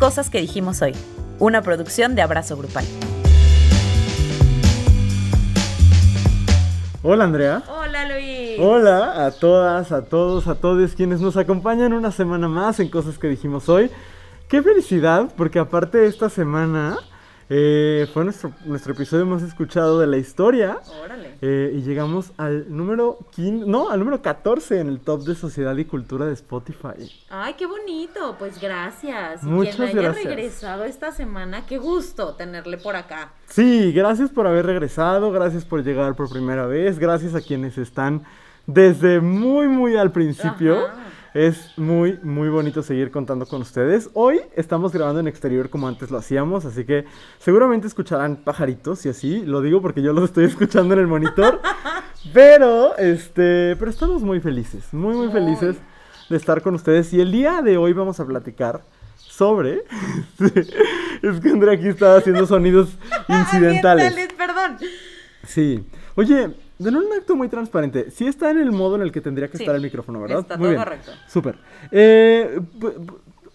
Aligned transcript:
Cosas 0.00 0.30
que 0.30 0.40
dijimos 0.40 0.80
hoy, 0.80 0.94
una 1.38 1.60
producción 1.60 2.14
de 2.14 2.22
Abrazo 2.22 2.56
Grupal. 2.56 2.86
Hola 7.02 7.24
Andrea. 7.24 7.62
Hola 7.68 8.08
Luis. 8.08 8.58
Hola 8.58 9.26
a 9.26 9.30
todas, 9.30 9.92
a 9.92 10.06
todos, 10.06 10.46
a 10.46 10.54
todos 10.54 10.94
quienes 10.94 11.20
nos 11.20 11.36
acompañan 11.36 11.92
una 11.92 12.12
semana 12.12 12.48
más 12.48 12.80
en 12.80 12.88
Cosas 12.88 13.18
que 13.18 13.28
dijimos 13.28 13.68
hoy. 13.68 13.90
Qué 14.48 14.62
felicidad, 14.62 15.28
porque 15.36 15.58
aparte 15.58 16.06
esta 16.06 16.30
semana 16.30 16.96
eh, 17.52 18.06
fue 18.14 18.22
nuestro, 18.22 18.52
nuestro 18.64 18.92
episodio 18.92 19.26
más 19.26 19.42
escuchado 19.42 19.98
de 19.98 20.06
la 20.06 20.18
historia. 20.18 20.78
Órale. 21.02 21.34
Eh, 21.42 21.72
y 21.74 21.82
llegamos 21.82 22.30
al 22.36 22.64
número 22.68 23.18
15, 23.32 23.66
no, 23.66 23.90
al 23.90 23.98
número 23.98 24.22
14 24.22 24.78
en 24.78 24.86
el 24.86 25.00
top 25.00 25.24
de 25.24 25.34
sociedad 25.34 25.76
y 25.76 25.84
cultura 25.84 26.26
de 26.26 26.34
Spotify. 26.34 27.10
Ay, 27.28 27.54
qué 27.54 27.66
bonito. 27.66 28.36
Pues 28.38 28.60
gracias. 28.60 29.42
Muchas 29.42 29.74
quien 29.74 29.88
haya 29.88 30.00
gracias. 30.02 30.24
regresado 30.26 30.84
esta 30.84 31.10
semana, 31.10 31.66
qué 31.66 31.78
gusto 31.78 32.36
tenerle 32.36 32.78
por 32.78 32.94
acá. 32.94 33.32
Sí, 33.48 33.90
gracias 33.90 34.30
por 34.30 34.46
haber 34.46 34.66
regresado, 34.66 35.32
gracias 35.32 35.64
por 35.64 35.82
llegar 35.82 36.14
por 36.14 36.30
primera 36.30 36.66
vez, 36.66 37.00
gracias 37.00 37.34
a 37.34 37.40
quienes 37.40 37.78
están 37.78 38.22
desde 38.66 39.20
muy, 39.20 39.66
muy 39.66 39.96
al 39.96 40.12
principio. 40.12 40.86
Ajá. 40.86 40.94
Es 41.32 41.78
muy, 41.78 42.18
muy 42.24 42.48
bonito 42.48 42.82
seguir 42.82 43.12
contando 43.12 43.46
con 43.46 43.62
ustedes. 43.62 44.10
Hoy 44.14 44.40
estamos 44.56 44.92
grabando 44.92 45.20
en 45.20 45.28
exterior 45.28 45.70
como 45.70 45.86
antes 45.86 46.10
lo 46.10 46.18
hacíamos, 46.18 46.64
así 46.64 46.84
que 46.84 47.04
seguramente 47.38 47.86
escucharán 47.86 48.34
pajaritos 48.36 49.06
y 49.06 49.10
así. 49.10 49.42
Lo 49.46 49.60
digo 49.60 49.80
porque 49.80 50.02
yo 50.02 50.12
los 50.12 50.24
estoy 50.24 50.44
escuchando 50.46 50.94
en 50.94 51.00
el 51.00 51.06
monitor. 51.06 51.60
pero, 52.34 52.96
este, 52.96 53.76
pero 53.76 53.92
estamos 53.92 54.22
muy 54.22 54.40
felices, 54.40 54.92
muy, 54.92 55.14
muy 55.14 55.30
felices 55.30 55.76
de 56.28 56.36
estar 56.36 56.62
con 56.62 56.74
ustedes. 56.74 57.12
Y 57.12 57.20
el 57.20 57.30
día 57.30 57.62
de 57.62 57.76
hoy 57.76 57.92
vamos 57.92 58.18
a 58.18 58.26
platicar 58.26 58.82
sobre... 59.14 59.84
es 61.22 61.40
que 61.40 61.48
Andrea 61.48 61.74
aquí 61.74 61.86
estaba 61.86 62.16
haciendo 62.16 62.44
sonidos 62.44 62.88
incidentales. 63.28 64.12
Perdón. 64.36 64.78
Sí. 65.46 65.86
Oye, 66.16 66.56
en 66.88 66.96
un 66.96 67.12
acto 67.12 67.36
muy 67.36 67.48
transparente, 67.48 68.10
sí 68.10 68.26
está 68.26 68.50
en 68.50 68.58
el 68.58 68.72
modo 68.72 68.96
en 68.96 69.02
el 69.02 69.12
que 69.12 69.20
tendría 69.20 69.48
que 69.48 69.56
Sí, 69.58 69.62
estar 69.64 69.76
el 69.76 69.82
micrófono, 69.82 70.20
¿verdad? 70.20 70.40
está 70.40 70.56
muy 70.56 70.64
todo 70.64 70.70
bien. 70.70 70.82
correcto. 70.82 71.10
Súper. 71.28 71.58
Eh, 71.90 72.60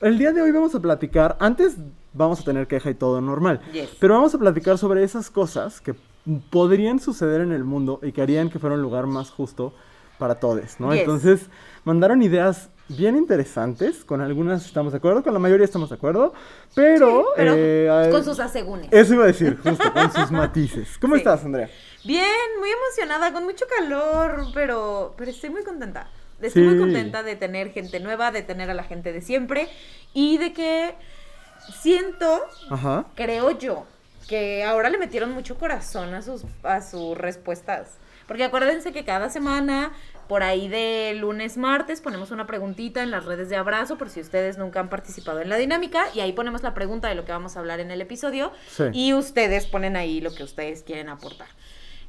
el 0.01 0.17
día 0.17 0.31
de 0.31 0.41
hoy 0.41 0.51
vamos 0.51 0.75
a 0.75 0.79
platicar, 0.79 1.37
antes 1.39 1.75
vamos 2.13 2.39
a 2.41 2.43
tener 2.43 2.67
queja 2.67 2.89
y 2.89 2.93
todo 2.95 3.21
normal, 3.21 3.61
Yes. 3.73 3.89
pero 3.99 4.13
vamos 4.15 4.33
a 4.35 4.37
platicar 4.37 4.77
sobre 4.77 5.03
esas 5.03 5.29
cosas 5.29 5.81
que 5.81 5.95
podrían 6.49 6.99
suceder 6.99 7.41
en 7.41 7.51
el 7.51 7.63
mundo 7.63 7.99
y 8.01 8.11
que 8.11 8.21
harían 8.21 8.49
que 8.49 8.59
fuera 8.59 8.75
un 8.75 8.81
lugar 8.81 9.05
más 9.07 9.29
justo 9.31 9.73
para 10.17 10.35
todos, 10.35 10.79
¿no? 10.79 10.91
Yes. 10.93 11.01
Entonces, 11.01 11.49
mandaron 11.83 12.21
ideas 12.21 12.69
bien 12.87 13.17
interesantes, 13.17 14.05
con 14.05 14.21
algunas 14.21 14.65
estamos 14.65 14.93
de 14.93 14.97
acuerdo, 14.99 15.23
con 15.23 15.33
la 15.33 15.39
mayoría 15.39 15.65
estamos 15.65 15.89
de 15.89 15.95
acuerdo, 15.95 16.33
pero... 16.75 17.25
Pero 17.35 17.55
eh, 17.57 18.09
con 18.11 18.23
sus 18.23 18.39
asegúnes. 18.39 18.87
Eso 18.91 19.15
iba 19.15 19.23
a 19.23 19.27
decir, 19.27 19.57
justo, 19.61 19.91
con 19.91 20.11
sus 20.13 20.31
matices. 20.31 20.97
¿Cómo 20.99 21.15
Sí. 21.15 21.19
estás, 21.21 21.43
Andrea? 21.45 21.69
Bien, 22.05 22.25
muy 22.59 22.69
emocionada, 22.69 23.33
con 23.33 23.43
mucho 23.45 23.65
calor, 23.77 24.47
pero, 24.53 25.13
pero 25.17 25.31
estoy 25.31 25.49
muy 25.49 25.63
contenta. 25.63 26.07
Estoy 26.41 26.63
muy 26.63 26.77
contenta 26.77 27.23
de 27.23 27.35
tener 27.35 27.71
gente 27.71 27.99
nueva, 27.99 28.31
de 28.31 28.43
tener 28.43 28.69
a 28.69 28.73
la 28.73 28.83
gente 28.83 29.11
de 29.13 29.21
siempre 29.21 29.69
y 30.13 30.37
de 30.37 30.53
que 30.53 30.93
siento, 31.81 32.41
Ajá. 32.69 33.05
creo 33.15 33.57
yo, 33.57 33.85
que 34.27 34.63
ahora 34.63 34.89
le 34.89 34.97
metieron 34.97 35.31
mucho 35.31 35.57
corazón 35.57 36.13
a 36.13 36.21
sus, 36.21 36.43
a 36.63 36.81
sus 36.81 37.17
respuestas. 37.17 37.97
Porque 38.27 38.43
acuérdense 38.43 38.91
que 38.91 39.05
cada 39.05 39.29
semana, 39.29 39.91
por 40.27 40.41
ahí 40.43 40.67
de 40.67 41.13
lunes, 41.15 41.57
martes, 41.57 42.01
ponemos 42.01 42.31
una 42.31 42.47
preguntita 42.47 43.01
en 43.03 43.11
las 43.11 43.25
redes 43.25 43.49
de 43.49 43.55
abrazo, 43.55 43.97
por 43.97 44.09
si 44.09 44.19
ustedes 44.19 44.57
nunca 44.57 44.79
han 44.79 44.89
participado 44.89 45.41
en 45.41 45.49
la 45.49 45.57
dinámica, 45.57 46.05
y 46.13 46.19
ahí 46.21 46.33
ponemos 46.33 46.63
la 46.63 46.73
pregunta 46.73 47.07
de 47.07 47.15
lo 47.15 47.23
que 47.23 47.31
vamos 47.31 47.55
a 47.55 47.59
hablar 47.59 47.79
en 47.79 47.91
el 47.91 48.01
episodio, 48.01 48.51
Sí. 48.67 48.83
y 48.93 49.13
ustedes 49.13 49.67
ponen 49.67 49.95
ahí 49.95 50.21
lo 50.21 50.33
que 50.33 50.43
ustedes 50.43 50.81
quieren 50.83 51.09
aportar. 51.09 51.47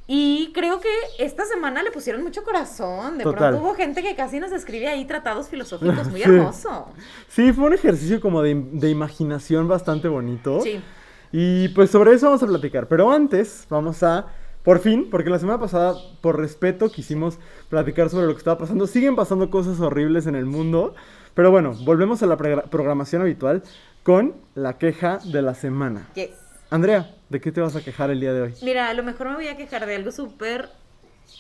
Y 0.08 0.52
creo 0.52 0.80
que 0.80 0.88
esta 1.18 1.44
semana 1.44 1.82
le 1.82 1.90
pusieron 1.90 2.22
mucho 2.22 2.44
corazón. 2.44 3.18
De 3.18 3.24
Total. 3.24 3.50
pronto 3.50 3.64
hubo 3.66 3.74
gente 3.74 4.02
que 4.02 4.14
casi 4.14 4.38
nos 4.38 4.52
escribe 4.52 4.86
ahí 4.86 5.04
tratados 5.04 5.48
filosóficos 5.48 6.08
muy 6.10 6.20
Sí. 6.22 6.28
hermoso. 6.30 6.86
Sí, 7.28 7.52
fue 7.52 7.64
un 7.64 7.74
ejercicio 7.74 8.20
como 8.20 8.40
de, 8.42 8.54
de 8.72 8.88
imaginación 8.90 9.66
bastante 9.66 10.06
bonito. 10.06 10.60
Sí. 10.60 10.80
Y 11.32 11.68
pues 11.70 11.90
sobre 11.90 12.14
eso 12.14 12.26
vamos 12.26 12.42
a 12.42 12.46
platicar. 12.46 12.86
Pero 12.86 13.10
antes 13.10 13.66
vamos 13.68 14.04
a, 14.04 14.26
por 14.62 14.78
fin, 14.78 15.08
porque 15.10 15.28
la 15.28 15.40
semana 15.40 15.58
pasada, 15.58 15.94
por 16.20 16.38
respeto, 16.38 16.88
quisimos 16.88 17.38
platicar 17.68 18.08
sobre 18.08 18.26
lo 18.26 18.32
que 18.32 18.38
estaba 18.38 18.58
pasando. 18.58 18.86
Siguen 18.86 19.16
pasando 19.16 19.50
cosas 19.50 19.80
horribles 19.80 20.28
en 20.28 20.36
el 20.36 20.46
mundo. 20.46 20.94
Pero 21.34 21.50
bueno, 21.50 21.74
volvemos 21.84 22.22
a 22.22 22.26
la 22.26 22.36
programación 22.36 23.22
habitual 23.22 23.62
con 24.04 24.36
la 24.54 24.78
queja 24.78 25.18
de 25.24 25.42
la 25.42 25.54
semana. 25.54 26.08
Yes. 26.14 26.30
Andrea, 26.70 27.14
¿de 27.28 27.40
qué 27.40 27.52
te 27.52 27.60
vas 27.60 27.76
a 27.76 27.82
quejar 27.82 28.10
el 28.10 28.20
día 28.20 28.32
de 28.32 28.42
hoy? 28.42 28.54
Mira, 28.62 28.88
a 28.88 28.94
lo 28.94 29.02
mejor 29.02 29.28
me 29.28 29.36
voy 29.36 29.48
a 29.48 29.56
quejar 29.56 29.86
de 29.86 29.94
algo 29.96 30.10
súper... 30.10 30.68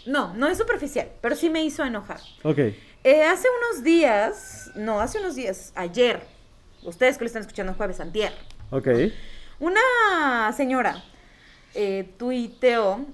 No, 0.04 0.34
no 0.34 0.46
es 0.48 0.58
superficial, 0.58 1.08
pero 1.20 1.34
sí 1.36 1.48
me 1.50 1.64
hizo 1.64 1.84
enojar. 1.84 2.20
Ok. 2.42 2.58
Eh, 2.58 3.22
hace 3.24 3.46
unos 3.70 3.84
días, 3.84 4.70
no, 4.74 5.00
hace 5.00 5.18
unos 5.18 5.34
días, 5.36 5.72
ayer, 5.76 6.20
ustedes 6.82 7.18
que 7.18 7.24
lo 7.24 7.26
están 7.26 7.42
escuchando 7.42 7.72
jueves 7.74 8.00
antier, 8.00 8.32
Ok. 8.70 8.88
una 9.60 10.52
señora 10.56 11.04
eh, 11.74 12.08
tuiteó 12.18 13.04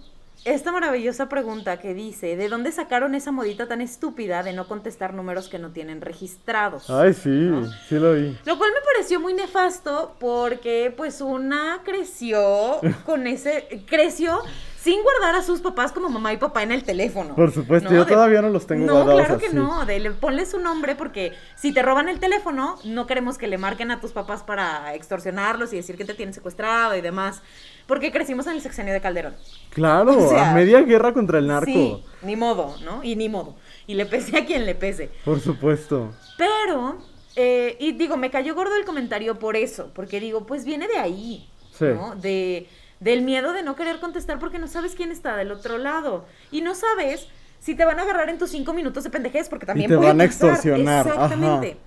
esta 0.44 0.72
maravillosa 0.72 1.28
pregunta 1.28 1.78
que 1.78 1.94
dice, 1.94 2.36
¿de 2.36 2.48
dónde 2.48 2.72
sacaron 2.72 3.14
esa 3.14 3.30
modita 3.30 3.68
tan 3.68 3.80
estúpida 3.80 4.42
de 4.42 4.52
no 4.52 4.66
contestar 4.66 5.14
números 5.14 5.48
que 5.48 5.58
no 5.58 5.70
tienen 5.70 6.00
registrados? 6.00 6.90
Ay, 6.90 7.14
sí, 7.14 7.50
sí 7.88 7.94
lo 7.96 8.14
vi. 8.14 8.36
Lo 8.44 8.58
cual 8.58 8.70
me 8.72 8.80
pareció 8.92 9.20
muy 9.20 9.34
nefasto 9.34 10.16
porque 10.18 10.92
pues 10.96 11.20
una 11.20 11.82
creció 11.84 12.80
con 13.04 13.26
ese, 13.26 13.84
creció 13.86 14.40
sin 14.82 15.00
guardar 15.02 15.36
a 15.36 15.42
sus 15.44 15.60
papás 15.60 15.92
como 15.92 16.08
mamá 16.08 16.32
y 16.32 16.38
papá 16.38 16.64
en 16.64 16.72
el 16.72 16.82
teléfono. 16.82 17.36
Por 17.36 17.52
supuesto, 17.52 17.88
¿no? 17.88 17.94
yo 17.94 18.04
De- 18.04 18.12
todavía 18.12 18.42
no 18.42 18.48
los 18.48 18.66
tengo 18.66 18.84
No, 18.86 18.94
guardados 19.04 19.20
claro 19.26 19.38
que 19.38 19.46
así. 19.46 19.54
no, 19.54 19.86
de 19.86 20.00
le- 20.00 20.10
ponle 20.10 20.44
su 20.44 20.58
nombre 20.58 20.96
porque 20.96 21.32
si 21.54 21.72
te 21.72 21.82
roban 21.82 22.08
el 22.08 22.18
teléfono, 22.18 22.78
no 22.84 23.06
queremos 23.06 23.38
que 23.38 23.46
le 23.46 23.58
marquen 23.58 23.92
a 23.92 24.00
tus 24.00 24.10
papás 24.12 24.42
para 24.42 24.92
extorsionarlos 24.94 25.72
y 25.72 25.76
decir 25.76 25.96
que 25.96 26.04
te 26.04 26.14
tienen 26.14 26.34
secuestrado 26.34 26.96
y 26.96 27.00
demás. 27.00 27.42
Porque 27.86 28.10
crecimos 28.10 28.46
en 28.48 28.54
el 28.54 28.60
sexenio 28.60 28.92
de 28.92 29.00
Calderón. 29.00 29.34
Claro, 29.70 30.16
O 30.18 30.28
sea, 30.30 30.50
a 30.50 30.54
media 30.54 30.80
guerra 30.82 31.12
contra 31.12 31.38
el 31.38 31.46
narco. 31.46 31.66
Sí, 31.70 32.02
ni 32.22 32.34
modo, 32.34 32.74
¿no? 32.84 33.04
Y 33.04 33.14
ni 33.14 33.28
modo. 33.28 33.54
Y 33.86 33.94
le 33.94 34.06
pese 34.06 34.36
a 34.38 34.44
quien 34.44 34.66
le 34.66 34.74
pese. 34.74 35.10
Por 35.24 35.38
supuesto. 35.40 36.12
Pero, 36.36 36.98
eh, 37.36 37.76
y 37.78 37.92
digo, 37.92 38.16
me 38.16 38.30
cayó 38.30 38.54
gordo 38.56 38.74
el 38.76 38.84
comentario 38.84 39.38
por 39.38 39.54
eso, 39.56 39.90
porque 39.94 40.18
digo, 40.18 40.44
pues 40.44 40.64
viene 40.64 40.88
de 40.88 40.98
ahí, 40.98 41.48
Sí. 41.78 41.84
¿no? 41.86 42.14
De, 42.16 42.68
del 43.02 43.22
miedo 43.22 43.52
de 43.52 43.62
no 43.62 43.74
querer 43.74 43.98
contestar 44.00 44.38
porque 44.38 44.58
no 44.58 44.68
sabes 44.68 44.94
quién 44.94 45.10
está 45.10 45.36
del 45.36 45.50
otro 45.50 45.78
lado. 45.78 46.24
Y 46.50 46.60
no 46.60 46.74
sabes 46.74 47.26
si 47.60 47.74
te 47.74 47.84
van 47.84 47.98
a 47.98 48.02
agarrar 48.02 48.28
en 48.28 48.38
tus 48.38 48.50
cinco 48.50 48.72
minutos 48.72 49.04
de 49.04 49.10
pendejez, 49.10 49.48
porque 49.48 49.66
también 49.66 49.88
te 49.90 49.96
puede 49.96 50.08
van 50.10 50.20
a 50.20 50.24
extorsionar, 50.24 51.06
Exactamente. 51.06 51.70
ajá. 51.72 51.78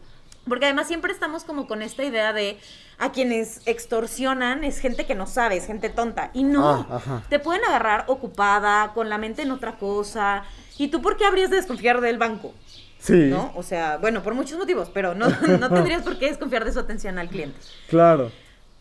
Porque 0.47 0.65
además 0.65 0.87
siempre 0.87 1.11
estamos 1.11 1.43
como 1.43 1.67
con 1.67 1.81
esta 1.81 2.03
idea 2.03 2.31
de 2.31 2.59
a 2.99 3.11
quienes 3.11 3.61
extorsionan 3.65 4.63
es 4.63 4.79
gente 4.79 5.05
que 5.05 5.15
no 5.15 5.25
sabe, 5.25 5.57
es 5.57 5.65
gente 5.65 5.89
tonta. 5.89 6.29
Y 6.33 6.43
no, 6.43 6.85
Ah, 6.89 7.23
te 7.29 7.39
pueden 7.39 7.63
agarrar 7.65 8.03
ocupada, 8.07 8.91
con 8.93 9.09
la 9.09 9.17
mente 9.17 9.41
en 9.41 9.51
otra 9.51 9.77
cosa. 9.77 10.43
¿Y 10.77 10.89
tú 10.89 11.01
por 11.01 11.17
qué 11.17 11.25
habrías 11.25 11.49
de 11.49 11.55
desconfiar 11.55 11.99
del 11.99 12.17
banco? 12.19 12.53
Sí, 12.99 13.13
¿no? 13.29 13.51
O 13.55 13.63
sea, 13.63 13.97
bueno, 13.97 14.21
por 14.21 14.33
muchos 14.33 14.57
motivos, 14.57 14.89
pero 14.93 15.15
no, 15.15 15.27
no 15.59 15.69
tendrías 15.69 16.03
por 16.03 16.17
qué 16.19 16.27
desconfiar 16.27 16.63
de 16.65 16.73
su 16.73 16.79
atención 16.79 17.17
al 17.17 17.29
cliente. 17.29 17.57
claro. 17.89 18.31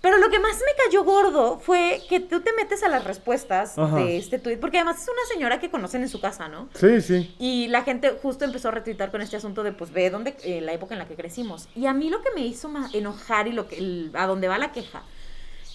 Pero 0.05 0.19
lo 0.19 0.29
que 0.29 0.39
más 0.39 0.57
me 0.59 0.85
cayó 0.85 1.03
gordo 1.03 1.59
fue 1.61 2.03
que 2.11 2.21
tú 2.21 2.43
te 2.43 2.53
metes 2.53 2.83
a 2.83 2.89
las 2.91 3.05
respuestas 3.05 3.79
Ajá. 3.79 3.97
de 3.97 4.19
este 4.19 4.39
tweet, 4.39 4.59
porque 4.59 4.77
además 4.77 5.01
es 5.03 5.09
una 5.09 5.27
señora 5.33 5.59
que 5.61 5.71
conocen 5.71 6.03
en 6.03 6.11
su 6.11 6.21
casa, 6.21 6.47
¿no? 6.47 6.69
Sí, 6.75 7.01
sí. 7.01 7.35
Y 7.39 7.69
la 7.69 7.85
gente 7.85 8.11
justo 8.23 8.45
empezó 8.45 8.69
a 8.69 8.73
retuitar 8.73 9.11
con 9.11 9.23
este 9.23 9.39
asunto 9.39 9.63
de, 9.63 9.73
pues, 9.73 9.93
ve 9.93 10.11
dónde, 10.11 10.37
eh, 10.45 10.61
la 10.61 10.75
época 10.75 10.95
en 10.95 10.99
la 10.99 11.09
que 11.09 11.17
crecimos. 11.17 11.71
Y 11.75 11.87
a 11.87 11.95
mí 11.95 12.11
lo 12.11 12.21
que 12.21 12.29
me 12.35 12.43
hizo 12.43 12.69
ma- 12.69 12.91
enojar 12.93 13.49
y 13.49 13.53
lo 13.53 13.67
que, 13.67 13.79
el- 13.79 14.11
a 14.13 14.27
dónde 14.27 14.47
va 14.47 14.59
la 14.59 14.73
queja 14.73 15.03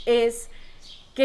es 0.05 0.49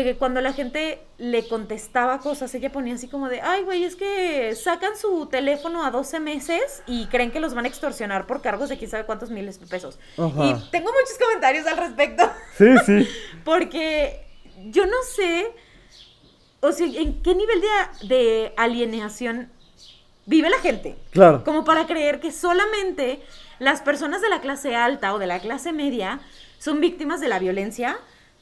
que 0.02 0.16
cuando 0.16 0.40
la 0.40 0.52
gente 0.52 1.00
le 1.18 1.46
contestaba 1.46 2.18
cosas, 2.18 2.52
ella 2.54 2.72
ponía 2.72 2.94
así 2.94 3.06
como 3.06 3.28
de, 3.28 3.40
ay, 3.40 3.62
güey, 3.62 3.84
es 3.84 3.94
que 3.94 4.54
sacan 4.56 4.96
su 4.96 5.26
teléfono 5.26 5.84
a 5.84 5.90
12 5.90 6.20
meses 6.20 6.82
y 6.86 7.06
creen 7.06 7.30
que 7.30 7.38
los 7.38 7.54
van 7.54 7.66
a 7.66 7.68
extorsionar 7.68 8.26
por 8.26 8.42
cargos 8.42 8.68
de 8.70 8.78
quién 8.78 8.90
sabe 8.90 9.04
cuántos 9.04 9.30
miles 9.30 9.60
de 9.60 9.66
pesos. 9.66 9.98
Ajá. 10.18 10.46
Y 10.46 10.70
tengo 10.70 10.90
muchos 10.90 11.18
comentarios 11.20 11.66
al 11.66 11.76
respecto, 11.76 12.28
Sí, 12.58 12.66
sí. 12.84 13.08
porque 13.44 14.26
yo 14.70 14.86
no 14.86 14.96
sé, 15.14 15.52
o 16.60 16.72
sea, 16.72 16.86
en 16.86 17.22
qué 17.22 17.34
nivel 17.34 17.60
de, 17.60 18.08
de 18.08 18.52
alienación 18.56 19.50
vive 20.26 20.50
la 20.50 20.58
gente. 20.58 20.96
Claro. 21.10 21.44
Como 21.44 21.64
para 21.64 21.86
creer 21.86 22.20
que 22.20 22.32
solamente 22.32 23.22
las 23.58 23.82
personas 23.82 24.22
de 24.22 24.28
la 24.28 24.40
clase 24.40 24.74
alta 24.74 25.14
o 25.14 25.18
de 25.18 25.26
la 25.26 25.38
clase 25.38 25.72
media 25.72 26.20
son 26.58 26.80
víctimas 26.80 27.20
de 27.20 27.28
la 27.28 27.38
violencia, 27.38 27.98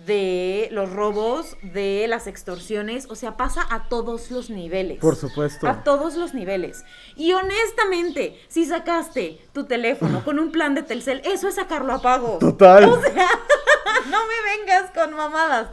de 0.07 0.69
los 0.73 0.91
robos, 0.91 1.57
de 1.63 2.07
las 2.09 2.27
extorsiones. 2.27 3.07
O 3.09 3.15
sea, 3.15 3.37
pasa 3.37 3.67
a 3.71 3.89
todos 3.89 4.31
los 4.31 4.51
niveles. 4.51 4.99
Por 4.99 5.17
supuesto. 5.17 5.69
A 5.69 5.85
todos 5.85 6.15
los 6.15 6.35
niveles. 6.35 6.85
Y 7.17 7.33
honestamente, 7.33 8.41
si 8.49 8.65
sacaste 8.65 9.41
tu 9.53 9.65
teléfono 9.65 10.25
con 10.25 10.39
un 10.39 10.53
plan 10.53 10.75
de 10.75 10.83
Telcel, 10.83 11.23
eso 11.25 11.49
es 11.49 11.55
sacarlo 11.57 11.93
a 11.93 12.03
pagos. 12.03 12.39
Total. 12.39 12.85
O 12.85 13.01
sea, 13.01 13.29
no 14.11 14.19
me 14.27 14.57
vengas 14.57 14.91
con 14.93 15.15
mamadas. 15.15 15.69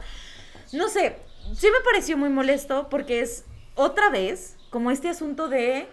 No 0.72 0.88
sé, 0.88 1.16
sí 1.54 1.68
me 1.70 1.80
pareció 1.84 2.16
muy 2.16 2.28
molesto 2.28 2.88
porque 2.88 3.20
es 3.20 3.44
otra 3.74 4.10
vez 4.10 4.56
como 4.70 4.90
este 4.90 5.08
asunto 5.08 5.48
de 5.48 5.88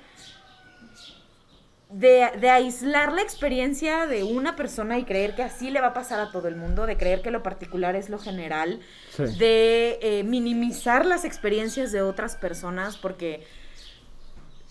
de, 1.89 2.29
de, 2.41 2.49
aislar 2.49 3.13
la 3.13 3.21
experiencia 3.21 4.07
de 4.07 4.23
una 4.23 4.55
persona 4.57 4.99
y 4.99 5.05
creer 5.05 5.35
que 5.35 5.43
así 5.43 5.69
le 5.71 5.79
va 5.79 5.87
a 5.87 5.93
pasar 5.93 6.19
a 6.19 6.31
todo 6.31 6.47
el 6.49 6.55
mundo, 6.55 6.85
de 6.85 6.97
creer 6.97 7.21
que 7.21 7.31
lo 7.31 7.43
particular 7.43 7.95
es 7.95 8.09
lo 8.09 8.19
general, 8.19 8.81
Sí. 9.15 9.23
de 9.37 9.97
eh, 10.01 10.23
minimizar 10.23 11.05
las 11.05 11.23
experiencias 11.23 11.91
de 11.93 12.01
otras 12.01 12.35
personas, 12.35 12.97
porque, 12.97 13.47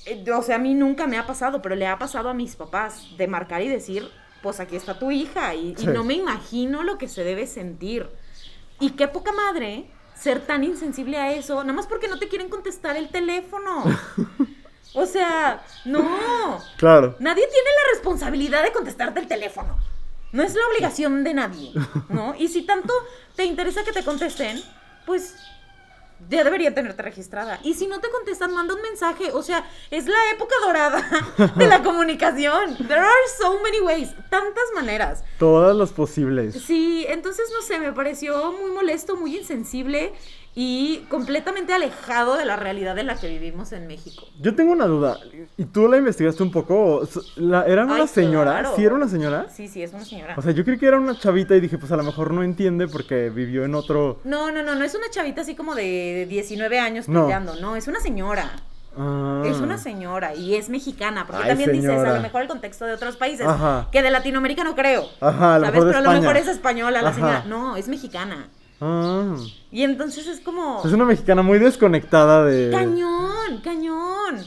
eh, 0.05 0.25
o 0.31 0.43
sea, 0.43 0.57
a 0.57 0.59
mí 0.59 0.75
nunca 0.75 1.07
me 1.07 1.17
ha 1.17 1.27
pasado, 1.27 1.63
pero 1.63 1.75
le 1.75 1.87
ha 1.87 1.99
pasado 1.99 2.29
a 2.29 2.35
mis 2.35 2.55
papás, 2.55 3.07
de 3.17 3.27
marcar 3.27 3.63
y 3.63 3.69
decir, 3.69 4.09
pues 4.43 4.61
aquí 4.61 4.77
está 4.77 4.99
tu 4.99 5.11
hija, 5.11 5.55
y, 5.55 5.75
y 5.79 5.87
no 5.87 6.05
me 6.05 6.15
imagino 6.15 6.83
lo 6.83 6.99
que 6.99 7.09
se 7.09 7.25
debe 7.25 7.47
sentir. 7.47 8.09
Y 8.79 8.91
qué 8.91 9.09
poca 9.09 9.33
madre 9.33 9.87
ser 10.15 10.41
tan 10.41 10.65
insensible 10.65 11.17
a 11.17 11.33
eso, 11.33 11.63
nada 11.63 11.73
más 11.73 11.87
porque 11.87 12.09
no 12.09 12.19
te 12.19 12.29
quieren 12.29 12.49
contestar 12.51 12.97
el 12.97 13.09
teléfono. 13.09 13.85
O 14.97 15.05
sea, 15.05 15.63
no. 15.85 16.61
Claro. 16.79 17.15
Nadie 17.21 17.47
tiene 17.47 17.69
la 17.69 17.93
responsabilidad 17.95 18.63
de 18.63 18.73
contestarte 18.73 19.21
el 19.21 19.29
teléfono. 19.29 19.79
No 20.33 20.43
es 20.43 20.55
la 20.55 20.67
obligación 20.73 21.23
de 21.23 21.35
nadie, 21.35 21.73
¿no? 22.09 22.35
Y 22.37 22.49
si 22.49 22.63
tanto 22.63 22.93
te 23.37 23.45
interesa 23.45 23.85
que 23.85 23.93
te 23.93 24.03
contesten, 24.03 24.61
pues 25.05 25.37
ya 26.31 26.43
debería 26.45 26.75
tenerte 26.75 27.03
registrada. 27.03 27.61
Y 27.63 27.75
si 27.75 27.87
no 27.87 28.01
te 28.01 28.11
contestan, 28.11 28.55
manda 28.55 28.75
un 28.75 28.81
mensaje. 28.81 29.33
O 29.33 29.43
sea, 29.43 29.65
es 29.91 30.07
la 30.07 30.31
época 30.35 30.55
dorada 30.65 31.53
de 31.55 31.67
la 31.67 31.83
comunicación. 31.83 32.77
There 32.79 33.01
are 33.01 33.29
so 33.39 33.61
many 33.63 33.81
ways, 33.81 34.15
tantas 34.31 34.65
maneras. 34.75 35.25
Todas 35.39 35.77
las 35.77 35.91
posibles. 35.91 36.55
Sí, 36.65 37.05
entonces 37.09 37.51
no 37.55 37.61
sé, 37.61 37.79
me 37.79 37.93
pareció 37.93 38.53
muy 38.53 38.71
molesto, 38.71 39.17
muy 39.17 39.37
insensible 39.37 40.15
y 40.59 41.01
completamente 41.11 41.75
alejado 41.75 42.39
de 42.39 42.47
la 42.47 42.57
realidad 42.57 42.99
en 42.99 43.07
la 43.09 43.17
que 43.17 43.29
vivimos 43.29 43.73
en 43.73 43.87
México. 43.87 44.25
Yo 44.41 44.55
tengo 44.55 44.73
una 44.73 44.87
duda. 44.87 45.19
¿Y 45.59 45.67
tú 45.67 45.87
la 45.87 45.99
investigaste 45.99 46.43
un 46.43 46.51
poco? 46.51 47.07
La- 47.37 47.65
¿Era 47.67 47.85
una 47.85 47.97
Ay, 47.97 48.09
señora? 48.09 48.53
claro. 48.53 48.73
¿Sí 48.75 48.83
era 48.83 48.95
una 48.95 49.07
señora? 49.07 49.47
Sí, 49.55 49.69
sí, 49.69 49.83
es 49.83 49.93
una 49.93 50.07
señora. 50.07 50.35
O 50.39 50.41
sea, 50.41 50.53
yo 50.53 50.65
creí 50.65 50.79
que 50.79 50.87
era 50.87 50.99
una 50.99 51.15
chavita 51.19 51.55
y 51.55 51.61
dije, 51.61 51.77
pues 51.77 51.93
a 51.93 51.97
lo 51.99 52.03
mejor 52.05 52.33
no 52.33 52.43
entiende 52.43 52.89
porque 52.89 53.29
vivió 53.29 53.67
en 53.67 53.75
otro... 53.75 54.19
No, 54.25 54.51
no, 54.51 54.63
no, 54.63 54.75
no 54.75 54.83
es 54.83 54.95
una 54.95 55.11
chavita 55.11 55.43
así 55.43 55.55
como 55.55 55.75
de 55.75 56.27
19 56.31 56.79
años 56.81 57.07
No. 57.07 57.21
tuiteando, 57.21 57.57
no, 57.61 57.77
es 57.77 57.87
una 57.87 58.01
señora. 58.01 58.51
Ah. 58.99 59.43
Es 59.45 59.59
una 59.59 59.77
señora 59.77 60.35
y 60.35 60.55
es 60.55 60.71
mexicana, 60.71 61.27
porque 61.27 61.43
Ay, 61.43 61.49
también 61.51 61.71
dices 61.73 61.91
señora. 61.91 62.13
a 62.13 62.17
lo 62.17 62.23
mejor 62.23 62.41
el 62.41 62.49
contexto 62.49 62.87
de 62.87 62.95
otros 62.95 63.19
países, 63.19 63.47
Ajá. 63.47 63.89
que 63.93 64.01
de 64.03 64.11
Latinoamérica 64.11 64.65
no 64.65 64.75
creo. 64.75 65.05
Ajá, 65.21 65.57
a 65.57 65.59
lo 65.59 65.67
¿Sabes? 65.67 65.75
mejor 65.75 65.87
de 65.89 65.93
Pero 65.93 65.99
a 66.11 66.15
lo 66.15 66.21
mejor 66.23 66.37
es 66.39 66.49
española 66.49 67.03
la 67.03 67.11
Ajá. 67.11 67.15
señora. 67.15 67.45
No, 67.47 67.77
es 67.77 67.89
mexicana. 67.89 68.49
Ah. 68.81 69.37
Y 69.71 69.83
entonces 69.83 70.27
es 70.27 70.41
como 70.41 70.83
Es 70.85 70.93
una 70.93 71.05
mexicana 71.05 71.43
muy 71.43 71.59
desconectada 71.59 72.45
de... 72.45 72.71
cañón, 72.71 73.61
cañón. 73.63 74.45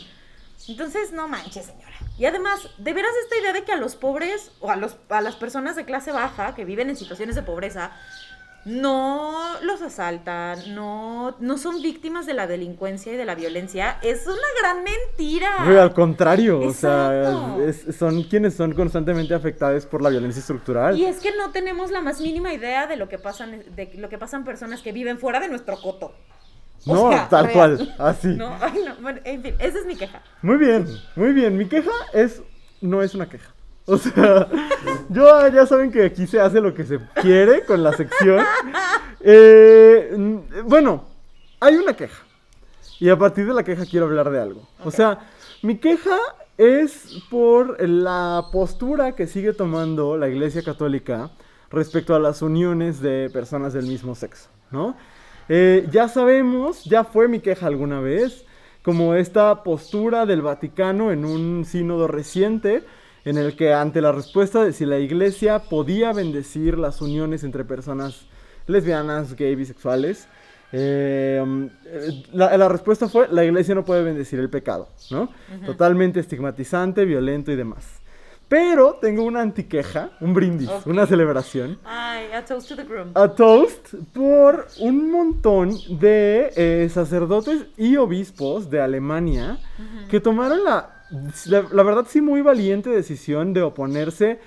Entonces, 0.68 1.12
no 1.12 1.28
manches, 1.28 1.66
señora. 1.66 1.96
Y 2.20 2.26
además, 2.26 2.70
de 2.78 2.94
veras 2.94 3.12
esta 3.24 3.38
idea 3.38 3.54
de 3.54 3.64
que 3.64 3.72
a 3.72 3.78
los 3.78 3.96
pobres 3.96 4.52
o 4.60 4.70
a, 4.70 4.76
los, 4.76 4.98
a 5.10 5.22
las 5.22 5.36
personas 5.36 5.76
de 5.76 5.86
clase 5.86 6.12
baja 6.12 6.54
que 6.54 6.66
viven 6.66 6.90
en 6.90 6.96
situaciones 6.96 7.36
de 7.36 7.42
pobreza, 7.42 7.92
no 8.70 9.56
los 9.64 9.82
asaltan, 9.82 10.74
no, 10.76 11.36
no 11.40 11.58
son 11.58 11.82
víctimas 11.82 12.26
de 12.26 12.34
la 12.34 12.46
delincuencia 12.48 13.12
y 13.12 13.18
de 13.18 13.26
la 13.26 13.36
violencia, 13.36 13.98
es 14.04 14.26
una 14.28 14.38
gran 14.62 14.84
mentira. 14.84 15.82
Al 15.82 15.94
contrario, 15.94 16.60
o 16.62 16.72
sea, 16.74 17.58
es- 17.66 17.96
son 17.98 18.24
quienes 18.24 18.54
son 18.56 18.74
constantemente 18.74 19.34
afectados 19.34 19.86
por 19.86 20.02
la 20.02 20.10
violencia 20.10 20.40
estructural. 20.40 20.98
Y 20.98 21.06
es 21.06 21.20
que 21.20 21.36
no 21.36 21.52
tenemos 21.52 21.92
la 21.92 22.02
más 22.02 22.22
mínima 22.22 22.54
idea 22.54 22.86
de 22.88 22.96
lo 22.96 23.10
que 23.10 23.18
pasan, 23.18 23.64
de 23.76 23.92
lo 23.96 24.08
que 24.10 24.18
pasan 24.18 24.44
personas 24.44 24.82
que 24.82 24.92
viven 24.92 25.18
fuera 25.18 25.40
de 25.40 25.50
nuestro 25.50 25.80
coto. 25.82 26.14
O 26.86 26.94
No, 26.94 27.10
sea, 27.12 27.28
tal 27.28 27.46
real. 27.48 27.76
cual, 27.78 27.96
así. 28.00 28.28
No, 28.30 28.56
ay, 28.62 28.80
no, 28.86 28.96
bueno, 29.02 29.20
en 29.26 29.42
fin, 29.44 29.56
esa 29.60 29.80
es 29.80 29.86
mi 29.86 29.96
queja. 29.98 30.22
Muy 30.42 30.58
bien, 30.58 30.88
muy 31.16 31.34
bien. 31.34 31.58
Mi 31.58 31.68
queja 31.68 31.92
es. 32.14 32.42
No 32.82 33.02
es 33.04 33.14
una 33.16 33.28
queja. 33.28 33.54
O 33.90 33.98
sea, 33.98 34.48
yo 35.10 35.48
ya 35.48 35.66
saben 35.66 35.92
que 35.92 36.06
aquí 36.06 36.28
se 36.28 36.40
hace 36.40 36.62
lo 36.62 36.74
que 36.74 36.84
se 36.84 37.00
quiere 37.22 37.66
con 37.66 37.84
la 37.84 37.94
sección. 37.94 38.46
Eh, 39.22 40.16
bueno, 40.66 41.06
hay 41.60 41.76
una 41.76 41.94
queja. 41.94 42.24
Y 43.00 43.10
a 43.10 43.18
partir 43.18 43.48
de 43.48 43.54
la 43.54 43.64
queja 43.64 43.86
quiero 43.86 44.06
hablar 44.06 44.30
de 44.30 44.40
algo. 44.40 44.68
O 44.86 44.92
sea, 44.92 45.20
mi 45.62 45.78
queja 45.78 46.18
es 46.58 47.24
por 47.30 47.82
la 47.82 48.46
postura 48.52 49.16
que 49.16 49.28
sigue 49.28 49.54
tomando 49.54 50.18
la 50.18 50.28
Iglesia 50.28 50.62
Católica 50.62 51.32
respecto 51.72 52.16
a 52.16 52.20
las 52.20 52.42
uniones 52.42 53.02
de 53.02 53.30
personas 53.32 53.74
del 53.74 53.88
mismo 53.88 54.16
sexo, 54.16 54.50
¿no? 54.72 54.96
Eh, 55.48 55.88
ya 55.92 56.08
sabemos, 56.08 56.84
ya 56.84 57.04
fue 57.04 57.28
mi 57.28 57.40
queja 57.40 57.68
alguna 57.68 58.02
vez, 58.02 58.46
como 58.84 59.16
esta 59.16 59.64
postura 59.64 60.26
del 60.26 60.42
Vaticano 60.42 61.12
en 61.12 61.26
un 61.26 61.66
sínodo 61.66 62.08
reciente, 62.08 62.84
en 63.26 63.38
el 63.38 63.56
que 63.56 63.74
ante 63.74 64.02
la 64.02 64.12
respuesta 64.12 64.64
de 64.64 64.74
si 64.74 64.86
la 64.86 65.00
iglesia 65.00 65.60
podía 65.60 66.14
bendecir 66.14 66.78
las 66.78 67.02
uniones 67.02 67.44
entre 67.44 67.66
personas 67.66 68.26
lesbianas, 68.68 69.36
gay, 69.36 69.56
bisexuales, 69.56 70.28
eh, 70.72 71.44
eh, 71.86 72.24
la, 72.32 72.56
la 72.58 72.70
respuesta 72.70 73.10
fue, 73.10 73.28
la 73.30 73.44
iglesia 73.44 73.74
no 73.74 73.84
puede 73.84 74.04
bendecir 74.04 74.40
el 74.40 74.50
pecado, 74.50 74.90
¿no? 75.10 75.30
Totalmente 75.66 76.20
estigmatizante, 76.20 77.06
violento 77.06 77.52
y 77.52 77.56
demás. 77.56 77.86
Pero 78.48 78.98
tengo 79.00 79.24
una 79.24 79.42
antiqueja, 79.42 80.12
un 80.22 80.34
brindis, 80.34 80.72
una 80.88 81.06
celebración 81.06 81.78
Ay, 81.86 82.32
a 82.34 82.44
toast 82.44 82.68
to 82.70 82.76
the 82.76 82.84
groom. 82.84 83.12
a 83.14 83.28
toast 83.28 83.94
por 84.12 84.68
un 84.80 85.12
montón 85.12 85.76
de 86.00 86.52
eh, 86.56 86.90
sacerdotes 86.92 87.68
y 87.78 87.96
obispos 87.98 88.68
de 88.72 88.82
Alemania 88.82 89.60
que 90.10 90.20
tomaron 90.20 90.64
la, 90.64 90.99
la, 91.46 91.66
la 91.72 91.84
verdad 91.84 92.06
sí 92.08 92.22
muy 92.22 92.42
valiente 92.42 92.90
decisión 92.90 93.54
de 93.54 93.62
oponerse 93.62 94.40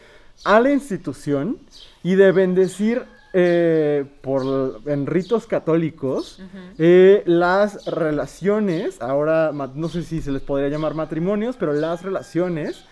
a 0.45 0.61
la 0.61 0.71
institución 0.71 1.59
y 2.03 2.15
de 2.15 2.33
bendecir 2.33 3.05
eh, 3.35 4.05
por, 4.21 4.83
en 4.85 5.07
ritos 5.07 5.47
católicos 5.47 6.39
eh, 6.79 7.23
las 7.25 7.87
relaciones, 7.87 9.01
ahora 9.01 9.53
no 9.53 9.89
sé 9.89 10.03
si 10.03 10.21
se 10.21 10.31
les 10.31 10.43
podría 10.43 10.69
llamar 10.69 10.93
matrimonios, 10.95 11.57
pero 11.57 11.73
las 11.73 12.03
relaciones 12.03 12.85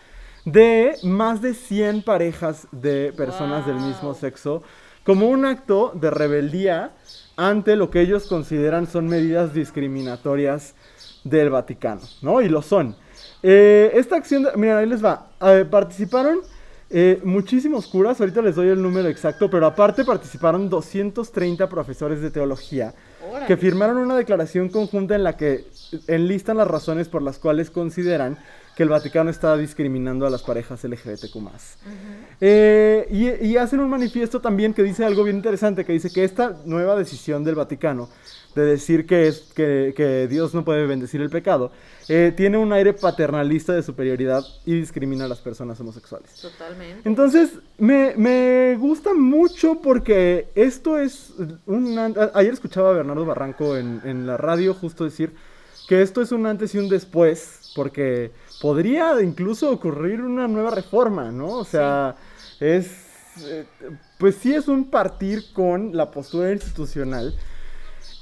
de 0.46 0.96
más 1.02 1.43
de 1.43 1.52
100 1.52 2.02
parejas 2.05 2.69
de 2.72 3.12
personas 3.14 3.67
del 3.67 3.77
mismo 3.77 4.15
sexo 4.15 4.62
como 5.05 5.29
un 5.29 5.44
acto 5.44 5.93
de 5.94 6.10
rebeldía 6.10 6.93
ante 7.36 7.77
lo 7.77 7.91
que 7.91 8.00
ellos 8.00 8.27
consideran 8.27 8.86
son 8.86 9.08
medidas 9.08 9.53
discriminatorias 9.53 10.74
del 11.22 11.50
Vaticano, 11.50 12.03
¿no? 12.22 12.41
Y 12.41 12.48
lo 12.48 12.62
son. 12.62 12.96
Eh, 13.43 13.91
esta 13.94 14.17
acción, 14.17 14.43
de- 14.44 14.53
miren, 14.56 14.77
ahí 14.77 14.87
les 14.87 15.05
va. 15.05 15.29
Eh, 15.41 15.65
participaron 15.70 16.41
eh, 16.93 17.20
muchísimos 17.23 17.87
curas, 17.87 18.20
ahorita 18.20 18.43
les 18.43 18.56
doy 18.56 18.69
el 18.69 18.82
número 18.82 19.09
exacto, 19.09 19.49
pero 19.49 19.65
aparte 19.67 20.05
participaron 20.05 20.69
230 20.69 21.69
profesores 21.69 22.20
de 22.20 22.31
teología 22.32 22.94
Órale. 23.31 23.47
que 23.47 23.56
firmaron 23.56 23.97
una 23.99 24.17
declaración 24.17 24.69
conjunta 24.69 25.15
en 25.15 25.23
la 25.23 25.37
que 25.37 25.67
enlistan 26.09 26.56
las 26.56 26.67
razones 26.67 27.09
por 27.09 27.23
las 27.23 27.39
cuales 27.39 27.70
consideran 27.70 28.39
que 28.77 28.82
el 28.82 28.89
Vaticano 28.89 29.31
está 29.31 29.56
discriminando 29.56 30.27
a 30.27 30.31
las 30.31 30.43
parejas 30.43 30.82
LGBTQ+. 30.82 31.37
Eh, 32.41 33.06
y, 33.11 33.47
y 33.47 33.56
hacen 33.56 33.81
un 33.81 33.89
manifiesto 33.91 34.41
también 34.41 34.75
que 34.75 34.82
dice 34.82 35.05
algo 35.05 35.23
bien 35.25 35.37
interesante, 35.37 35.85
que 35.85 35.93
dice 35.93 36.11
que 36.11 36.25
esta 36.25 36.56
nueva 36.65 36.97
decisión 36.97 37.44
del 37.44 37.55
Vaticano 37.56 38.09
de 38.55 38.63
decir 38.65 39.07
que, 39.07 39.29
es, 39.29 39.41
que, 39.55 39.93
que 39.97 40.27
Dios 40.29 40.55
no 40.55 40.65
puede 40.65 40.87
bendecir 40.87 41.21
el 41.21 41.31
pecado, 41.31 41.71
eh, 42.09 42.33
tiene 42.37 42.59
un 42.59 42.73
aire 42.73 42.93
paternalista 42.93 43.73
de 43.73 43.83
superioridad 43.83 44.43
y 44.67 44.75
discrimina 44.75 45.27
a 45.27 45.29
las 45.29 45.39
personas 45.39 45.79
homosexuales. 45.81 46.31
Totalmente. 46.41 47.09
Entonces, 47.09 47.51
me, 47.79 48.15
me 48.17 48.77
gusta 48.79 49.15
mucho 49.15 49.81
porque 49.81 50.49
esto 50.57 50.99
es 50.99 51.33
un... 51.67 51.97
an- 51.99 52.17
a- 52.19 52.33
Ayer 52.39 52.53
escuchaba 52.53 52.91
a 52.91 52.95
Bernardo 52.95 53.25
Barranco 53.25 53.77
en, 53.77 54.01
en 54.05 54.27
la 54.27 54.37
radio 54.37 54.75
justo 54.75 55.05
decir 55.05 55.33
que 55.89 56.03
esto 56.03 56.21
es 56.23 56.33
un 56.33 56.47
antes 56.47 56.75
y 56.75 56.79
un 56.79 56.89
después, 56.89 57.73
porque 57.77 58.33
podría 58.61 59.21
incluso 59.23 59.71
ocurrir 59.71 60.21
una 60.23 60.49
nueva 60.49 60.71
reforma, 60.73 61.31
¿no? 61.31 61.49
O 61.49 61.65
sea, 61.65 62.17
es... 62.59 62.91
eh, 63.45 63.65
Pues 64.19 64.35
sí 64.35 64.53
es 64.55 64.67
un 64.69 64.91
partir 64.91 65.53
con 65.53 65.97
la 65.97 66.11
postura 66.11 66.53
institucional. 66.53 67.35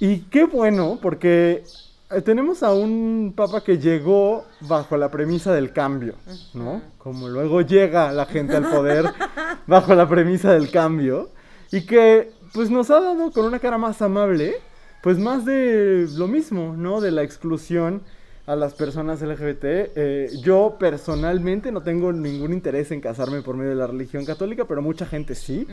Y 0.01 0.21
qué 0.31 0.45
bueno, 0.45 0.99
porque 1.03 1.65
eh, 2.11 2.23
tenemos 2.23 2.63
a 2.63 2.73
un 2.73 3.35
papa 3.37 3.63
que 3.63 3.79
llegó 3.79 4.45
bajo 4.61 4.97
la 4.97 5.11
premisa 5.11 5.53
del 5.53 5.73
cambio, 5.73 6.15
¿no? 6.55 6.81
Como 6.99 7.29
luego 7.29 7.61
llega 7.61 8.13
la 8.13 8.27
gente 8.27 8.57
al 8.57 8.71
poder 8.71 9.07
bajo 9.67 9.95
la 9.95 10.09
premisa 10.09 10.53
del 10.53 10.71
cambio. 10.71 11.31
Y 11.71 11.85
que 11.85 12.33
pues 12.55 12.71
nos 12.71 12.91
ha 12.91 13.01
dado 13.01 13.31
con 13.31 13.45
una 13.45 13.59
cara 13.59 13.77
más 13.77 14.01
amable, 14.01 14.55
pues 15.03 15.19
más 15.19 15.45
de 15.45 16.09
lo 16.17 16.29
mismo, 16.29 16.75
¿no? 16.77 17.01
De 17.01 17.11
la 17.11 17.23
exclusión 17.23 18.03
a 18.47 18.57
las 18.57 18.73
personas 18.73 19.21
LGBT. 19.21 19.65
Eh, 19.65 20.31
yo 20.43 20.77
personalmente 20.81 21.71
no 21.71 21.83
tengo 21.83 22.13
ningún 22.13 22.55
interés 22.55 22.91
en 22.91 23.03
casarme 23.03 23.43
por 23.43 23.57
medio 23.57 23.71
de 23.71 23.77
la 23.77 23.87
religión 23.87 24.25
católica, 24.25 24.65
pero 24.65 24.81
mucha 24.81 25.05
gente 25.05 25.35
sí. 25.35 25.67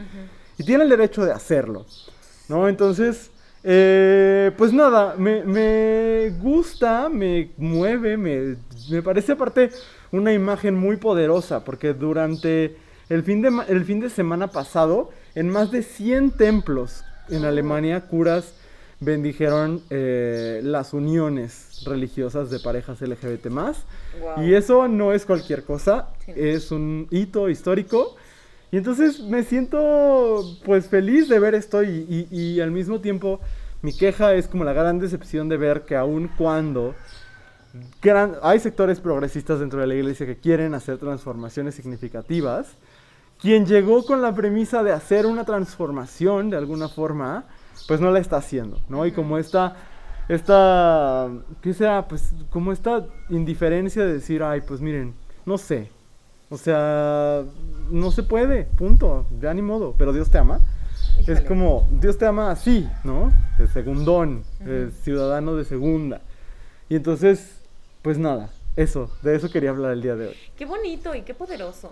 Y 0.58 0.65
tiene 0.65 0.84
el 0.84 0.89
derecho 0.89 1.24
de 1.24 1.32
hacerlo. 1.32 1.86
¿No? 2.50 2.67
Entonces, 2.67 3.32
eh, 3.67 4.51
pues 4.57 4.72
nada, 4.72 5.15
me, 5.17 5.43
me, 5.43 6.29
gusta, 6.39 7.10
me 7.10 7.50
mueve, 7.57 8.15
me, 8.15 8.57
me 8.89 9.01
parece 9.01 9.31
aparte 9.31 9.72
una 10.12 10.31
imagen 10.31 10.75
muy 10.75 10.98
poderosa, 10.98 11.63
porque 11.65 11.93
durante 11.93 12.77
el 13.10 13.24
fin 13.24 13.41
de, 13.41 13.50
el 13.67 13.84
fin 13.84 14.00
de 14.00 14.10
semana 14.12 14.48
pasado, 14.48 15.10
en 15.34 15.50
más 15.50 15.72
de 15.72 15.81
100 15.81 16.31
templos 16.31 17.03
en 17.29 17.43
Alemania, 17.43 18.01
curas 18.01 18.53
bendijeron 19.00 19.81
eh, 19.89 20.62
las 20.63 20.93
uniones 20.93 21.84
religiosas 21.86 22.50
de 22.50 22.60
parejas 22.60 23.01
LGBT 23.01 23.48
Y 24.38 24.53
eso 24.53 24.88
no 24.88 25.12
es 25.12 25.25
cualquier 25.25 25.63
cosa, 25.63 26.10
es 26.27 26.72
un 26.72 27.07
hito 27.12 27.50
histórico. 27.50 28.15
Y 28.75 28.77
entonces 28.77 29.22
me 29.22 29.44
siento 29.44 30.44
pues 30.65 30.89
feliz 30.89 31.29
de 31.29 31.39
ver 31.39 31.55
esto 31.55 31.82
y, 31.82 32.60
al 32.60 32.72
mismo 32.72 33.00
tiempo 33.00 33.39
mi 33.82 33.96
queja 33.96 34.34
es 34.34 34.50
como 34.50 34.65
la 34.65 34.74
gran 34.74 35.00
decepción 35.00 35.48
de 35.48 35.55
ver 35.55 35.86
que 35.86 35.96
aun 35.96 36.29
cuando 36.38 36.94
hay 38.41 38.60
sectores 38.60 39.00
progresistas 39.00 39.62
dentro 39.62 39.79
de 39.79 39.88
la 39.88 39.96
iglesia 39.96 40.25
que 40.25 40.36
quieren 40.36 40.74
hacer 40.74 40.98
transformaciones 40.98 41.74
significativas, 41.74 42.75
quien 43.39 43.65
llegó 43.65 44.03
con 44.05 44.22
la 44.22 44.36
premisa 44.36 44.84
de 44.84 44.91
hacer 44.91 45.25
una 45.25 45.46
transformación 45.46 46.50
de 46.50 46.58
alguna 46.58 46.89
forma, 46.89 47.46
pues 47.88 48.01
no 48.01 48.12
la 48.12 48.20
está 48.20 48.36
haciendo, 48.36 48.82
¿no? 48.89 49.05
Y 49.05 49.13
como 49.13 49.38
esta, 49.38 49.77
esta, 50.27 51.29
¿qué 51.62 51.74
sea? 51.74 52.10
Pues 52.10 52.34
como 52.50 52.74
esta 52.74 53.05
indiferencia 53.29 54.03
de 54.03 54.15
decir, 54.15 54.44
ay, 54.44 54.63
pues 54.67 54.82
miren, 54.82 55.13
no 55.46 55.58
sé, 55.58 55.95
o 56.50 56.58
sea, 56.58 57.44
no 57.90 58.12
se 58.12 58.24
puede, 58.24 58.64
punto, 58.64 59.25
ya 59.42 59.54
ni 59.54 59.62
modo, 59.62 59.96
pero 59.98 60.14
Dios 60.14 60.30
te 60.30 60.38
ama. 60.38 60.60
Es 61.28 61.42
como, 61.42 61.88
Dios 61.92 62.18
te 62.18 62.25
ama 62.25 62.52
así, 62.52 62.88
¿no? 63.04 63.32
De 63.58 63.68
segundón, 63.68 64.44
ciudadano 65.04 65.56
de 65.56 65.66
segunda. 65.66 66.22
Y 66.90 66.96
entonces, 66.96 67.62
pues 68.02 68.18
nada, 68.18 68.50
eso, 68.75 69.10
de 69.24 69.36
eso 69.36 69.50
quería 69.50 69.70
hablar 69.70 69.94
el 69.94 70.02
día 70.02 70.16
de 70.16 70.28
hoy. 70.28 70.36
Qué 70.58 70.66
bonito 70.66 71.16
y 71.16 71.22
qué 71.22 71.34
poderoso. 71.34 71.92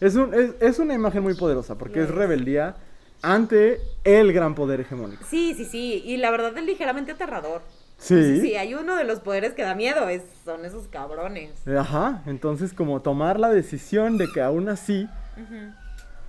Es, 0.00 0.14
un, 0.14 0.32
es, 0.60 0.78
una 0.78 0.94
imagen 0.94 1.22
muy 1.22 1.34
poderosa 1.34 1.76
porque 1.76 2.02
es 2.02 2.10
rebeldía 2.10 2.76
ante 3.22 3.80
el 4.04 4.32
gran 4.32 4.54
poder 4.54 4.80
hegemónico. 4.80 5.24
Sí, 5.28 5.54
sí, 5.54 5.64
sí. 5.64 6.02
Y 6.04 6.16
la 6.18 6.30
verdad 6.30 6.56
es 6.56 6.64
ligeramente 6.64 7.12
aterrador. 7.12 7.62
Sí. 8.00 8.40
Sí, 8.40 8.56
hay 8.56 8.74
uno 8.74 8.96
de 8.96 9.04
los 9.04 9.20
poderes 9.20 9.52
que 9.52 9.62
da 9.62 9.74
miedo, 9.74 10.08
es, 10.08 10.22
son 10.44 10.64
esos 10.64 10.88
cabrones. 10.88 11.52
Ajá, 11.68 12.22
entonces 12.26 12.72
como 12.72 13.02
tomar 13.02 13.38
la 13.38 13.50
decisión 13.50 14.16
de 14.16 14.26
que 14.32 14.40
aún 14.40 14.68
así 14.70 15.06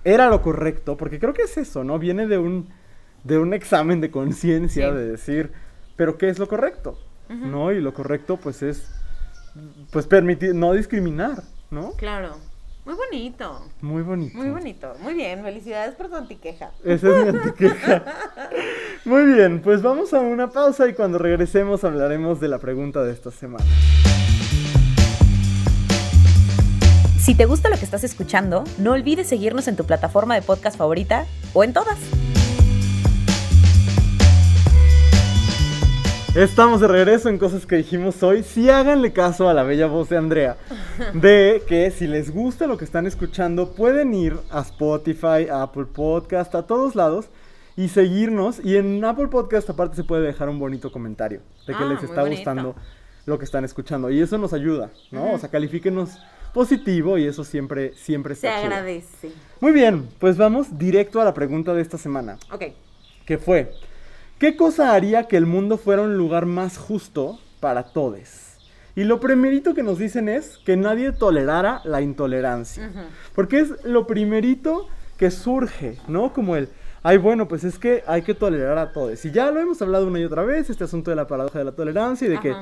era 0.04 0.28
lo 0.28 0.42
correcto, 0.42 0.96
porque 0.96 1.18
creo 1.18 1.32
que 1.32 1.42
es 1.42 1.56
eso, 1.56 1.82
¿no? 1.82 1.98
Viene 1.98 2.26
de 2.26 2.38
un, 2.38 2.68
de 3.24 3.38
un 3.38 3.54
examen 3.54 4.00
de 4.02 4.10
conciencia 4.10 4.92
de 4.92 5.08
decir, 5.08 5.52
pero 5.96 6.18
¿qué 6.18 6.28
es 6.28 6.38
lo 6.38 6.46
correcto? 6.46 6.98
¿No? 7.28 7.72
Y 7.72 7.80
lo 7.80 7.94
correcto 7.94 8.36
pues 8.36 8.62
es, 8.62 8.86
pues 9.90 10.06
permitir, 10.06 10.54
no 10.54 10.74
discriminar, 10.74 11.42
¿no? 11.70 11.92
Claro. 11.92 12.36
Muy 12.84 12.94
bonito. 12.94 13.62
Muy 13.80 14.02
bonito. 14.02 14.36
Muy 14.36 14.50
bonito. 14.50 14.92
Muy 15.00 15.14
bien. 15.14 15.42
Felicidades 15.42 15.94
por 15.94 16.08
tu 16.08 16.16
antiqueja. 16.16 16.70
Esa 16.84 17.08
es 17.08 17.24
mi 17.24 17.38
antiqueja. 17.38 18.02
Muy 19.04 19.24
bien. 19.24 19.62
Pues 19.62 19.82
vamos 19.82 20.12
a 20.12 20.20
una 20.20 20.50
pausa 20.50 20.88
y 20.88 20.94
cuando 20.94 21.18
regresemos 21.18 21.84
hablaremos 21.84 22.40
de 22.40 22.48
la 22.48 22.58
pregunta 22.58 23.04
de 23.04 23.12
esta 23.12 23.30
semana. 23.30 23.64
Si 27.20 27.36
te 27.36 27.44
gusta 27.46 27.70
lo 27.70 27.76
que 27.76 27.84
estás 27.84 28.02
escuchando, 28.02 28.64
no 28.78 28.92
olvides 28.92 29.28
seguirnos 29.28 29.68
en 29.68 29.76
tu 29.76 29.84
plataforma 29.84 30.34
de 30.34 30.42
podcast 30.42 30.76
favorita 30.76 31.26
o 31.52 31.62
en 31.62 31.72
todas. 31.72 31.98
Estamos 36.34 36.80
de 36.80 36.88
regreso 36.88 37.28
en 37.28 37.36
cosas 37.36 37.66
que 37.66 37.76
dijimos 37.76 38.22
hoy. 38.22 38.42
Sí 38.42 38.70
háganle 38.70 39.12
caso 39.12 39.50
a 39.50 39.54
la 39.54 39.64
bella 39.64 39.86
voz 39.86 40.08
de 40.08 40.16
Andrea. 40.16 40.56
De 41.12 41.62
que 41.68 41.90
si 41.90 42.06
les 42.06 42.32
gusta 42.32 42.66
lo 42.66 42.78
que 42.78 42.86
están 42.86 43.06
escuchando, 43.06 43.74
pueden 43.74 44.14
ir 44.14 44.38
a 44.50 44.60
Spotify, 44.60 45.48
a 45.50 45.64
Apple 45.64 45.84
Podcast, 45.84 46.54
a 46.54 46.66
todos 46.66 46.94
lados 46.94 47.26
y 47.76 47.88
seguirnos. 47.88 48.64
Y 48.64 48.78
en 48.78 49.04
Apple 49.04 49.28
Podcast 49.28 49.68
aparte 49.68 49.94
se 49.94 50.04
puede 50.04 50.22
dejar 50.22 50.48
un 50.48 50.58
bonito 50.58 50.90
comentario 50.90 51.42
de 51.66 51.74
que 51.74 51.84
ah, 51.84 51.86
les 51.86 52.02
está 52.02 52.22
gustando 52.22 52.76
lo 53.26 53.38
que 53.38 53.44
están 53.44 53.66
escuchando. 53.66 54.10
Y 54.10 54.22
eso 54.22 54.38
nos 54.38 54.54
ayuda, 54.54 54.90
¿no? 55.10 55.34
O 55.34 55.38
sea, 55.38 55.50
califíquenos 55.50 56.18
positivo 56.54 57.18
y 57.18 57.26
eso 57.26 57.44
siempre, 57.44 57.92
siempre 57.94 58.36
Se 58.36 58.48
agradece. 58.48 59.32
Muy 59.60 59.72
bien, 59.72 60.08
pues 60.18 60.38
vamos 60.38 60.78
directo 60.78 61.20
a 61.20 61.26
la 61.26 61.34
pregunta 61.34 61.74
de 61.74 61.82
esta 61.82 61.98
semana. 61.98 62.38
Ok. 62.50 62.64
Que 63.26 63.36
fue... 63.36 63.70
¿Qué 64.42 64.56
cosa 64.56 64.92
haría 64.92 65.28
que 65.28 65.36
el 65.36 65.46
mundo 65.46 65.78
fuera 65.78 66.02
un 66.02 66.16
lugar 66.18 66.46
más 66.46 66.76
justo 66.76 67.38
para 67.60 67.84
todos? 67.84 68.58
Y 68.96 69.04
lo 69.04 69.20
primerito 69.20 69.72
que 69.72 69.84
nos 69.84 70.00
dicen 70.00 70.28
es 70.28 70.58
que 70.66 70.76
nadie 70.76 71.12
tolerara 71.12 71.80
la 71.84 72.02
intolerancia. 72.02 72.90
Porque 73.36 73.60
es 73.60 73.84
lo 73.84 74.04
primerito 74.08 74.88
que 75.16 75.30
surge, 75.30 75.96
¿no? 76.08 76.32
Como 76.32 76.56
el, 76.56 76.68
ay, 77.04 77.18
bueno, 77.18 77.46
pues 77.46 77.62
es 77.62 77.78
que 77.78 78.02
hay 78.04 78.22
que 78.22 78.34
tolerar 78.34 78.78
a 78.78 78.92
todos. 78.92 79.24
Y 79.24 79.30
ya 79.30 79.48
lo 79.52 79.60
hemos 79.60 79.80
hablado 79.80 80.08
una 80.08 80.18
y 80.18 80.24
otra 80.24 80.42
vez, 80.42 80.68
este 80.68 80.82
asunto 80.82 81.12
de 81.12 81.16
la 81.18 81.28
paradoja 81.28 81.60
de 81.60 81.64
la 81.66 81.76
tolerancia 81.76 82.26
y 82.26 82.30
de 82.30 82.40
que 82.40 82.52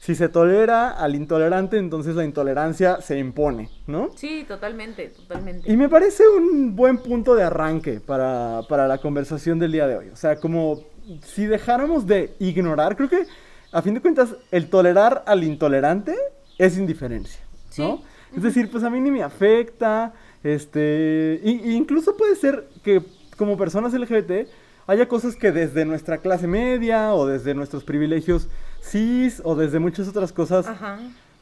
si 0.00 0.14
se 0.14 0.30
tolera 0.30 0.92
al 0.92 1.14
intolerante, 1.14 1.76
entonces 1.76 2.16
la 2.16 2.24
intolerancia 2.24 3.02
se 3.02 3.18
impone, 3.18 3.68
¿no? 3.86 4.08
Sí, 4.16 4.46
totalmente, 4.48 5.08
totalmente. 5.08 5.70
Y 5.70 5.76
me 5.76 5.90
parece 5.90 6.22
un 6.26 6.74
buen 6.74 6.96
punto 6.96 7.34
de 7.34 7.42
arranque 7.42 8.00
para, 8.00 8.62
para 8.70 8.88
la 8.88 8.96
conversación 8.96 9.58
del 9.58 9.72
día 9.72 9.86
de 9.86 9.96
hoy. 9.98 10.08
O 10.08 10.16
sea, 10.16 10.36
como 10.36 10.95
si 11.22 11.46
dejáramos 11.46 12.06
de 12.06 12.34
ignorar, 12.38 12.96
creo 12.96 13.08
que 13.08 13.26
a 13.72 13.82
fin 13.82 13.94
de 13.94 14.00
cuentas 14.00 14.34
el 14.50 14.68
tolerar 14.68 15.22
al 15.26 15.44
intolerante 15.44 16.14
es 16.58 16.78
indiferencia, 16.78 17.40
¿no? 17.78 18.02
Es 18.36 18.42
decir, 18.42 18.70
pues 18.70 18.84
a 18.84 18.90
mí 18.90 19.00
ni 19.00 19.10
me 19.10 19.22
afecta, 19.22 20.12
este, 20.42 21.40
incluso 21.44 22.16
puede 22.16 22.36
ser 22.36 22.68
que 22.82 23.02
como 23.36 23.56
personas 23.56 23.92
LGBT 23.92 24.48
haya 24.86 25.08
cosas 25.08 25.36
que 25.36 25.52
desde 25.52 25.84
nuestra 25.84 26.18
clase 26.18 26.46
media 26.46 27.12
o 27.14 27.26
desde 27.26 27.54
nuestros 27.54 27.84
privilegios 27.84 28.48
cis 28.82 29.40
o 29.44 29.54
desde 29.54 29.78
muchas 29.78 30.08
otras 30.08 30.32
cosas 30.32 30.66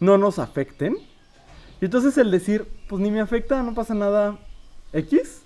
no 0.01 0.19
nos 0.19 0.39
afecten. 0.39 0.97
Y 1.81 1.85
entonces 1.85 2.17
el 2.19 2.31
decir, 2.31 2.67
pues 2.89 3.03
ni 3.03 3.11
me 3.11 3.21
afecta, 3.21 3.63
no 3.63 3.75
pasa 3.75 3.95
nada, 3.95 4.39
X, 4.93 5.44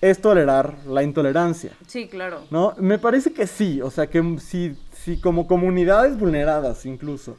es 0.00 0.20
tolerar 0.20 0.74
la 0.86 1.02
intolerancia. 1.02 1.72
Sí, 1.86 2.08
claro. 2.08 2.42
¿No? 2.50 2.74
Me 2.78 2.98
parece 2.98 3.32
que 3.32 3.46
sí, 3.46 3.80
o 3.82 3.90
sea, 3.90 4.08
que 4.08 4.38
si, 4.40 4.76
si 4.92 5.20
como 5.20 5.46
comunidades 5.46 6.18
vulneradas 6.18 6.86
incluso 6.86 7.36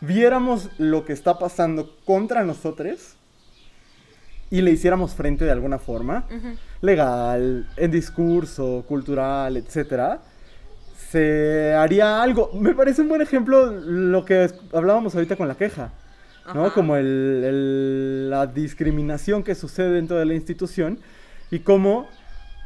viéramos 0.00 0.68
lo 0.78 1.04
que 1.04 1.12
está 1.12 1.38
pasando 1.38 1.96
contra 2.04 2.42
nosotros 2.44 3.14
y 4.50 4.60
le 4.60 4.72
hiciéramos 4.72 5.14
frente 5.14 5.44
de 5.44 5.50
alguna 5.50 5.78
forma, 5.78 6.26
legal, 6.82 7.66
en 7.76 7.90
discurso, 7.90 8.84
cultural, 8.86 9.56
etcétera, 9.56 10.20
se 11.10 11.72
haría 11.74 12.22
algo. 12.22 12.50
Me 12.52 12.74
parece 12.74 13.00
un 13.00 13.08
buen 13.08 13.22
ejemplo 13.22 13.66
lo 13.66 14.24
que 14.26 14.50
hablábamos 14.74 15.14
ahorita 15.14 15.36
con 15.36 15.48
la 15.48 15.54
queja, 15.54 15.92
¿no? 16.54 16.74
Como 16.74 16.96
el, 16.96 18.28
la 18.28 18.46
discriminación 18.46 19.42
que 19.42 19.54
sucede 19.54 19.92
dentro 19.92 20.18
de 20.18 20.26
la 20.26 20.34
institución 20.34 20.98
y 21.52 21.60
cómo 21.60 22.08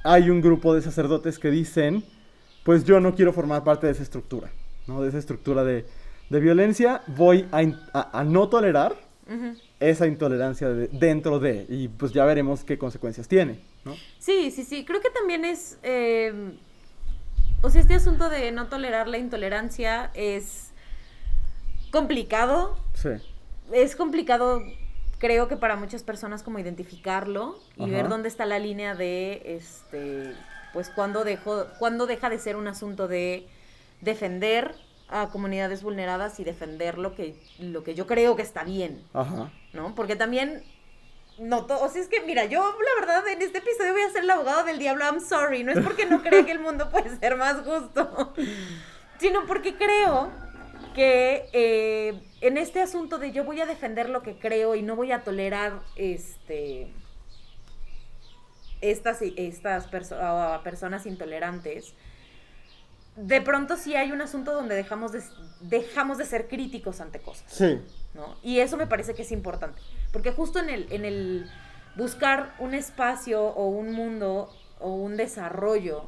hay 0.04 0.30
un 0.30 0.40
grupo 0.40 0.72
de 0.72 0.80
sacerdotes 0.80 1.40
que 1.40 1.50
dicen, 1.50 2.04
pues 2.62 2.84
yo 2.84 3.00
no 3.00 3.16
quiero 3.16 3.32
formar 3.32 3.64
parte 3.64 3.86
de 3.86 3.92
esa 3.92 4.04
estructura, 4.04 4.50
¿no? 4.86 5.02
De 5.02 5.08
esa 5.08 5.18
estructura 5.18 5.64
de, 5.64 5.84
violencia, 6.30 7.02
voy 7.08 7.46
a, 7.52 8.24
no 8.24 8.48
tolerar 8.48 8.94
esa 9.80 10.06
intolerancia 10.06 10.68
dentro 10.68 11.40
de, 11.40 11.66
y 11.68 11.88
pues 11.88 12.12
ya 12.12 12.24
veremos 12.24 12.62
qué 12.62 12.78
consecuencias 12.78 13.26
tiene, 13.26 13.58
¿no? 13.84 13.96
Sí, 14.20 14.52
sí, 14.52 14.62
sí, 14.62 14.84
creo 14.84 15.00
que 15.00 15.10
también 15.10 15.44
es, 15.44 15.78
eh, 15.82 16.52
o 17.62 17.70
sea, 17.70 17.80
este 17.80 17.94
asunto 17.94 18.28
de 18.28 18.52
no 18.52 18.68
tolerar 18.68 19.08
la 19.08 19.18
intolerancia 19.18 20.12
es 20.14 20.70
complicado. 21.90 22.78
Sí. 22.94 23.10
Es 23.72 23.96
complicado 23.96 24.62
creo 25.18 25.48
que 25.48 25.56
para 25.56 25.76
muchas 25.76 26.02
personas 26.02 26.42
como 26.42 26.58
identificarlo 26.58 27.58
y 27.76 27.90
ver 27.90 28.08
dónde 28.08 28.28
está 28.28 28.46
la 28.46 28.58
línea 28.58 28.94
de, 28.94 29.42
este, 29.44 30.34
pues 30.72 30.90
cuando, 30.90 31.24
dejó, 31.24 31.66
cuando 31.78 32.06
deja 32.06 32.28
de 32.28 32.38
ser 32.38 32.56
un 32.56 32.68
asunto 32.68 33.08
de 33.08 33.46
defender 34.00 34.74
a 35.08 35.28
comunidades 35.28 35.82
vulneradas 35.82 36.38
y 36.40 36.44
defender 36.44 36.98
lo 36.98 37.14
que, 37.14 37.40
lo 37.58 37.84
que 37.84 37.94
yo 37.94 38.06
creo 38.06 38.36
que 38.36 38.42
está 38.42 38.64
bien, 38.64 39.02
Ajá. 39.14 39.50
¿no? 39.72 39.94
Porque 39.94 40.16
también, 40.16 40.64
no 41.38 41.66
o 41.68 41.88
sea, 41.88 42.02
es 42.02 42.08
que, 42.08 42.20
mira, 42.22 42.44
yo 42.44 42.60
la 42.60 43.06
verdad 43.06 43.26
en 43.28 43.40
este 43.40 43.58
episodio 43.58 43.92
voy 43.92 44.02
a 44.02 44.10
ser 44.10 44.24
el 44.24 44.30
abogado 44.30 44.64
del 44.64 44.78
diablo, 44.78 45.04
I'm 45.04 45.20
sorry, 45.20 45.62
no 45.62 45.72
es 45.72 45.80
porque 45.80 46.06
no 46.06 46.22
crea 46.22 46.44
que 46.44 46.52
el 46.52 46.60
mundo 46.60 46.90
puede 46.90 47.16
ser 47.18 47.36
más 47.36 47.56
justo, 47.64 48.34
sino 49.18 49.46
porque 49.46 49.76
creo 49.76 50.30
que... 50.96 51.48
Eh, 51.52 52.20
en 52.40 52.56
este 52.58 52.80
asunto 52.80 53.18
de 53.18 53.30
yo 53.32 53.44
voy 53.44 53.60
a 53.60 53.66
defender 53.66 54.08
lo 54.08 54.22
que 54.22 54.38
creo 54.38 54.74
y 54.74 54.82
no 54.82 54.96
voy 54.96 55.12
a 55.12 55.22
tolerar 55.22 55.80
este 55.96 56.92
estas, 58.80 59.22
estas 59.22 59.90
perso- 59.90 60.62
personas 60.62 61.06
intolerantes, 61.06 61.94
de 63.16 63.40
pronto 63.40 63.76
sí 63.76 63.96
hay 63.96 64.12
un 64.12 64.20
asunto 64.20 64.52
donde 64.52 64.74
dejamos 64.74 65.12
de, 65.12 65.22
dejamos 65.60 66.18
de 66.18 66.24
ser 66.26 66.46
críticos 66.46 67.00
ante 67.00 67.20
cosas. 67.20 67.50
Sí. 67.50 67.80
¿no? 68.14 68.36
Y 68.42 68.60
eso 68.60 68.76
me 68.76 68.86
parece 68.86 69.14
que 69.14 69.22
es 69.22 69.32
importante, 69.32 69.80
porque 70.12 70.32
justo 70.32 70.58
en 70.58 70.68
el, 70.68 70.92
en 70.92 71.04
el 71.04 71.50
buscar 71.96 72.54
un 72.58 72.74
espacio 72.74 73.42
o 73.42 73.66
un 73.68 73.92
mundo 73.92 74.54
o 74.78 74.90
un 74.90 75.16
desarrollo 75.16 76.04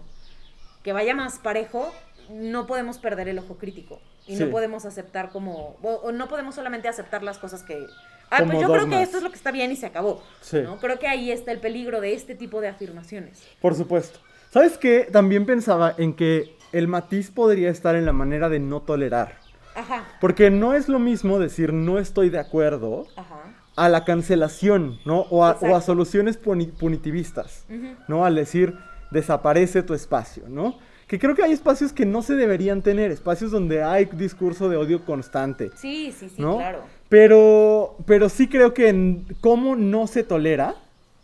que 0.82 0.92
vaya 0.92 1.14
más 1.14 1.38
parejo, 1.38 1.90
no 2.30 2.66
podemos 2.66 2.98
perder 2.98 3.28
el 3.28 3.38
ojo 3.38 3.56
crítico 3.56 3.98
y 4.28 4.36
Sí. 4.36 4.44
no 4.44 4.50
podemos 4.50 4.84
aceptar 4.84 5.30
como, 5.30 5.76
o, 5.82 5.88
o 6.04 6.12
no 6.12 6.28
podemos 6.28 6.54
solamente 6.54 6.86
aceptar 6.88 7.22
las 7.22 7.38
cosas 7.38 7.62
que... 7.62 7.86
Ah, 8.30 8.40
Como 8.40 8.52
pues 8.52 8.60
yo 8.66 8.72
creo 8.72 8.88
que 8.90 9.00
esto 9.02 9.16
es 9.16 9.22
lo 9.22 9.30
que 9.30 9.36
está 9.36 9.50
bien 9.50 9.72
y 9.72 9.76
se 9.76 9.86
acabó. 9.86 10.22
Sí. 10.42 10.58
¿no? 10.62 10.76
Creo 10.78 10.98
que 10.98 11.08
ahí 11.08 11.30
está 11.32 11.50
el 11.50 11.60
peligro 11.60 12.00
de 12.02 12.12
este 12.12 12.34
tipo 12.34 12.60
de 12.60 12.68
afirmaciones. 12.68 13.42
Por 13.62 13.74
supuesto. 13.74 14.18
¿Sabes 14.50 14.76
qué? 14.76 15.08
También 15.10 15.46
pensaba 15.46 15.94
en 15.96 16.12
que 16.14 16.54
el 16.72 16.88
matiz 16.88 17.30
podría 17.30 17.70
estar 17.70 17.96
en 17.96 18.04
la 18.04 18.12
manera 18.12 18.50
de 18.50 18.58
no 18.60 18.82
tolerar. 18.82 19.38
Ajá, 19.74 20.04
Porque 20.20 20.50
no 20.50 20.74
es 20.74 20.88
lo 20.88 20.98
mismo 20.98 21.38
decir 21.38 21.72
no 21.72 21.98
estoy 21.98 22.28
de 22.30 22.38
acuerdo 22.40 23.06
ajá. 23.16 23.54
a 23.76 23.88
la 23.88 24.04
cancelación, 24.04 24.98
¿no? 25.06 25.20
O 25.30 25.44
a, 25.44 25.50
o 25.50 25.52
a 25.52 25.54
Exacto. 25.54 25.80
soluciones 25.82 26.36
puni- 26.38 26.66
punitivistas. 26.72 27.64
¿no? 28.08 28.24
Al 28.26 28.34
decir 28.34 28.74
desaparece 29.10 29.82
tu 29.82 29.94
espacio, 29.94 30.44
¿no? 30.48 30.78
Que 31.08 31.18
creo 31.18 31.34
que 31.34 31.42
hay 31.42 31.52
espacios 31.52 31.92
que 31.92 32.06
no 32.06 32.22
se 32.22 32.34
deberían 32.36 32.82
tener, 32.82 33.10
espacios 33.10 33.50
donde 33.50 33.82
hay 33.82 34.04
discurso 34.04 34.68
de 34.68 34.76
odio 34.76 35.04
constante, 35.04 35.72
Sí, 35.74 36.12
sí, 36.16 36.28
sí, 36.28 36.40
¿no? 36.40 36.58
claro. 36.58 36.82
Pero, 37.08 37.96
pero 38.06 38.28
sí 38.28 38.46
creo 38.48 38.74
que 38.74 38.90
en 38.90 39.24
cómo 39.40 39.74
no 39.74 40.06
se 40.06 40.22
tolera, 40.22 40.74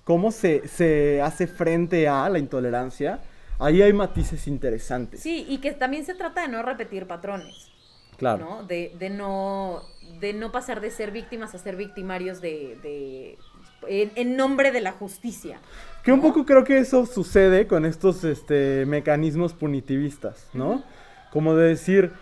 cómo 0.04 0.32
se, 0.32 0.66
se 0.68 1.20
hace 1.22 1.46
frente 1.46 2.08
a 2.08 2.28
la 2.30 2.38
intolerancia, 2.38 3.20
ahí 3.58 3.82
hay 3.82 3.92
matices 3.92 4.46
interesantes. 4.48 5.20
Sí, 5.20 5.44
y 5.48 5.58
que 5.58 5.72
también 5.72 6.06
se 6.06 6.14
trata 6.14 6.40
de 6.42 6.48
no 6.48 6.62
repetir 6.62 7.06
patrones. 7.06 7.70
claro. 8.16 8.44
¿no? 8.44 8.62
De, 8.64 8.94
de 8.98 9.10
no 9.10 9.82
de 10.20 10.32
no 10.32 10.52
pasar 10.52 10.80
de 10.80 10.90
ser 10.90 11.10
víctimas 11.10 11.54
a 11.54 11.58
ser 11.58 11.76
victimarios 11.76 12.40
de, 12.40 12.78
de 12.82 13.38
en, 13.88 14.12
en 14.16 14.36
nombre 14.36 14.72
de 14.72 14.80
la 14.80 14.92
justicia. 14.92 15.60
Que 16.04 16.12
un 16.12 16.20
poco 16.20 16.44
creo 16.44 16.64
que 16.64 16.78
eso 16.78 17.06
sucede 17.06 17.66
con 17.66 17.86
estos 17.86 18.24
este, 18.24 18.84
mecanismos 18.86 19.54
punitivistas, 19.54 20.48
¿no? 20.52 20.82
Como 21.32 21.54
de 21.56 21.68
decir, 21.68 22.12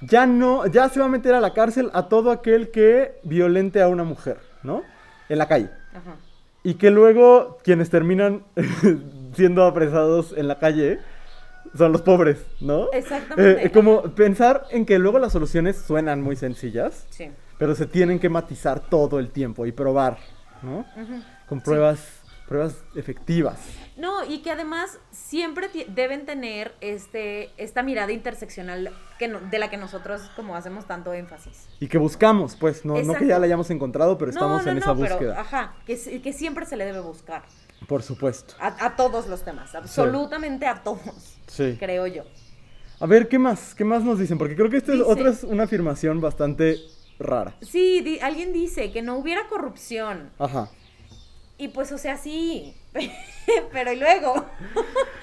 ya 0.00 0.26
no, 0.26 0.66
ya 0.66 0.88
se 0.88 1.00
va 1.00 1.06
a 1.06 1.08
meter 1.08 1.34
a 1.34 1.40
la 1.40 1.52
cárcel 1.52 1.90
a 1.92 2.08
todo 2.08 2.30
aquel 2.30 2.70
que 2.70 3.18
violente 3.24 3.82
a 3.82 3.88
una 3.88 4.04
mujer, 4.04 4.38
¿no? 4.62 4.82
En 5.28 5.38
la 5.38 5.48
calle. 5.48 5.70
Ajá. 5.92 6.16
Y 6.62 6.74
que 6.74 6.90
luego 6.92 7.58
quienes 7.64 7.90
terminan 7.90 8.44
siendo 9.34 9.64
apresados 9.64 10.32
en 10.36 10.46
la 10.46 10.58
calle 10.60 11.00
son 11.76 11.90
los 11.90 12.02
pobres, 12.02 12.44
¿no? 12.60 12.90
Exactamente. 12.92 13.66
Eh, 13.66 13.72
como 13.72 14.02
pensar 14.14 14.66
en 14.70 14.86
que 14.86 14.98
luego 15.00 15.18
las 15.18 15.32
soluciones 15.32 15.76
suenan 15.76 16.22
muy 16.22 16.36
sencillas, 16.36 17.06
Sí. 17.10 17.30
pero 17.58 17.74
se 17.74 17.86
tienen 17.86 18.20
que 18.20 18.28
matizar 18.28 18.78
todo 18.88 19.18
el 19.18 19.30
tiempo 19.30 19.66
y 19.66 19.72
probar, 19.72 20.18
¿no? 20.62 20.80
Ujú. 20.96 21.22
Con 21.48 21.60
pruebas, 21.60 22.21
pruebas 22.48 22.76
efectivas. 22.94 23.58
No, 23.96 24.24
y 24.24 24.42
que 24.42 24.50
además 24.50 24.98
siempre 25.10 25.68
deben 25.88 26.26
tener 26.26 26.74
este 26.80 27.50
esta 27.56 27.82
mirada 27.82 28.12
interseccional 28.12 28.90
que 29.18 29.28
no- 29.28 29.40
de 29.40 29.58
la 29.58 29.70
que 29.70 29.76
nosotros 29.76 30.22
como 30.36 30.56
hacemos 30.56 30.86
tanto 30.86 31.12
énfasis. 31.14 31.68
Y 31.80 31.88
que 31.88 31.98
buscamos, 31.98 32.56
pues, 32.56 32.84
no, 32.84 33.00
no 33.02 33.14
que 33.14 33.26
ya 33.26 33.38
la 33.38 33.46
hayamos 33.46 33.70
encontrado, 33.70 34.18
pero 34.18 34.30
estamos 34.30 34.58
no, 34.60 34.66
no, 34.66 34.70
en 34.72 34.78
esa 34.78 34.94
pero, 34.94 35.08
búsqueda. 35.08 35.40
ajá, 35.40 35.74
que, 35.86 35.96
siempre 36.32 36.66
se 36.66 36.76
le 36.76 36.84
debe 36.84 37.00
buscar. 37.00 37.42
Por 37.86 38.02
supuesto. 38.02 38.54
A, 38.60 38.86
a 38.86 38.96
todos 38.96 39.26
los 39.28 39.42
temas, 39.44 39.74
absolutamente 39.74 40.66
a 40.66 40.82
todos, 40.82 41.36
Sí. 41.46 41.76
creo 41.78 42.06
yo. 42.06 42.24
A 43.00 43.06
ver, 43.06 43.28
¿qué 43.28 43.38
más? 43.38 43.74
¿Qué 43.74 43.84
más 43.84 44.04
nos 44.04 44.18
dicen? 44.18 44.38
Porque 44.38 44.54
creo 44.54 44.70
que 44.70 44.76
esta 44.76 44.94
es 44.94 45.00
otra 45.00 45.30
es 45.30 45.42
una 45.42 45.64
afirmación 45.64 46.20
bastante 46.20 46.76
rara. 47.18 47.54
Sí, 47.60 48.00
di- 48.00 48.20
alguien 48.20 48.52
dice 48.52 48.92
que 48.92 49.02
no 49.02 49.16
hubiera 49.16 49.48
corrupción. 49.48 50.30
Ajá. 50.38 50.70
Y 51.62 51.68
pues, 51.68 51.92
o 51.92 51.98
sea, 51.98 52.16
sí. 52.16 52.74
Pero 53.72 53.92
y 53.92 53.96
luego. 53.96 54.46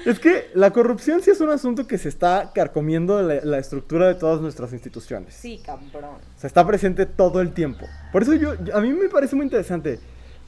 Es 0.06 0.19
que 0.19 0.45
la 0.54 0.71
corrupción 0.71 1.21
sí 1.21 1.32
es 1.32 1.41
un 1.41 1.49
asunto 1.49 1.86
que 1.86 1.97
se 1.97 2.08
está 2.08 2.52
carcomiendo 2.56 3.21
la, 3.21 3.41
la 3.43 3.58
estructura 3.58 4.08
de 4.08 4.15
todas 4.15 4.39
nuestras 4.39 4.71
instituciones. 4.71 5.34
Sí, 5.34 5.62
cabrón. 5.65 6.15
O 6.36 6.39
sea, 6.39 6.47
está 6.47 6.65
presente 6.65 7.06
todo 7.06 7.41
el 7.41 7.52
tiempo. 7.54 7.86
Por 8.13 8.21
eso 8.23 8.34
yo, 8.36 8.56
yo- 8.63 8.73
a 8.75 8.80
mí 8.80 8.93
me 8.93 9.10
parece 9.10 9.36
muy 9.36 9.43
interesante 9.45 9.99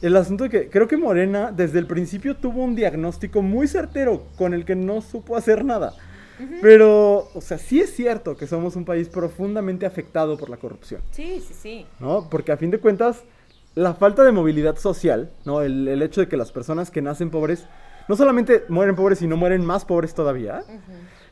el 0.02 0.16
asunto 0.16 0.46
de 0.46 0.50
que 0.50 0.70
creo 0.70 0.88
que 0.88 0.96
Morena 0.96 1.52
desde 1.52 1.80
el 1.80 1.88
principio 1.88 2.38
tuvo 2.38 2.64
un 2.64 2.74
diagnóstico 2.74 3.42
muy 3.42 3.68
certero 3.68 4.28
con 4.38 4.54
el 4.54 4.64
que 4.64 4.76
no 4.78 5.02
supo 5.02 5.36
hacer 5.36 5.66
nada. 5.66 5.94
Pero, 6.62 7.30
o 7.36 7.42
sea, 7.42 7.58
sí 7.60 7.82
es 7.82 7.94
cierto 7.94 8.36
que 8.38 8.48
somos 8.48 8.76
un 8.76 8.84
país 8.86 9.10
profundamente 9.10 9.86
afectado 9.86 10.38
por 10.38 10.50
la 10.50 10.58
corrupción, 10.58 11.02
Sí, 11.12 11.44
sí, 11.46 11.54
sí. 11.54 11.86
¿no? 12.00 12.28
Porque 12.32 12.52
a 12.52 12.58
fin 12.58 12.72
de 12.72 12.80
cuentas, 12.80 13.22
la 13.76 13.94
falta 13.94 14.24
de 14.24 14.32
movilidad 14.32 14.78
social, 14.78 15.32
¿no? 15.46 15.62
El, 15.62 15.88
el 15.88 16.02
hecho 16.02 16.22
de 16.22 16.28
que 16.28 16.38
las 16.38 16.52
personas 16.52 16.92
que 16.92 17.02
nacen 17.02 17.30
pobres 17.30 17.66
no 18.08 18.16
solamente 18.16 18.66
mueren 18.68 18.96
pobres, 18.96 19.20
sino 19.20 19.38
mueren 19.38 19.66
más 19.66 19.86
pobres 19.86 20.14
todavía, 20.14 20.64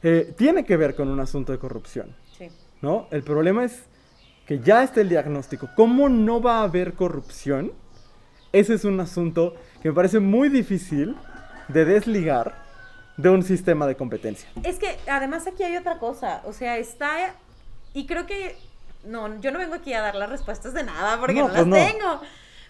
eh, 0.04 0.34
tiene 0.38 0.63
que 0.63 0.78
ver 0.78 0.95
con 0.95 1.10
un 1.10 1.19
asunto 1.19 1.52
de 1.52 1.60
corrupción. 1.60 2.15
Sí. 2.38 2.49
¿no? 2.82 3.08
El 3.12 3.23
problema 3.23 3.65
es 3.65 3.84
que 4.45 4.60
ya 4.60 4.84
está 4.84 5.02
el 5.02 5.10
diagnóstico. 5.10 5.69
¿Cómo 5.75 6.10
no 6.10 6.41
va 6.41 6.60
a 6.60 6.63
haber 6.63 6.93
corrupción? 6.93 7.73
Ese 8.52 8.73
es 8.73 8.86
un 8.86 8.99
asunto 8.99 9.56
que 9.82 9.89
me 9.89 9.95
parece 9.95 10.19
muy 10.19 10.49
difícil 10.49 11.15
de 11.67 11.86
desligar 11.86 12.63
de 13.17 13.30
un 13.30 13.43
sistema 13.43 13.86
de 13.86 13.95
competencia. 13.95 14.49
Es 14.63 14.80
que 14.80 14.97
además 15.08 15.45
aquí 15.45 15.63
hay 15.63 15.75
otra 15.75 15.99
cosa. 15.99 16.41
O 16.45 16.54
sea, 16.54 16.78
está. 16.78 17.36
Y 17.93 18.08
creo 18.08 18.25
que. 18.25 18.56
No, 19.03 19.39
yo 19.39 19.51
no 19.51 19.59
vengo 19.59 19.75
aquí 19.75 19.93
a 19.93 20.01
dar 20.01 20.15
las 20.15 20.29
respuestas 20.29 20.73
de 20.73 20.83
nada 20.83 21.19
porque 21.19 21.35
No, 21.35 21.47
no, 21.47 21.53
pues 21.53 21.57
las 21.59 21.67
no. 21.67 21.75
tengo. 21.75 22.21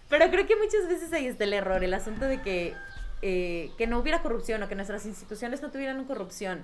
Pero 0.09 0.29
creo 0.31 0.45
que 0.47 0.55
muchas 0.55 0.87
veces 0.87 1.11
ahí 1.13 1.27
está 1.27 1.43
el 1.43 1.53
error, 1.53 1.83
el 1.83 1.93
asunto 1.93 2.25
de 2.25 2.41
que, 2.41 2.75
eh, 3.21 3.71
que 3.77 3.87
no 3.87 3.99
hubiera 3.99 4.21
corrupción 4.21 4.61
o 4.63 4.67
que 4.67 4.75
nuestras 4.75 5.05
instituciones 5.05 5.61
no 5.61 5.69
tuvieran 5.71 6.03
corrupción. 6.05 6.63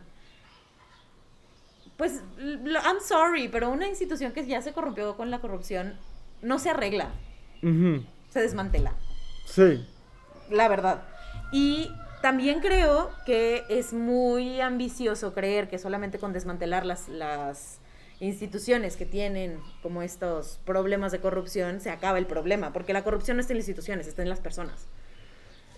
Pues, 1.97 2.21
lo- 2.37 2.81
I'm 2.81 2.99
sorry, 3.01 3.47
pero 3.47 3.69
una 3.69 3.87
institución 3.87 4.33
que 4.33 4.45
ya 4.45 4.61
se 4.61 4.73
corrompió 4.73 5.15
con 5.15 5.31
la 5.31 5.39
corrupción 5.39 5.97
no 6.41 6.59
se 6.59 6.69
arregla, 6.71 7.09
se 7.61 8.41
desmantela. 8.41 8.93
Sí. 9.47 9.87
La 10.49 10.67
verdad. 10.67 11.03
Y 11.51 11.91
también 12.21 12.59
creo 12.59 13.11
que 13.25 13.63
es 13.69 13.93
muy 13.93 14.59
ambicioso 14.59 15.33
creer 15.33 15.69
que 15.69 15.79
solamente 15.79 16.19
con 16.19 16.33
desmantelar 16.33 16.85
las, 16.85 17.07
las 17.07 17.79
instituciones 18.19 18.95
que 18.95 19.05
tienen 19.05 19.59
como 19.81 20.01
estos 20.01 20.59
problemas 20.65 21.11
de 21.11 21.19
corrupción 21.19 21.81
se 21.81 21.89
acaba 21.89 22.17
el 22.17 22.25
problema, 22.27 22.71
porque 22.73 22.93
la 22.93 23.03
corrupción 23.03 23.37
no 23.37 23.41
está 23.41 23.53
en 23.53 23.57
las 23.59 23.67
instituciones, 23.67 24.07
está 24.07 24.21
en 24.21 24.29
las 24.29 24.39
personas. 24.39 24.87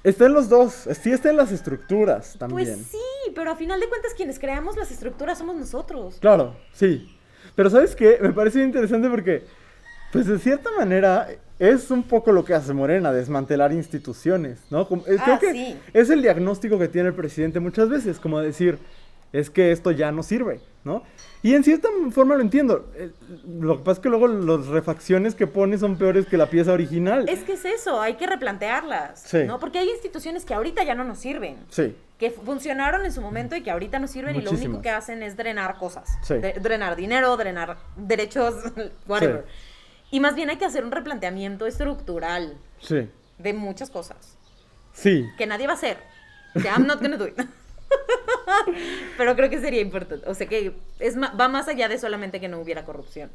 Está 0.04 0.28
en 0.28 0.34
los 0.34 0.48
dos. 0.48 0.88
Sí 1.02 1.12
está 1.12 1.30
en 1.32 1.38
las 1.38 1.52
estructuras 1.52 2.36
también. 2.38 2.76
Pues 2.76 2.88
sí, 2.88 3.32
pero 3.36 3.52
a 3.52 3.56
final 3.56 3.80
de 3.80 3.90
cuentas 3.90 4.14
quienes 4.14 4.40
creamos 4.40 4.78
las 4.78 4.92
estructuras 4.92 5.38
somos 5.40 5.56
nosotros. 5.56 6.18
Claro, 6.22 6.56
sí. 6.72 7.18
Pero 7.56 7.70
¿sabes 7.70 7.96
qué? 7.96 8.20
Me 8.22 8.32
parece 8.32 8.62
interesante 8.64 9.10
porque, 9.10 9.44
pues 10.14 10.28
de 10.28 10.38
cierta 10.38 10.70
manera, 10.78 11.28
es 11.60 11.90
un 11.90 12.04
poco 12.04 12.32
lo 12.32 12.46
que 12.46 12.54
hace 12.54 12.72
Morena, 12.74 13.12
desmantelar 13.12 13.74
instituciones, 13.74 14.60
¿no? 14.70 14.88
Como- 14.88 15.02
eh, 15.08 15.18
creo 15.22 15.36
Ah, 15.36 15.40
que 15.40 15.52
sí. 15.52 15.78
es 15.92 16.10
el 16.12 16.22
diagnóstico 16.22 16.78
que 16.78 16.88
tiene 16.88 17.10
el 17.10 17.16
presidente 17.16 17.60
muchas 17.60 17.90
veces, 17.90 18.20
como 18.20 18.40
decir, 18.40 18.78
es 19.34 19.50
que 19.50 19.72
esto 19.72 19.92
ya 19.92 20.12
no 20.12 20.24
sirve, 20.24 20.62
¿no? 20.84 21.04
Y 21.44 21.54
en 21.54 21.64
cierta 21.64 21.90
forma 22.12 22.36
lo 22.36 22.42
entiendo. 22.42 22.90
Lo 23.48 23.78
que 23.78 23.84
pasa 23.84 23.94
es 23.94 24.00
que 24.00 24.10
luego 24.10 24.28
las 24.28 24.68
refacciones 24.68 25.36
que 25.36 25.46
pone 25.48 25.78
son 25.78 25.98
peores 25.98 26.26
que 26.26 26.38
la 26.38 26.50
pieza 26.50 26.74
original. 26.74 27.28
Es 27.30 27.44
que 27.44 27.54
es 27.54 27.66
eso, 27.66 28.02
hay 28.02 28.16
que 28.16 28.26
replantearlas, 28.28 29.22
Sí. 29.22 29.44
¿no? 29.46 29.60
Porque 29.60 29.80
hay 29.80 29.90
instituciones 29.90 30.46
que 30.46 30.54
ahorita 30.54 30.84
ya 30.84 30.96
no 30.96 31.04
nos 31.04 31.20
sirven. 31.20 31.58
Sí, 31.70 31.96
que 32.18 32.32
funcionaron 32.32 33.06
en 33.06 33.12
su 33.12 33.22
momento 33.22 33.56
y 33.56 33.62
que 33.62 33.70
ahorita 33.70 34.00
no 34.00 34.08
sirven 34.08 34.36
y 34.38 34.42
lo 34.42 34.50
único 34.52 34.82
que 34.82 34.90
hacen 34.90 35.22
es 35.22 35.38
drenar 35.38 35.78
cosas. 35.78 36.10
Sí. 36.24 36.36
De- 36.36 36.54
drenar 36.54 36.96
dinero, 36.96 37.38
drenar 37.38 37.78
derechos, 37.96 38.56
whatever. 39.08 39.46
Y 40.10 40.20
más 40.20 40.34
bien 40.36 40.50
hay 40.50 40.58
que 40.58 40.66
hacer 40.66 40.84
un 40.84 40.92
replanteamiento 40.92 41.68
estructural 41.68 42.58
sí, 42.80 43.08
de 43.38 43.54
muchas 43.54 43.90
cosas 43.90 44.38
sí. 44.94 45.26
que 45.38 45.46
nadie 45.46 45.68
va 45.68 45.74
a 45.74 45.76
hacer. 45.76 45.98
I'm 46.56 46.88
not 46.88 47.02
gonna 47.02 47.18
do 47.18 47.28
it. 47.28 47.38
Pero 49.18 49.36
creo 49.36 49.50
que 49.50 49.60
sería 49.60 49.82
importante. 49.82 50.30
O 50.30 50.34
sea, 50.34 50.48
que 50.48 50.74
es 51.00 51.16
va 51.18 51.48
más 51.48 51.68
allá 51.68 51.88
de 51.88 51.98
solamente 51.98 52.40
que 52.40 52.48
no 52.48 52.60
hubiera 52.60 52.86
corrupción. 52.86 53.30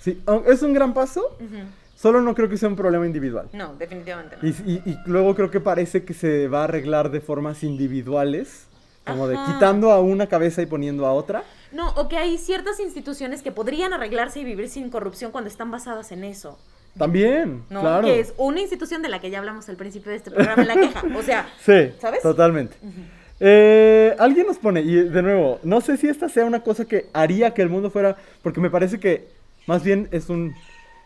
Sí, 0.00 0.22
es 0.46 0.62
un 0.62 0.72
gran 0.74 0.94
paso, 0.94 1.36
Ujú. 1.40 1.56
solo 1.96 2.22
no 2.22 2.34
creo 2.34 2.48
que 2.48 2.56
sea 2.56 2.68
un 2.68 2.76
problema 2.76 3.04
individual. 3.06 3.48
No, 3.52 3.74
definitivamente 3.74 4.36
no. 4.40 4.48
Y, 4.48 4.50
y- 4.64 4.82
y 4.90 4.98
luego 5.06 5.34
creo 5.34 5.50
que 5.50 5.60
parece 5.60 6.04
que 6.04 6.14
se 6.14 6.46
va 6.48 6.60
a 6.60 6.64
arreglar 6.64 7.10
de 7.10 7.20
formas 7.20 7.64
individuales, 7.64 8.66
como 9.04 9.26
de 9.26 9.36
Ajá. 9.36 9.54
quitando 9.54 9.90
a 9.90 10.00
una 10.00 10.28
cabeza 10.28 10.62
y 10.62 10.66
poniendo 10.66 11.04
a 11.06 11.12
otra. 11.12 11.42
No, 11.72 11.90
o 11.96 12.08
que 12.08 12.16
hay 12.16 12.38
ciertas 12.38 12.78
instituciones 12.78 13.42
que 13.42 13.50
podrían 13.50 13.92
arreglarse 13.92 14.38
y 14.40 14.44
vivir 14.44 14.68
sin 14.68 14.88
corrupción 14.90 15.32
cuando 15.32 15.48
están 15.48 15.70
basadas 15.70 16.12
en 16.12 16.22
eso. 16.24 16.58
También, 16.96 17.64
¿no? 17.70 17.80
claro. 17.80 18.06
Que 18.06 18.20
es 18.20 18.34
una 18.38 18.60
institución 18.60 19.02
de 19.02 19.08
la 19.08 19.20
que 19.20 19.30
ya 19.30 19.38
hablamos 19.38 19.68
al 19.68 19.76
principio 19.76 20.10
de 20.10 20.16
este 20.16 20.30
programa, 20.30 20.62
en 20.62 20.68
la 20.68 20.74
queja. 20.76 21.02
O 21.16 21.22
sea, 21.22 21.48
Sí, 21.64 21.92
¿sabes? 22.00 22.22
totalmente. 22.22 22.76
Eh, 23.40 24.16
alguien 24.18 24.46
nos 24.46 24.58
pone, 24.58 24.80
y 24.80 24.94
de 24.94 25.22
nuevo, 25.22 25.60
no 25.62 25.80
sé 25.80 25.96
si 25.96 26.08
esta 26.08 26.28
sea 26.28 26.44
una 26.44 26.62
cosa 26.62 26.84
que 26.86 27.06
haría 27.12 27.54
que 27.54 27.62
el 27.62 27.68
mundo 27.68 27.90
fuera, 27.90 28.16
porque 28.42 28.60
me 28.60 28.70
parece 28.70 28.98
que 28.98 29.28
más 29.66 29.84
bien 29.84 30.08
es 30.10 30.28
un, 30.28 30.54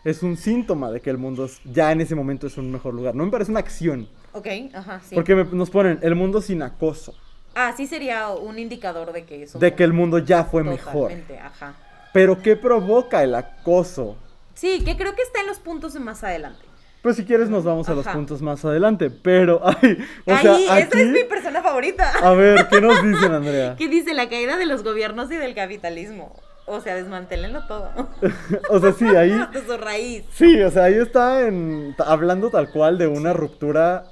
es 0.05 0.23
un 0.23 0.37
síntoma 0.37 0.91
de 0.91 1.01
que 1.01 1.11
el 1.11 1.19
mundo 1.19 1.45
es- 1.45 1.61
ya 1.65 1.93
en 1.93 2.01
ese 2.01 2.15
momento 2.15 2.47
es 2.47 2.57
un 2.57 2.71
mejor 2.73 2.95
lugar. 2.95 3.15
No 3.15 3.25
me 3.25 3.31
parece 3.31 3.51
una 3.51 3.61
acción, 3.61 4.09
Ok, 4.33 4.47
ajá, 4.73 5.01
sí. 5.07 5.15
porque 5.15 5.35
me- 5.35 5.45
nos 5.45 5.69
ponen 5.71 5.99
el 6.03 6.15
mundo 6.15 6.41
sin 6.41 6.63
acoso, 6.63 7.15
Ah, 7.55 7.75
sí 7.77 7.87
sería 7.87 8.31
un 8.31 8.59
indicador 8.59 9.13
de 9.13 9.25
que 9.27 9.43
eso. 9.43 9.59
de 9.59 9.75
que 9.75 9.85
el 9.85 9.93
mundo 9.93 10.17
ya 10.19 10.45
fue 10.45 10.65
mejor. 10.65 11.11
Totalmente, 11.11 11.39
ajá. 11.39 11.75
Pero 12.15 12.41
¿qué 12.41 12.57
provoca 12.57 13.23
el 13.23 13.35
acoso? 13.35 14.17
Sí, 14.55 14.83
que 14.85 14.97
creo 14.97 15.15
que 15.15 15.21
está 15.23 15.41
en 15.41 15.49
los 15.49 15.59
puntos 15.59 15.93
de 15.93 16.01
más 16.01 16.25
adelante. 16.25 16.61
Pues 17.03 17.17
si 17.17 17.25
quieres 17.25 17.49
nos 17.51 17.65
vamos 17.65 17.89
a 17.89 17.95
los 17.95 18.07
puntos 18.07 18.41
más 18.43 18.65
adelante, 18.65 19.11
pero, 19.11 19.61
ay, 19.65 19.99
o 20.25 20.33
Ahí, 20.33 20.43
sea, 20.67 20.79
esa 20.79 21.01
es 21.01 21.09
mi 21.09 21.25
persona 21.25 21.61
favorita. 21.63 22.13
a 22.23 22.33
ver, 22.33 22.69
¿qué 22.69 22.81
nos 22.81 23.03
dicen, 23.03 23.33
Andrea? 23.33 23.75
¿Qué 23.77 23.89
dice? 23.89 24.15
La 24.15 24.29
caída 24.29 24.57
de 24.57 24.67
los 24.67 24.85
gobiernos 24.85 25.31
y 25.33 25.37
del 25.37 25.55
capitalismo. 25.55 26.41
O 26.65 26.81
sea, 26.81 26.95
desmantélenlo 26.95 27.67
todo. 27.67 27.91
O 28.71 28.79
sea, 28.79 28.93
sí, 28.93 29.05
ahí, 29.17 29.31
De 29.53 29.67
su 29.67 29.77
raíz. 29.77 30.25
Sí, 30.33 30.63
o 30.63 30.71
sea, 30.71 30.85
ahí 30.85 30.95
está 30.95 31.47
en- 31.49 31.95
hablando 31.99 32.51
tal 32.51 32.71
cual 32.71 32.99
de 32.99 33.09
una 33.09 33.33
ruptura 33.33 34.05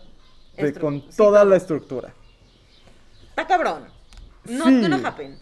de- 0.57 0.74
Estru- 0.74 0.81
con 0.81 1.00
sí, 1.03 1.09
toda 1.16 1.40
todo. 1.42 1.50
la 1.50 1.57
estructura. 1.57 2.12
Está 3.31 3.46
cabrón. 3.46 3.85
No, 4.46 4.64
Sí. 4.64 4.72
no 4.88 4.96
happen. 5.07 5.38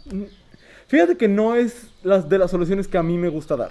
Fíjate 0.87 1.17
que 1.17 1.29
no 1.29 1.55
es 1.55 1.89
las 2.03 2.29
de 2.29 2.39
las 2.39 2.51
soluciones 2.51 2.87
que 2.89 2.99
a 2.99 3.03
mí 3.03 3.17
me 3.17 3.31
gusta 3.31 3.57
dar. 3.57 3.71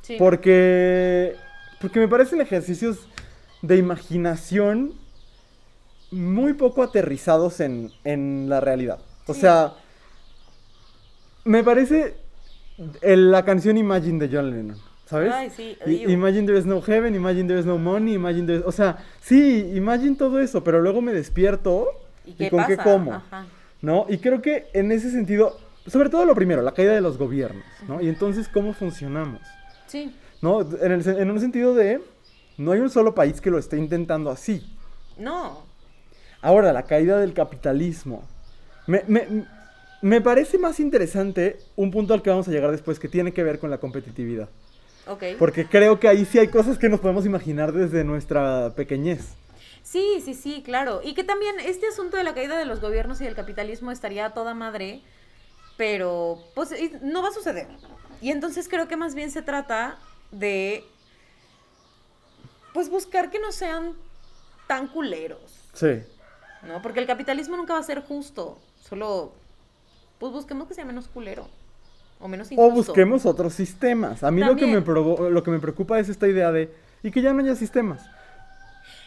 Sí. 0.00 0.16
Porque, 0.18 1.36
porque 1.80 1.98
me 2.00 2.08
parecen 2.08 2.40
ejercicios 2.40 3.08
de 3.62 3.76
imaginación 3.76 4.94
muy 6.10 6.54
poco 6.54 6.82
aterrizados 6.82 7.60
en, 7.60 7.90
en 8.04 8.48
la 8.48 8.60
realidad. 8.60 8.98
O 9.26 9.34
Sí. 9.34 9.40
sea, 9.42 9.74
me 11.44 11.62
parece 11.64 12.14
el- 13.02 13.30
la 13.30 13.44
canción 13.44 13.76
Imagine 13.76 14.26
de 14.26 14.36
John 14.36 14.50
Lennon. 14.50 14.76
¿Sabes? 15.06 15.32
Ay, 15.32 15.50
sí, 15.50 15.76
I- 15.86 16.04
imagine 16.12 16.46
there 16.46 16.56
is 16.58 16.66
no 16.66 16.80
heaven, 16.80 17.16
imagine 17.16 17.48
there 17.48 17.58
is 17.58 17.66
no 17.66 17.78
money, 17.78 18.14
imagine 18.14 18.46
there 18.46 18.60
is- 18.60 18.64
O 18.64 18.70
sea, 18.70 18.98
sí, 19.20 19.68
imagine 19.74 20.14
todo 20.14 20.38
eso, 20.38 20.62
pero 20.62 20.80
luego 20.80 21.02
me 21.02 21.12
despierto 21.12 21.88
¿Y 22.24 22.30
y, 22.30 22.34
qué 22.34 22.50
con 22.50 22.64
qué 22.66 22.76
pasa? 22.76 22.92
como. 22.92 23.12
Ajá. 23.14 23.46
¿No? 23.82 24.06
Y 24.08 24.18
creo 24.18 24.40
que 24.40 24.68
en 24.72 24.92
ese 24.92 25.10
sentido, 25.10 25.58
sobre 25.88 26.10
todo 26.10 26.24
lo 26.24 26.34
primero, 26.36 26.62
la 26.62 26.72
caída 26.74 26.92
de 26.92 27.00
los 27.00 27.18
gobiernos, 27.18 27.64
¿no? 27.88 28.00
Y 28.00 28.08
entonces, 28.08 28.46
¿cómo 28.48 28.72
funcionamos? 28.72 29.40
Sí. 29.88 30.14
¿No? 30.42 30.60
En, 30.62 30.92
el 30.92 31.06
en 31.06 31.30
un 31.30 31.40
sentido 31.40 31.74
de, 31.74 32.00
no 32.56 32.72
hay 32.72 32.80
un 32.80 32.90
solo 32.90 33.14
país 33.14 33.40
que 33.40 33.50
lo 33.50 33.58
esté 33.58 33.76
intentando 33.76 34.30
así. 34.30 34.66
No. 35.18 35.62
Ahora, 36.42 36.72
la 36.72 36.84
caída 36.84 37.18
del 37.18 37.34
capitalismo. 37.34 38.22
Me, 38.86 39.04
me- 39.06 39.46
me 40.02 40.20
parece 40.22 40.56
más 40.56 40.80
interesante 40.80 41.58
un 41.76 41.90
punto 41.90 42.14
al 42.14 42.22
que 42.22 42.30
vamos 42.30 42.48
a 42.48 42.50
llegar 42.50 42.70
después 42.70 42.98
que 42.98 43.08
tiene 43.08 43.32
que 43.32 43.42
ver 43.42 43.58
con 43.58 43.70
la 43.70 43.78
competitividad. 43.78 44.48
Ok. 45.06 45.24
Porque 45.38 45.66
creo 45.66 46.00
que 46.00 46.08
ahí 46.08 46.24
sí 46.24 46.38
hay 46.38 46.48
cosas 46.48 46.78
que 46.78 46.88
nos 46.88 47.00
podemos 47.00 47.26
imaginar 47.26 47.72
desde 47.72 48.02
nuestra 48.04 48.72
pequeñez. 48.74 49.34
Sí, 49.82 50.22
sí, 50.24 50.32
sí, 50.34 50.62
claro. 50.64 51.00
Y 51.04 51.14
que 51.14 51.24
también 51.24 51.56
este 51.60 51.86
asunto 51.86 52.16
de 52.16 52.24
la 52.24 52.32
caída 52.32 52.58
de 52.58 52.64
los 52.64 52.80
gobiernos 52.80 53.20
y 53.20 53.24
del 53.24 53.34
capitalismo 53.34 53.90
estaría 53.90 54.24
a 54.26 54.32
toda 54.34 54.54
madre, 54.54 55.02
pero 55.76 56.38
pues 56.54 56.70
no 57.02 57.22
va 57.22 57.28
a 57.28 57.32
suceder. 57.32 57.66
Y 58.22 58.30
entonces 58.30 58.68
creo 58.68 58.88
que 58.88 58.96
más 58.96 59.14
bien 59.14 59.30
se 59.30 59.42
trata 59.42 59.98
de 60.30 60.84
pues 62.72 62.88
buscar 62.88 63.30
que 63.30 63.38
no 63.40 63.52
sean 63.52 63.94
tan 64.66 64.86
culeros, 64.88 65.40
Sí. 65.72 66.02
¿no? 66.62 66.80
Porque 66.82 67.00
el 67.00 67.06
capitalismo 67.06 67.56
nunca 67.56 67.74
va 67.74 67.80
a 67.80 67.84
ser 67.84 68.02
justo, 68.02 68.58
solo 68.88 69.32
pues 70.18 70.32
busquemos 70.32 70.68
que 70.68 70.74
sea 70.74 70.84
menos 70.84 71.08
culero 71.08 71.48
o 72.20 72.28
menos 72.28 72.48
O 72.50 72.54
injusto. 72.54 72.74
busquemos 72.74 73.24
otros 73.26 73.54
sistemas. 73.54 74.22
A 74.22 74.30
mí 74.30 74.42
lo 74.44 74.54
que, 74.54 74.66
me 74.66 74.84
provo- 74.84 75.30
lo 75.30 75.42
que 75.42 75.50
me 75.50 75.58
preocupa 75.58 75.98
es 75.98 76.08
esta 76.08 76.28
idea 76.28 76.52
de, 76.52 76.72
y 77.02 77.10
que 77.10 77.22
ya 77.22 77.32
no 77.32 77.40
haya 77.42 77.56
sistemas. 77.56 78.02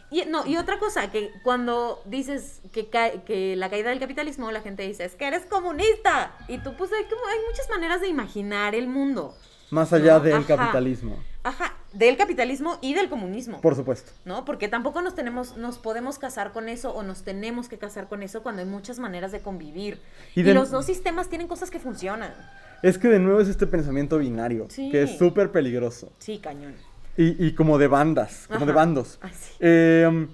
Y, 0.09 0.25
no, 0.25 0.45
y 0.45 0.57
otra 0.57 0.77
cosa, 0.77 1.09
que 1.11 1.31
cuando 1.43 2.01
dices 2.05 2.61
que, 2.71 2.87
que 3.25 3.55
la 3.55 3.69
caída 3.69 3.89
del 3.89 3.99
capitalismo, 3.99 4.51
la 4.51 4.61
gente 4.61 4.83
dice, 4.83 5.05
es 5.05 5.15
que 5.15 5.25
eres 5.27 5.45
comunista. 5.45 6.35
Y 6.47 6.57
tú, 6.59 6.75
pues 6.75 6.91
hay, 6.91 7.03
como, 7.05 7.25
hay 7.27 7.39
muchas 7.49 7.67
maneras 7.69 8.01
de 8.01 8.09
imaginar 8.09 8.75
el 8.75 8.87
mundo. 8.87 9.35
Más 9.73 9.91
allá 9.93 10.13
No, 10.13 10.19
del 10.21 10.33
ajá. 10.35 10.47
capitalismo. 10.55 11.17
Ajá, 11.43 11.73
del 11.91 12.15
capitalismo 12.15 12.77
y 12.81 12.93
del 12.93 13.09
comunismo. 13.09 13.59
Por 13.59 13.75
supuesto. 13.75 14.11
¿No? 14.23 14.45
Porque 14.45 14.67
tampoco 14.67 15.01
nos 15.01 15.15
tenemos, 15.15 15.57
nos 15.57 15.77
podemos 15.79 16.19
casar 16.19 16.51
con 16.53 16.69
eso 16.69 16.93
o 16.93 17.03
nos 17.03 17.23
tenemos 17.23 17.67
que 17.67 17.77
casar 17.77 18.07
con 18.07 18.23
eso 18.23 18.43
cuando 18.43 18.61
hay 18.61 18.67
muchas 18.67 18.99
maneras 18.99 19.31
de 19.31 19.41
convivir. 19.41 19.99
Y 20.35 20.41
Y, 20.41 20.43
de- 20.43 20.53
los 20.53 20.71
dos 20.71 20.85
sistemas 20.85 21.27
tienen 21.29 21.47
cosas 21.47 21.69
que 21.71 21.79
funcionan. 21.79 22.33
Es 22.81 22.97
que 22.97 23.07
de 23.07 23.19
nuevo 23.19 23.39
es 23.41 23.47
este 23.47 23.65
pensamiento 23.67 24.17
binario, 24.19 24.67
Sí. 24.69 24.89
que 24.91 25.03
es 25.03 25.17
súper 25.17 25.51
peligroso. 25.51 26.11
Sí, 26.19 26.37
cañón. 26.39 26.75
Y, 27.17 27.45
y 27.45 27.53
como 27.53 27.77
de 27.77 27.87
bandas, 27.87 28.45
como 28.47 28.65
de 28.65 28.71
bandos. 28.73 29.19
Ay, 29.21 29.31
sí. 29.39 29.51
Eh, 29.59 30.27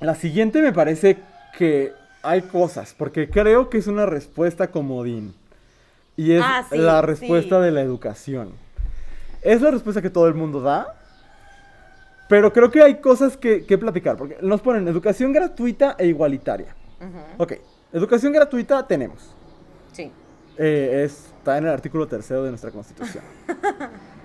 la 0.00 0.14
siguiente 0.14 0.62
me 0.62 0.72
parece 0.72 1.18
que 1.56 1.92
hay 2.22 2.42
cosas, 2.42 2.94
porque 2.96 3.28
creo 3.30 3.68
que 3.70 3.78
es 3.78 3.86
una 3.86 4.06
respuesta 4.06 4.70
comodín. 4.70 5.34
Y 6.18 6.32
es 6.32 6.42
Ah, 6.44 6.64
sí, 6.68 6.76
la 6.76 7.00
respuesta 7.00 7.58
sí. 7.58 7.62
de 7.64 7.70
la 7.70 7.80
educación. 7.80 8.50
Es 9.40 9.62
la 9.62 9.70
respuesta 9.70 10.02
que 10.02 10.10
todo 10.10 10.26
el 10.26 10.34
mundo 10.34 10.60
da, 10.60 10.96
pero 12.28 12.52
creo 12.52 12.72
que 12.72 12.82
hay 12.82 12.96
cosas 13.00 13.36
que, 13.36 13.64
que 13.64 13.78
platicar, 13.78 14.16
porque 14.16 14.36
nos 14.42 14.60
ponen 14.60 14.88
educación 14.88 15.32
gratuita 15.32 15.94
e 15.96 16.08
igualitaria. 16.08 16.74
Ujú, 17.00 17.42
Ok, 17.44 17.52
educación 17.92 18.32
gratuita 18.32 18.84
tenemos. 18.86 19.32
Sí. 19.92 20.10
Eh, 20.58 21.04
está 21.06 21.56
en 21.56 21.64
el 21.66 21.70
artículo 21.70 22.08
tercero 22.08 22.42
de 22.42 22.50
nuestra 22.50 22.72
constitución. 22.72 23.22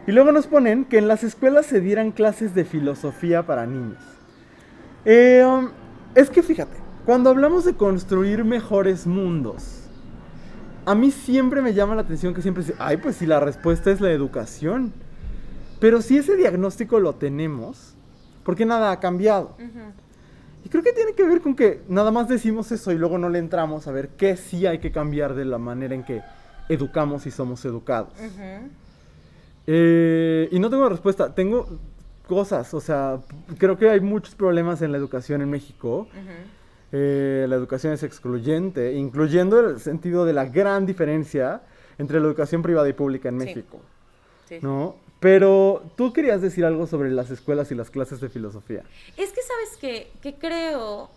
y 0.08 0.12
luego 0.12 0.32
nos 0.32 0.47
ponen 0.47 0.86
que 0.86 0.97
en 0.97 1.08
las 1.08 1.23
escuelas 1.23 1.67
se 1.67 1.79
dieran 1.79 2.12
clases 2.12 2.56
de 2.56 2.65
filosofía 2.65 3.43
para 3.45 3.67
niños. 3.67 4.01
Eh, 5.06 5.45
um, 5.45 5.69
es 6.15 6.32
que 6.32 6.41
fíjate, 6.41 6.75
cuando 7.06 7.29
hablamos 7.29 7.65
de 7.65 7.75
construir 7.75 8.43
mejores 8.43 9.06
mundos, 9.06 9.83
a 10.86 10.96
mí 10.96 11.12
siempre 11.12 11.62
me 11.62 11.74
llama 11.74 11.96
la 11.96 12.02
atención 12.02 12.34
que 12.34 12.41
siempre 12.41 12.63
dice, 12.63 12.76
ay, 12.80 12.98
pues 12.98 13.15
si 13.17 13.26
la 13.26 13.39
respuesta 13.39 13.91
es 13.91 14.02
la 14.02 14.12
educación. 14.12 14.91
Pero 15.80 16.02
si 16.02 16.17
ese 16.17 16.36
diagnóstico 16.36 17.00
lo 17.00 17.13
tenemos, 17.13 17.93
¿por 18.43 18.56
qué 18.56 18.65
nada 18.65 18.91
ha 18.91 19.00
cambiado? 19.00 19.56
Y 20.65 20.69
creo 20.69 20.82
que 20.84 20.93
tiene 20.93 21.13
que 21.13 21.24
ver 21.24 21.41
con 21.41 21.56
que 21.56 21.82
nada 21.89 22.12
más 22.12 22.28
decimos 22.28 22.72
eso 22.72 22.91
y 22.91 22.98
luego 22.98 23.17
no 23.17 23.30
le 23.30 23.39
entramos 23.39 23.88
a 23.88 23.91
ver 23.91 24.10
qué 24.10 24.38
sí 24.38 24.65
hay 24.65 24.80
que 24.80 24.91
cambiar 24.91 25.36
de 25.36 25.46
la 25.46 25.58
manera 25.58 25.93
en 25.93 26.04
que 26.04 26.22
educamos 26.69 27.26
y 27.26 27.32
somos 27.32 27.65
educados. 27.65 28.13
Eh, 29.67 30.50
y 30.52 30.60
no 30.60 30.69
tengo 30.69 30.88
respuesta, 30.89 31.34
tengo 31.34 31.67
cosas, 32.28 32.74
o 32.74 32.82
sea, 32.82 33.19
creo 33.58 33.78
que 33.78 33.89
hay 33.89 34.00
muchos 34.00 34.36
problemas 34.36 34.82
en 34.82 34.91
la 34.91 34.98
educación 34.98 35.41
en 35.41 35.50
México. 35.50 36.08
Ujú. 36.10 36.10
Eh, 36.95 37.47
la 37.49 37.56
educación 37.56 37.91
es 37.91 38.03
excluyente, 38.03 38.93
incluyendo 38.93 39.60
el 39.60 39.79
sentido 39.79 40.25
de 40.25 40.34
la 40.34 40.45
gran 40.45 40.86
diferencia 40.86 41.62
entre 41.97 42.19
la 42.19 42.27
educación 42.27 42.62
privada 42.62 42.88
y 42.88 42.93
pública 42.93 43.29
en. 43.29 43.38
México, 43.38 43.82
Sí. 44.47 44.60
¿no? 44.62 44.95
Pero 45.19 45.82
tú 45.95 46.13
querías 46.13 46.41
decir 46.41 46.65
algo 46.65 46.86
sobre 46.86 47.10
las 47.10 47.32
escuelas 47.32 47.71
y 47.71 47.75
las 47.75 47.89
clases 47.89 48.19
de 48.21 48.29
filosofía. 48.29 48.84
Es 49.17 49.32
que 49.32 49.41
sabes 49.41 49.77
qué? 49.79 50.12
que 50.21 50.36
creo, 50.36 51.10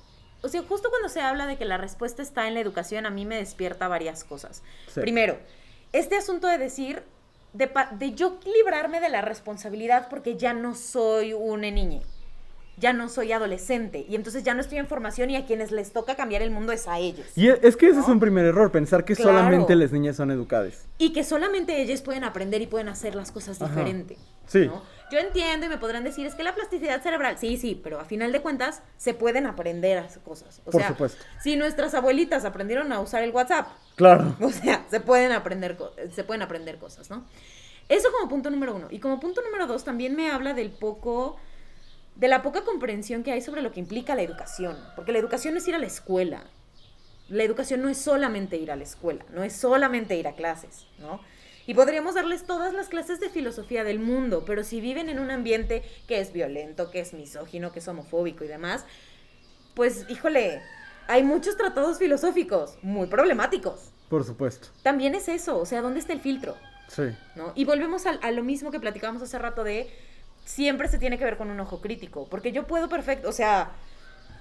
o 0.42 0.48
sea, 0.48 0.62
justo 0.62 0.90
cuando 0.90 1.08
se 1.08 1.20
habla 1.20 1.46
de 1.46 1.56
que 1.58 1.64
la 1.64 1.76
respuesta 1.76 2.22
está 2.22 2.46
en 2.48 2.54
la 2.54 2.60
educación, 2.60 3.04
a 3.04 3.10
mí 3.10 3.26
me 3.26 3.36
despierta 3.36 3.88
varias 3.88 4.22
cosas. 4.24 4.62
Sí. 4.88 5.00
Primero, 5.00 5.36
este 5.92 6.16
asunto 6.16 6.46
de 6.46 6.56
decir, 6.56 7.02
de, 7.52 7.68
de 7.98 8.12
yo 8.14 8.38
librarme 8.44 9.00
de 9.00 9.08
la 9.08 9.22
responsabilidad 9.22 10.08
porque 10.08 10.36
ya 10.36 10.52
no 10.54 10.74
soy 10.76 11.32
una 11.32 11.70
niña, 11.70 12.00
ya 12.78 12.92
no 12.92 13.08
soy 13.08 13.32
adolescente, 13.32 14.04
y 14.08 14.14
entonces 14.16 14.42
ya 14.44 14.52
no 14.54 14.60
estoy 14.60 14.78
en 14.78 14.86
formación 14.86 15.30
y 15.30 15.36
a 15.36 15.46
quienes 15.46 15.70
les 15.72 15.92
toca 15.92 16.14
cambiar 16.14 16.42
el 16.42 16.50
mundo 16.50 16.72
es 16.72 16.86
a 16.88 16.98
ellos. 16.98 17.26
Y 17.34 17.48
es 17.48 17.76
que 17.76 17.88
ese 17.88 18.00
es 18.00 18.08
un 18.08 18.20
primer 18.20 18.44
error, 18.44 18.70
pensar 18.70 19.04
que 19.04 19.14
Claro. 19.16 19.30
solamente 19.38 19.74
las 19.76 19.92
niñas 19.92 20.16
son 20.16 20.30
educadas. 20.30 20.86
Y 20.98 21.12
que 21.12 21.24
solamente 21.24 21.80
ellos 21.80 22.02
pueden 22.02 22.24
aprender 22.24 22.60
y 22.62 22.66
pueden 22.66 22.88
hacer 22.88 23.14
las 23.14 23.32
cosas 23.32 23.60
Ajá. 23.62 23.70
diferente. 23.70 24.16
Sí. 24.46 24.66
¿no? 24.66 24.82
Yo 25.10 25.18
entiendo 25.18 25.66
y 25.66 25.68
me 25.68 25.78
podrán 25.78 26.02
decir, 26.04 26.26
es 26.26 26.34
que 26.34 26.42
la 26.42 26.54
plasticidad 26.54 27.00
cerebral, 27.02 27.38
sí, 27.38 27.56
sí, 27.56 27.80
pero 27.82 28.00
a 28.00 28.04
final 28.04 28.32
de 28.32 28.42
cuentas 28.42 28.82
se 28.96 29.14
pueden 29.14 29.46
aprender 29.46 29.98
hacer 29.98 30.20
cosas. 30.22 30.60
O 30.64 30.70
Por 30.70 30.80
sea, 30.80 30.88
supuesto. 30.88 31.24
si 31.42 31.56
nuestras 31.56 31.94
abuelitas 31.94 32.44
aprendieron 32.44 32.92
a 32.92 33.00
usar 33.00 33.22
el 33.22 33.30
WhatsApp, 33.30 33.68
Claro. 33.94 34.36
o 34.40 34.50
sea, 34.50 34.84
se 34.90 35.00
pueden 35.00 35.32
aprender, 35.32 35.76
se 36.14 36.24
pueden 36.24 36.42
aprender 36.42 36.76
cosas, 36.78 37.08
¿no? 37.08 37.24
Eso 37.88 38.08
como 38.12 38.28
punto 38.28 38.50
número 38.50 38.74
uno. 38.74 38.88
Y 38.90 38.98
como 38.98 39.20
punto 39.20 39.40
número 39.42 39.66
dos, 39.68 39.84
también 39.84 40.16
me 40.16 40.28
habla 40.30 40.54
del 40.54 40.70
poco, 40.70 41.36
de 42.16 42.28
la 42.28 42.42
poca 42.42 42.62
comprensión 42.64 43.22
que 43.22 43.32
hay 43.32 43.40
sobre 43.40 43.62
lo 43.62 43.72
que 43.72 43.80
implica 43.80 44.14
la 44.14 44.22
educación. 44.22 44.76
Porque 44.94 45.12
la 45.12 45.18
educación 45.18 45.54
no 45.54 45.58
es 45.58 45.68
ir 45.68 45.74
a 45.74 45.78
la 45.78 45.86
escuela. 45.86 46.44
la 47.28 47.42
educación 47.42 47.82
no 47.82 47.88
es 47.88 47.98
solamente 47.98 48.56
ir 48.56 48.70
a 48.70 48.76
la 48.76 48.84
escuela, 48.84 49.24
no 49.32 49.42
es 49.42 49.52
solamente 49.54 50.14
ir 50.16 50.28
a 50.28 50.36
clases, 50.36 50.86
¿no? 50.98 51.20
Y 51.66 51.74
podríamos 51.74 52.14
darles 52.14 52.44
todas 52.44 52.72
las 52.72 52.88
clases 52.88 53.18
de 53.18 53.28
filosofía 53.28 53.82
del 53.82 53.98
mundo, 53.98 54.44
pero 54.46 54.62
si 54.62 54.80
viven 54.80 55.08
en 55.08 55.18
un 55.18 55.32
ambiente 55.32 55.82
que 56.06 56.20
es 56.20 56.32
violento, 56.32 56.92
que 56.92 57.00
es 57.00 57.12
misógino, 57.12 57.72
que 57.72 57.80
es 57.80 57.88
homofóbico 57.88 58.44
y 58.44 58.46
demás, 58.46 58.84
pues 59.74 60.06
híjole, 60.08 60.62
hay 61.08 61.24
muchos 61.24 61.56
tratados 61.56 61.98
filosóficos 61.98 62.78
muy 62.82 63.08
problemáticos. 63.08 63.90
Por 64.08 64.22
supuesto. 64.22 64.68
También 64.84 65.16
es 65.16 65.26
eso, 65.28 65.58
o 65.58 65.66
sea, 65.66 65.82
¿dónde 65.82 65.98
está 65.98 66.12
el 66.12 66.20
filtro? 66.20 66.56
Sí. 66.86 67.02
¿no? 67.34 67.52
Y 67.56 67.64
volvemos 67.64 68.06
a, 68.06 68.10
a 68.10 68.30
lo 68.30 68.44
mismo 68.44 68.70
que 68.70 68.78
platicábamos 68.78 69.22
hace 69.22 69.36
rato 69.36 69.64
de 69.64 69.90
siempre 70.46 70.88
se 70.88 70.98
tiene 70.98 71.18
que 71.18 71.24
ver 71.24 71.36
con 71.36 71.50
un 71.50 71.60
ojo 71.60 71.82
crítico, 71.82 72.26
porque 72.30 72.52
yo 72.52 72.66
puedo 72.66 72.88
perfecto, 72.88 73.28
o 73.28 73.32
sea, 73.32 73.72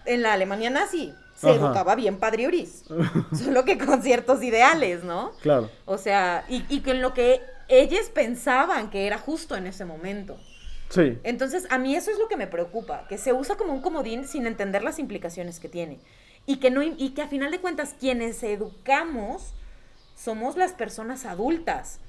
en 0.05 0.21
la 0.21 0.33
Alemania 0.33 0.69
nazi 0.69 1.13
se 1.35 1.49
Ajá. 1.49 1.57
educaba 1.57 1.95
bien 1.95 2.17
Padre 2.19 2.47
Uris, 2.47 2.85
solo 3.37 3.65
que 3.65 3.77
con 3.77 4.01
ciertos 4.01 4.41
ideales, 4.43 5.03
¿no? 5.03 5.31
Claro. 5.41 5.69
O 5.85 5.97
sea, 5.97 6.45
y, 6.47 6.63
y 6.69 6.81
con 6.81 7.01
lo 7.01 7.13
que 7.13 7.41
ellos 7.67 8.09
pensaban 8.13 8.89
que 8.89 9.07
era 9.07 9.17
justo 9.17 9.55
en 9.55 9.67
ese 9.67 9.83
momento. 9.83 10.37
Sí. 10.89 11.17
Entonces, 11.23 11.65
a 11.71 11.79
mí 11.79 11.95
eso 11.95 12.11
es 12.11 12.19
lo 12.19 12.27
que 12.27 12.37
me 12.37 12.45
preocupa, 12.45 13.07
que 13.09 13.17
se 13.17 13.33
usa 13.33 13.57
como 13.57 13.73
un 13.73 13.81
comodín 13.81 14.27
sin 14.27 14.45
entender 14.45 14.83
las 14.83 14.99
implicaciones 14.99 15.59
que 15.59 15.67
tiene. 15.67 15.99
Y 16.45 16.57
que, 16.57 16.69
no, 16.69 16.83
y 16.83 17.09
que 17.15 17.23
a 17.23 17.27
final 17.27 17.49
de 17.49 17.59
cuentas, 17.59 17.95
quienes 17.99 18.43
educamos 18.43 19.55
somos 20.15 20.55
las 20.55 20.73
personas 20.73 21.25
adultas. 21.25 21.99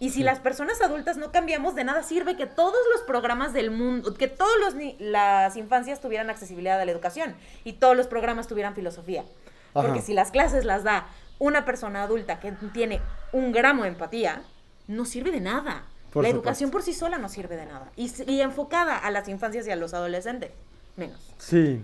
Y 0.00 0.10
si 0.10 0.16
Sí. 0.16 0.22
las 0.24 0.40
personas 0.40 0.80
adultas 0.82 1.16
no 1.16 1.30
cambiamos, 1.32 1.74
de 1.74 1.84
nada 1.84 2.02
sirve 2.02 2.36
que 2.36 2.46
todos 2.46 2.78
los 2.92 3.02
programas 3.02 3.52
del 3.52 3.70
mundo, 3.70 4.12
que 4.14 4.26
todas 4.28 4.74
las 4.98 5.56
infancias 5.56 6.00
tuvieran 6.00 6.30
accesibilidad 6.30 6.80
a 6.80 6.84
la 6.84 6.90
educación 6.92 7.34
y 7.64 7.74
todos 7.74 7.96
los 7.96 8.06
programas 8.08 8.48
tuvieran 8.48 8.74
filosofía. 8.74 9.24
Porque 9.72 9.90
Ajá. 9.92 10.02
si 10.02 10.12
las 10.14 10.30
clases 10.30 10.64
las 10.64 10.82
da 10.84 11.06
una 11.38 11.64
persona 11.64 12.02
adulta 12.02 12.40
que 12.40 12.52
tiene 12.72 13.00
un 13.32 13.52
gramo 13.52 13.82
de 13.84 13.90
empatía, 13.90 14.42
no 14.88 15.04
sirve 15.04 15.30
de 15.30 15.40
nada. 15.40 15.84
Por 16.12 16.22
la 16.22 16.28
supuesto. 16.28 16.48
educación 16.48 16.70
por 16.70 16.82
sí 16.82 16.92
sola 16.94 17.18
no 17.18 17.28
sirve 17.28 17.56
de 17.56 17.66
nada. 17.66 17.90
Y, 17.96 18.10
y 18.30 18.40
enfocada 18.40 18.96
a 18.98 19.10
las 19.10 19.28
infancias 19.28 19.66
y 19.66 19.70
a 19.72 19.76
los 19.76 19.94
adolescentes, 19.94 20.50
menos. 20.96 21.20
Sí. 21.38 21.80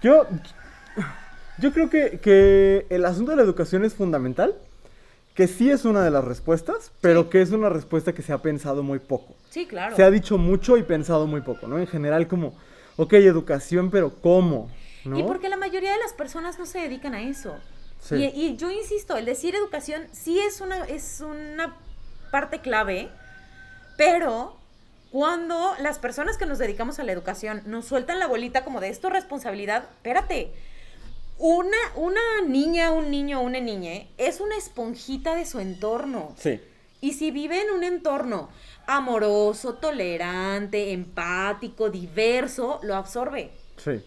Yo, 0.00 0.26
yo 1.58 1.72
creo 1.72 1.90
que, 1.90 2.20
que 2.20 2.86
el 2.90 3.04
asunto 3.04 3.30
de 3.32 3.36
la 3.38 3.42
educación 3.42 3.84
es 3.84 3.94
fundamental, 3.94 4.54
que 5.34 5.48
sí 5.48 5.70
es 5.70 5.84
una 5.84 6.02
de 6.04 6.10
las 6.10 6.24
respuestas, 6.24 6.92
pero 7.00 7.24
Sí. 7.24 7.28
que 7.30 7.42
es 7.42 7.50
una 7.50 7.68
respuesta 7.68 8.12
que 8.12 8.22
se 8.22 8.32
ha 8.32 8.38
pensado 8.38 8.82
muy 8.82 8.98
poco. 9.00 9.34
Sí, 9.50 9.66
claro. 9.66 9.96
Se 9.96 10.02
ha 10.04 10.10
dicho 10.10 10.38
mucho 10.38 10.76
y 10.76 10.82
pensado 10.82 11.26
muy 11.26 11.40
poco, 11.40 11.66
¿no? 11.66 11.78
En 11.78 11.86
general 11.86 12.28
como, 12.28 12.54
ok, 12.96 13.12
educación, 13.14 13.90
pero 13.90 14.14
¿cómo? 14.20 14.70
¿No? 15.04 15.18
Y 15.18 15.22
porque 15.24 15.48
la 15.48 15.56
mayoría 15.56 15.92
de 15.92 15.98
las 15.98 16.12
personas 16.12 16.58
no 16.58 16.66
se 16.66 16.78
dedican 16.78 17.14
a 17.14 17.22
eso. 17.22 17.56
Sí. 18.00 18.16
Y, 18.16 18.46
y 18.46 18.56
yo 18.56 18.70
insisto, 18.70 19.16
el 19.16 19.24
decir 19.24 19.54
educación 19.54 20.02
sí 20.12 20.38
es 20.38 20.60
una, 20.60 20.84
es 20.86 21.20
una 21.20 21.74
parte 22.30 22.60
clave, 22.60 23.08
pero 23.96 24.56
cuando 25.10 25.72
las 25.80 25.98
personas 25.98 26.36
que 26.36 26.46
nos 26.46 26.58
dedicamos 26.58 26.98
a 26.98 27.04
la 27.04 27.12
educación 27.12 27.62
nos 27.66 27.86
sueltan 27.86 28.18
la 28.18 28.26
bolita 28.26 28.64
como 28.64 28.80
de 28.80 28.88
esto 28.88 29.08
es 29.08 29.12
responsabilidad, 29.14 29.84
espérate. 29.96 30.52
Una, 31.38 31.76
una 31.96 32.20
niña, 32.46 32.92
un 32.92 33.10
niño, 33.10 33.40
una 33.40 33.60
niña 33.60 34.06
es 34.18 34.40
una 34.40 34.56
esponjita 34.56 35.34
de 35.34 35.44
su 35.44 35.60
entorno. 35.60 36.34
Sí. 36.38 36.60
Y 37.00 37.12
si 37.12 37.30
vive 37.30 37.60
en 37.60 37.70
un 37.70 37.84
entorno 37.84 38.48
amoroso, 38.86 39.74
tolerante, 39.74 40.92
empático, 40.92 41.90
diverso, 41.90 42.80
lo 42.82 42.94
absorbe. 42.94 43.50
Sí. 43.76 44.02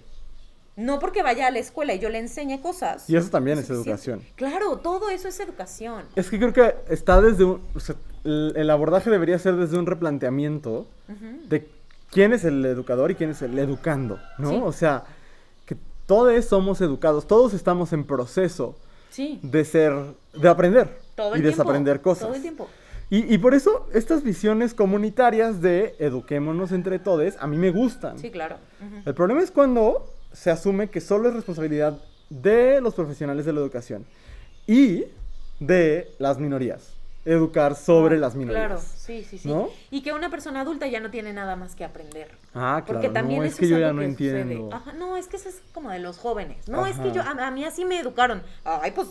No 0.78 1.00
porque 1.00 1.24
vaya 1.24 1.48
a 1.48 1.52
la 1.52 1.60
escuela 1.60 1.96
y 1.96 2.00
yo 2.00 2.10
le 2.10 2.20
enseñe 2.20 2.62
cosas. 2.62 3.10
Y 3.10 3.16
eso 3.16 3.30
también 3.30 3.58
es 3.58 3.70
educación. 3.70 4.22
Claro, 4.36 4.78
todo 4.78 5.10
eso 5.10 5.28
es 5.28 5.40
educación. 5.40 6.06
Es 6.16 6.30
que 6.30 6.38
creo 6.38 6.54
que 6.54 6.76
está 6.90 7.20
desde 7.20 7.44
un... 7.44 7.63
o 7.76 7.80
sea, 7.80 7.96
el, 8.24 8.70
abordaje 8.70 9.10
debería 9.10 9.40
ser 9.40 9.56
desde 9.56 9.78
un 9.78 9.86
replanteamiento 9.86 10.88
de 11.48 11.68
quién 12.12 12.34
es 12.34 12.44
el 12.46 12.63
educador 12.66 13.12
y 13.12 13.16
quién 13.16 13.32
es 13.32 13.42
el 13.42 13.58
educando, 13.58 14.20
¿no? 14.38 14.50
Sí. 14.50 14.62
O 14.63 14.72
sea, 14.72 15.06
todos 16.08 16.43
somos 16.46 16.82
educados, 16.82 17.28
todos 17.28 17.54
estamos 17.54 17.93
en 17.93 18.04
proceso 18.06 18.76
Sí, 19.12 19.39
de 19.43 19.63
ser, 19.65 19.93
de 20.34 20.50
aprender 20.50 21.00
todo 21.15 21.30
y 21.30 21.41
tiempo. 21.41 21.50
desaprender 21.50 22.02
cosas. 22.02 22.26
Todo 22.28 22.36
el 22.36 22.41
tiempo. 22.41 22.67
Y, 23.10 23.34
y 23.34 23.38
por 23.38 23.54
eso 23.54 23.88
estas 23.93 24.22
visiones 24.24 24.74
comunitarias 24.74 25.62
de 25.62 25.96
eduquémonos 26.00 26.72
entre 26.72 27.00
todos 27.00 27.36
a 27.39 27.48
mí 27.48 27.58
me 27.58 27.72
gustan. 27.72 28.17
Sí, 28.20 28.30
claro. 28.32 28.58
El 29.06 29.13
problema 29.13 29.41
es 29.41 29.50
cuando 29.52 30.13
se 30.34 30.52
asume 30.52 30.89
que 30.89 31.00
solo 31.02 31.30
es 31.30 31.36
responsabilidad 31.36 31.98
de 32.30 32.82
los 32.82 32.93
profesionales 32.96 33.46
de 33.46 33.54
la 33.54 33.62
educación 33.62 34.06
y 34.67 35.06
de 35.60 36.12
las 36.20 36.38
minorías. 36.38 36.93
Educar 37.26 37.76
sobre 37.76 38.17
Ah, 38.17 38.20
las 38.20 38.36
minorías. 38.36 38.65
Claro, 38.67 38.82
sí, 39.08 39.26
sí, 39.28 39.38
sí. 39.39 39.48
¿No? 39.48 39.70
Y 39.89 40.02
que 40.02 40.13
una 40.13 40.30
persona 40.30 40.62
adulta 40.62 40.86
ya 40.86 41.00
no 41.00 41.10
tiene 41.10 41.34
nada 41.34 41.56
más 41.56 41.74
que 41.76 41.84
aprender. 41.84 42.30
Ah, 42.54 42.84
claro. 42.86 43.00
Porque 43.02 43.10
también 43.10 43.39
no, 43.39 43.46
eso 43.46 43.54
es 43.56 43.60
que 43.60 43.67
yo 43.70 43.80
ya 43.80 43.93
no 43.93 44.02
entiendo. 44.04 44.70
Ajá, 44.72 44.93
no, 44.93 45.17
es 45.17 45.28
que 45.28 45.38
eso 45.38 45.50
es 45.50 45.62
como 45.74 45.89
de 45.89 46.00
los 46.00 46.17
jóvenes. 46.20 46.67
No, 46.67 46.86
es 46.86 46.98
que 46.98 47.12
yo, 47.12 47.22
a, 47.22 47.32
a 47.48 47.52
mí 47.52 47.63
así 47.65 47.86
me 47.86 48.00
educaron. 48.00 48.43
Ay, 48.63 48.91
pues, 48.91 49.08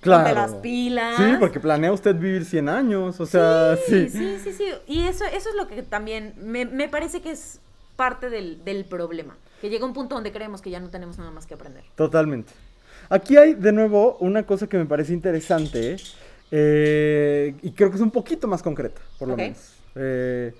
Claro. 0.00 0.32
las 0.32 0.54
pilas. 0.54 1.16
Sí, 1.16 1.24
porque 1.40 1.58
planea 1.58 1.92
usted 1.92 2.14
vivir 2.14 2.44
100 2.44 2.68
años, 2.68 3.18
o 3.18 3.26
sea, 3.26 3.76
sí. 3.76 4.08
sí, 4.08 4.18
sí, 4.18 4.38
sí, 4.44 4.52
sí. 4.52 4.64
Y 4.86 5.08
eso, 5.08 5.24
eso 5.24 5.48
es 5.50 5.56
lo 5.56 5.66
que 5.66 5.82
también 5.82 6.34
me, 6.38 6.64
me 6.64 6.88
parece 6.88 7.20
que 7.20 7.32
es 7.32 7.60
parte 7.96 8.30
del, 8.30 8.64
del 8.64 8.84
problema. 8.84 9.36
Que 9.60 9.68
llega 9.70 9.84
un 9.84 9.92
punto 9.92 10.14
donde 10.14 10.30
creemos 10.30 10.62
que 10.62 10.70
ya 10.70 10.78
no 10.78 10.88
tenemos 10.88 11.18
nada 11.18 11.32
más 11.32 11.46
que 11.46 11.54
aprender. 11.54 11.82
Totalmente. 11.96 12.52
Aquí 13.08 13.36
hay 13.36 13.54
de 13.54 13.72
nuevo 13.72 14.16
una 14.20 14.44
cosa 14.44 14.68
que 14.68 14.78
me 14.78 14.84
parece 14.86 15.12
interesante 15.12 15.94
eh, 15.94 15.98
y 16.50 17.70
creo 17.72 17.90
que 17.90 17.96
es 17.96 18.00
un 18.02 18.10
poquito 18.10 18.48
más 18.48 18.62
concreta, 18.62 19.00
por 19.18 19.28
lo 19.28 19.34
Ok. 19.34 19.40
menos. 19.40 19.74
Eh, 19.94 20.54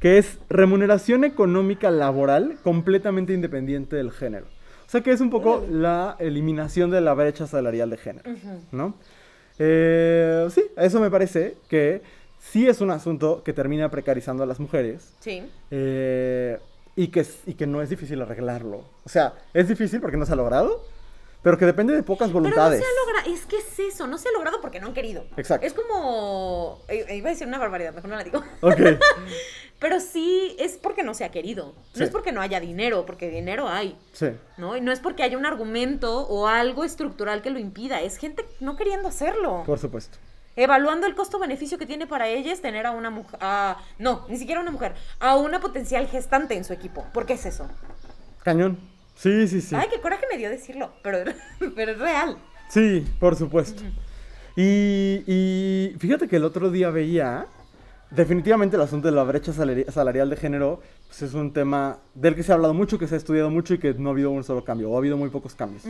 que 0.00 0.18
es 0.18 0.38
remuneración 0.48 1.22
económica 1.24 1.90
laboral 1.90 2.56
completamente 2.64 3.32
independiente 3.32 3.94
del 3.96 4.10
género. 4.10 4.46
O 4.86 4.90
sea 4.92 5.00
que 5.00 5.12
es 5.12 5.20
un 5.20 5.30
poco 5.30 5.64
la 5.70 6.16
eliminación 6.18 6.90
de 6.90 7.00
la 7.00 7.14
brecha 7.14 7.46
salarial 7.46 7.88
de 7.90 7.96
género, 7.96 8.30
¿no? 8.72 8.94
Eh, 9.58 10.46
sí, 10.50 10.64
eso 10.76 11.00
me 11.00 11.10
parece 11.10 11.56
que 11.68 12.02
sí 12.40 12.66
es 12.66 12.80
un 12.80 12.90
asunto 12.90 13.42
que 13.44 13.52
termina 13.52 13.90
precarizando 13.90 14.42
a 14.42 14.46
las 14.46 14.58
mujeres. 14.60 15.14
Sí. 15.20 15.42
Eh, 15.70 16.58
y, 16.96 17.08
que, 17.08 17.24
y 17.46 17.54
que 17.54 17.66
no 17.66 17.80
es 17.80 17.88
difícil 17.88 18.20
arreglarlo. 18.20 18.84
O 19.04 19.08
sea, 19.08 19.34
es 19.54 19.68
difícil 19.68 20.00
porque 20.00 20.16
no 20.16 20.26
se 20.26 20.32
ha 20.32 20.36
logrado, 20.36 20.84
pero 21.42 21.58
que 21.58 21.66
depende 21.66 21.94
de 21.94 22.02
pocas 22.02 22.28
Pero 22.28 22.40
no 22.40 22.48
voluntades. 22.48 22.80
se 22.80 22.86
ha 22.86 23.06
logrado, 23.06 23.34
es 23.34 23.46
que 23.46 23.56
es 23.58 23.78
eso, 23.78 24.06
no 24.06 24.18
se 24.18 24.28
ha 24.28 24.32
logrado 24.32 24.60
porque 24.60 24.80
no 24.80 24.86
han 24.88 24.94
querido. 24.94 25.24
Exacto. 25.36 25.66
Es 25.66 25.72
como, 25.74 26.82
eh, 26.88 27.16
iba 27.16 27.28
a 27.28 27.32
decir 27.32 27.46
una 27.46 27.58
barbaridad, 27.58 27.92
mejor 27.94 28.10
no 28.10 28.16
la 28.16 28.24
digo. 28.24 28.42
Ok, 28.60 28.78
Pero 29.78 29.98
sí, 29.98 30.54
es 30.60 30.78
porque 30.78 31.02
no 31.02 31.12
se 31.12 31.24
ha 31.24 31.32
querido. 31.32 31.74
No 31.74 31.82
Sí. 31.94 32.04
es 32.04 32.10
porque 32.10 32.30
no 32.30 32.40
haya 32.40 32.60
dinero, 32.60 33.04
porque 33.04 33.28
dinero 33.30 33.68
hay. 33.68 33.98
sí, 34.12 34.28
¿no? 34.56 34.76
Y 34.76 34.80
no 34.80 34.92
es 34.92 35.00
porque 35.00 35.24
haya 35.24 35.36
un 35.36 35.44
argumento 35.46 36.20
o 36.28 36.46
algo 36.46 36.84
estructural 36.84 37.42
que 37.42 37.50
lo 37.50 37.58
impida, 37.58 38.00
es 38.00 38.16
gente 38.16 38.44
no 38.60 38.76
queriendo 38.76 39.08
hacerlo. 39.08 39.64
por 39.66 39.78
supuesto. 39.80 40.18
Evaluando 40.54 41.06
el 41.06 41.14
costo-beneficio 41.14 41.78
que 41.78 41.86
tiene 41.86 42.06
para 42.06 42.28
ellas 42.28 42.60
tener 42.60 42.86
a 42.86 42.90
una 42.92 43.08
mujer, 43.10 43.40
no, 43.98 44.26
ni 44.28 44.36
siquiera 44.36 44.60
una 44.60 44.70
mujer, 44.70 44.94
a 45.18 45.34
una 45.36 45.60
potencial 45.60 46.06
gestante 46.06 46.54
en 46.54 46.64
su 46.64 46.72
equipo. 46.74 47.04
¿Por 47.14 47.24
qué 47.26 47.32
es 47.32 47.46
eso? 47.46 47.66
Cañón. 48.44 48.78
Sí, 49.22 49.46
sí, 49.46 49.60
sí. 49.60 49.74
Ay, 49.76 49.86
qué 49.92 50.00
coraje 50.00 50.24
me 50.30 50.36
dio 50.36 50.50
decirlo, 50.50 50.90
pero, 51.02 51.18
pero 51.76 51.92
es 51.92 51.98
real. 51.98 52.36
Sí, 52.68 53.06
por 53.20 53.36
supuesto. 53.36 53.82
y, 54.56 55.22
y 55.26 55.94
fíjate 55.98 56.26
que 56.28 56.36
el 56.36 56.44
otro 56.44 56.70
día 56.70 56.90
veía, 56.90 57.46
definitivamente 58.10 58.76
el 58.76 58.82
asunto 58.82 59.08
de 59.08 59.14
la 59.14 59.22
brecha 59.22 59.52
salari- 59.52 59.88
salarial 59.90 60.28
de 60.28 60.36
género, 60.36 60.80
pues 61.06 61.22
es 61.22 61.34
un 61.34 61.52
tema 61.52 61.98
del 62.14 62.34
que 62.34 62.42
se 62.42 62.50
ha 62.52 62.54
hablado 62.56 62.74
mucho, 62.74 62.98
que 62.98 63.06
se 63.06 63.14
ha 63.14 63.18
estudiado 63.18 63.50
mucho 63.50 63.74
y 63.74 63.78
que 63.78 63.94
no 63.94 64.08
ha 64.08 64.12
habido 64.12 64.30
un 64.30 64.42
solo 64.44 64.64
cambio, 64.64 64.90
o 64.90 64.94
ha 64.96 64.98
habido 64.98 65.16
muy 65.16 65.28
pocos 65.30 65.54
cambios, 65.54 65.84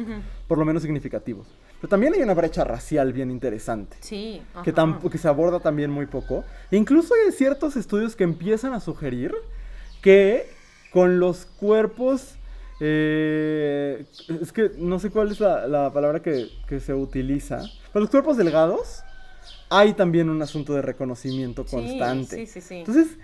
por 0.46 0.58
lo 0.58 0.64
menos 0.64 0.82
significativos. 0.82 1.46
Pero 1.80 1.88
también 1.88 2.12
hay 2.14 2.20
una 2.22 2.34
brecha 2.34 2.64
racial 2.64 3.12
bien 3.12 3.30
interesante. 3.30 3.96
Sí. 4.00 4.42
que, 4.64 4.74
que 5.10 5.18
se 5.18 5.28
aborda 5.28 5.58
también 5.60 5.90
muy 5.90 6.06
poco. 6.06 6.44
Incluso 6.70 7.14
hay 7.14 7.32
ciertos 7.32 7.76
estudios 7.76 8.14
que 8.14 8.24
empiezan 8.24 8.72
a 8.74 8.80
sugerir 8.80 9.34
que 10.02 10.46
con 10.92 11.18
los 11.18 11.46
cuerpos... 11.46 12.36
eh, 12.84 14.04
es 14.40 14.52
que 14.52 14.72
no 14.76 14.98
sé 14.98 15.10
cuál 15.10 15.30
es 15.30 15.38
la, 15.38 15.68
la 15.68 15.92
palabra 15.92 16.20
que, 16.20 16.48
que 16.68 16.80
se 16.80 16.92
utiliza. 16.92 17.60
Con 17.92 18.02
los 18.02 18.10
cuerpos 18.10 18.36
delgados 18.36 19.04
hay 19.70 19.94
también 19.94 20.28
un 20.28 20.42
asunto 20.42 20.74
de 20.74 20.82
reconocimiento 20.82 21.64
constante. 21.64 22.44
Sí, 22.44 22.46
sí, 22.46 22.60
sí. 22.60 22.74
Entonces, 22.78 23.18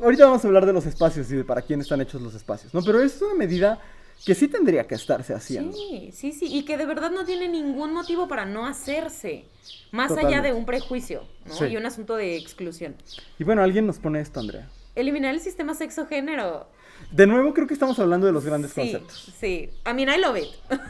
ahorita 0.00 0.24
vamos 0.24 0.42
a 0.42 0.48
hablar 0.48 0.64
de 0.64 0.72
los 0.72 0.86
espacios 0.86 1.30
y 1.30 1.36
de 1.36 1.44
para 1.44 1.60
quién 1.60 1.82
están 1.82 2.00
hechos 2.00 2.22
los 2.22 2.34
espacios, 2.34 2.72
¿no? 2.72 2.82
Pero 2.82 3.02
es 3.02 3.20
una 3.20 3.34
medida 3.34 3.78
que 4.24 4.34
sí 4.34 4.48
tendría 4.48 4.86
que 4.86 4.94
estarse 4.94 5.34
haciendo. 5.34 5.76
Sí, 5.76 6.10
sí, 6.14 6.32
sí, 6.32 6.46
y 6.50 6.64
que 6.64 6.78
de 6.78 6.86
verdad 6.86 7.10
no 7.10 7.26
tiene 7.26 7.48
ningún 7.48 7.92
motivo 7.92 8.26
para 8.26 8.46
no 8.46 8.66
hacerse, 8.66 9.44
más 9.92 10.12
allá 10.12 10.40
de 10.40 10.54
un 10.54 10.64
prejuicio, 10.64 11.24
¿no? 11.44 11.54
Sí. 11.54 11.66
Y 11.66 11.76
un 11.76 11.84
asunto 11.84 12.16
de 12.16 12.38
exclusión. 12.38 12.96
Y 13.38 13.44
bueno, 13.44 13.62
alguien 13.62 13.86
nos 13.86 13.98
pone 13.98 14.20
esto, 14.20 14.40
Andrea. 14.40 14.70
Eliminar 14.94 15.34
el 15.34 15.40
sistema 15.40 15.74
sexo-género. 15.74 16.66
De 17.10 17.26
nuevo, 17.26 17.54
creo 17.54 17.66
que 17.66 17.74
estamos 17.74 17.98
hablando 17.98 18.26
de 18.26 18.32
los 18.32 18.44
grandes 18.44 18.72
sí, 18.72 18.80
conceptos. 18.80 19.32
Sí, 19.38 19.70
I 19.86 19.94
mean, 19.94 20.08
I 20.08 20.20
love 20.20 20.36
it. 20.36 20.48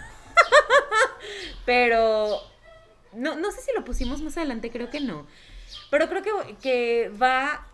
Pero 1.67 2.41
no, 3.13 3.37
no 3.37 3.51
sé 3.51 3.61
si 3.61 3.73
lo 3.75 3.85
pusimos 3.85 4.23
más 4.23 4.37
adelante, 4.37 4.71
creo 4.71 4.91
que 4.91 5.01
no. 5.01 5.27
Pero 5.91 6.09
creo 6.09 6.23
que, 6.23 6.57
que 6.61 7.11
va 7.21 7.67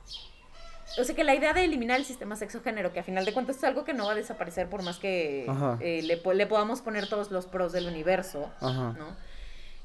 o 0.99 1.05
sea 1.05 1.15
que 1.15 1.25
la 1.25 1.35
idea 1.35 1.53
de 1.53 1.65
eliminar 1.65 1.99
el 1.99 2.05
sistema 2.05 2.37
sexo-género, 2.37 2.93
que 2.93 3.01
a 3.01 3.03
final 3.03 3.25
de 3.25 3.33
cuentas 3.33 3.57
es 3.57 3.65
algo 3.65 3.85
que 3.85 3.95
no 3.95 4.07
va 4.07 4.13
a 4.13 4.15
desaparecer 4.15 4.69
por 4.69 4.83
más 4.83 4.99
que 4.99 5.47
eh, 5.81 6.03
le, 6.03 6.35
le 6.35 6.47
podamos 6.47 6.83
poner 6.83 7.09
todos 7.09 7.31
los 7.31 7.47
pros 7.47 7.73
del 7.73 7.87
universo, 7.87 8.51
Ajá. 8.61 8.95
¿no? 8.99 9.17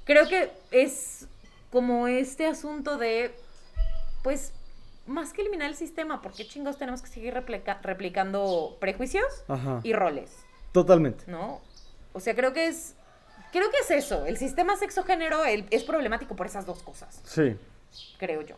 Creo 0.04 0.28
que 0.28 0.52
es 0.72 1.28
como 1.72 2.08
este 2.08 2.46
asunto 2.46 2.98
de, 2.98 3.34
pues, 4.24 4.54
más 5.08 5.34
que 5.34 5.41
eliminar 5.41 5.70
el 5.70 5.76
sistema, 5.76 6.22
¿por 6.22 6.34
qué 6.34 6.46
chingados 6.48 6.78
tenemos 6.78 7.02
que 7.02 7.08
seguir 7.08 7.34
replica- 7.34 7.80
replicando 7.82 8.78
prejuicios 8.80 9.26
Ajá. 9.48 9.80
y 9.84 9.93
roles, 9.93 10.32
Totalmente. 10.72 11.24
¿no? 11.28 11.62
O 12.13 12.20
sea, 12.20 12.36
creo 12.36 12.54
que 12.54 12.67
es, 12.67 12.93
creo 13.52 13.70
que 13.72 13.78
es 13.78 14.06
eso, 14.06 14.26
el 14.26 14.38
sistema 14.38 14.76
sexo-género 14.76 15.43
es 15.46 15.84
problemático 15.84 16.36
por 16.36 16.46
esas 16.48 16.65
dos 16.65 16.84
cosas, 16.84 17.22
Sí. 17.26 17.56
creo 18.17 18.41
yo. 18.41 18.56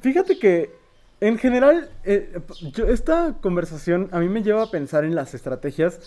Fíjate 0.00 0.38
que 0.38 0.74
en 1.20 1.36
general, 1.36 1.90
eh, 2.04 2.40
yo- 2.72 2.86
esta 2.86 3.34
conversación 3.42 4.08
a 4.12 4.20
mí 4.20 4.28
me 4.28 4.42
lleva 4.42 4.62
a 4.62 4.70
pensar 4.70 5.04
en 5.04 5.14
las 5.14 5.34
estrategias 5.34 6.00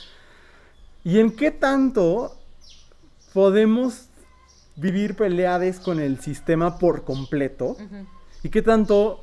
y 1.04 1.20
en 1.20 1.36
qué 1.36 1.52
tanto 1.52 2.36
podemos 3.34 4.08
vivir 4.76 5.16
peleades 5.16 5.80
con 5.80 6.00
el 6.00 6.20
sistema 6.20 6.80
por 6.80 7.04
completo 7.04 7.72
Ujú. 7.72 8.08
y 8.42 8.50
qué 8.50 8.62
tanto 8.62 9.23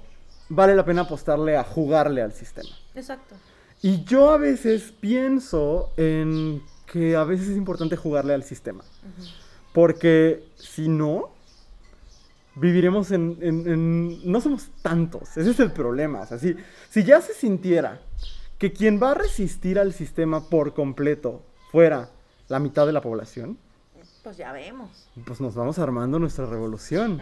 vale 0.50 0.74
la 0.76 0.84
pena 0.84 1.02
apostarle 1.02 1.56
a 1.56 1.64
jugarle 1.64 2.20
al 2.20 2.32
sistema. 2.34 2.68
Exacto. 2.94 3.34
Y 3.82 4.04
yo 4.04 4.30
a 4.30 4.36
veces 4.36 4.92
pienso 5.00 5.90
en 5.96 6.62
que 6.86 7.16
a 7.16 7.24
veces 7.24 7.48
es 7.48 7.56
importante 7.56 7.96
jugarle 7.96 8.34
al 8.34 8.42
sistema. 8.44 8.84
Porque 9.72 10.44
si 10.56 10.88
no, 10.88 11.30
viviremos 12.56 13.10
en, 13.12 13.38
en- 13.40 13.68
en- 13.68 14.30
No 14.30 14.40
somos 14.40 14.68
tantos. 14.82 15.36
Ese 15.36 15.50
es 15.50 15.60
el 15.60 15.72
problema. 15.72 16.20
O 16.22 16.26
sea, 16.26 16.38
si, 16.38 16.56
si 16.90 17.04
ya 17.04 17.20
se 17.22 17.32
sintiera 17.32 18.00
que 18.58 18.72
quien 18.72 19.00
va 19.02 19.12
a 19.12 19.14
resistir 19.14 19.78
al 19.78 19.94
sistema 19.94 20.48
por 20.50 20.74
completo 20.74 21.42
fuera 21.70 22.10
la 22.48 22.58
mitad 22.58 22.84
de 22.86 22.92
la 22.92 23.00
población, 23.00 23.56
Pues 24.22 24.36
ya 24.36 24.52
vemos. 24.52 25.08
pues 25.24 25.40
nos 25.40 25.54
vamos 25.54 25.78
armando 25.78 26.18
nuestra 26.18 26.44
revolución. 26.44 27.18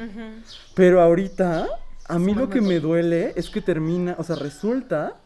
Pero 0.74 1.00
ahorita, 1.02 1.68
a 2.08 2.18
mí 2.18 2.34
lo 2.34 2.48
que 2.50 2.60
me 2.60 2.80
duele 2.80 3.32
es 3.36 3.50
que 3.50 3.60
termina, 3.60 4.16
o 4.18 4.24
sea, 4.24 4.36
resulta 4.36 5.16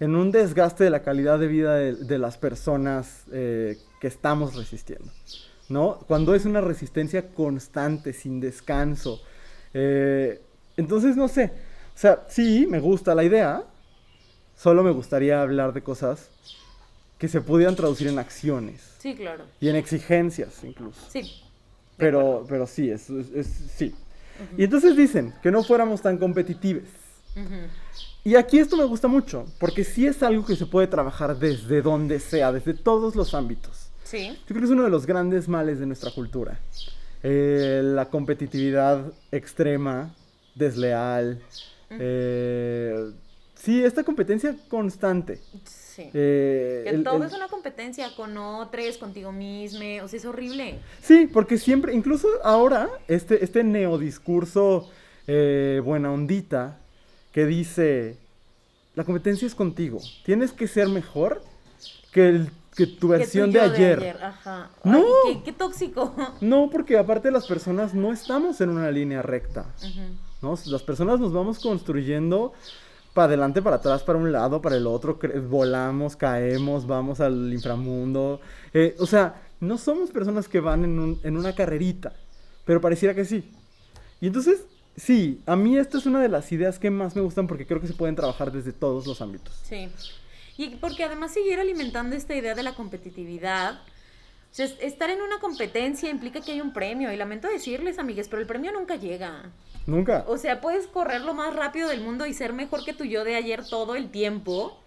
en 0.00 0.14
un 0.14 0.30
desgaste 0.32 0.84
de 0.84 0.90
la 0.90 1.02
calidad 1.02 1.38
de 1.38 1.46
vida 1.46 1.74
de, 1.76 1.94
de 1.94 2.18
las 2.18 2.36
personas 2.36 3.22
eh, 3.32 3.78
que 4.00 4.08
estamos 4.08 4.54
resistiendo, 4.56 5.10
¿no? 5.68 5.98
Cuando 6.06 6.34
es 6.34 6.44
una 6.44 6.60
resistencia 6.60 7.28
constante, 7.28 8.12
sin 8.12 8.40
descanso. 8.40 9.22
Eh, 9.72 10.40
entonces, 10.76 11.16
no 11.16 11.28
sé, 11.28 11.52
o 11.94 11.98
sea, 11.98 12.24
sí, 12.28 12.66
me 12.68 12.80
gusta 12.80 13.14
la 13.14 13.24
idea, 13.24 13.64
solo 14.56 14.82
me 14.82 14.90
gustaría 14.90 15.40
hablar 15.40 15.72
de 15.72 15.82
cosas 15.82 16.30
que 17.18 17.28
se 17.28 17.40
pudieran 17.40 17.74
traducir 17.76 18.08
en 18.08 18.18
acciones 18.18 18.82
Sí, 18.98 19.14
claro. 19.14 19.44
y 19.60 19.68
en 19.68 19.76
exigencias 19.76 20.62
incluso. 20.64 21.00
Sí. 21.08 21.22
Pero, 21.96 22.44
pero 22.46 22.66
sí, 22.66 22.90
es, 22.90 23.08
es- 23.08 23.30
es- 23.34 23.46
sí. 23.74 23.94
Y 24.56 24.64
entonces 24.64 24.96
dicen 24.96 25.34
que 25.42 25.50
no 25.50 25.62
fuéramos 25.62 26.02
tan 26.02 26.18
competitivos. 26.18 26.84
Y 28.24 28.34
aquí 28.34 28.58
esto 28.58 28.76
me 28.76 28.84
gusta 28.84 29.08
mucho, 29.08 29.46
porque 29.60 29.84
sí 29.84 30.06
es 30.06 30.22
algo 30.22 30.44
que 30.44 30.56
se 30.56 30.66
puede 30.66 30.86
trabajar 30.88 31.38
desde 31.38 31.80
donde 31.82 32.18
sea, 32.18 32.50
desde 32.50 32.74
todos 32.74 33.14
los 33.14 33.34
ámbitos. 33.34 33.90
Sí. 34.02 34.28
Yo 34.28 34.46
creo 34.46 34.60
que 34.60 34.64
es 34.64 34.70
uno 34.70 34.84
de 34.84 34.90
los 34.90 35.06
grandes 35.06 35.48
males 35.48 35.78
de 35.78 35.86
nuestra 35.86 36.10
cultura. 36.10 36.58
Eh, 37.22 37.82
la 37.84 38.06
competitividad 38.06 39.12
extrema, 39.30 40.14
desleal. 40.54 41.40
eh, 41.90 43.12
sí, 43.54 43.84
esta 43.84 44.02
competencia 44.02 44.56
constante. 44.68 45.40
Sí. 45.64 45.85
Eh, 46.14 46.82
que 46.84 46.90
el- 46.90 47.02
todo 47.04 47.16
el- 47.16 47.22
es 47.24 47.32
una 47.32 47.48
competencia 47.48 48.14
con 48.14 48.36
otros, 48.36 48.98
contigo 48.98 49.32
mismo. 49.32 49.80
O 50.04 50.08
sea, 50.08 50.18
es 50.18 50.24
horrible. 50.24 50.78
Sí, 51.02 51.28
porque 51.32 51.58
siempre, 51.58 51.94
incluso 51.94 52.28
ahora, 52.44 52.88
este, 53.08 53.42
este 53.44 53.62
neodiscurso 53.64 54.88
eh, 55.28 55.80
buena 55.84 56.12
ondita 56.12 56.78
que 57.32 57.46
dice, 57.46 58.16
la 58.94 59.02
competencia 59.04 59.44
es 59.46 59.54
contigo, 59.54 60.00
tienes 60.24 60.52
que 60.52 60.68
ser 60.68 60.88
mejor 60.88 61.42
que, 62.12 62.28
el- 62.28 62.50
que 62.76 62.86
tu 62.86 63.08
Que 63.10 63.16
versión 63.18 63.50
de 63.50 63.60
ayer. 63.60 64.16
Ajá. 64.22 64.70
No. 64.84 64.98
Ay, 65.26 65.34
qué, 65.38 65.42
qué 65.46 65.52
tóxico. 65.52 66.14
No, 66.40 66.70
porque 66.70 66.96
aparte 66.96 67.30
las 67.30 67.46
personas 67.46 67.92
no 67.94 68.12
estamos 68.12 68.60
en 68.60 68.68
una 68.70 68.90
línea 68.90 69.20
recta. 69.22 69.66
¿no? 70.42 70.54
Las 70.66 70.82
personas 70.82 71.18
nos 71.18 71.32
vamos 71.32 71.58
construyendo 71.58 72.52
para 73.16 73.28
adelante, 73.28 73.62
para 73.62 73.76
atrás, 73.76 74.02
para 74.04 74.18
un 74.18 74.30
lado, 74.30 74.60
para 74.60 74.76
el 74.76 74.86
otro, 74.86 75.18
volamos, 75.48 76.16
caemos, 76.16 76.86
vamos 76.86 77.18
al 77.20 77.50
inframundo. 77.50 78.40
Eh, 78.74 78.94
o 79.00 79.06
sea, 79.06 79.42
no 79.58 79.78
somos 79.78 80.10
personas 80.10 80.48
que 80.48 80.60
van 80.60 80.84
en, 80.84 80.98
un- 80.98 81.18
en 81.24 81.38
una 81.38 81.54
carrerita, 81.54 82.12
pero 82.66 82.78
pareciera 82.82 83.14
que 83.14 83.24
sí. 83.24 83.50
Y 84.20 84.26
entonces, 84.26 84.66
sí, 84.96 85.40
a 85.46 85.56
mí 85.56 85.78
esta 85.78 85.96
es 85.96 86.04
una 86.04 86.20
de 86.20 86.28
las 86.28 86.52
ideas 86.52 86.78
que 86.78 86.90
más 86.90 87.16
me 87.16 87.22
gustan 87.22 87.46
porque 87.46 87.66
creo 87.66 87.80
que 87.80 87.86
se 87.86 87.94
pueden 87.94 88.16
trabajar 88.16 88.52
desde 88.52 88.72
todos 88.72 89.06
los 89.06 89.22
ámbitos. 89.22 89.54
Sí. 89.64 89.88
Y 90.58 90.76
porque 90.76 91.02
además 91.04 91.32
seguir 91.32 91.58
alimentando 91.58 92.16
esta 92.16 92.34
idea 92.34 92.54
de 92.54 92.62
la 92.62 92.74
competitividad. 92.74 93.80
O 93.80 94.54
sea, 94.56 94.66
es- 94.66 94.76
estar 94.80 95.08
en 95.08 95.22
una 95.22 95.38
competencia 95.40 96.10
implica 96.10 96.42
que 96.42 96.52
hay 96.52 96.60
un 96.60 96.74
premio. 96.74 97.10
Y 97.12 97.16
lamento 97.16 97.48
decirles, 97.48 97.98
amigues, 97.98 98.28
pero 98.28 98.42
el 98.42 98.46
premio 98.46 98.72
nunca 98.72 98.96
llega. 98.96 99.50
Nunca. 99.86 100.24
O 100.28 100.36
sea, 100.36 100.60
puedes 100.60 100.86
correr 100.86 101.20
lo 101.22 101.32
más 101.34 101.54
rápido 101.54 101.88
del 101.88 102.00
mundo 102.00 102.26
y 102.26 102.34
ser 102.34 102.52
mejor 102.52 102.84
que 102.84 102.92
tu 102.92 103.04
yo 103.04 103.24
de 103.24 103.36
ayer 103.36 103.64
todo 103.68 103.94
el 103.94 104.10
tiempo. 104.10 104.80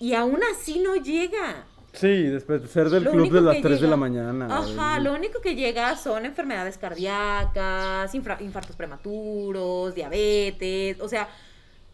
Y 0.00 0.14
aún 0.14 0.40
así 0.52 0.80
no 0.80 0.96
llega. 0.96 1.66
Sí, 1.92 2.24
después 2.24 2.62
de 2.62 2.68
ser 2.68 2.90
del 2.90 3.04
Lo 3.04 3.12
club 3.12 3.32
de 3.32 3.40
las 3.40 3.56
que 3.56 3.62
3 3.62 3.80
de 3.80 3.88
la 3.88 3.96
mañana. 3.96 4.46
Ajá, 4.50 5.00
lo 5.00 5.14
único 5.14 5.40
que 5.40 5.54
llega 5.54 5.96
son 5.96 6.26
enfermedades 6.26 6.78
cardíacas, 6.78 8.14
infra- 8.14 8.38
infartos 8.40 8.76
prematuros, 8.76 9.94
diabetes. 9.94 11.00
O 11.00 11.08
sea, 11.08 11.28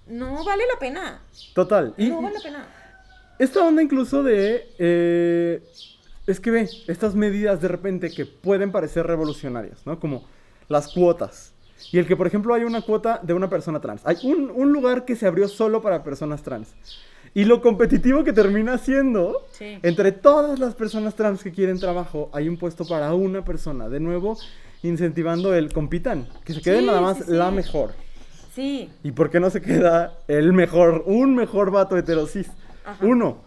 no 0.06 0.44
vale 0.44 0.64
la 0.72 0.78
pena. 0.78 1.22
Total. 1.54 1.94
Y, 1.96 2.08
No 2.08 2.20
vale 2.22 2.34
la 2.36 2.42
pena. 2.42 2.66
Esta 3.38 3.64
onda 3.66 3.82
incluso 3.82 4.22
de... 4.22 4.68
eh, 4.78 5.62
es 6.26 6.40
que 6.40 6.50
ve, 6.50 6.68
estas 6.86 7.14
medidas 7.14 7.60
de 7.60 7.68
repente 7.68 8.10
que 8.10 8.24
pueden 8.26 8.72
parecer 8.72 9.06
revolucionarias, 9.06 9.84
¿no? 9.86 9.98
Como 10.00 10.26
las 10.68 10.88
cuotas. 10.92 11.53
Y 11.92 11.98
el 11.98 12.06
que, 12.06 12.16
por 12.16 12.26
ejemplo, 12.26 12.54
hay 12.54 12.64
una 12.64 12.80
cuota 12.82 13.20
de 13.22 13.34
una 13.34 13.48
persona 13.48 13.80
trans. 13.80 14.00
Hay 14.04 14.16
un, 14.24 14.50
un 14.54 14.72
lugar 14.72 15.04
que 15.04 15.16
se 15.16 15.26
abrió 15.26 15.48
solo 15.48 15.80
para 15.82 16.02
personas 16.02 16.42
trans. 16.42 16.74
Y 17.34 17.44
lo 17.44 17.60
competitivo 17.60 18.22
que 18.24 18.32
termina 18.32 18.78
siendo, 18.78 19.46
Sí. 19.52 19.78
entre 19.82 20.12
todas 20.12 20.58
las 20.58 20.74
personas 20.74 21.14
trans 21.14 21.42
que 21.42 21.50
quieren 21.52 21.78
trabajo, 21.80 22.30
hay 22.32 22.48
un 22.48 22.56
puesto 22.56 22.86
para 22.86 23.12
una 23.14 23.44
persona. 23.44 23.88
De 23.88 23.98
nuevo, 24.00 24.38
incentivando 24.82 25.54
el 25.54 25.72
compitan. 25.72 26.28
Que 26.44 26.54
se 26.54 26.60
quede 26.62 26.80
Sí, 26.80 26.86
nada 26.86 27.00
más 27.00 27.18
sí, 27.18 27.24
la 27.28 27.50
mejor. 27.50 27.92
Sí. 28.54 28.88
¿Y 29.02 29.10
por 29.12 29.30
qué 29.30 29.40
no 29.40 29.50
se 29.50 29.60
queda 29.60 30.14
el 30.28 30.52
mejor, 30.52 31.02
un 31.06 31.34
mejor 31.34 31.70
vato 31.72 31.96
heterosis? 31.96 32.48
Ajá. 32.84 33.04
Uno. 33.04 33.38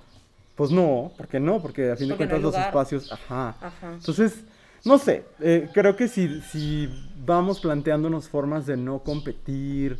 Pues 0.55 0.71
no, 0.71 1.11
¿por 1.15 1.27
qué 1.27 1.39
no? 1.39 1.61
Porque 1.61 1.91
a 1.91 1.95
fin 1.95 2.07
de 2.09 2.15
Porque 2.15 2.25
no 2.25 2.29
cuentas 2.31 2.37
hay 2.37 2.41
los 2.43 2.67
espacios, 2.67 3.11
ajá. 3.11 3.55
Ajá. 3.61 3.93
Entonces, 3.93 4.43
no 4.85 4.97
sé, 4.97 5.25
eh, 5.39 5.69
creo 5.73 5.95
que 5.95 6.07
si, 6.07 6.41
si 6.41 6.89
vamos 7.25 7.59
planteándonos 7.59 8.29
formas 8.29 8.65
de 8.65 8.77
no 8.77 8.99
competir, 8.99 9.99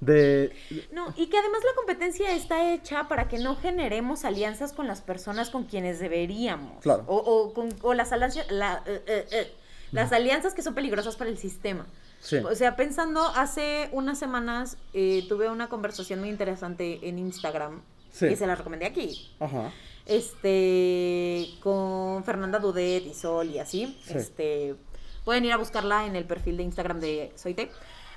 de... 0.00 0.54
No, 0.92 1.14
y 1.16 1.26
que 1.28 1.38
además 1.38 1.60
la 1.64 1.74
competencia 1.74 2.32
está 2.32 2.72
hecha 2.74 3.08
para 3.08 3.28
que 3.28 3.38
no 3.38 3.56
generemos 3.56 4.24
alianzas 4.26 4.72
con 4.74 4.86
las 4.86 5.00
personas 5.00 5.48
con 5.48 5.64
quienes 5.64 5.98
deberíamos. 6.00 6.82
Claro. 6.82 7.04
O, 7.06 7.16
o 7.16 7.54
con, 7.54 7.70
o 7.82 7.94
las, 7.94 8.12
alianzas, 8.12 8.50
la- 8.50 8.82
eh, 8.86 9.02
eh, 9.06 9.26
eh, 9.30 9.52
las 9.92 10.12
alianzas 10.12 10.52
que 10.52 10.60
son 10.62 10.74
peligrosas 10.74 11.16
para 11.16 11.30
el 11.30 11.38
sistema. 11.38 11.86
Sí. 12.20 12.36
O 12.36 12.54
sea, 12.54 12.76
pensando, 12.76 13.22
hace 13.22 13.88
unas 13.92 14.18
semanas 14.18 14.76
eh, 14.92 15.24
tuve 15.28 15.48
una 15.48 15.68
conversación 15.68 16.20
muy 16.20 16.28
interesante 16.28 17.08
en 17.08 17.18
Instagram. 17.18 17.80
Sí. 18.10 18.26
Y 18.26 18.36
se 18.36 18.46
la 18.46 18.54
recomendé 18.54 18.86
aquí. 18.86 19.30
Ajá. 19.40 19.72
Este, 20.06 21.48
con 21.60 22.24
Fernanda 22.24 22.58
Dudet 22.58 23.04
y 23.06 23.14
Sol 23.14 23.50
y 23.50 23.58
así. 23.58 23.98
Sí. 24.04 24.14
Este, 24.14 24.76
pueden 25.24 25.44
ir 25.44 25.52
a 25.52 25.56
buscarla 25.56 26.06
en 26.06 26.16
el 26.16 26.24
perfil 26.24 26.56
de 26.56 26.62
Instagram 26.62 27.00
de 27.00 27.32
Soite. 27.34 27.70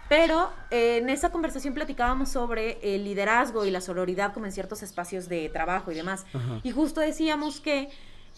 Pero 0.08 0.52
eh, 0.72 0.98
en 0.98 1.10
esa 1.10 1.32
conversación 1.32 1.74
platicábamos 1.74 2.30
sobre 2.30 2.80
el 2.82 3.04
liderazgo 3.04 3.66
y 3.66 3.72
la 3.72 3.80
sororidad 3.80 4.34
como 4.34 4.48
en 4.48 4.52
ciertos 4.52 4.82
espacios 4.82 5.30
de 5.30 5.50
trabajo 5.50 5.92
y 5.92 5.96
demás. 5.96 6.26
Ajá. 6.34 6.62
Y 6.64 6.72
justo 6.72 7.00
decíamos 7.00 7.62
que 7.62 7.90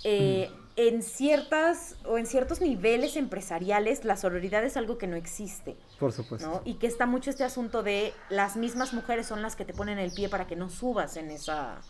eh, 0.04 0.50
en 0.76 1.02
ciertas 1.04 1.96
o 2.06 2.18
en 2.18 2.26
ciertos 2.26 2.62
niveles 2.62 3.16
empresariales 3.16 4.04
la 4.04 4.18
sororidad 4.18 4.64
es 4.64 4.78
algo 4.78 4.98
que 4.98 5.08
no 5.08 5.16
existe. 5.16 5.78
Por 6.00 6.12
supuesto. 6.12 6.48
¿no? 6.48 6.62
Y 6.66 6.76
que 6.76 6.88
está 6.88 7.06
mucho 7.06 7.30
este 7.30 7.44
asunto 7.44 7.84
de 7.84 8.14
las 8.30 8.56
mismas 8.56 8.94
mujeres 8.94 9.28
son 9.28 9.42
las 9.42 9.56
que 9.56 9.66
te 9.66 9.74
ponen 9.74 10.00
el 10.00 10.12
pie 10.12 10.30
para 10.30 10.48
que 10.48 10.56
no 10.56 10.70
subas 10.70 11.18
en 11.18 11.32
esa, 11.32 11.82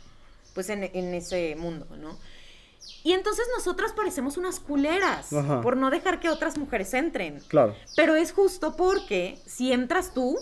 pues 0.54 0.70
en, 0.70 0.84
en 0.84 1.14
ese 1.14 1.56
mundo, 1.56 1.88
¿no? 1.98 2.18
Y 3.04 3.14
entonces 3.14 3.46
nosotras 3.56 3.94
parecemos 3.94 4.38
unas 4.38 4.60
culeras 4.60 5.32
Ajá. 5.34 5.62
por 5.62 5.78
no 5.78 5.90
dejar 5.90 6.20
que 6.20 6.30
otras 6.30 6.58
mujeres 6.58 6.94
entren. 6.94 7.40
Claro. 7.48 7.76
Pero 7.96 8.16
es 8.16 8.32
justo 8.32 8.76
porque 8.76 9.38
si 9.46 9.72
entras 9.72 10.14
tú, 10.14 10.38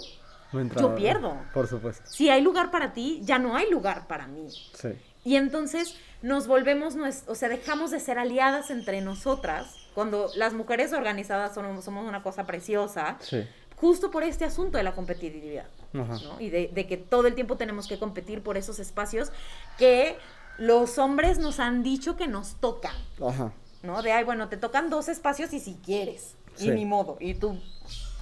no 0.53 0.61
entra- 0.61 0.81
Yo 0.81 0.95
pierdo. 0.95 1.37
Por 1.53 1.67
supuesto. 1.67 2.03
si 2.09 2.29
hay 2.29 2.41
lugar 2.41 2.71
para 2.71 2.93
ti, 2.93 3.21
ya 3.23 3.39
no 3.39 3.55
hay 3.55 3.69
lugar 3.69 4.07
para 4.07 4.27
mí. 4.27 4.47
Sí. 4.73 4.89
Y 5.25 5.35
entonces 5.35 5.95
nos 6.21 6.47
volvemos, 6.47 6.95
o 7.27 7.35
sea, 7.35 7.49
dejamos 7.49 7.91
de 7.91 7.99
ser 7.99 8.17
aliadas 8.19 8.71
entre 8.71 9.01
nosotras, 9.01 9.75
cuando 9.93 10.31
las 10.35 10.53
mujeres 10.53 10.93
organizadas 10.93 11.53
somos, 11.53 11.83
somos 11.83 12.07
una 12.07 12.23
cosa 12.23 12.45
preciosa, 12.45 13.17
Sí. 13.19 13.45
justo 13.75 14.11
por 14.11 14.23
este 14.23 14.45
asunto 14.45 14.77
de 14.77 14.83
la 14.83 14.95
competitividad. 14.95 15.65
¿No? 15.93 16.05
Y 16.39 16.49
de, 16.49 16.69
de 16.73 16.87
que 16.87 16.97
todo 16.97 17.27
el 17.27 17.35
tiempo 17.35 17.55
tenemos 17.57 17.87
que 17.87 17.97
competir 17.99 18.41
por 18.41 18.57
esos 18.57 18.79
espacios 18.79 19.31
que 19.77 20.17
los 20.57 20.97
hombres 20.97 21.39
nos 21.39 21.59
han 21.59 21.83
dicho 21.83 22.15
que 22.15 22.27
nos 22.27 22.55
tocan, 22.55 22.95
Ajá. 23.25 23.51
¿no? 23.83 24.01
De, 24.01 24.11
ay, 24.11 24.23
bueno, 24.23 24.49
te 24.49 24.57
tocan 24.57 24.89
dos 24.89 25.07
espacios 25.09 25.53
y 25.53 25.59
si 25.59 25.75
quieres, 25.85 26.35
Sí. 26.55 26.67
y 26.67 26.71
ni 26.71 26.85
modo, 26.85 27.17
y 27.21 27.33
tú, 27.35 27.57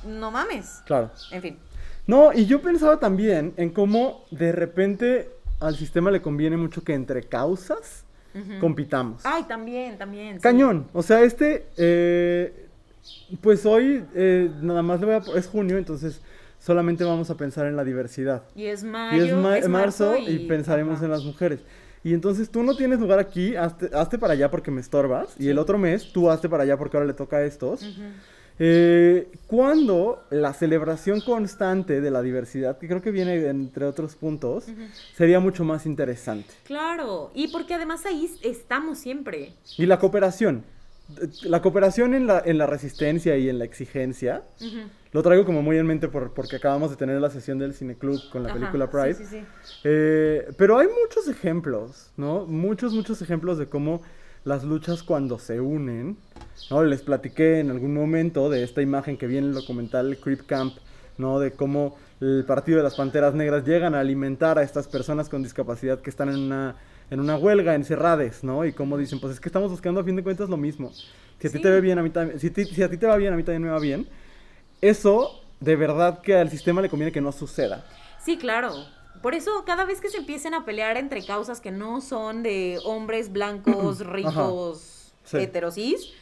no 0.05 0.29
mames, 0.31 0.81
Claro. 0.85 1.11
en 1.31 1.41
fin. 1.41 1.59
No, 2.05 2.31
y 2.31 2.45
yo 2.45 2.61
pensaba 2.61 2.99
también 2.99 3.53
en 3.57 3.69
cómo 3.71 4.23
de 4.31 4.51
repente 4.51 5.29
al 5.59 5.75
sistema 5.75 6.11
le 6.11 6.21
conviene 6.21 6.55
mucho 6.55 6.83
que 6.83 6.93
entre 6.93 7.23
causas 7.23 8.03
compitamos. 8.61 9.23
Ay, 9.25 9.43
también, 9.43 9.97
también. 9.97 10.35
sí. 10.35 10.41
Cañón. 10.41 10.87
O 10.93 11.01
sea, 11.01 11.21
este, 11.23 11.65
eh, 11.75 12.67
pues 13.41 13.65
hoy 13.65 14.05
eh, 14.13 14.51
nada 14.61 14.83
más 14.83 14.99
le 14.99 15.05
voy 15.07 15.15
a... 15.15 15.37
Es 15.39 15.47
junio, 15.47 15.77
entonces 15.79 16.21
solamente 16.59 17.03
vamos 17.03 17.29
a 17.29 17.37
pensar 17.37 17.65
en 17.67 17.75
la 17.75 17.83
diversidad. 17.83 18.43
Y 18.55 18.65
es 18.65 18.83
Y 18.83 18.85
mayo, 18.87 19.23
es, 19.25 19.33
ma- 19.33 19.57
es 19.57 19.67
marzo 19.67 20.15
y, 20.17 20.39
pensaremos 20.47 20.95
ajá. 20.97 21.05
en 21.05 21.11
las 21.11 21.23
mujeres. 21.23 21.59
Y 22.03 22.13
entonces 22.13 22.49
tú 22.49 22.63
no 22.63 22.75
tienes 22.75 22.99
lugar 22.99 23.19
aquí, 23.19 23.55
hazte, 23.55 23.89
hazte 23.93 24.17
para 24.17 24.33
allá 24.33 24.49
porque 24.49 24.71
me 24.71 24.81
estorbas. 24.81 25.35
Y 25.39 25.49
el 25.49 25.57
otro 25.59 25.77
mes 25.77 26.11
tú 26.13 26.29
hazte 26.29 26.47
para 26.47 26.63
allá 26.63 26.77
porque 26.77 26.95
ahora 26.97 27.07
le 27.07 27.13
toca 27.13 27.37
a 27.37 27.43
estos. 27.43 27.81
Ujú. 27.83 28.01
Eh, 28.59 29.27
cuando 29.45 30.23
la 30.31 30.51
celebración 30.53 31.21
constante 31.21 32.01
de 32.01 32.09
la 32.09 32.21
diversidad, 32.23 32.77
que 32.79 32.87
creo 32.87 33.01
que 33.03 33.11
viene 33.11 33.45
entre 33.47 33.85
otros 33.85 34.15
puntos, 34.15 34.65
sería 35.15 35.39
mucho 35.39 35.63
más 35.63 35.85
interesante. 35.85 36.49
Claro, 36.63 37.29
y 37.35 37.49
porque 37.49 37.75
además 37.75 38.05
ahí 38.07 38.27
estamos 38.41 38.97
siempre. 38.97 39.53
Y 39.77 39.85
la 39.85 39.99
cooperación. 39.99 40.63
La 41.43 41.61
cooperación 41.61 42.13
en 42.13 42.27
la, 42.27 42.41
en 42.45 42.57
la 42.57 42.65
resistencia 42.65 43.37
y 43.37 43.49
en 43.49 43.59
la 43.59 43.65
exigencia, 43.65 44.43
lo 45.13 45.23
traigo 45.23 45.45
como 45.45 45.61
muy 45.61 45.77
en 45.77 45.85
mente 45.87 46.09
por- 46.09 46.33
porque 46.33 46.57
acabamos 46.57 46.89
de 46.89 46.97
tener 46.97 47.19
la 47.21 47.29
sesión 47.29 47.57
del 47.59 47.73
Cineclub 47.73 48.29
con 48.29 48.43
la 48.43 48.49
Ajá, 48.49 48.57
película 48.59 48.89
Pride. 48.89 49.13
Sí, 49.13 49.23
sí, 49.25 49.39
sí. 49.39 49.45
Eh, 49.85 50.49
pero 50.57 50.77
hay 50.77 50.87
muchos 50.87 51.27
ejemplos, 51.29 52.11
¿no? 52.17 52.45
Muchos, 52.45 52.93
muchos 52.93 53.21
ejemplos 53.21 53.57
de 53.57 53.67
cómo 53.69 54.01
las 54.43 54.63
luchas 54.65 55.01
cuando 55.03 55.39
se 55.39 55.61
unen, 55.61 56.17
¿no? 56.69 56.83
Les 56.83 57.01
platiqué 57.01 57.59
en 57.59 57.69
algún 57.71 57.93
momento 57.93 58.49
de 58.49 58.63
esta 58.63 58.81
imagen 58.81 59.17
que 59.17 59.27
viene 59.27 59.47
en 59.47 59.53
el 59.53 59.59
documental 59.61 60.17
Creep 60.17 60.45
Camp, 60.45 60.75
¿no? 61.17 61.39
De 61.39 61.51
cómo 61.51 61.95
el 62.19 62.43
Partido 62.45 62.77
de 62.79 62.83
las 62.83 62.95
Panteras 62.95 63.33
Negras 63.33 63.65
llegan 63.65 63.95
a 63.95 64.01
alimentar 64.01 64.57
a 64.59 64.63
estas 64.63 64.87
personas 64.87 65.29
con 65.29 65.41
discapacidad 65.41 66.01
que 66.01 66.09
están 66.09 66.29
en 66.29 66.39
una, 66.39 66.75
en 67.09 67.19
una 67.19 67.37
huelga, 67.37 67.75
encerrades, 67.75 68.43
¿no? 68.43 68.65
Y 68.65 68.73
cómo 68.73 68.97
dicen, 68.97 69.19
pues 69.19 69.33
es 69.33 69.39
que 69.39 69.49
estamos 69.49 69.71
buscando 69.71 70.01
a 70.01 70.03
fin 70.03 70.15
de 70.15 70.23
cuentas 70.23 70.49
lo 70.49 70.57
mismo. 70.57 70.91
Si 71.39 71.47
a 71.47 71.51
ti 71.51 71.61
te 71.61 71.69
ve 71.69 71.81
bien, 71.81 71.99
a 71.99 72.03
mí 72.03 72.09
también, 72.09 72.39
si, 72.39 72.47
a 72.83 72.89
ti 72.89 72.97
te 72.97 73.05
va 73.07 73.15
bien, 73.17 73.33
a 73.33 73.37
mí 73.37 73.43
también 73.43 73.63
me 73.63 73.69
va 73.69 73.79
bien. 73.79 74.07
Eso, 74.81 75.41
de 75.59 75.75
verdad 75.75 76.21
que 76.21 76.35
al 76.35 76.49
sistema 76.49 76.81
le 76.81 76.89
conviene 76.89 77.11
que 77.11 77.21
no 77.21 77.31
suceda. 77.31 77.85
Sí, 78.23 78.37
claro. 78.37 78.73
Por 79.21 79.33
eso 79.33 79.63
cada 79.65 79.85
vez 79.85 79.99
que 80.01 80.09
se 80.09 80.17
empiecen 80.17 80.53
a 80.53 80.65
pelear 80.65 80.97
entre 80.97 81.25
causas 81.25 81.59
que 81.61 81.71
no 81.71 82.01
son 82.01 82.43
de 82.43 82.79
hombres 82.85 83.31
blancos, 83.31 83.99
ricos, 84.05 85.11
Sí. 85.23 85.37
heterosis, 85.37 86.13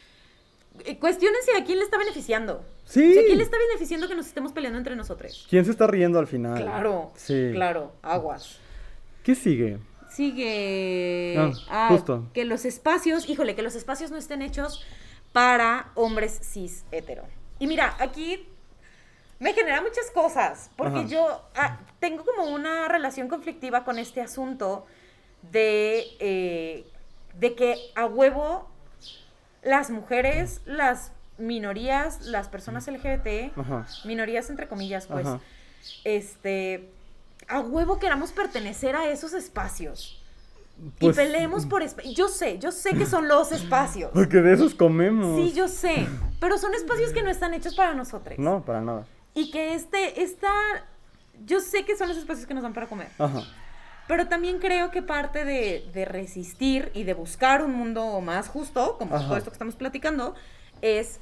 eh, 0.84 0.98
cuestionense 0.98 1.52
a 1.56 1.64
quién 1.64 1.78
le 1.78 1.84
está 1.84 1.96
beneficiando. 1.98 2.64
Sí. 2.84 3.10
O 3.10 3.12
sea, 3.12 3.22
¿a 3.22 3.24
quién 3.26 3.38
le 3.38 3.44
está 3.44 3.56
beneficiando 3.58 4.08
que 4.08 4.14
nos 4.14 4.26
estemos 4.26 4.52
peleando 4.52 4.78
entre 4.78 4.96
nosotros? 4.96 5.46
¿Quién 5.48 5.64
se 5.64 5.70
está 5.70 5.86
riendo 5.86 6.18
al 6.18 6.26
final? 6.26 6.60
Claro, 6.62 7.12
Sí. 7.16 7.50
claro, 7.52 7.92
aguas. 8.02 8.58
¿Qué 9.22 9.34
sigue? 9.34 9.78
Sigue 10.16 11.34
Ah, 11.38 11.50
ah, 11.68 11.88
justo. 11.90 12.24
que 12.32 12.46
los 12.46 12.64
espacios, 12.64 13.28
híjole, 13.28 13.54
que 13.54 13.62
los 13.62 13.74
espacios 13.74 14.10
no 14.10 14.16
estén 14.16 14.40
hechos 14.40 14.82
para 15.32 15.90
hombres 15.94 16.40
cis 16.42 16.84
hetero. 16.90 17.24
Y 17.58 17.66
mira, 17.66 17.94
aquí 18.00 18.48
me 19.38 19.52
genera 19.52 19.82
muchas 19.82 20.10
cosas, 20.14 20.70
porque 20.76 21.00
Ajá. 21.00 21.08
yo 21.08 21.42
ah, 21.54 21.80
tengo 22.00 22.24
como 22.24 22.44
una 22.46 22.88
relación 22.88 23.28
conflictiva 23.28 23.84
con 23.84 23.98
este 23.98 24.22
asunto 24.22 24.86
de, 25.52 26.06
eh, 26.18 26.86
de 27.38 27.54
que 27.54 27.76
a 27.94 28.06
huevo 28.06 28.70
las 29.62 29.90
mujeres, 29.90 30.62
las 30.64 31.12
minorías, 31.36 32.22
las 32.22 32.48
personas 32.48 32.88
LGBT, 32.88 33.52
Ajá. 33.54 33.86
minorías 34.06 34.48
entre 34.48 34.66
comillas, 34.66 35.06
pues, 35.08 35.26
Ajá. 35.26 35.40
este, 36.04 36.88
a 37.48 37.60
huevo 37.60 37.98
queramos 37.98 38.32
pertenecer 38.32 38.96
a 38.96 39.08
esos 39.08 39.32
espacios. 39.32 40.22
Pues- 40.98 41.16
y 41.16 41.20
peleemos 41.20 41.64
por 41.64 41.82
espacios. 41.82 42.14
Yo 42.14 42.28
sé, 42.28 42.58
yo 42.58 42.70
sé 42.70 42.94
que 42.94 43.06
son 43.06 43.28
los 43.28 43.50
espacios. 43.52 44.10
Porque 44.14 44.38
de 44.38 44.52
esos 44.52 44.74
comemos. 44.74 45.36
Sí, 45.36 45.52
yo 45.54 45.68
sé. 45.68 46.06
Pero 46.38 46.58
son 46.58 46.74
espacios 46.74 47.12
que 47.12 47.22
no 47.22 47.30
están 47.30 47.54
hechos 47.54 47.74
para 47.74 47.94
nosotros. 47.94 48.38
No, 48.38 48.64
para 48.64 48.80
nada. 48.82 49.06
Y 49.34 49.50
que 49.50 49.74
este, 49.74 50.22
esta. 50.22 50.50
Yo 51.44 51.60
sé 51.60 51.84
que 51.84 51.96
son 51.96 52.08
los 52.08 52.16
espacios 52.16 52.46
que 52.46 52.54
nos 52.54 52.62
dan 52.62 52.74
para 52.74 52.86
comer. 52.88 53.08
Ajá. 53.18 53.42
Pero 54.06 54.28
también 54.28 54.58
creo 54.58 54.90
que 54.90 55.02
parte 55.02 55.44
de, 55.44 55.88
de 55.92 56.04
resistir 56.04 56.90
y 56.94 57.04
de 57.04 57.14
buscar 57.14 57.64
un 57.64 57.72
mundo 57.72 58.20
más 58.20 58.48
justo, 58.48 58.96
como 58.98 59.16
Ajá. 59.16 59.26
todo 59.26 59.36
esto 59.36 59.50
que 59.50 59.54
estamos 59.54 59.74
platicando, 59.76 60.34
es 60.80 61.20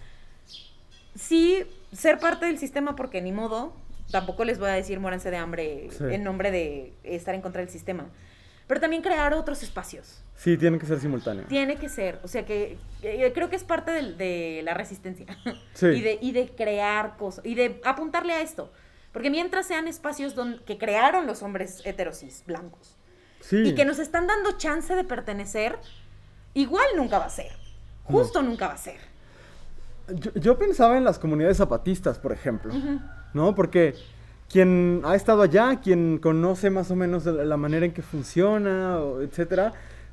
sí 1.14 1.64
ser 1.93 2.18
parte 2.18 2.47
del 2.47 2.59
sistema 2.59 2.95
porque 2.97 3.22
ni 3.22 3.33
modo, 3.33 3.72
tampoco 4.11 4.45
les 4.45 4.59
voy 4.59 4.69
a 4.71 4.75
decir 4.75 5.01
muéranse 5.01 5.31
de 5.31 5.37
hambre 5.37 5.89
Sí. 5.91 6.05
en 6.11 6.23
nombre 6.25 6.51
de 6.51 6.95
estar 7.05 7.35
en 7.35 7.41
contra 7.41 7.61
del 7.61 7.71
sistema. 7.71 8.07
Pero 8.67 8.81
también 8.81 9.03
crear 9.03 9.35
otros 9.35 9.63
espacios. 9.63 10.23
Sí, 10.37 10.57
tiene 10.57 10.79
que 10.79 10.87
ser 10.87 10.99
simultáneo. 10.99 11.45
Tiene 11.49 11.77
que 11.77 11.89
ser, 11.91 12.19
o 12.23 12.29
sea 12.29 12.47
que 12.47 12.79
eh, 13.03 13.31
creo 13.35 13.51
que 13.51 13.57
es 13.57 13.65
parte 13.65 13.91
de, 13.93 14.63
la 14.65 14.73
resistencia. 14.75 15.27
Sí. 15.75 15.87
y, 15.89 16.01
de, 16.01 16.19
y 16.21 16.33
de 16.33 16.49
crear 16.49 17.17
cosas, 17.17 17.45
y 17.45 17.55
de 17.55 17.81
apuntarle 17.85 18.33
a 18.33 18.41
esto. 18.41 18.73
Porque 19.13 19.31
mientras 19.31 19.67
sean 19.67 19.87
espacios 19.87 20.35
donde, 20.35 20.65
que 20.65 20.79
crearon 20.79 21.27
los 21.27 21.43
hombres 21.43 21.83
heterosis 21.85 22.43
blancos 22.47 22.97
Sí. 23.41 23.59
y 23.59 23.75
que 23.75 23.85
nos 23.85 23.99
están 23.99 24.27
dando 24.27 24.53
chance 24.57 24.95
de 24.95 25.05
pertenecer, 25.05 25.77
igual 26.55 26.87
nunca 26.97 27.19
va 27.19 27.27
a 27.27 27.31
ser. 27.31 27.53
Justo 28.05 28.43
nunca 28.43 28.69
va 28.69 28.75
a 28.75 28.79
ser. 28.79 28.97
Yo, 30.09 30.33
yo 30.35 30.59
pensaba 30.59 30.97
en 30.97 31.05
las 31.05 31.19
comunidades 31.19 31.59
zapatistas, 31.59 32.19
por 32.19 32.33
ejemplo. 32.33 32.73
¿No? 33.35 33.55
Porque 33.55 33.95
quien 34.49 35.03
ha 35.05 35.14
estado 35.14 35.43
allá, 35.43 35.80
quien 35.80 36.18
conoce 36.18 36.70
más 36.70 36.91
o 36.91 36.97
menos 36.97 37.26
la 37.26 37.57
manera 37.57 37.85
en 37.85 37.93
que 37.93 38.03
funciona, 38.03 38.99
etcétera, 39.20 39.72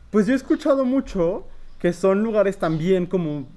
pues 0.09 0.28
yo 0.28 0.34
he 0.34 0.36
escuchado 0.36 0.84
mucho 0.84 1.45
que 1.80 1.93
son 1.93 2.24
lugares 2.24 2.57
también 2.57 3.05
como 3.05 3.47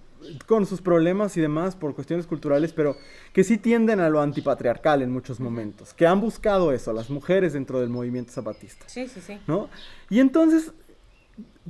con 0.46 0.64
sus 0.64 0.80
problemas 0.80 1.36
y 1.36 1.40
demás 1.40 1.76
por 1.76 1.94
cuestiones 1.94 2.26
culturales, 2.26 2.72
pero 2.72 2.96
que 3.32 3.44
sí 3.44 3.58
tienden 3.58 4.00
a 4.00 4.08
lo 4.08 4.20
antipatriarcal 4.20 5.02
en 5.02 5.10
muchos 5.10 5.40
momentos, 5.40 5.92
que 5.92 6.06
han 6.06 6.20
buscado 6.20 6.72
eso, 6.72 6.92
las 6.92 7.10
mujeres 7.10 7.52
dentro 7.52 7.80
del 7.80 7.90
movimiento 7.90 8.32
zapatista. 8.32 8.88
Sí, 8.88 9.08
sí, 9.08 9.20
sí. 9.20 9.38
¿no? 9.46 9.68
Y 10.08 10.20
entonces, 10.20 10.72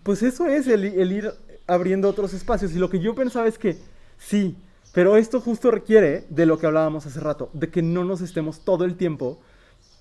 pues 0.02 0.22
eso 0.22 0.46
es 0.46 0.66
el, 0.68 0.84
el 0.84 1.12
ir 1.12 1.32
abriendo 1.66 2.08
otros 2.08 2.34
espacios. 2.34 2.72
Y 2.72 2.78
lo 2.78 2.90
que 2.90 3.00
yo 3.00 3.14
pensaba 3.14 3.48
es 3.48 3.58
que 3.58 3.76
sí, 4.18 4.56
pero 4.94 5.16
esto 5.16 5.40
justo 5.40 5.70
requiere 5.70 6.24
de 6.30 6.46
lo 6.46 6.58
que 6.58 6.66
hablábamos 6.66 7.04
hace 7.06 7.20
rato, 7.20 7.50
de 7.52 7.68
que 7.70 7.82
no 7.82 8.04
nos 8.04 8.20
estemos 8.20 8.60
todo 8.64 8.84
el 8.84 8.96
tiempo 8.96 9.40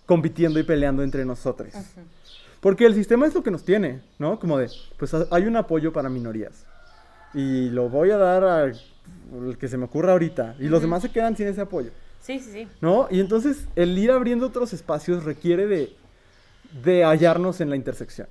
compitiendo 0.06 0.60
y 0.60 0.64
peleando 0.64 1.04
entre 1.04 1.26
nosotros. 1.26 1.74
Porque 2.62 2.86
el 2.86 2.94
sistema 2.94 3.26
es 3.28 3.34
lo 3.34 3.44
que 3.44 3.52
nos 3.52 3.64
tiene, 3.64 4.02
¿no? 4.20 4.40
Como 4.40 4.58
de, 4.58 4.70
pues 4.98 5.14
ha- 5.14 5.28
hay 5.32 5.46
un 5.46 5.56
apoyo 5.58 5.92
para 5.92 6.10
minorías. 6.10 6.66
Y 7.34 7.70
lo 7.70 7.90
voy 7.90 8.12
a 8.12 8.18
dar 8.18 8.44
al 8.44 8.80
al 9.34 9.58
que 9.58 9.68
se 9.68 9.78
me 9.78 9.86
ocurra 9.86 10.14
ahorita. 10.14 10.56
Y 10.60 10.70
los 10.70 10.82
demás 10.82 11.02
se 11.02 11.12
quedan 11.12 11.36
sin 11.36 11.48
ese 11.48 11.60
apoyo. 11.60 11.90
Sí, 12.22 12.40
sí, 12.40 12.52
sí. 12.54 12.68
¿No? 12.80 13.08
Y 13.12 13.20
entonces 13.20 13.66
el 13.76 13.98
ir 13.98 14.12
abriendo 14.12 14.46
otros 14.48 14.72
espacios 14.72 15.26
requiere 15.26 15.68
de, 15.68 15.94
de 16.86 17.04
hallarnos 17.04 17.60
en 17.60 17.70
la 17.70 17.76
intersección. 17.76 18.28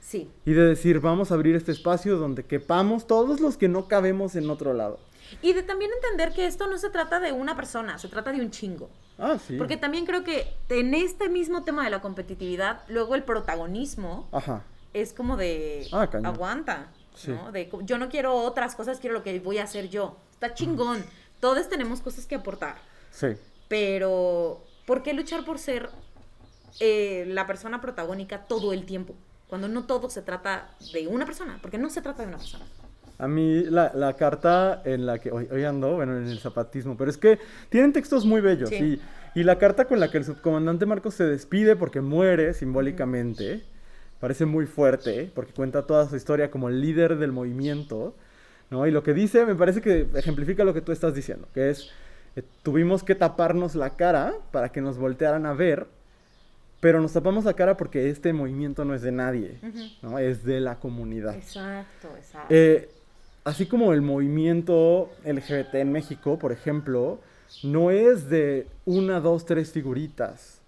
Sí. 0.00 0.30
Y 0.44 0.52
de 0.52 0.62
decir, 0.62 1.00
vamos 1.00 1.30
a 1.30 1.34
abrir 1.34 1.56
este 1.56 1.72
espacio 1.72 2.18
donde 2.18 2.44
quepamos 2.44 3.06
todos 3.08 3.40
los 3.40 3.56
que 3.56 3.68
no 3.68 3.88
cabemos 3.88 4.36
en 4.36 4.48
otro 4.50 4.74
lado. 4.74 5.00
Y 5.42 5.52
de 5.52 5.62
también 5.62 5.90
entender 5.92 6.32
que 6.32 6.46
esto 6.46 6.66
no 6.66 6.78
se 6.78 6.90
trata 6.90 7.20
de 7.20 7.32
una 7.32 7.56
persona, 7.56 7.98
se 7.98 8.08
trata 8.08 8.32
de 8.32 8.40
un 8.40 8.50
chingo. 8.50 8.88
Ah, 9.18 9.38
sí. 9.44 9.56
Porque 9.56 9.76
también 9.76 10.06
creo 10.06 10.24
que 10.24 10.54
en 10.68 10.94
este 10.94 11.28
mismo 11.28 11.62
tema 11.62 11.84
de 11.84 11.90
la 11.90 12.00
competitividad, 12.00 12.82
luego 12.88 13.14
el 13.14 13.22
protagonismo 13.22 14.28
Ajá. 14.32 14.62
es 14.94 15.12
como 15.12 15.36
de 15.36 15.86
Ah, 15.92 16.08
aguanta, 16.24 16.88
Sí. 17.14 17.32
¿no? 17.32 17.52
De 17.52 17.70
yo 17.82 17.98
no 17.98 18.08
quiero 18.08 18.34
otras 18.36 18.74
cosas, 18.74 18.98
quiero 18.98 19.14
lo 19.14 19.22
que 19.22 19.38
voy 19.40 19.58
a 19.58 19.64
hacer 19.64 19.88
yo. 19.90 20.16
Está 20.32 20.54
chingón. 20.54 21.04
Todos 21.40 21.68
tenemos 21.68 22.00
cosas 22.00 22.26
que 22.26 22.34
aportar, 22.36 22.76
Sí. 23.10 23.28
pero 23.68 24.62
¿por 24.86 25.02
qué 25.02 25.12
luchar 25.12 25.44
por 25.44 25.58
ser 25.58 25.90
eh, 26.78 27.24
la 27.28 27.46
persona 27.46 27.80
protagónica 27.80 28.46
todo 28.46 28.72
el 28.72 28.86
tiempo? 28.86 29.14
Cuando 29.48 29.68
no 29.68 29.84
todo 29.84 30.08
se 30.08 30.22
trata 30.22 30.70
de 30.92 31.08
una 31.08 31.26
persona, 31.26 31.58
porque 31.60 31.76
no 31.78 31.90
se 31.90 32.00
trata 32.00 32.22
de 32.22 32.28
una 32.28 32.38
persona. 32.38 32.64
A 33.20 33.28
mí 33.28 33.64
la, 33.64 33.92
la 33.94 34.14
carta 34.14 34.82
en 34.84 35.06
la 35.06 35.18
que 35.18 35.30
hoy, 35.30 35.46
hoy 35.50 35.64
ando, 35.64 35.94
bueno, 35.94 36.16
en 36.16 36.26
el 36.26 36.38
zapatismo, 36.38 36.96
pero 36.96 37.10
es 37.10 37.18
que 37.18 37.38
tienen 37.68 37.92
textos 37.92 38.24
muy 38.24 38.40
bellos. 38.40 38.70
Sí. 38.70 39.00
Y, 39.34 39.40
y 39.40 39.42
la 39.44 39.58
carta 39.58 39.84
con 39.84 40.00
la 40.00 40.10
que 40.10 40.18
el 40.18 40.24
subcomandante 40.24 40.86
Marcos 40.86 41.14
se 41.14 41.24
despide 41.24 41.76
porque 41.76 42.00
muere 42.00 42.54
simbólicamente, 42.54 43.62
parece 44.18 44.46
muy 44.46 44.66
fuerte, 44.66 45.30
porque 45.34 45.52
cuenta 45.52 45.86
toda 45.86 46.08
su 46.08 46.16
historia 46.16 46.50
como 46.50 46.68
líder 46.70 47.16
del 47.18 47.32
movimiento, 47.32 48.14
¿no? 48.70 48.86
Y 48.86 48.90
lo 48.90 49.02
que 49.02 49.14
dice 49.14 49.46
me 49.46 49.54
parece 49.54 49.80
que 49.80 50.08
ejemplifica 50.14 50.64
lo 50.64 50.74
que 50.74 50.80
tú 50.80 50.92
estás 50.92 51.14
diciendo, 51.14 51.46
que 51.54 51.70
es, 51.70 51.90
eh, 52.36 52.42
tuvimos 52.62 53.02
que 53.02 53.14
taparnos 53.14 53.74
la 53.74 53.90
cara 53.96 54.34
para 54.50 54.70
que 54.70 54.80
nos 54.80 54.98
voltearan 54.98 55.46
a 55.46 55.52
ver, 55.52 55.86
pero 56.80 57.00
nos 57.00 57.12
tapamos 57.12 57.44
la 57.44 57.54
cara 57.54 57.76
porque 57.76 58.08
este 58.08 58.32
movimiento 58.32 58.84
no 58.84 58.94
es 58.94 59.02
de 59.02 59.12
nadie, 59.12 59.58
Ujú. 59.62 59.78
¿no? 60.02 60.18
Es 60.18 60.44
de 60.44 60.60
la 60.60 60.76
comunidad. 60.76 61.34
Exacto, 61.34 62.08
exacto. 62.16 62.46
Eh, 62.50 62.88
así 63.44 63.66
como 63.66 63.92
el 63.92 64.02
movimiento 64.02 65.10
LGBT 65.24 65.76
en 65.76 65.92
México, 65.92 66.38
por 66.38 66.52
ejemplo, 66.52 67.20
no 67.62 67.90
es 67.90 68.28
de 68.28 68.66
una, 68.84 69.20
dos, 69.20 69.44
tres 69.44 69.72
figuritas. 69.72 70.60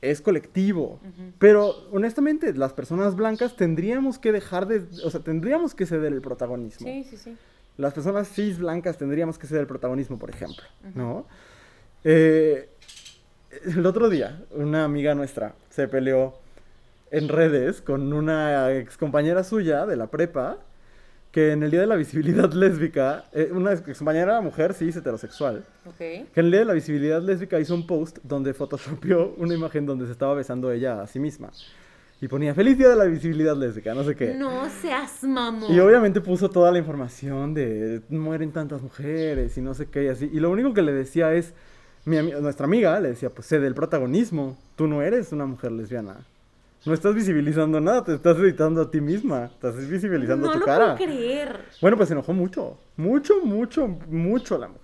Es 0.00 0.20
colectivo. 0.20 1.00
Pero 1.40 1.74
honestamente, 1.90 2.54
las 2.54 2.72
personas 2.72 3.16
blancas 3.16 3.56
tendríamos 3.56 4.18
que 4.20 4.30
dejar 4.30 4.68
de. 4.68 4.84
O 5.04 5.10
sea, 5.10 5.20
tendríamos 5.20 5.74
que 5.74 5.86
ceder 5.86 6.12
el 6.12 6.20
protagonismo. 6.20 6.86
Sí, 6.86 7.04
sí, 7.10 7.16
sí. 7.16 7.36
Las 7.76 7.94
personas 7.94 8.28
cis 8.28 8.58
blancas 8.58 8.96
tendríamos 8.96 9.38
que 9.38 9.48
ceder 9.48 9.62
el 9.62 9.66
protagonismo, 9.66 10.16
por 10.18 10.30
ejemplo. 10.30 10.62
¿No? 10.94 11.26
Eh, 12.04 12.68
el 13.64 13.84
otro 13.86 14.08
día, 14.08 14.44
una 14.52 14.84
amiga 14.84 15.16
nuestra 15.16 15.54
se 15.70 15.88
peleó 15.88 16.38
en 17.10 17.28
redes 17.28 17.80
con 17.80 18.12
una 18.12 18.72
ex 18.72 18.96
compañera 18.96 19.42
suya 19.42 19.84
de 19.86 19.96
la 19.96 20.08
prepa 20.08 20.58
que 21.30 21.52
en 21.52 21.62
el 21.62 21.70
día 21.70 21.80
de 21.80 21.86
la 21.86 21.96
visibilidad 21.96 22.50
lésbica, 22.54 23.24
eh, 23.32 23.50
una 23.52 23.76
compañera 23.76 24.40
mujer 24.40 24.74
cis 24.74 24.96
heterosexual, 24.96 25.64
Ok. 25.86 25.96
que 25.98 26.24
en 26.34 26.46
el 26.46 26.50
día 26.50 26.60
de 26.60 26.66
la 26.66 26.72
visibilidad 26.74 27.22
lésbica 27.22 27.60
hizo 27.60 27.74
un 27.74 27.86
post 27.86 28.18
donde 28.22 28.54
photoshopeó 28.54 29.34
una 29.36 29.54
imagen 29.54 29.86
donde 29.86 30.06
se 30.06 30.12
estaba 30.12 30.34
besando 30.34 30.72
ella 30.72 31.02
a 31.02 31.06
sí 31.06 31.18
misma. 31.20 31.50
Y 32.20 32.26
ponía 32.26 32.52
feliz 32.52 32.76
día 32.76 32.88
de 32.88 32.96
la 32.96 33.04
visibilidad 33.04 33.56
lésbica, 33.56 33.94
no 33.94 34.02
sé 34.02 34.16
qué. 34.16 34.34
No 34.34 34.68
seas 34.82 35.22
mamón. 35.22 35.72
Y 35.72 35.78
obviamente 35.78 36.20
puso 36.20 36.50
toda 36.50 36.72
la 36.72 36.78
información 36.78 37.54
de 37.54 38.00
mueren 38.08 38.50
tantas 38.50 38.82
mujeres 38.82 39.56
y 39.56 39.60
no 39.60 39.72
sé 39.72 39.86
qué 39.86 40.04
y 40.04 40.08
así. 40.08 40.28
Y 40.32 40.40
lo 40.40 40.50
único 40.50 40.74
que 40.74 40.82
le 40.82 40.92
decía 40.92 41.32
es, 41.32 41.54
mi 42.04 42.16
nuestra 42.16 42.64
amiga 42.66 42.98
le 42.98 43.10
decía, 43.10 43.30
pues 43.30 43.46
sé 43.46 43.60
del 43.60 43.74
protagonismo. 43.74 44.58
Tú 44.74 44.88
no 44.88 45.00
eres 45.02 45.30
una 45.30 45.46
mujer 45.46 45.70
lesbiana. 45.70 46.16
No 46.86 46.94
estás 46.94 47.14
visibilizando 47.14 47.80
nada, 47.80 48.04
te 48.04 48.14
estás 48.14 48.36
editando 48.38 48.80
a 48.82 48.90
ti 48.90 49.00
misma. 49.00 49.46
Estás 49.46 49.76
visibilizando 49.88 50.46
no 50.46 50.52
tu 50.52 50.58
lo 50.60 50.64
cara. 50.64 50.96
puedo 50.96 51.10
creer. 51.10 51.64
Bueno, 51.80 51.96
pues 51.96 52.08
se 52.08 52.14
enojó 52.14 52.32
mucho. 52.32 52.78
Mucho, 52.96 53.40
mucho, 53.44 53.88
mucho 54.08 54.58
la 54.58 54.68
mujer. 54.68 54.82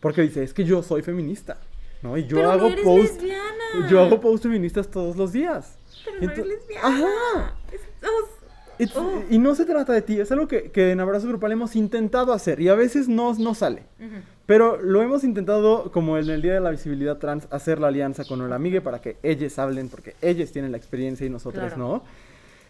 Porque 0.00 0.22
dice, 0.22 0.42
es 0.42 0.52
que 0.52 0.64
yo 0.64 0.82
soy 0.82 1.02
feminista. 1.02 1.58
¿No? 2.02 2.18
Y 2.18 2.26
yo 2.26 2.36
Pero 2.36 2.48
no 2.48 2.52
hago 2.52 2.66
eres 2.66 2.84
post. 2.84 3.02
lesbiana. 3.14 3.88
Yo 3.88 4.00
hago 4.00 4.20
post 4.20 4.42
feministas 4.42 4.90
todos 4.90 5.16
los 5.16 5.32
días. 5.32 5.78
Pero 6.04 6.18
Y 6.22 6.26
no 6.26 6.32
eres 6.32 6.46
lesbiana. 6.46 6.86
Ajá. 6.88 7.54
It's- 7.72 8.92
Oh. 8.96 9.22
Y 9.30 9.38
no 9.38 9.54
se 9.54 9.64
trata 9.66 9.92
de 9.92 10.02
ti, 10.02 10.18
es 10.18 10.32
algo 10.32 10.48
que, 10.48 10.72
que 10.72 10.90
en 10.90 10.98
Abrazo 10.98 11.28
Grupal 11.28 11.52
hemos 11.52 11.76
intentado 11.76 12.32
hacer 12.32 12.58
y 12.60 12.68
a 12.68 12.74
veces 12.74 13.06
no, 13.08 13.32
no 13.34 13.54
sale. 13.54 13.84
Ujú. 14.00 14.16
Pero 14.46 14.80
lo 14.80 15.02
hemos 15.02 15.24
intentado, 15.24 15.90
como 15.90 16.18
en 16.18 16.28
el 16.28 16.42
Día 16.42 16.54
de 16.54 16.60
la 16.60 16.70
Visibilidad 16.70 17.16
Trans, 17.16 17.46
hacer 17.50 17.78
la 17.78 17.88
alianza 17.88 18.24
con 18.24 18.46
la 18.48 18.56
amiga 18.56 18.82
para 18.82 19.00
que 19.00 19.16
ellos 19.22 19.58
hablen, 19.58 19.88
porque 19.88 20.14
ellos 20.20 20.52
tienen 20.52 20.70
la 20.72 20.76
experiencia 20.76 21.26
y 21.26 21.30
nosotros 21.30 21.72
Claro. 21.72 21.78
no, 21.78 22.02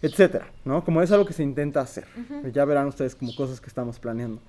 etcétera, 0.00 0.46
¿no? 0.64 0.84
Como 0.84 1.02
es 1.02 1.10
algo 1.10 1.24
que 1.26 1.32
se 1.32 1.42
intenta 1.42 1.80
hacer. 1.80 2.04
Ya 2.52 2.64
verán 2.64 2.86
ustedes 2.86 3.14
como 3.16 3.34
cosas 3.34 3.60
que 3.60 3.66
estamos 3.66 3.98
planeando. 3.98 4.40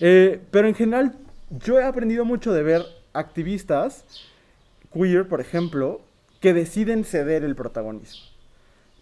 Eh, 0.00 0.40
pero 0.50 0.68
en 0.68 0.74
general, 0.74 1.14
yo 1.64 1.78
he 1.80 1.84
aprendido 1.84 2.26
mucho 2.26 2.52
de 2.52 2.62
ver 2.62 2.82
activistas 3.14 4.04
queer, 4.92 5.26
por 5.26 5.40
ejemplo, 5.40 6.02
que 6.40 6.52
deciden 6.52 7.04
ceder 7.04 7.44
el 7.44 7.54
protagonismo. 7.56 8.20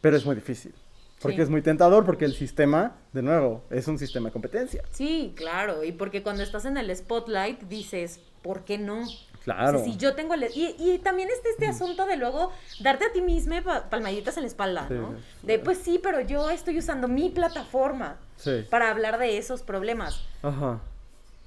Pero 0.01 0.17
es 0.17 0.25
muy 0.25 0.37
difícil. 0.37 0.73
Porque 1.21 1.37
Sí. 1.37 1.43
es 1.43 1.49
muy 1.51 1.63
tentador, 1.63 2.05
porque 2.05 2.25
el 2.27 2.35
sistema, 2.35 2.97
de 3.13 3.23
nuevo, 3.23 3.63
es 3.71 3.89
un 3.89 3.99
sistema 3.99 4.29
de 4.29 4.33
competencia. 4.33 4.83
Sí, 4.91 5.33
claro. 5.37 5.83
Y 5.83 5.93
porque 5.93 6.23
cuando 6.23 6.43
estás 6.43 6.65
en 6.67 6.77
el 6.77 6.95
spotlight 6.95 7.63
dices, 7.63 8.21
¿por 8.43 8.65
qué 8.65 8.77
no? 8.79 9.03
Claro. 9.45 9.79
O 9.79 9.83
sea, 9.85 9.93
si 9.93 9.97
yo 9.97 10.15
tengo 10.15 10.35
el... 10.35 10.45
Y, 10.55 10.75
y 10.79 10.99
también 10.99 11.29
está 11.31 11.49
este 11.49 11.67
asunto 11.69 12.05
de 12.05 12.17
luego 12.17 12.53
darte 12.81 13.07
a 13.07 13.13
ti 13.13 13.23
misma 13.23 13.63
pa- 13.63 13.89
palmaditas 13.89 14.37
en 14.37 14.43
la 14.43 14.49
espalda, 14.49 14.87
Sí, 14.89 14.95
¿no? 14.95 15.13
sí. 15.41 15.47
De, 15.47 15.59
pues 15.59 15.79
sí, 15.79 15.99
pero 16.03 16.21
yo 16.21 16.51
estoy 16.51 16.79
usando 16.79 17.07
mi 17.09 17.31
plataforma 17.31 18.17
Sí. 18.37 18.67
para 18.69 18.91
hablar 18.91 19.19
de 19.19 19.39
esos 19.39 19.63
problemas. 19.63 20.21
Ajá. 20.43 20.81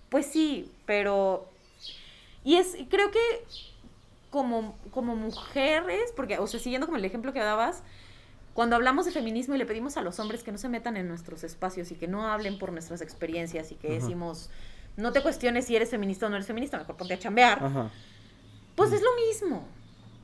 Pues 0.09 0.25
sí, 0.25 0.71
pero... 0.85 1.47
Y 2.43 2.55
es, 2.55 2.75
creo 2.89 3.11
que 3.11 3.19
como, 4.31 4.77
como 4.91 5.15
mujeres, 5.15 6.11
porque, 6.15 6.39
o 6.39 6.47
sea, 6.47 6.59
siguiendo 6.59 6.87
como 6.87 6.97
el 6.97 7.05
ejemplo 7.05 7.33
que 7.33 7.39
dabas, 7.39 7.83
cuando 8.53 8.75
hablamos 8.75 9.05
de 9.05 9.11
feminismo 9.11 9.55
y 9.55 9.57
le 9.57 9.65
pedimos 9.65 9.95
a 9.97 10.01
los 10.01 10.19
hombres 10.19 10.43
que 10.43 10.51
no 10.51 10.57
se 10.57 10.69
metan 10.69 10.97
en 10.97 11.07
nuestros 11.07 11.43
espacios 11.43 11.91
y 11.91 11.95
que 11.95 12.07
no 12.07 12.27
hablen 12.27 12.57
por 12.59 12.71
nuestras 12.71 13.01
experiencias 13.01 13.71
y 13.71 13.75
que 13.75 13.89
decimos, 13.89 14.49
no 14.97 15.11
te 15.11 15.21
cuestiones 15.21 15.65
si 15.65 15.75
eres 15.75 15.89
feminista 15.89 16.25
o 16.25 16.29
no 16.29 16.35
eres 16.35 16.47
feminista, 16.47 16.77
mejor 16.77 16.97
ponte 16.97 17.13
a 17.13 17.19
chambear, 17.19 17.63
Ajá. 17.63 17.89
pues 18.75 18.91
es 18.91 19.01
lo 19.01 19.09
mismo, 19.27 19.63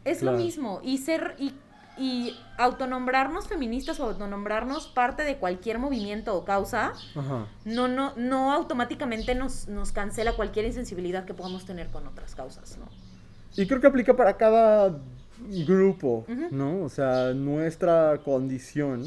es 0.03 0.19
Claro. 0.19 0.37
lo 0.37 0.43
mismo. 0.43 0.81
Y 0.83 0.97
ser, 0.97 1.35
y, 1.37 1.53
y 1.97 2.37
autonombrarnos 2.57 3.47
feministas 3.47 3.99
o 4.01 4.05
autonombrarnos 4.05 4.87
parte 4.87 5.23
de 5.23 5.37
cualquier 5.37 5.79
movimiento 5.79 6.35
o 6.35 6.43
causa, 6.43 6.91
Ajá. 7.15 7.47
no, 7.63 7.87
no, 7.87 8.13
no 8.17 8.51
automáticamente 8.51 9.33
nos, 9.35 9.67
nos 9.69 9.91
cancela 9.93 10.33
cualquier 10.33 10.65
insensibilidad 10.65 11.23
que 11.25 11.33
podamos 11.33 11.63
tener 11.65 11.89
con 11.91 12.05
otras 12.07 12.35
causas, 12.35 12.77
¿no? 12.77 12.87
Y 13.55 13.65
creo 13.67 13.79
que 13.79 13.87
aplica 13.87 14.13
para 14.13 14.35
cada 14.35 14.99
grupo, 15.65 16.25
Ujú. 16.27 16.47
¿no? 16.51 16.83
O 16.83 16.89
sea, 16.89 17.33
nuestra 17.33 18.19
condición 18.23 19.03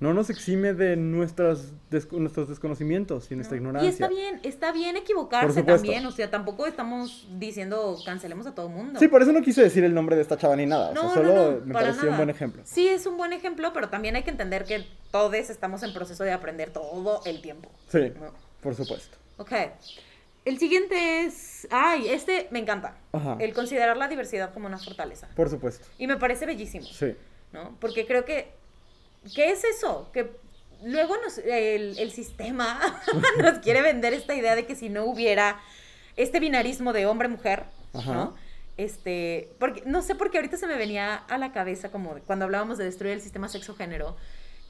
no 0.00 0.14
nos 0.14 0.30
exime 0.30 0.74
de 0.74 0.94
nuestras 0.96 1.72
des- 1.90 2.12
nuestros 2.12 2.48
desconocimientos 2.48 3.32
y 3.32 3.34
nuestra 3.34 3.56
¿no? 3.56 3.62
ignorancia. 3.62 3.88
Y 3.88 3.90
está 3.92 4.08
bien, 4.08 4.40
está 4.44 4.70
bien 4.72 4.96
equivocarse 4.96 5.64
también, 5.64 6.06
o 6.06 6.12
sea, 6.12 6.30
tampoco 6.30 6.66
estamos 6.66 7.26
diciendo 7.36 7.96
cancelemos 8.04 8.46
a 8.46 8.54
todo 8.54 8.68
mundo. 8.68 9.00
Sí, 9.00 9.08
por 9.08 9.22
eso 9.22 9.32
no 9.32 9.42
quise 9.42 9.60
decir 9.62 9.82
el 9.82 9.92
nombre 9.94 10.14
de 10.14 10.22
esta 10.22 10.36
chava 10.36 10.54
ni 10.54 10.66
nada. 10.66 10.90
o 10.90 10.92
sea, 10.94 11.02
No, 11.02 11.14
solo 11.14 11.34
no, 11.34 11.50
no, 11.50 11.66
me 11.66 11.72
para 11.74 11.86
pareció 11.86 12.02
un 12.02 12.06
nada. 12.10 12.16
buen 12.18 12.30
ejemplo. 12.30 12.62
Sí, 12.64 12.86
es 12.86 13.06
un 13.06 13.16
buen 13.16 13.32
ejemplo, 13.32 13.72
pero 13.72 13.88
también 13.88 14.14
hay 14.14 14.22
que 14.22 14.30
entender 14.30 14.64
que 14.64 14.86
todos 15.10 15.34
estamos 15.34 15.82
en 15.82 15.92
proceso 15.92 16.22
de 16.22 16.30
aprender 16.32 16.70
todo 16.70 17.20
el 17.26 17.42
tiempo. 17.42 17.68
Sí, 17.88 18.12
¿no? 18.20 18.30
por 18.62 18.76
supuesto. 18.76 19.16
Ok. 19.38 19.52
El 20.48 20.58
siguiente 20.58 21.26
es. 21.26 21.68
Ay, 21.70 22.08
este 22.08 22.48
me 22.50 22.58
encanta. 22.58 22.96
Ajá. 23.12 23.36
El 23.38 23.52
considerar 23.52 23.98
la 23.98 24.08
diversidad 24.08 24.54
como 24.54 24.66
una 24.66 24.78
fortaleza. 24.78 25.28
Por 25.36 25.50
supuesto. 25.50 25.86
Y 25.98 26.06
me 26.06 26.16
parece 26.16 26.46
bellísimo. 26.46 26.86
Sí. 26.86 27.14
¿no? 27.52 27.76
Porque 27.80 28.06
creo 28.06 28.24
que, 28.24 28.50
¿qué 29.34 29.50
es 29.50 29.62
eso? 29.64 30.10
Que 30.10 30.30
luego 30.82 31.16
nos, 31.18 31.36
el, 31.36 31.98
el 31.98 32.12
sistema 32.12 32.80
nos 33.42 33.58
quiere 33.58 33.82
vender 33.82 34.14
esta 34.14 34.34
idea 34.34 34.54
de 34.54 34.64
que 34.64 34.74
si 34.74 34.88
no 34.88 35.04
hubiera 35.04 35.60
este 36.16 36.40
binarismo 36.40 36.94
de 36.94 37.04
hombre-mujer. 37.04 37.64
¿no? 37.92 38.34
Este, 38.78 39.50
porque, 39.58 39.82
no 39.84 40.00
sé 40.00 40.14
por 40.14 40.30
qué 40.30 40.38
ahorita 40.38 40.56
se 40.56 40.66
me 40.66 40.76
venía 40.76 41.16
a 41.16 41.36
la 41.36 41.52
cabeza 41.52 41.90
como 41.90 42.14
cuando 42.26 42.46
hablábamos 42.46 42.78
de 42.78 42.84
destruir 42.84 43.12
el 43.12 43.20
sistema 43.20 43.48
sexo-género, 43.48 44.16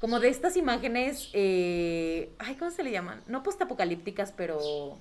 como 0.00 0.18
de 0.18 0.28
estas 0.28 0.56
imágenes, 0.56 1.30
eh, 1.34 2.30
ay, 2.38 2.56
¿cómo 2.56 2.72
se 2.72 2.82
le 2.82 2.90
llaman? 2.90 3.22
No 3.28 3.42
postapocalípticas, 3.42 4.32
pero, 4.32 4.98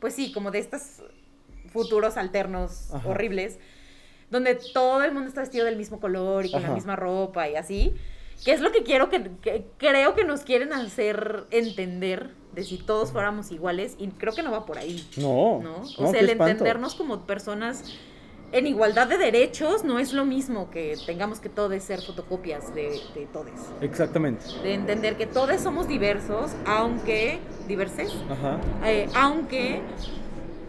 pues 0.00 0.14
sí, 0.14 0.32
como 0.32 0.50
de 0.50 0.58
estos 0.58 1.02
futuros 1.72 2.16
alternos 2.16 2.92
Ajá. 2.94 3.08
horribles, 3.08 3.58
donde 4.30 4.54
todo 4.74 5.02
el 5.02 5.12
mundo 5.12 5.28
está 5.28 5.40
vestido 5.40 5.64
del 5.64 5.76
mismo 5.76 6.00
color 6.00 6.46
y 6.46 6.50
con 6.50 6.62
la 6.62 6.70
misma 6.70 6.96
ropa 6.96 7.48
y 7.48 7.56
así. 7.56 7.94
Que 8.44 8.52
es 8.52 8.60
lo 8.60 8.70
que 8.70 8.82
quiero 8.82 9.08
que, 9.08 9.30
que 9.40 9.64
creo 9.78 10.14
que 10.14 10.24
nos 10.24 10.42
quieren 10.42 10.72
hacer 10.72 11.44
entender 11.50 12.30
de 12.52 12.64
si 12.64 12.76
todos 12.78 13.10
fuéramos 13.12 13.50
iguales 13.50 13.96
y 13.98 14.08
creo 14.08 14.34
que 14.34 14.42
no 14.42 14.50
va 14.50 14.66
por 14.66 14.78
ahí, 14.78 15.06
No. 15.16 15.60
¿no? 15.62 15.76
O 15.76 16.02
no, 16.02 16.10
sea, 16.10 16.20
el 16.20 16.28
espanto. 16.28 16.50
entendernos 16.52 16.94
como 16.94 17.26
personas 17.26 17.84
en 18.52 18.66
igualdad 18.66 19.08
de 19.08 19.18
derechos 19.18 19.84
no 19.84 19.98
es 19.98 20.12
lo 20.12 20.24
mismo 20.24 20.70
que 20.70 20.96
tengamos 21.04 21.40
que 21.40 21.48
todos 21.48 21.82
ser 21.82 22.00
fotocopias 22.00 22.72
de, 22.74 23.00
de 23.14 23.26
todos. 23.32 23.50
Exactamente. 23.80 24.44
De 24.62 24.74
entender 24.74 25.16
que 25.16 25.26
todos 25.26 25.60
somos 25.60 25.88
diversos, 25.88 26.52
aunque 26.64 27.38
diverses, 27.66 28.12
Ajá. 28.30 28.58
eh, 28.84 29.08
aunque 29.14 29.80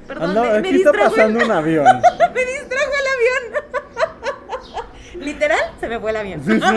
Perdón, 0.08 0.30
Anda, 0.30 0.42
me, 0.42 0.50
me 0.62 0.70
aquí 0.70 0.78
está 0.78 0.92
distrajo 0.92 1.16
el- 1.16 1.22
pasando 1.22 1.46
un 1.46 1.52
avión. 1.52 1.86
me 2.34 2.46
distrajo 2.46 2.92
el 3.02 3.08
avión. 3.14 3.64
Literal, 5.26 5.60
se 5.80 5.88
me 5.88 6.00
fue 6.00 6.12
el 6.12 6.18
avión. 6.18 6.42
Sí, 6.46 6.54
sí. 6.54 6.60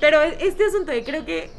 Pero 0.00 0.22
este 0.22 0.64
asunto, 0.66 0.92
de 0.92 1.04
creo 1.04 1.24
que 1.24 1.50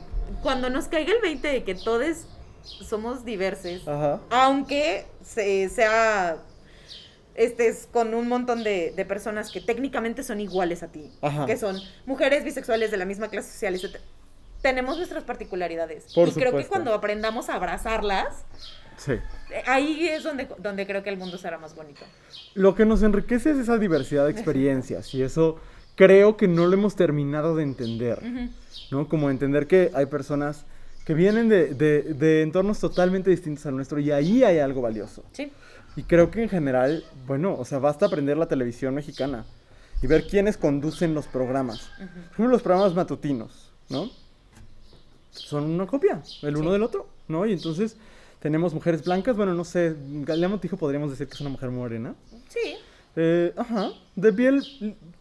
cuando 0.42 0.70
nos 0.70 0.88
caiga 0.88 1.12
el 1.14 1.22
20 1.22 1.48
de 1.48 1.64
que 1.64 1.76
todos 1.76 2.28
somos 2.64 3.26
diversos, 3.26 3.82
aunque 4.30 5.06
se- 5.24 5.70
sea 5.70 6.38
estés 7.38 7.88
con 7.92 8.14
un 8.14 8.28
montón 8.28 8.64
de, 8.64 8.92
de 8.96 9.06
personas 9.06 9.52
que 9.52 9.62
técnicamente 9.62 10.24
son 10.24 10.42
iguales 10.42 10.84
a 10.84 10.88
ti, 10.88 11.10
Ajá. 11.22 11.46
que 11.46 11.56
son 11.56 11.78
mujeres 12.06 12.44
bisexuales 12.44 12.92
de 12.92 12.98
la 12.98 13.06
misma 13.06 13.30
clase 13.30 13.52
social, 13.52 13.76
etc. 13.76 13.98
Tenemos 14.62 14.98
nuestras 14.98 15.24
particularidades. 15.24 16.12
Por 16.14 16.28
y 16.28 16.32
creo 16.32 16.46
que 16.46 16.50
supuesto. 16.50 16.70
cuando 16.72 16.94
aprendamos 16.94 17.50
a 17.50 17.56
abrazarlas, 17.56 18.44
Sí. 18.98 19.12
eh, 19.12 19.22
ahí 19.68 20.08
es 20.08 20.24
donde, 20.24 20.48
donde 20.58 20.88
creo 20.88 21.04
que 21.04 21.10
el 21.12 21.18
mundo 21.18 21.38
será 21.38 21.60
más 21.60 21.76
bonito. 21.76 22.02
Lo 22.56 22.74
que 22.74 22.86
nos 22.86 23.04
enriquece 23.04 23.52
es 23.52 23.58
esa 23.60 23.78
diversidad 23.78 24.26
de 24.26 24.32
experiencias 24.32 25.14
y 25.14 25.22
eso 25.22 25.60
creo 25.96 26.36
que 26.38 26.48
no 26.48 26.66
lo 26.66 26.74
hemos 26.74 26.96
terminado 26.96 27.56
de 27.56 27.64
entender. 27.64 28.20
¿no? 28.90 29.08
Como 29.08 29.30
entender 29.30 29.68
que 29.68 29.92
hay 29.94 30.08
personas 30.08 30.66
que 31.06 31.14
vienen 31.14 31.48
de, 31.50 31.74
de- 31.76 32.02
de 32.02 32.42
entornos 32.42 32.80
totalmente 32.80 33.30
distintos 33.30 33.66
al 33.68 33.76
nuestro 33.76 34.00
y 34.00 34.12
ahí 34.12 34.44
hay 34.44 34.58
algo 34.60 34.82
valioso. 34.82 35.24
Sí. 35.34 35.52
Y 35.98 36.04
creo 36.04 36.32
que 36.32 36.44
en 36.44 36.50
general, 36.50 37.04
bueno, 37.26 37.56
o 37.58 37.66
sea, 37.66 37.80
basta 37.80 38.06
aprender 38.06 38.38
la 38.38 38.48
televisión 38.48 38.94
mexicana 38.96 39.46
y 40.02 40.08
ver 40.08 40.28
quiénes 40.28 40.56
conducen 40.56 41.14
los 41.14 41.26
programas. 41.28 41.90
Por 41.98 42.06
ejemplo, 42.06 42.48
los 42.48 42.62
programas 42.62 42.94
matutinos, 42.94 43.72
¿no? 43.90 44.10
Son 45.32 45.64
una 45.66 45.88
copia, 45.88 46.22
el 46.44 46.56
uno 46.56 46.70
Sí. 46.70 46.74
del 46.74 46.84
otro, 46.84 47.08
¿no? 47.28 47.46
Y 47.46 47.54
entonces 47.54 47.98
tenemos 48.40 48.74
mujeres 48.74 49.04
blancas, 49.04 49.36
bueno, 49.36 49.54
no 49.56 49.64
sé, 49.64 49.96
Galea 50.24 50.48
Montijo 50.48 50.78
podríamos 50.78 51.10
decir 51.10 51.28
que 51.28 51.34
es 51.34 51.42
una 51.42 51.50
mujer 51.50 51.72
morena. 51.72 52.14
Sí. 52.50 52.76
Eh, 53.16 53.52
ajá, 53.58 53.90
de 54.16 54.34
piel 54.34 54.64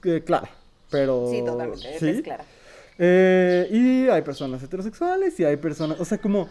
eh, 0.05 0.23
clara, 0.25 0.51
pero... 0.91 1.29
Sí, 1.31 1.43
totalmente. 1.43 1.99
¿sí? 1.99 2.09
Es 2.09 2.23
clara. 2.23 2.45
Eh, 2.99 3.69
y 3.71 4.09
hay 4.11 4.21
personas 4.23 4.63
heterosexuales 4.63 5.39
y 5.41 5.45
hay 5.45 5.57
personas, 5.57 5.99
o 6.01 6.05
sea, 6.05 6.19
como, 6.19 6.49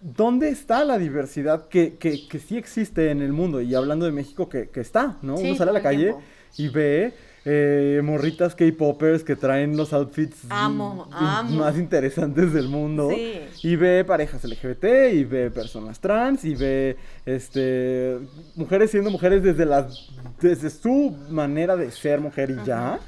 ¿dónde 0.00 0.48
está 0.50 0.84
la 0.84 0.98
diversidad 0.98 1.68
que, 1.68 1.94
que, 1.96 2.26
que 2.28 2.38
sí 2.38 2.56
existe 2.56 3.10
en 3.10 3.22
el 3.22 3.32
mundo? 3.32 3.60
Y 3.60 3.74
hablando 3.74 4.06
de 4.06 4.12
México, 4.12 4.48
que, 4.48 4.68
que 4.68 4.80
está, 4.80 5.16
¿no? 5.22 5.36
Sí, 5.36 5.46
Uno 5.46 5.54
sale 5.56 5.70
a 5.70 5.74
la 5.74 5.82
calle 5.82 6.04
tiempo. 6.04 6.22
y 6.58 6.68
ve 6.68 7.14
eh, 7.48 8.00
morritas 8.02 8.56
K-popers 8.56 9.22
que 9.22 9.36
traen 9.36 9.76
los 9.76 9.92
outfits 9.92 10.38
Amo, 10.48 11.08
amo. 11.12 11.50
más 11.58 11.76
interesantes 11.78 12.52
del 12.52 12.66
mundo. 12.68 13.08
Sí. 13.14 13.40
Y 13.62 13.76
ve 13.76 14.04
parejas 14.04 14.42
LGBT, 14.42 14.84
y 15.12 15.22
ve 15.24 15.50
personas 15.52 16.00
trans, 16.00 16.44
y 16.44 16.56
ve 16.56 16.96
este 17.24 18.18
mujeres 18.56 18.90
siendo 18.90 19.10
mujeres 19.10 19.42
desde 19.44 19.64
las 19.64 20.08
desde 20.40 20.70
su 20.70 21.16
manera 21.30 21.76
de 21.76 21.90
ser 21.92 22.20
mujer 22.20 22.50
y 22.50 22.66
ya. 22.66 22.98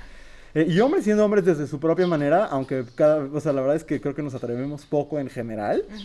Eh, 0.54 0.66
y 0.68 0.78
hombres 0.80 1.04
siendo 1.04 1.24
hombres 1.24 1.44
desde 1.44 1.66
su 1.66 1.78
propia 1.80 2.06
manera, 2.06 2.46
aunque 2.46 2.84
cada, 2.94 3.18
o 3.18 3.40
sea, 3.40 3.52
la 3.52 3.60
verdad 3.60 3.76
es 3.76 3.84
que 3.84 4.00
creo 4.00 4.14
que 4.14 4.22
nos 4.22 4.34
atrevemos 4.34 4.86
poco 4.86 5.18
en 5.18 5.28
general. 5.28 5.84
Ujú. 5.88 5.98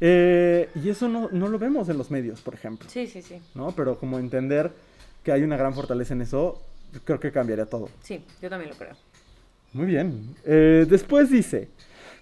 Eh, 0.00 0.68
y 0.74 0.88
eso 0.90 1.08
no, 1.08 1.28
no 1.32 1.48
lo 1.48 1.58
vemos 1.58 1.88
en 1.88 1.98
los 1.98 2.10
medios, 2.10 2.40
por 2.40 2.54
ejemplo, 2.54 2.88
Sí, 2.90 3.06
sí, 3.06 3.22
sí. 3.22 3.40
¿no? 3.54 3.72
Pero 3.72 3.96
como 3.98 4.18
entender 4.18 4.70
que 5.22 5.32
hay 5.32 5.42
una 5.42 5.56
gran 5.56 5.74
fortaleza 5.74 6.14
en 6.14 6.22
eso, 6.22 6.60
creo 7.04 7.20
que 7.20 7.30
cambiaría 7.32 7.66
todo. 7.66 7.88
Sí, 8.02 8.24
yo 8.42 8.50
también 8.50 8.70
lo 8.70 8.76
creo. 8.76 8.94
Muy 9.72 9.86
bien. 9.86 10.34
Eh, 10.44 10.86
después 10.88 11.30
dice, 11.30 11.68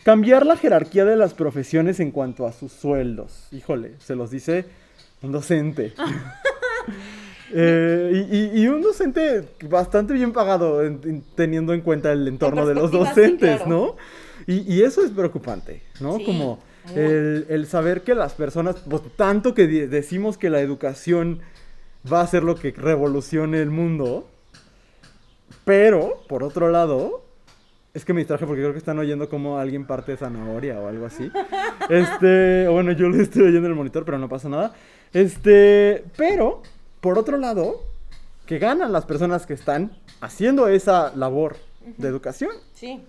cambiar 0.05 0.47
la 0.47 0.57
jerarquía 0.57 1.05
de 1.05 1.17
las 1.17 1.35
profesiones 1.35 2.01
en 2.01 2.11
cuanto 2.11 2.47
a 2.47 2.53
sus 2.53 2.73
sueldos. 2.73 3.49
Híjole, 3.53 3.93
se 3.99 4.15
los 4.17 4.31
dice 4.31 4.65
un 5.23 5.33
docente. 5.33 5.93
Eh, 7.55 8.27
y, 8.31 8.37
y- 8.61 8.63
y 8.63 8.69
un 8.69 8.81
docente 8.81 9.47
bastante 9.69 10.15
bien 10.15 10.33
pagado 10.33 10.83
en- 10.83 11.01
en- 11.05 11.23
teniendo 11.35 11.75
en 11.75 11.83
cuenta 11.83 12.11
el 12.11 12.27
entorno 12.27 12.65
de 12.67 12.75
los 12.75 12.91
perspectiva, 12.91 13.15
sí, 13.15 13.21
docentes, 13.21 13.57
claro. 13.63 13.71
¿no? 13.71 13.97
Y, 14.47 14.75
y 14.75 14.83
eso 14.83 15.05
es 15.05 15.11
preocupante, 15.11 15.83
¿no? 16.01 16.17
Sí, 16.17 16.25
Como. 16.25 16.59
El, 16.95 17.47
el 17.49 17.67
saber 17.67 18.03
que 18.03 18.15
las 18.15 18.35
personas, 18.35 18.77
pues 18.89 19.03
tanto 19.17 19.55
que 19.55 19.67
decimos 19.67 20.39
que 20.39 20.51
la 20.51 20.61
educación 20.61 21.41
va 22.11 22.21
a 22.21 22.27
ser 22.27 22.43
lo 22.43 22.57
que 22.57 22.73
revolucione 22.73 23.61
el 23.61 23.71
mundo, 23.71 24.29
pero, 25.65 26.23
por 26.29 26.43
otro 26.43 26.71
lado, 26.71 27.23
es 27.95 28.05
que 28.05 28.13
me 28.13 28.21
distraje 28.21 28.47
porque 28.47 28.63
creo 28.63 28.73
que 28.73 28.79
están 28.79 28.99
oyendo 28.99 29.29
como 29.29 29.59
alguien 29.59 29.87
parte 29.87 30.17
zanahoria 30.17 30.81
o 30.81 30.89
algo 30.89 31.07
así. 31.07 31.31
Este, 31.89 32.69
bueno, 32.69 32.93
yo 32.93 33.09
lo 33.09 33.21
estoy 33.21 33.43
oyendo 33.43 33.67
en 33.67 33.73
el 33.73 33.75
monitor, 33.75 34.05
pero 34.05 34.17
no 34.17 34.29
pasa 34.29 34.49
nada. 34.49 34.73
Este, 35.13 36.05
pero, 36.17 36.63
por 37.01 37.19
otro 37.19 37.37
lado, 37.37 37.83
que 38.47 38.59
ganan 38.59 38.93
las 38.93 39.05
personas 39.05 39.47
que 39.47 39.53
están 39.53 39.91
haciendo 40.21 40.69
esa 40.69 41.15
labor 41.17 41.57
de 41.99 42.09
educación. 42.09 42.53
Sí. 42.75 43.03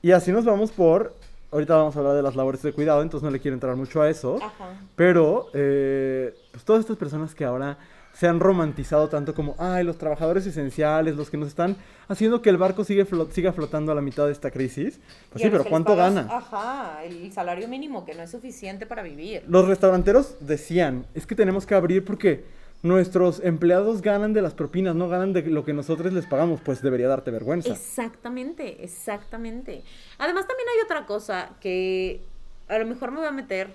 Y 0.00 0.12
así 0.12 0.30
nos 0.30 0.44
vamos 0.44 0.70
por, 0.70 1.16
ahorita 1.50 1.76
vamos 1.76 1.96
a 1.96 1.98
hablar 2.00 2.14
de 2.14 2.22
las 2.22 2.36
labores 2.36 2.62
de 2.62 2.72
cuidado, 2.72 3.02
entonces 3.02 3.24
no 3.24 3.30
le 3.30 3.40
quiero 3.40 3.54
entrar 3.54 3.74
mucho 3.76 4.02
a 4.02 4.08
eso. 4.10 4.36
Ajá. 4.42 4.74
Pero, 4.96 5.46
eh, 5.54 6.34
pues 6.52 6.64
todas 6.64 6.80
estas 6.80 6.96
personas 6.96 7.34
que 7.34 7.44
ahora 7.44 7.78
se 8.12 8.26
han 8.26 8.40
romantizado 8.40 9.08
tanto 9.08 9.32
como, 9.32 9.54
ay, 9.58 9.84
los 9.84 9.96
trabajadores 9.96 10.44
esenciales, 10.44 11.14
los 11.14 11.30
que 11.30 11.36
nos 11.36 11.46
están 11.48 11.76
haciendo 12.08 12.42
que 12.42 12.50
el 12.50 12.56
barco 12.56 12.82
sigue 12.82 13.06
siga 13.30 13.52
flotando 13.52 13.92
a 13.92 13.94
la 13.94 14.00
mitad 14.00 14.26
de 14.26 14.32
esta 14.32 14.50
crisis. 14.50 14.98
Pues 15.30 15.40
Y 15.40 15.44
sí, 15.46 15.50
pero 15.52 15.64
¿cuánto 15.64 15.92
pagas- 15.94 16.14
gana? 16.14 16.36
Ajá, 16.36 17.04
el 17.04 17.30
salario 17.32 17.68
mínimo 17.68 18.04
que 18.04 18.14
no 18.16 18.22
es 18.24 18.30
suficiente 18.30 18.86
para 18.86 19.02
vivir. 19.02 19.44
Los 19.46 19.68
restauranteros 19.68 20.34
decían, 20.40 21.06
es 21.14 21.26
que 21.28 21.36
tenemos 21.36 21.64
que 21.64 21.76
abrir 21.76 22.04
porque 22.04 22.44
nuestros 22.82 23.40
empleados 23.40 24.02
ganan 24.02 24.32
de 24.32 24.42
las 24.42 24.54
propinas, 24.54 24.94
no 24.94 25.08
ganan 25.08 25.32
de 25.32 25.42
lo 25.42 25.64
que 25.64 25.72
nosotros 25.72 26.12
les 26.12 26.26
pagamos, 26.26 26.60
pues 26.60 26.80
debería 26.82 27.08
darte 27.08 27.30
vergüenza. 27.30 27.70
Exactamente, 27.70 28.84
exactamente. 28.84 29.82
Además 30.18 30.46
también 30.46 30.68
hay 30.68 30.84
otra 30.84 31.06
cosa 31.06 31.50
que 31.60 32.22
a 32.68 32.78
lo 32.78 32.86
mejor 32.86 33.10
me 33.10 33.18
voy 33.18 33.26
a 33.26 33.32
meter 33.32 33.74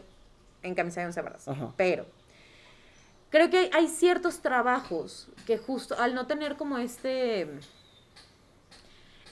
en 0.62 0.76
camisa 0.76 1.01
de 1.01 1.08
once 1.08 1.22
varas, 1.22 1.45
pero 1.76 2.06
creo 3.30 3.49
que 3.49 3.70
hay, 3.74 3.88
ciertos 3.88 4.41
trabajos 4.41 5.28
que 5.45 5.58
justo 5.58 5.95
al 5.99 6.16
no 6.16 6.28
tener 6.28 6.56
como 6.56 6.78
este 6.78 7.49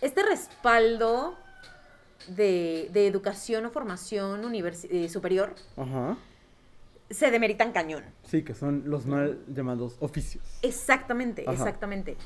este 0.01 0.23
respaldo 0.23 1.37
de, 2.27 2.89
de 2.91 3.07
educación 3.07 3.65
o 3.67 3.69
formación 3.69 4.41
eh, 4.53 5.07
superior 5.07 5.53
Ajá. 5.77 6.17
Se 7.11 7.29
demeritan 7.31 7.71
cañón. 7.71 8.03
Sí, 8.23 8.43
que 8.43 8.53
son 8.53 8.83
los 8.85 9.05
mal 9.05 9.39
llamados 9.47 9.95
oficios. 9.99 10.43
Exactamente, 10.61 11.43
Ajá. 11.43 11.53
exactamente. 11.53 12.17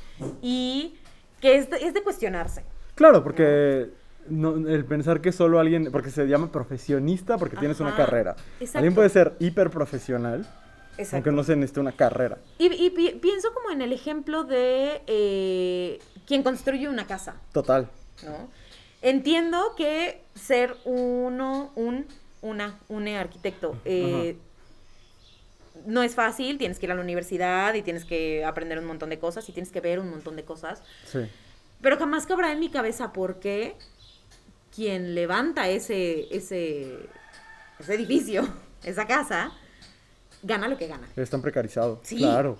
Y 0.41 0.95
que 1.41 1.55
es 1.57 1.69
de, 1.69 1.77
es 1.77 1.93
de 1.93 2.01
cuestionarse. 2.03 2.63
Claro, 2.95 3.23
porque 3.23 3.89
no- 4.29 4.55
el 4.67 4.85
pensar 4.85 5.21
que 5.21 5.31
solo 5.31 5.59
alguien, 5.59 5.91
porque 5.91 6.09
se 6.11 6.25
llama 6.27 6.51
profesionista 6.51 7.37
porque 7.37 7.57
tienes 7.57 7.79
una 7.79 7.95
carrera. 7.95 8.35
exacto. 8.59 8.77
Alguien 8.79 8.95
puede 8.95 9.09
ser 9.09 9.35
hiperprofesional, 9.39 10.47
Exacto. 10.97 11.15
aunque 11.17 11.31
no 11.31 11.43
se 11.43 11.55
necesite 11.55 11.79
una 11.81 11.91
carrera. 11.91 12.37
Y, 12.57 12.67
y 12.73 12.89
pi- 12.91 13.19
pienso 13.21 13.53
como 13.53 13.69
en 13.71 13.81
el 13.81 13.91
ejemplo 13.91 14.43
de 14.45 15.01
eh, 15.07 15.99
quien 16.25 16.41
construye 16.43 16.87
una 16.87 17.05
casa, 17.05 17.35
Total. 17.51 17.89
¿no? 18.23 18.49
Entiendo 19.01 19.75
que 19.77 20.23
ser 20.33 20.75
uno, 20.85 21.71
un, 21.75 22.05
una, 22.41 22.79
un 22.87 23.07
arquitecto 23.09 23.75
eh, 23.85 24.37
no 25.85 26.03
es 26.03 26.15
fácil, 26.15 26.57
tienes 26.57 26.79
que 26.79 26.85
ir 26.85 26.91
a 26.91 26.95
la 26.95 27.01
universidad 27.01 27.73
y 27.73 27.81
tienes 27.81 28.05
que 28.05 28.43
aprender 28.45 28.79
un 28.79 28.85
montón 28.85 29.09
de 29.09 29.19
cosas 29.19 29.47
y 29.49 29.51
tienes 29.51 29.71
que 29.71 29.81
ver 29.81 29.99
un 29.99 30.09
montón 30.09 30.35
de 30.35 30.43
cosas, 30.43 30.81
Sí. 31.05 31.19
pero 31.81 31.97
jamás 31.97 32.25
cabrá 32.25 32.51
en 32.51 32.59
mi 32.59 32.69
cabeza 32.69 33.13
por 33.13 33.39
qué 33.39 33.75
quien 34.73 35.15
levanta 35.15 35.69
ese, 35.69 36.27
ese, 36.35 36.97
ese 37.79 37.93
edificio, 37.93 38.47
esa 38.83 39.05
casa, 39.07 39.51
gana 40.43 40.67
lo 40.67 40.77
que 40.77 40.87
gana. 40.87 41.07
Es 41.15 41.29
tan 41.29 41.41
precarizado. 41.41 41.99
Sí. 42.03 42.17
Claro. 42.17 42.57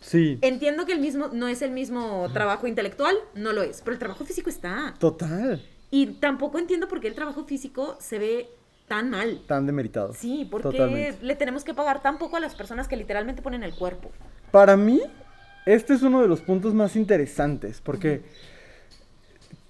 Sí. 0.00 0.38
Entiendo 0.42 0.86
que 0.86 0.92
el 0.92 1.00
mismo 1.00 1.28
no 1.32 1.48
es 1.48 1.62
el 1.62 1.70
mismo 1.70 2.28
trabajo 2.32 2.66
intelectual, 2.66 3.16
no 3.34 3.52
lo 3.52 3.62
es, 3.62 3.80
pero 3.82 3.92
el 3.94 3.98
trabajo 3.98 4.24
físico 4.24 4.50
está. 4.50 4.94
Total. 4.98 5.64
Y 5.90 6.06
tampoco 6.18 6.58
entiendo 6.58 6.88
por 6.88 7.00
qué 7.00 7.08
el 7.08 7.14
trabajo 7.14 7.44
físico 7.44 7.96
se 8.00 8.18
ve 8.18 8.50
tan 8.88 9.10
mal. 9.10 9.40
Tan 9.46 9.66
demeritado. 9.66 10.12
Sí, 10.14 10.46
porque 10.50 10.78
Totalmente. 10.78 11.24
le 11.24 11.36
tenemos 11.36 11.64
que 11.64 11.74
pagar 11.74 12.02
tan 12.02 12.18
poco 12.18 12.36
a 12.36 12.40
las 12.40 12.54
personas 12.54 12.88
que 12.88 12.96
literalmente 12.96 13.42
ponen 13.42 13.62
el 13.62 13.74
cuerpo. 13.74 14.10
Para 14.50 14.76
mí, 14.76 15.00
este 15.66 15.94
es 15.94 16.02
uno 16.02 16.22
de 16.22 16.28
los 16.28 16.40
puntos 16.40 16.72
más 16.74 16.94
interesantes, 16.96 17.80
porque 17.82 18.22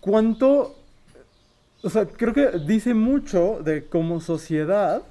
cuánto, 0.00 0.76
o 1.82 1.90
sea, 1.90 2.06
creo 2.06 2.32
que 2.34 2.58
dice 2.66 2.94
mucho 2.94 3.60
de 3.62 3.86
como 3.86 4.20
sociedad, 4.20 5.02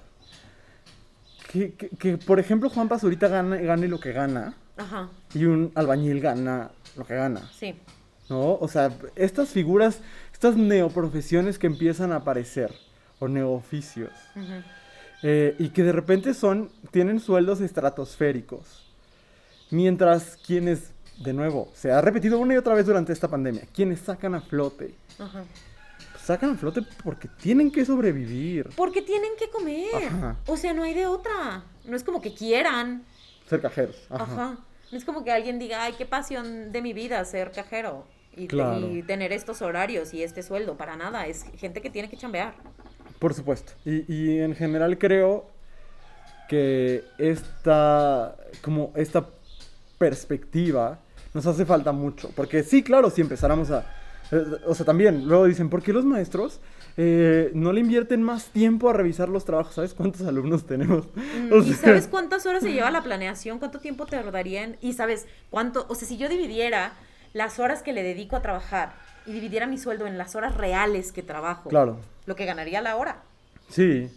que, 1.52 1.74
que- 1.74 1.90
que, 1.90 2.18
por 2.18 2.40
ejemplo, 2.40 2.70
Juan 2.70 2.88
Pazurita 2.88 3.28
gana, 3.28 3.56
gane 3.58 3.88
lo 3.88 4.00
que 4.00 4.12
gana, 4.12 4.56
Ajá, 4.78 5.10
y 5.34 5.46
un 5.46 5.72
albañil 5.76 6.20
gana 6.20 6.72
lo 6.98 7.06
que 7.06 7.16
gana, 7.16 7.42
sí. 7.58 7.76
¿no? 8.30 8.56
O 8.56 8.68
sea, 8.68 8.92
estas 9.16 9.50
figuras, 9.50 10.00
estas 10.34 10.56
neoprofesiones 10.58 11.58
que 11.60 11.68
empiezan 11.68 12.12
a 12.12 12.18
aparecer, 12.18 12.74
o 13.20 13.28
neooficios, 13.28 14.12
ujú. 14.36 14.62
eh, 15.24 15.56
y 15.60 15.70
que 15.70 15.84
de 15.84 15.92
repente 15.92 16.34
son, 16.34 16.70
tienen 16.92 17.20
sueldos 17.20 17.62
estratosféricos. 17.62 18.84
Mientras 19.72 20.38
quienes, 20.46 20.92
de 21.18 21.34
nuevo, 21.34 21.70
se 21.74 21.92
ha 21.92 22.02
repetido 22.02 22.40
una 22.40 22.54
y 22.54 22.58
otra 22.58 22.76
vez 22.76 22.86
durante 22.86 23.14
esta 23.14 23.28
pandemia, 23.28 23.64
quienes 23.74 24.00
sacan 24.00 24.36
a 24.36 24.42
flote, 24.42 24.94
pues 25.18 25.30
sacan 26.24 26.52
a 26.52 26.56
flote 26.56 26.82
porque 27.04 27.28
tienen 27.28 27.72
que 27.72 27.84
sobrevivir. 27.86 28.70
Porque 28.76 29.02
tienen 29.02 29.32
que 29.40 29.50
comer. 29.50 30.06
Ajá. 30.08 30.36
O 30.48 30.58
sea, 30.58 30.74
no 30.74 30.84
hay 30.84 30.94
de 30.94 31.08
otra. 31.08 31.64
No 31.86 31.96
es 31.96 32.04
como 32.04 32.22
que 32.22 32.34
quieran. 32.34 33.04
Ser 33.50 33.62
cajeros. 33.62 33.96
Ajá. 34.10 34.24
Ajá. 34.24 34.58
No 34.92 34.98
es 34.98 35.04
como 35.06 35.24
que 35.24 35.32
alguien 35.32 35.58
diga, 35.60 35.84
ay, 35.84 35.94
qué 35.98 36.06
pasión 36.06 36.72
de 36.72 36.82
mi 36.82 36.94
vida 36.94 37.24
ser 37.26 37.52
cajero 37.52 38.06
y, 38.36 38.48
Claro. 38.48 38.88
y 38.92 39.02
tener 39.02 39.32
estos 39.34 39.62
horarios 39.62 40.14
y 40.14 40.22
este 40.24 40.44
sueldo. 40.44 40.78
Para 40.78 40.96
nada, 40.96 41.26
es 41.28 41.44
gente 41.58 41.82
que 41.82 41.90
tiene 41.90 42.10
que 42.10 42.18
chambear. 42.18 42.54
Por 43.20 43.34
supuesto. 43.34 43.74
Y, 43.86 44.12
y 44.14 44.40
en 44.40 44.56
general 44.56 44.98
creo 44.98 45.48
que 46.50 47.04
esta, 47.18 48.36
como 48.62 48.92
esta 48.96 49.26
perspectiva 49.98 51.00
nos 51.34 51.46
hace 51.46 51.66
falta 51.66 51.92
mucho. 51.92 52.30
Porque 52.36 52.64
sí, 52.64 52.84
claro, 52.84 53.10
si 53.10 53.22
empezáramos 53.22 53.72
a... 53.72 53.86
eh, 54.32 54.44
o 54.66 54.76
sea, 54.76 54.86
también, 54.86 55.28
luego 55.28 55.46
dicen, 55.46 55.70
¿por 55.70 55.82
qué 55.82 55.92
los 55.94 56.06
maestros 56.06 56.60
eh, 56.98 57.52
no 57.54 57.74
le 57.74 57.82
invierten 57.82 58.22
más 58.22 58.46
tiempo 58.48 58.90
a 58.90 58.94
revisar 58.94 59.30
los 59.30 59.44
trabajos? 59.46 59.76
¿Sabes 59.76 59.94
cuántos 59.94 60.26
alumnos 60.28 60.66
tenemos? 60.66 61.08
O 61.52 61.58
¿Y 61.58 61.74
sabes 61.74 62.08
cuántas 62.08 62.46
horas 62.46 62.64
se 62.64 62.72
lleva 62.72 62.92
la 62.92 63.04
planeación? 63.04 63.60
¿Cuánto 63.60 63.80
tiempo 63.80 64.06
te 64.06 64.22
darían? 64.22 64.78
Y 64.82 64.94
sabes 64.94 65.28
cuánto, 65.50 65.86
o 65.90 65.96
sea, 65.96 66.08
si 66.08 66.18
yo 66.18 66.30
dividiera 66.30 66.94
las 67.34 67.60
horas 67.60 67.82
que 67.84 67.92
le 67.92 68.04
dedico 68.04 68.36
a 68.36 68.42
trabajar 68.42 68.94
y 69.26 69.34
dividiera 69.34 69.68
mi 69.68 69.78
sueldo 69.78 70.08
en 70.08 70.18
las 70.18 70.36
horas 70.36 70.56
reales 70.56 71.12
que 71.12 71.24
trabajo, 71.24 71.70
Claro, 71.70 71.98
lo 72.26 72.36
que 72.36 72.46
ganaría 72.46 72.82
la 72.82 72.96
hora. 72.96 73.24
sí. 73.70 74.10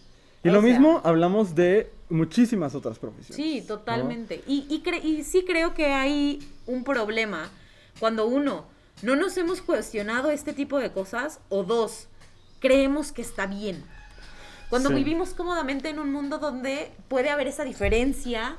Y 0.45 0.51
O 0.51 0.53
lo 0.53 0.63
sea- 0.63 0.71
mismo 0.71 1.01
hablamos 1.05 1.57
de 1.57 1.91
muchísimas 2.11 2.77
otras 2.77 3.01
profesiones. 3.01 3.35
Sí, 3.35 3.61
totalmente. 3.67 4.41
Y, 4.47 4.67
y, 4.71 4.85
cre- 4.85 5.03
y 5.03 5.25
sí 5.25 5.45
creo 5.45 5.75
que 5.75 5.87
hay 5.87 6.39
un 6.67 6.85
problema 6.85 7.51
cuando 7.99 8.25
uno, 8.29 8.65
no 9.03 9.17
nos 9.17 9.37
hemos 9.37 9.61
cuestionado 9.61 10.31
este 10.31 10.53
tipo 10.53 10.79
de 10.79 10.93
cosas, 10.93 11.41
o 11.49 11.65
dos, 11.65 12.07
creemos 12.61 13.11
que 13.11 13.21
está 13.21 13.47
bien. 13.47 13.83
Cuando 14.71 14.91
Sí. 14.91 14.95
vivimos 14.95 15.31
cómodamente 15.35 15.89
en 15.89 15.99
un 15.99 16.13
mundo 16.13 16.39
donde 16.39 16.93
puede 17.09 17.31
haber 17.31 17.49
esa 17.49 17.65
diferencia 17.65 18.57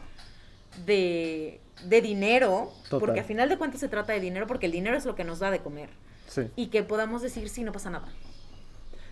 de, 0.86 1.62
de 1.86 2.02
dinero, 2.02 2.72
Total. 2.89 3.00
porque 3.00 3.20
a 3.22 3.24
final 3.24 3.47
de 3.47 3.58
cuentas 3.58 3.80
se 3.80 3.88
trata 3.88 4.12
de 4.12 4.20
dinero, 4.20 4.47
porque 4.47 4.66
el 4.66 4.74
dinero 4.74 4.97
es 4.97 5.06
lo 5.06 5.16
que 5.16 5.24
nos 5.24 5.39
da 5.39 5.50
de 5.50 5.60
comer. 5.60 5.89
Sí. 6.28 6.41
Y 6.58 6.68
que 6.68 6.84
podamos 6.84 7.22
decir, 7.22 7.47
sí, 7.50 7.64
no 7.64 7.72
pasa 7.72 7.89
nada. 7.89 8.08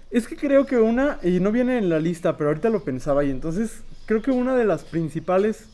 Es 0.09 0.27
que 0.27 0.35
creo 0.37 0.65
que 0.65 0.77
una, 0.77 1.19
y 1.21 1.39
no 1.39 1.51
viene 1.51 1.77
en 1.77 1.89
la 1.89 1.99
lista, 1.99 2.37
pero 2.37 2.49
ahorita 2.49 2.69
lo 2.69 2.83
pensaba 2.83 3.23
y 3.25 3.29
entonces 3.29 3.83
creo 4.05 4.21
que 4.21 4.31
una 4.31 4.55
de 4.55 4.65
las 4.65 4.83
principales 4.85 5.65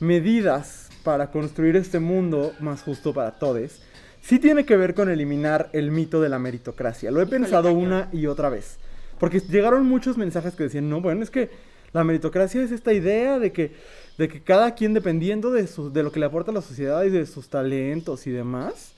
medidas 0.00 0.88
para 1.02 1.30
construir 1.30 1.76
este 1.76 1.98
mundo 2.00 2.54
más 2.60 2.82
justo 2.82 3.12
para 3.12 3.32
todos, 3.32 3.82
sí 4.20 4.38
tiene 4.38 4.64
que 4.64 4.76
ver 4.76 4.94
con 4.94 5.10
eliminar 5.10 5.68
el 5.72 5.90
mito 5.90 6.20
de 6.20 6.28
la 6.28 6.38
meritocracia. 6.38 7.10
Lo 7.10 7.20
he 7.20 7.26
Híjole, 7.26 7.40
pensado 7.40 7.74
cañón. 7.74 7.84
una 7.86 8.08
y 8.12 8.26
otra 8.26 8.48
vez. 8.48 8.78
Porque 9.18 9.40
llegaron 9.40 9.86
muchos 9.86 10.16
mensajes 10.16 10.54
que 10.54 10.64
decían, 10.64 10.88
no, 10.88 11.00
bueno, 11.00 11.22
es 11.22 11.30
que 11.30 11.50
la 11.92 12.04
meritocracia 12.04 12.62
es 12.62 12.72
esta 12.72 12.92
idea 12.92 13.38
de 13.38 13.52
que, 13.52 13.72
de 14.18 14.28
que 14.28 14.42
cada 14.42 14.74
quien 14.74 14.94
dependiendo 14.94 15.50
de, 15.52 15.66
su, 15.66 15.92
de 15.92 16.02
lo 16.02 16.10
que 16.10 16.20
le 16.20 16.26
aporta 16.26 16.50
a 16.50 16.54
la 16.54 16.62
sociedad 16.62 17.02
y 17.04 17.10
de 17.10 17.26
sus 17.26 17.48
talentos 17.48 18.26
y 18.26 18.30
demás, 18.30 18.92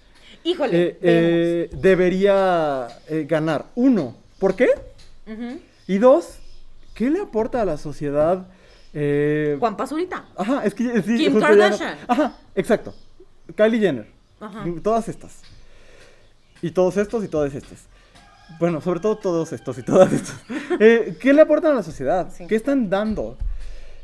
Híjole, 0.44 0.84
eh, 0.88 0.98
eh, 1.02 1.70
debería 1.72 2.88
eh, 3.08 3.26
ganar. 3.28 3.66
Uno, 3.74 4.16
¿por 4.44 4.56
qué? 4.56 4.68
vemos. 5.24 5.52
Ujú. 5.54 5.60
Y 5.86 5.96
dos, 5.98 6.36
¿qué 6.94 7.08
le 7.08 7.20
aporta 7.20 7.62
a 7.62 7.64
la 7.64 7.78
sociedad? 7.78 8.46
Eh, 8.92 9.56
Juan 9.58 9.74
Pazurita. 9.74 10.26
Ajá, 10.36 10.64
es 10.66 10.74
que 10.74 11.02
sí, 11.02 11.16
Kim 11.16 11.32
ya 11.32 11.40
no- 11.40 11.40
Kardashian. 11.40 11.98
Ajá, 12.06 12.36
exacto. 12.54 12.92
Kylie 13.56 13.80
Jenner. 13.80 14.06
Ajá. 14.40 14.64
Todas 14.82 15.08
estas. 15.08 15.40
Y 16.60 16.72
todos 16.72 16.98
estos 16.98 17.24
y 17.24 17.28
todas 17.28 17.54
estas. 17.54 17.86
Bueno, 18.60 18.82
sobre 18.82 19.00
todo 19.00 19.16
todos 19.16 19.52
estos 19.54 19.78
y 19.78 19.82
todas 19.82 20.12
estas. 20.12 20.36
Eh, 20.78 21.16
¿Qué 21.20 21.32
le 21.32 21.40
aportan 21.40 21.72
a 21.72 21.76
la 21.76 21.82
sociedad? 21.82 22.30
Sí. 22.36 22.46
¿Qué 22.46 22.56
están 22.56 22.90
dando? 22.90 23.38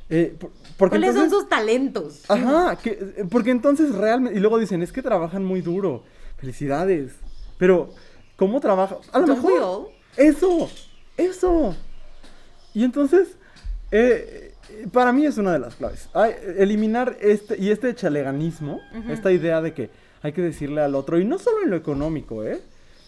Eh, 0.09 0.35
por- 0.41 0.51
porque 0.79 0.93
¿Cuáles 0.99 1.11
entonces- 1.11 1.31
son 1.33 1.41
sus 1.41 1.49
talentos? 1.51 2.25
Ajá, 2.31 2.77
que- 2.77 3.27
porque 3.31 3.51
entonces 3.51 3.95
realmente... 3.95 4.39
Y 4.39 4.41
luego 4.41 4.59
dicen, 4.59 4.81
es 4.83 4.91
que 4.93 5.03
trabajan 5.03 5.45
muy 5.45 5.61
duro. 5.61 6.05
Felicidades. 6.39 7.13
Pero, 7.59 7.91
¿cómo 8.37 8.59
trabajan? 8.61 8.99
A 9.13 9.19
lo 9.19 9.27
mejor... 9.27 9.91
Eso, 10.17 10.71
eso. 11.17 11.75
Y 12.75 12.85
entonces, 12.85 13.37
eh, 13.91 14.55
para 14.93 15.13
mí 15.13 15.27
es 15.27 15.39
una 15.39 15.53
de 15.53 15.59
las 15.59 15.75
claves. 15.77 16.09
Ay, 16.15 16.35
eliminar 16.59 17.17
este, 17.21 17.57
y 17.61 17.71
este 17.71 17.95
chaleganismo, 17.95 18.81
esta 19.09 19.33
idea 19.33 19.61
de 19.61 19.75
que 19.75 19.91
hay 20.23 20.33
que 20.33 20.43
decirle 20.43 20.83
al 20.83 20.95
otro, 20.95 21.19
y 21.19 21.25
no 21.25 21.39
solo 21.39 21.63
en 21.65 21.71
lo 21.71 21.77
económico, 21.77 22.45
¿eh? 22.45 22.61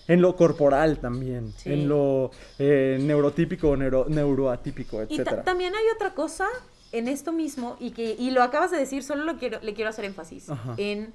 En 0.08 0.20
lo 0.20 0.34
corporal 0.34 0.98
también, 0.98 1.52
Sí. 1.56 1.72
en 1.72 1.88
lo 1.88 2.32
eh, 2.58 2.98
neurotípico, 3.00 3.76
neuro, 3.76 4.06
neuroatípico, 4.08 5.02
Y 5.02 5.06
ta- 5.06 5.12
etcétera. 5.14 5.42
también 5.44 5.74
hay 5.76 5.84
otra 5.94 6.14
cosa 6.14 6.46
en 6.90 7.06
esto 7.06 7.32
mismo 7.32 7.76
y 7.78 7.92
que 7.92 8.16
y 8.18 8.30
lo 8.32 8.42
acabas 8.42 8.70
de 8.72 8.78
decir, 8.78 9.04
solo 9.04 9.24
lo 9.24 9.38
quiero, 9.38 9.60
le 9.62 9.74
quiero 9.74 9.90
hacer 9.90 10.04
énfasis. 10.04 10.50
Ajá. 10.50 10.74
En 10.76 11.12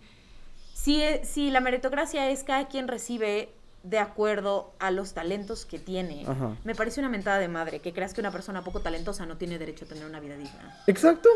si, 0.74 1.02
si 1.24 1.52
la 1.52 1.60
meritocracia 1.60 2.30
es 2.32 2.44
cada 2.44 2.68
quien 2.70 2.88
recibe 2.88 3.50
de 3.90 4.00
acuerdo 4.00 4.74
a 4.80 4.92
los 4.92 5.14
talentos 5.14 5.66
que 5.66 5.80
tiene, 5.80 6.26
Ajá. 6.28 6.56
me 6.64 6.76
parece 6.76 7.00
una 7.00 7.10
mentada 7.10 7.40
de 7.40 7.48
madre 7.48 7.80
que 7.80 7.94
creas 7.94 8.14
que 8.14 8.20
una 8.22 8.32
persona 8.32 8.64
poco 8.64 8.82
talentosa 8.82 9.26
no 9.26 9.38
tiene 9.38 9.58
derecho 9.58 9.86
a 9.86 9.88
tener 9.88 10.06
una 10.06 10.20
vida 10.20 10.36
digna. 10.36 10.78
Exacto. 10.88 11.30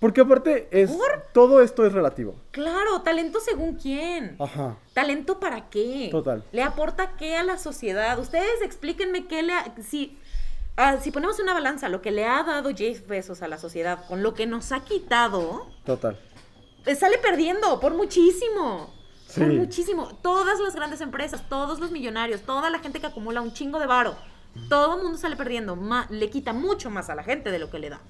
Porque 0.00 0.20
aparte 0.20 0.68
es 0.70 0.90
¿Por? 0.90 1.24
todo 1.32 1.62
esto 1.62 1.86
es 1.86 1.92
relativo. 1.92 2.34
Claro, 2.50 3.00
talento 3.02 3.40
según 3.40 3.76
quién. 3.76 4.36
Ajá. 4.38 4.76
¿Talento 4.92 5.40
para 5.40 5.70
qué? 5.70 6.08
Total. 6.10 6.44
¿Le 6.52 6.62
aporta 6.62 7.16
qué 7.16 7.36
a 7.36 7.42
la 7.42 7.56
sociedad? 7.56 8.18
Ustedes 8.18 8.60
explíquenme 8.62 9.26
qué 9.26 9.42
le... 9.42 9.54
ha- 9.54 9.74
si, 9.82 10.18
ah, 10.76 10.98
si 11.00 11.10
ponemos 11.10 11.40
una 11.40 11.54
balanza, 11.54 11.88
lo 11.88 12.02
que 12.02 12.10
le 12.10 12.26
ha 12.26 12.42
dado 12.42 12.70
Jeff 12.74 13.06
Bezos 13.06 13.40
a 13.42 13.48
la 13.48 13.56
sociedad 13.58 14.06
con 14.06 14.22
lo 14.22 14.34
que 14.34 14.46
nos 14.46 14.72
ha 14.72 14.84
quitado, 14.84 15.68
Total. 15.86 16.18
eh, 16.84 16.94
sale 16.94 17.16
perdiendo 17.18 17.80
por 17.80 17.94
muchísimo. 17.94 18.92
Por 19.36 19.48
Sí. 19.50 19.56
muchísimo. 19.56 20.08
Todas 20.22 20.60
las 20.60 20.74
grandes 20.74 21.00
empresas, 21.00 21.48
todos 21.48 21.80
los 21.80 21.90
millonarios, 21.90 22.42
toda 22.42 22.70
la 22.70 22.78
gente 22.78 23.00
que 23.00 23.06
acumula 23.06 23.40
un 23.40 23.52
chingo 23.52 23.78
de 23.78 23.86
varo, 23.86 24.14
todo 24.68 24.96
el 24.96 25.02
mundo 25.02 25.18
sale 25.18 25.36
perdiendo. 25.36 25.74
Ma- 25.76 26.06
le 26.10 26.30
quita 26.30 26.52
mucho 26.52 26.90
más 26.90 27.10
a 27.10 27.14
la 27.14 27.22
gente 27.24 27.50
de 27.50 27.58
lo 27.58 27.70
que 27.70 27.78
le 27.78 27.90
da. 27.90 28.00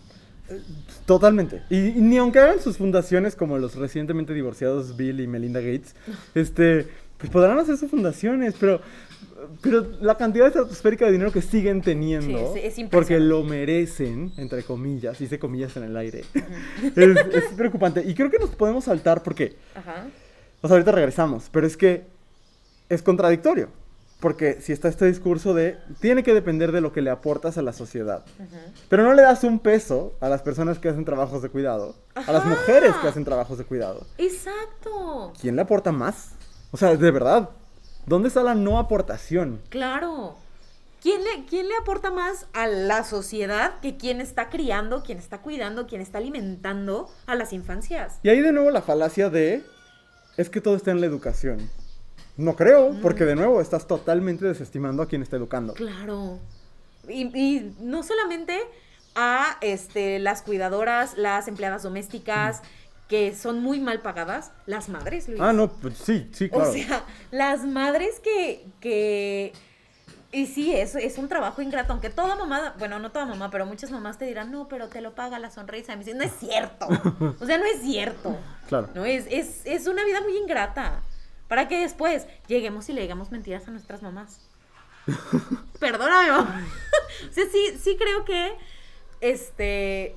Totalmente. 1.06 1.62
Y, 1.70 1.76
y 1.88 1.92
ni 2.00 2.18
aunque 2.18 2.38
hagan 2.38 2.60
sus 2.60 2.76
fundaciones 2.76 3.34
como 3.36 3.58
los 3.58 3.76
recientemente 3.76 4.34
divorciados 4.34 4.96
Bill 4.96 5.20
y 5.20 5.26
Melinda 5.26 5.60
Gates, 5.60 5.94
este, 6.34 6.86
pues 7.18 7.30
podrán 7.30 7.58
hacer 7.58 7.76
sus 7.78 7.90
fundaciones, 7.90 8.54
pero, 8.60 8.80
pero 9.62 9.86
la 10.00 10.16
cantidad 10.16 10.46
estratosférica 10.46 11.06
de 11.06 11.12
dinero 11.12 11.32
que 11.32 11.40
siguen 11.42 11.80
teniendo, 11.80 12.26
Sí, 12.52 12.60
es- 12.60 12.72
es 12.74 12.78
impresionante. 12.78 12.90
porque 12.90 13.20
lo 13.20 13.42
merecen, 13.42 14.32
entre 14.36 14.62
comillas, 14.64 15.18
hice 15.20 15.38
comillas 15.38 15.76
en 15.78 15.84
el 15.84 15.96
aire, 15.96 16.24
es, 16.94 16.96
es 16.96 17.44
preocupante. 17.56 18.02
Y 18.06 18.14
creo 18.14 18.30
que 18.30 18.38
nos 18.38 18.50
podemos 18.50 18.84
saltar 18.84 19.22
porque, 19.22 19.56
Ajá. 19.74 20.06
O 20.64 20.66
sea, 20.66 20.76
ahorita 20.76 20.92
regresamos, 20.92 21.50
pero 21.52 21.66
es 21.66 21.76
que 21.76 22.06
es 22.88 23.02
contradictorio. 23.02 23.68
Porque 24.18 24.62
si 24.62 24.72
está 24.72 24.88
este 24.88 25.04
discurso 25.04 25.52
de 25.52 25.76
tiene 26.00 26.22
que 26.22 26.32
depender 26.32 26.72
de 26.72 26.80
lo 26.80 26.90
que 26.90 27.02
le 27.02 27.10
aportas 27.10 27.58
a 27.58 27.62
la 27.62 27.74
sociedad. 27.74 28.24
Pero 28.88 29.02
no 29.02 29.12
le 29.12 29.20
das 29.20 29.44
un 29.44 29.58
peso 29.58 30.14
a 30.20 30.30
las 30.30 30.40
personas 30.40 30.78
que 30.78 30.88
hacen 30.88 31.04
trabajos 31.04 31.42
de 31.42 31.50
cuidado, 31.50 31.94
a 32.14 32.32
las 32.32 32.46
mujeres 32.46 32.94
que 32.94 33.08
hacen 33.08 33.26
trabajos 33.26 33.58
de 33.58 33.64
cuidado. 33.64 34.06
Exacto. 34.16 35.34
¿Quién 35.38 35.56
le 35.56 35.62
aporta 35.62 35.92
más? 35.92 36.30
O 36.70 36.78
sea, 36.78 36.96
de 36.96 37.10
verdad, 37.10 37.50
¿dónde 38.06 38.28
está 38.28 38.42
la 38.42 38.54
no 38.54 38.78
aportación? 38.78 39.60
Claro. 39.68 40.36
¿Quién 41.02 41.22
le, 41.24 41.44
¿Quién 41.44 41.68
le 41.68 41.76
aporta 41.76 42.10
más 42.10 42.46
a 42.54 42.66
la 42.66 43.04
sociedad 43.04 43.80
que 43.82 43.98
quien 43.98 44.22
está 44.22 44.48
criando, 44.48 45.02
quien 45.02 45.18
está 45.18 45.42
cuidando, 45.42 45.86
quien 45.86 46.00
está 46.00 46.16
alimentando 46.16 47.10
a 47.26 47.34
las 47.34 47.52
infancias? 47.52 48.18
Y 48.22 48.30
ahí 48.30 48.40
de 48.40 48.52
nuevo 48.52 48.70
la 48.70 48.80
falacia 48.80 49.28
de 49.28 49.62
es 50.36 50.50
que 50.50 50.60
todo 50.60 50.76
está 50.76 50.90
en 50.90 51.00
la 51.00 51.06
educación. 51.06 51.70
No 52.36 52.56
creo, 52.56 52.96
porque 53.00 53.24
de 53.24 53.36
nuevo 53.36 53.60
estás 53.60 53.86
totalmente 53.86 54.44
desestimando 54.44 55.02
a 55.02 55.06
quien 55.06 55.22
está 55.22 55.36
educando. 55.36 55.74
Claro. 55.74 56.40
Y, 57.08 57.26
y 57.38 57.76
no 57.80 58.02
solamente 58.02 58.58
a 59.14 59.58
este, 59.60 60.18
las 60.18 60.42
cuidadoras, 60.42 61.16
las 61.16 61.46
empleadas 61.46 61.84
domésticas, 61.84 62.62
que 63.08 63.34
son 63.36 63.60
muy 63.60 63.80
mal 63.80 64.00
pagadas, 64.00 64.50
las 64.66 64.88
madres, 64.88 65.28
Luis. 65.28 65.40
Ah, 65.40 65.52
no, 65.52 65.70
pues 65.70 65.96
sí, 65.98 66.28
sí, 66.32 66.48
claro. 66.48 66.70
O 66.70 66.72
sea, 66.72 67.04
las 67.30 67.64
madres 67.64 68.18
que, 68.20 68.66
que 68.80 69.52
y 70.34 70.46
sí, 70.46 70.74
es, 70.74 70.94
es 70.96 71.16
un 71.18 71.28
trabajo 71.28 71.62
ingrato, 71.62 71.92
aunque 71.92 72.10
toda 72.10 72.34
mamá, 72.34 72.74
bueno, 72.78 72.98
no 72.98 73.12
toda 73.12 73.24
mamá, 73.24 73.50
pero 73.50 73.66
muchas 73.66 73.90
mamás 73.90 74.18
te 74.18 74.24
dirán, 74.24 74.50
no, 74.50 74.68
pero 74.68 74.88
te 74.88 75.00
lo 75.00 75.14
paga 75.14 75.38
la 75.38 75.50
sonrisa. 75.50 75.92
Y 75.92 75.96
me 75.96 76.04
dicen, 76.04 76.18
no 76.18 76.24
es 76.24 76.32
cierto. 76.38 76.88
O 77.40 77.46
sea, 77.46 77.56
no 77.58 77.64
es 77.64 77.80
cierto. 77.82 78.36
Claro. 78.68 78.88
No, 78.94 79.04
es, 79.04 79.26
es, 79.30 79.62
es 79.64 79.86
una 79.86 80.04
vida 80.04 80.20
muy 80.20 80.36
ingrata. 80.36 81.02
Para 81.48 81.68
que 81.68 81.78
después 81.78 82.26
lleguemos 82.48 82.88
y 82.88 82.94
le 82.94 83.02
digamos 83.02 83.30
mentiras 83.30 83.68
a 83.68 83.70
nuestras 83.70 84.02
mamás. 84.02 84.40
Perdóname, 85.78 86.30
mamá. 86.30 86.66
o 87.30 87.32
sea, 87.32 87.44
sí, 87.52 87.78
sí 87.80 87.96
creo 87.96 88.24
que 88.24 88.54
este 89.20 90.16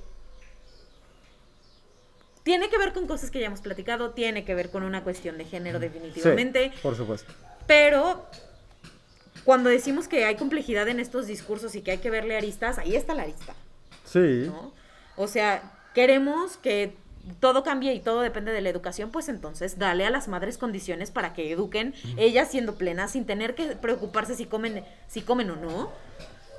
tiene 2.43 2.69
que 2.69 2.77
ver 2.77 2.93
con 2.93 3.07
cosas 3.07 3.29
que 3.29 3.41
ya 3.41 3.47
hemos 3.47 3.59
platicado, 3.59 4.11
tiene 4.11 4.45
que 4.45 4.55
ver 4.55 4.71
con 4.71 4.83
una 4.83 5.03
cuestión 5.03 5.37
de 5.37 5.43
género 5.43 5.79
definitivamente, 5.79 6.71
Sí, 6.73 6.79
por 6.81 6.95
supuesto. 6.95 7.33
pero 7.67 8.25
cuando 9.47 9.69
decimos 9.69 10.09
que 10.09 10.25
hay 10.25 10.35
complejidad 10.35 10.89
en 10.89 10.99
estos 10.99 11.25
discursos 11.25 11.73
y 11.75 11.81
que 11.81 11.91
hay 11.91 11.97
que 11.99 12.09
verle 12.09 12.35
aristas, 12.35 12.77
ahí 12.79 12.97
está 12.97 13.13
la 13.13 13.23
arista, 13.23 13.53
Sí. 14.03 14.43
¿no? 14.45 14.73
O 15.15 15.27
sea, 15.27 15.71
queremos 15.95 16.57
que 16.57 16.93
todo 17.39 17.63
cambia 17.63 17.93
y 17.93 18.01
todo 18.01 18.19
depende 18.19 18.51
de 18.51 18.59
la 18.59 18.67
educación, 18.67 19.09
pues 19.09 19.29
entonces 19.29 19.79
dale 19.79 20.05
a 20.05 20.09
las 20.09 20.27
madres 20.27 20.57
condiciones 20.57 21.11
para 21.11 21.33
que 21.33 21.49
eduquen, 21.49 21.93
ellas 22.17 22.51
siendo 22.51 22.75
plenas, 22.75 23.11
sin 23.11 23.25
tener 23.25 23.55
que 23.55 23.67
preocuparse 23.77 24.35
si 24.35 24.45
comen, 24.47 24.83
si 25.07 25.21
comen 25.21 25.49
o 25.51 25.55
no, 25.55 25.91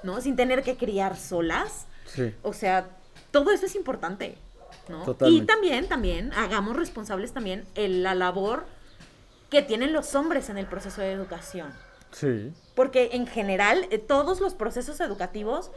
¿no? 0.02 0.20
Sin 0.22 0.34
tener 0.34 0.62
que 0.62 0.76
criar 0.78 1.16
solas. 1.18 1.86
Sí. 2.06 2.34
O 2.42 2.54
sea, 2.54 2.88
todo 3.32 3.50
eso 3.50 3.66
es 3.66 3.74
importante, 3.74 4.38
¿no? 4.88 5.04
Totalmente. 5.04 5.44
Y 5.44 5.46
también, 5.46 5.88
también, 5.88 6.32
hagamos 6.32 6.74
responsables 6.74 7.32
también 7.34 7.66
el- 7.74 8.02
la 8.02 8.14
labor 8.14 8.64
que 9.50 9.60
tienen 9.60 9.92
los 9.92 10.14
hombres 10.14 10.48
en 10.48 10.56
el 10.56 10.64
proceso 10.64 11.02
de 11.02 11.12
educación. 11.12 11.70
Sí. 12.12 12.52
Porque 12.74 13.10
en 13.12 13.26
general, 13.26 13.86
eh, 13.90 13.98
todos 13.98 14.40
los 14.40 14.54
procesos 14.54 15.00
educativos 15.00 15.70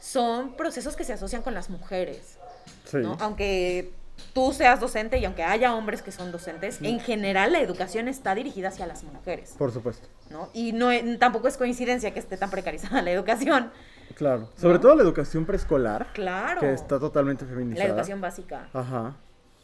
son 0.00 0.54
procesos 0.56 0.96
que 0.96 1.04
se 1.04 1.12
asocian 1.12 1.42
con 1.42 1.54
las 1.54 1.70
mujeres, 1.70 2.38
Sí. 2.84 2.98
¿no? 2.98 3.16
Aunque 3.20 3.90
tú 4.34 4.52
seas 4.52 4.78
docente 4.80 5.18
y 5.18 5.24
aunque 5.24 5.42
haya 5.42 5.74
hombres 5.74 6.02
que 6.02 6.12
son 6.12 6.30
docentes, 6.32 6.78
en 6.82 7.00
general 7.00 7.52
la 7.52 7.60
educación 7.60 8.08
está 8.08 8.34
dirigida 8.34 8.68
hacia 8.68 8.86
las 8.86 9.02
mujeres, 9.04 9.54
Por 9.58 9.72
supuesto. 9.72 10.06
¿no? 10.30 10.48
Y 10.52 10.72
no, 10.72 10.90
e- 10.92 11.16
tampoco 11.18 11.48
es 11.48 11.56
coincidencia 11.56 12.12
que 12.12 12.20
esté 12.20 12.36
tan 12.36 12.50
precarizada 12.50 13.00
la 13.02 13.10
educación. 13.10 13.70
Claro. 14.14 14.48
Sobre 14.60 14.78
todo 14.78 14.94
la 14.94 15.02
educación 15.02 15.46
preescolar. 15.46 16.08
Claro. 16.12 16.60
Que 16.60 16.72
está 16.72 16.98
totalmente 17.00 17.44
La 17.44 17.50
feminizada. 17.50 17.88
educación 17.88 18.20
básica. 18.20 18.68
Ajá. 18.72 19.16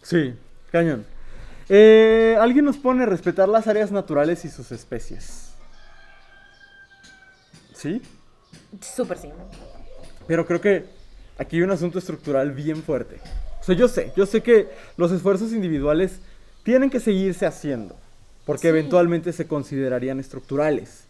Sí, 0.03 0.35
cañón. 0.73 1.05
Eh, 1.69 2.37
Alguien 2.41 2.65
nos 2.65 2.79
pone 2.79 3.05
respetar 3.05 3.49
las 3.49 3.67
áreas 3.67 3.91
naturales 3.93 4.45
y 4.45 4.49
sus 4.49 4.73
especies. 4.73 5.48
¿Sí? 7.79 8.03
Súper 8.81 9.19
sí. 9.19 9.29
Pero 10.27 10.45
creo 10.47 10.61
que 10.61 10.85
aquí 11.39 11.57
hay 11.57 11.63
un 11.63 11.71
asunto 11.71 11.99
estructural 12.01 12.51
bien 12.51 12.83
fuerte. 12.83 13.21
O 13.61 13.65
sea, 13.65 13.77
yo 13.77 13.87
sé, 13.87 14.13
yo 14.17 14.27
sé 14.27 14.43
que 14.43 14.69
los 14.97 15.13
esfuerzos 15.13 15.53
individuales 15.53 16.19
tienen 16.65 16.91
que 16.91 16.99
seguirse 16.99 17.47
haciendo. 17.47 17.97
Porque 18.45 18.63
Sí. 18.63 18.69
eventualmente 18.69 19.33
se 19.33 19.47
considerarían 19.47 20.19
estructurales. 20.19 21.05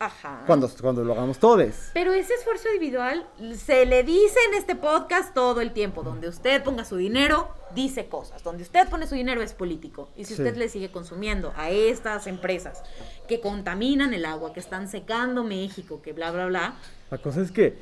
Ajá. 0.00 0.44
Cuando, 0.46 0.66
cuando 0.80 1.04
lo 1.04 1.12
hagamos 1.12 1.38
todos. 1.38 1.90
Pero 1.92 2.12
ese 2.14 2.32
esfuerzo 2.32 2.68
individual 2.72 3.26
se 3.54 3.84
le 3.84 4.02
dice 4.02 4.38
en 4.48 4.54
este 4.54 4.74
podcast 4.74 5.34
todo 5.34 5.60
el 5.60 5.72
tiempo. 5.72 6.02
Donde 6.02 6.26
usted 6.26 6.64
ponga 6.64 6.86
su 6.86 6.96
dinero, 6.96 7.48
dice 7.74 8.06
cosas. 8.08 8.42
Donde 8.42 8.62
usted 8.62 8.88
pone 8.88 9.06
su 9.06 9.14
dinero 9.14 9.42
es 9.42 9.52
político. 9.52 10.08
Y 10.16 10.24
si 10.24 10.34
Sí. 10.34 10.42
usted 10.42 10.56
le 10.56 10.70
sigue 10.70 10.90
consumiendo 10.90 11.52
a 11.54 11.68
estas 11.68 12.26
empresas 12.26 12.82
que 13.28 13.40
contaminan 13.40 14.14
el 14.14 14.24
agua, 14.24 14.54
que 14.54 14.60
están 14.60 14.88
secando 14.88 15.44
México, 15.44 16.00
que 16.02 16.14
bla, 16.14 16.30
bla, 16.30 16.46
bla, 16.46 16.74
La 17.10 17.18
cosa 17.18 17.42
es 17.42 17.50
que, 17.52 17.76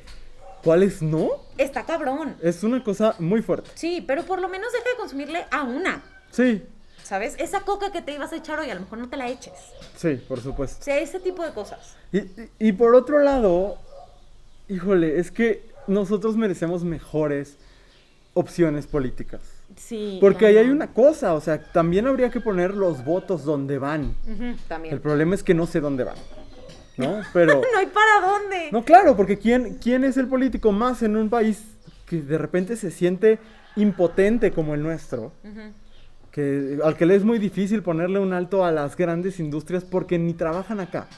¿cuáles 0.64 1.01
no? 1.03 1.31
está 1.57 1.85
cabrón. 1.87 2.37
Es 2.43 2.64
una 2.64 2.83
cosa 2.83 3.14
muy 3.21 3.43
fuerte. 3.43 3.71
Sí, 3.75 4.03
pero 4.05 4.25
por 4.25 4.41
lo 4.41 4.49
menos 4.49 4.73
deja 4.73 4.91
de 4.91 4.97
consumirle 4.97 5.47
a 5.53 5.62
una. 5.62 6.03
Sí, 6.33 6.64
¿Sabes? 7.09 7.37
Esa 7.39 7.61
coca 7.63 7.91
que 7.91 8.03
te 8.03 8.13
ibas 8.13 8.33
a 8.33 8.37
echar 8.37 8.59
hoy, 8.61 8.69
a 8.69 8.75
lo 8.75 8.81
mejor 8.83 8.99
no 8.99 9.09
te 9.09 9.17
la 9.17 9.29
eches. 9.29 9.55
sí, 9.97 10.17
por 10.29 10.41
supuesto. 10.41 10.77
O 10.81 10.85
sea, 10.85 10.99
ese 10.99 11.19
tipo 11.21 11.43
de 11.43 11.53
cosas. 11.53 11.97
Y, 12.13 12.19
y- 12.19 12.51
y 12.59 12.73
por 12.73 12.95
otro 12.95 13.21
lado, 13.21 13.79
híjole, 14.69 15.19
es 15.19 15.31
que 15.31 15.63
nosotros 15.87 16.37
merecemos 16.37 16.85
mejores 16.85 17.57
opciones 18.35 18.87
políticas. 18.87 19.41
Sí. 19.77 20.19
Porque 20.21 20.45
ahí 20.47 20.59
hay 20.59 20.69
una 20.69 20.93
cosa, 20.93 21.33
o 21.35 21.41
sea, 21.41 21.63
también 21.73 22.07
habría 22.07 22.29
que 22.31 22.41
poner 22.41 22.75
los 22.75 23.03
votos 23.05 23.45
donde 23.45 23.79
van. 23.79 24.15
Ujú, 24.27 24.57
también. 24.69 24.93
El 24.95 25.01
problema 25.01 25.35
es 25.35 25.43
que 25.43 25.55
no 25.55 25.67
sé 25.67 25.81
dónde 25.81 26.05
van. 26.05 26.17
¿No? 26.99 27.23
Pero... 27.33 27.55
no 27.73 27.79
hay 27.79 27.87
para 27.87 28.21
dónde. 28.21 28.69
No, 28.71 28.85
claro, 28.85 29.17
porque 29.17 29.39
¿quién, 29.39 29.79
¿quién 29.83 30.05
es 30.05 30.19
el 30.19 30.27
político 30.27 30.73
más 30.73 31.03
en 31.03 31.17
un 31.17 31.31
país 31.31 31.63
que 32.07 32.21
de 32.21 32.37
repente 32.37 32.77
se 32.77 32.91
siente 32.91 33.39
impotente 33.77 34.53
como 34.53 34.75
el 34.75 34.83
nuestro? 34.83 35.33
Ujú. 35.45 35.73
Que, 36.39 36.78
al 36.84 36.97
que 36.97 37.05
le 37.05 37.16
es 37.16 37.24
muy 37.24 37.41
difícil 37.41 37.82
ponerle 37.82 38.20
un 38.20 38.32
alto 38.32 38.64
a 38.64 38.70
las 38.70 38.97
grandes 38.97 39.41
industrias 39.41 39.82
porque 39.82 40.20
ni 40.20 40.34
trabajan 40.34 40.78
acá. 40.78 41.09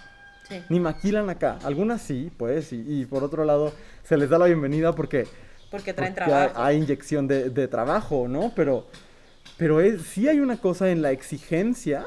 Sí. 0.49 0.63
ni 0.71 0.81
maquilan 0.81 1.29
acá. 1.29 1.59
Algunas 1.63 2.01
sí, 2.01 2.31
pues, 2.39 2.73
y, 2.73 2.83
y 2.89 3.05
por 3.05 3.23
otro 3.23 3.45
lado 3.45 3.71
se 4.03 4.17
les 4.17 4.31
da 4.31 4.39
la 4.39 4.47
bienvenida 4.47 4.95
porque, 4.95 5.27
Porque 5.71 5.93
traen 5.93 6.15
porque 6.15 6.25
trabajo. 6.31 6.55
Hay, 6.59 6.77
hay 6.77 6.83
inyección 6.83 7.29
de, 7.29 7.51
de 7.51 7.69
trabajo, 7.69 8.27
¿no? 8.29 8.51
Pero, 8.57 8.87
pero 9.59 9.81
es, 9.83 10.01
sí 10.03 10.27
hay 10.27 10.41
una 10.41 10.57
cosa 10.57 10.91
en 10.91 11.03
la 11.03 11.13
exigencia 11.13 12.07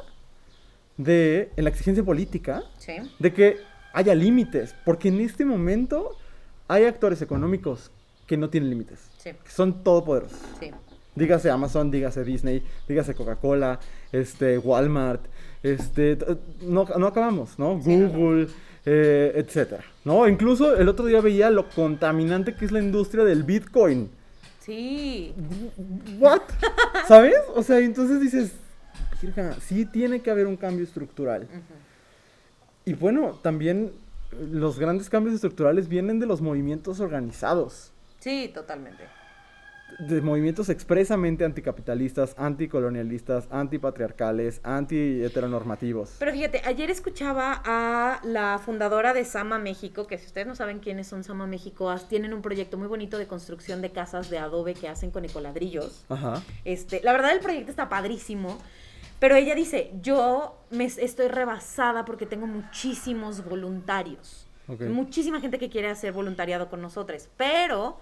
de, 0.97 1.51
en 1.55 1.63
la 1.63 1.69
exigencia 1.69 2.03
política, 2.03 2.63
Sí. 2.79 2.93
de 3.19 3.31
que 3.31 3.57
haya 3.93 4.15
límites, 4.15 4.75
porque 4.83 5.07
en 5.09 5.21
este 5.21 5.45
momento 5.45 6.17
hay 6.67 6.85
actores 6.85 7.21
económicos 7.21 7.91
que 8.27 8.37
no 8.37 8.49
tienen 8.49 8.71
límites, 8.71 9.09
Sí. 9.19 9.29
que 9.43 9.51
son 9.51 9.83
todopoderosos. 9.83 10.39
Sí. 10.59 10.71
Dígase 11.15 11.49
Amazon, 11.49 11.91
dígase 11.91 12.23
Disney, 12.23 12.63
dígase 12.87 13.13
Coca-Cola, 13.13 13.79
este, 14.11 14.57
Walmart, 14.57 15.21
este, 15.61 16.17
no, 16.61 16.85
no 16.97 17.07
acabamos, 17.07 17.59
¿no? 17.59 17.77
Google, 17.77 18.47
eh, 18.85 19.31
etcétera, 19.35 19.83
¿no? 20.05 20.27
Incluso 20.27 20.75
el 20.75 20.89
otro 20.89 21.05
día 21.05 21.21
veía 21.21 21.49
lo 21.49 21.69
contaminante 21.69 22.55
que 22.55 22.65
es 22.65 22.71
la 22.71 22.79
industria 22.79 23.23
del 23.23 23.43
Bitcoin. 23.43 24.09
Sí. 24.59 25.33
¿What? 26.19 26.41
¿Sabes? 27.07 27.35
O 27.53 27.61
sea, 27.61 27.79
entonces 27.79 28.19
dices, 28.19 28.53
"Virga, 29.21 29.55
sí 29.61 29.85
tiene 29.85 30.21
que 30.21 30.31
haber 30.31 30.47
un 30.47 30.57
cambio 30.57 30.83
estructural. 30.83 31.47
Y 32.85 32.93
bueno, 32.93 33.39
también 33.41 33.91
los 34.51 34.79
grandes 34.79 35.09
cambios 35.09 35.35
estructurales 35.35 35.87
vienen 35.87 36.19
de 36.19 36.25
los 36.25 36.41
movimientos 36.41 36.99
organizados. 36.99 37.91
Sí, 38.19 38.51
totalmente. 38.53 39.03
De 39.99 40.21
movimientos 40.21 40.69
expresamente 40.69 41.45
anticapitalistas, 41.45 42.35
anticolonialistas, 42.37 43.47
antipatriarcales, 43.51 44.59
anti-heteronormativos. 44.63 46.15
Pero 46.19 46.31
fíjate, 46.31 46.61
ayer 46.65 46.89
escuchaba 46.89 47.61
a 47.65 48.19
la 48.23 48.59
fundadora 48.63 49.13
de 49.13 49.25
Sama 49.25 49.59
México, 49.59 50.07
que 50.07 50.17
si 50.17 50.25
ustedes 50.27 50.47
no 50.47 50.55
saben 50.55 50.79
quiénes 50.79 51.07
son 51.07 51.23
Sama 51.23 51.47
México, 51.47 51.93
tienen 52.09 52.33
un 52.33 52.41
proyecto 52.41 52.77
muy 52.77 52.87
bonito 52.87 53.17
de 53.17 53.27
construcción 53.27 53.81
de 53.81 53.91
casas 53.91 54.29
de 54.29 54.37
adobe 54.37 54.73
que 54.73 54.87
hacen 54.87 55.11
con 55.11 55.25
ecoladrillos. 55.25 56.05
Ajá. 56.09 56.41
Este, 56.65 57.01
la 57.03 57.11
verdad 57.13 57.31
el 57.31 57.39
proyecto 57.39 57.69
está 57.71 57.89
padrísimo, 57.89 58.57
pero 59.19 59.35
ella 59.35 59.55
dice, 59.55 59.91
yo 60.01 60.57
me 60.71 60.85
es- 60.85 60.97
estoy 60.97 61.27
rebasada 61.27 62.05
porque 62.05 62.25
tengo 62.25 62.47
muchísimos 62.47 63.43
voluntarios. 63.45 64.47
Ok. 64.67 64.81
Muchísima 64.83 65.39
gente 65.41 65.59
que 65.59 65.69
quiere 65.69 65.89
hacer 65.89 66.13
voluntariado 66.13 66.69
con 66.69 66.81
nosotros, 66.81 67.27
pero 67.37 67.97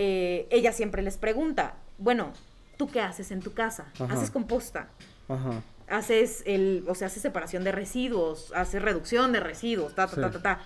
eh, 0.00 0.46
ella 0.50 0.72
siempre 0.72 1.02
les 1.02 1.16
pregunta, 1.16 1.74
bueno, 1.98 2.32
¿tú 2.76 2.86
qué 2.88 3.00
haces 3.00 3.32
en 3.32 3.40
tu 3.42 3.52
casa? 3.52 3.86
Ajá. 3.98 4.14
¿Haces 4.14 4.30
composta? 4.30 4.88
Ajá. 5.28 5.60
haces 5.88 6.42
el, 6.46 6.84
o 6.86 6.94
sea, 6.94 7.06
haces 7.08 7.22
separación 7.22 7.64
de 7.64 7.72
residuos, 7.72 8.52
haces 8.54 8.80
reducción 8.80 9.32
de 9.32 9.40
residuos, 9.40 9.94
ta, 9.94 10.06
ta, 10.06 10.14
Sí. 10.14 10.20
ta, 10.20 10.30
ta, 10.30 10.42
ta. 10.42 10.60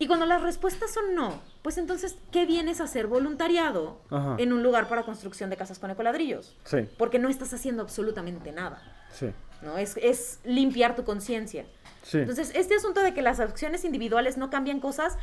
Y 0.00 0.06
cuando 0.06 0.26
las 0.26 0.42
respuestas 0.42 0.92
son 0.92 1.14
no, 1.14 1.40
pues 1.62 1.78
entonces, 1.78 2.16
¿qué 2.30 2.44
vienes 2.44 2.80
a 2.80 2.84
hacer 2.84 3.06
voluntariado 3.06 4.00
Ajá. 4.10 4.34
en 4.38 4.52
un 4.52 4.62
lugar 4.62 4.88
para 4.88 5.02
construcción 5.04 5.48
de 5.48 5.56
casas 5.56 5.78
con 5.78 5.90
ecoladrillos? 5.90 6.54
Sí, 6.64 6.88
Porque 6.98 7.18
no 7.18 7.28
estás 7.30 7.52
haciendo 7.54 7.82
absolutamente 7.82 8.52
nada, 8.52 8.82
sí, 9.12 9.30
¿no? 9.62 9.78
Es, 9.78 9.96
es 9.96 10.38
limpiar 10.44 10.94
tu 10.94 11.04
conciencia. 11.04 11.64
sí. 12.02 12.18
Entonces, 12.18 12.52
este 12.54 12.74
asunto 12.76 13.00
de 13.00 13.14
que 13.14 13.22
las 13.22 13.40
acciones 13.40 13.84
individuales 13.84 14.36
no 14.36 14.50
cambian 14.50 14.78
cosas, 14.80 15.16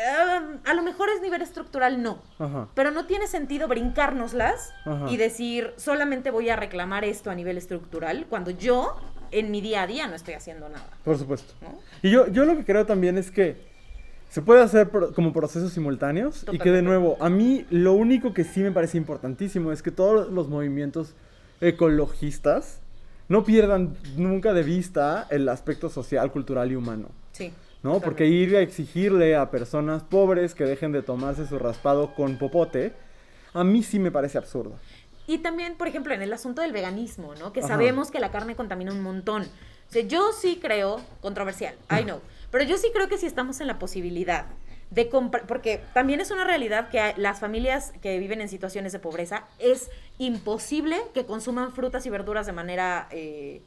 a 0.00 0.74
lo 0.74 0.82
mejor 0.82 1.08
es 1.10 1.20
nivel 1.22 1.42
estructural, 1.42 2.02
no. 2.02 2.20
Ajá. 2.38 2.68
Pero 2.74 2.90
no 2.90 3.06
tiene 3.06 3.26
sentido 3.26 3.68
brincárnoslas 3.68 4.72
Ajá. 4.84 5.06
y 5.10 5.16
decir, 5.16 5.72
solamente 5.76 6.30
voy 6.30 6.48
a 6.50 6.56
reclamar 6.56 7.04
esto 7.04 7.30
a 7.30 7.34
nivel 7.34 7.58
estructural, 7.58 8.26
cuando 8.28 8.50
yo 8.50 8.96
en 9.30 9.50
mi 9.50 9.60
día 9.60 9.82
a 9.82 9.86
día 9.86 10.06
no 10.06 10.14
estoy 10.14 10.34
haciendo 10.34 10.68
nada. 10.68 10.88
Por 11.04 11.18
supuesto. 11.18 11.52
¿no? 11.60 11.78
Y 12.02 12.10
yo, 12.10 12.26
yo 12.28 12.44
lo 12.44 12.56
que 12.56 12.64
creo 12.64 12.86
también 12.86 13.18
es 13.18 13.30
que 13.30 13.56
se 14.30 14.42
puede 14.42 14.62
hacer 14.62 14.88
pro- 14.90 15.12
como 15.14 15.32
procesos 15.32 15.72
simultáneos 15.72 16.44
y 16.52 16.58
que 16.58 16.70
de 16.70 16.82
nuevo, 16.82 17.16
a 17.20 17.28
mí 17.30 17.66
lo 17.70 17.92
único 17.94 18.34
que 18.34 18.44
sí 18.44 18.60
me 18.60 18.72
parece 18.72 18.98
importantísimo 18.98 19.72
es 19.72 19.82
que 19.82 19.90
todos 19.90 20.30
los 20.30 20.48
movimientos 20.48 21.14
ecologistas 21.60 22.80
no 23.28 23.44
pierdan 23.44 23.96
nunca 24.16 24.52
de 24.54 24.62
vista 24.62 25.26
el 25.30 25.48
aspecto 25.48 25.90
social, 25.90 26.30
cultural 26.32 26.72
y 26.72 26.76
humano. 26.76 27.08
Sí. 27.32 27.52
¿No? 27.82 28.00
Porque 28.00 28.26
ir 28.26 28.56
a 28.56 28.60
exigirle 28.60 29.36
a 29.36 29.50
personas 29.50 30.02
pobres 30.02 30.54
que 30.54 30.64
dejen 30.64 30.92
de 30.92 31.02
tomarse 31.02 31.46
su 31.46 31.58
raspado 31.58 32.14
con 32.14 32.38
popote, 32.38 32.92
a 33.54 33.64
mí 33.64 33.82
sí 33.82 33.98
me 33.98 34.10
parece 34.10 34.38
absurdo. 34.38 34.76
Y 35.26 35.38
también, 35.38 35.76
por 35.76 35.88
ejemplo, 35.88 36.14
en 36.14 36.22
el 36.22 36.32
asunto 36.32 36.62
del 36.62 36.72
veganismo, 36.72 37.34
¿no? 37.34 37.52
Que 37.52 37.60
Ajá. 37.60 37.68
sabemos 37.68 38.10
que 38.10 38.18
la 38.18 38.30
carne 38.30 38.56
contamina 38.56 38.92
un 38.92 39.02
montón. 39.02 39.42
O 39.42 39.92
sea, 39.92 40.02
yo 40.02 40.32
sí 40.32 40.58
creo, 40.60 41.00
controversial, 41.20 41.74
I 41.90 42.04
know, 42.04 42.20
pero 42.50 42.64
yo 42.64 42.78
sí 42.78 42.88
creo 42.92 43.08
que 43.08 43.18
si 43.18 43.26
estamos 43.26 43.60
en 43.60 43.66
la 43.66 43.78
posibilidad 43.78 44.46
de 44.90 45.08
comprar, 45.10 45.46
porque 45.46 45.82
también 45.92 46.20
es 46.20 46.30
una 46.30 46.44
realidad 46.44 46.88
que 46.88 47.12
las 47.18 47.40
familias 47.40 47.92
que 48.00 48.18
viven 48.18 48.40
en 48.40 48.48
situaciones 48.48 48.92
de 48.92 48.98
pobreza 48.98 49.44
es 49.58 49.90
imposible 50.16 50.96
que 51.12 51.26
consuman 51.26 51.72
frutas 51.72 52.06
y 52.06 52.10
verduras 52.10 52.46
de 52.46 52.52
manera 52.52 53.06
eh, 53.10 53.60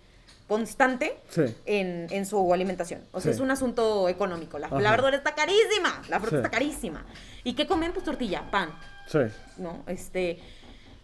constante 0.56 1.18
Sí. 1.30 1.44
en, 1.66 2.08
en 2.12 2.26
su 2.26 2.54
alimentación. 2.54 3.02
O 3.14 3.22
sea, 3.22 3.32
Sí. 3.32 3.38
es 3.38 3.42
un 3.42 3.52
asunto 3.52 4.10
económico. 4.10 4.60
La, 4.60 4.68
la 4.68 4.92
verdura 4.92 5.16
está 5.16 5.34
carísima, 5.34 6.02
la 6.10 6.20
fruta 6.20 6.32
Sí. 6.32 6.36
está 6.44 6.50
carísima. 6.52 7.06
¿Y 7.46 7.54
qué 7.54 7.66
comen? 7.68 7.94
Pues 7.94 8.04
tortilla, 8.04 8.52
pan, 8.52 8.70
Sí. 9.08 9.20
¿no? 9.58 9.84
Este, 9.88 10.40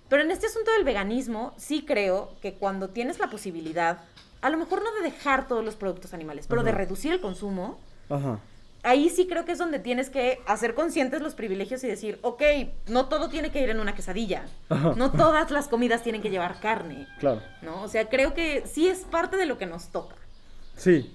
Pero 0.10 0.24
en 0.24 0.32
este 0.32 0.48
asunto 0.48 0.72
del 0.72 0.84
veganismo, 0.86 1.54
sí 1.58 1.84
creo 1.86 2.34
que 2.42 2.54
cuando 2.56 2.90
tienes 2.90 3.20
la 3.20 3.30
posibilidad, 3.30 4.00
a 4.42 4.50
lo 4.50 4.58
mejor 4.58 4.82
no 4.84 4.92
de 4.96 5.02
dejar 5.02 5.48
todos 5.50 5.64
los 5.66 5.76
productos 5.76 6.14
animales, 6.14 6.46
pero 6.48 6.64
de 6.64 6.72
reducir 6.72 7.12
el 7.14 7.20
consumo, 7.22 7.78
Ajá. 8.10 8.40
Ahí 8.88 9.10
sí 9.10 9.28
creo 9.28 9.46
que 9.46 9.52
es 9.52 9.58
donde 9.58 9.80
tienes 9.80 10.10
que 10.10 10.40
hacer 10.46 10.74
conscientes 10.74 11.22
los 11.22 11.36
privilegios 11.36 11.84
y 11.84 11.88
decir, 11.88 12.20
ok, 12.22 12.42
no 12.88 13.08
todo 13.08 13.30
tiene 13.30 13.52
que 13.52 13.62
ir 13.62 13.70
en 13.70 13.80
una 13.80 13.94
quesadilla, 13.96 14.46
no 14.96 15.12
todas 15.12 15.52
las 15.52 15.68
comidas 15.68 16.04
tienen 16.04 16.22
que 16.22 16.30
llevar 16.30 16.60
carne, 16.60 17.08
Claro. 17.20 17.42
¿no? 17.62 17.82
O 17.84 17.88
sea, 17.88 18.08
creo 18.10 18.34
que 18.34 18.64
sí 18.66 18.88
es 18.88 19.00
parte 19.00 19.38
de 19.38 19.46
lo 19.46 19.58
que 19.58 19.66
nos 19.66 19.90
toca. 19.90 20.16
Sí. 20.76 21.14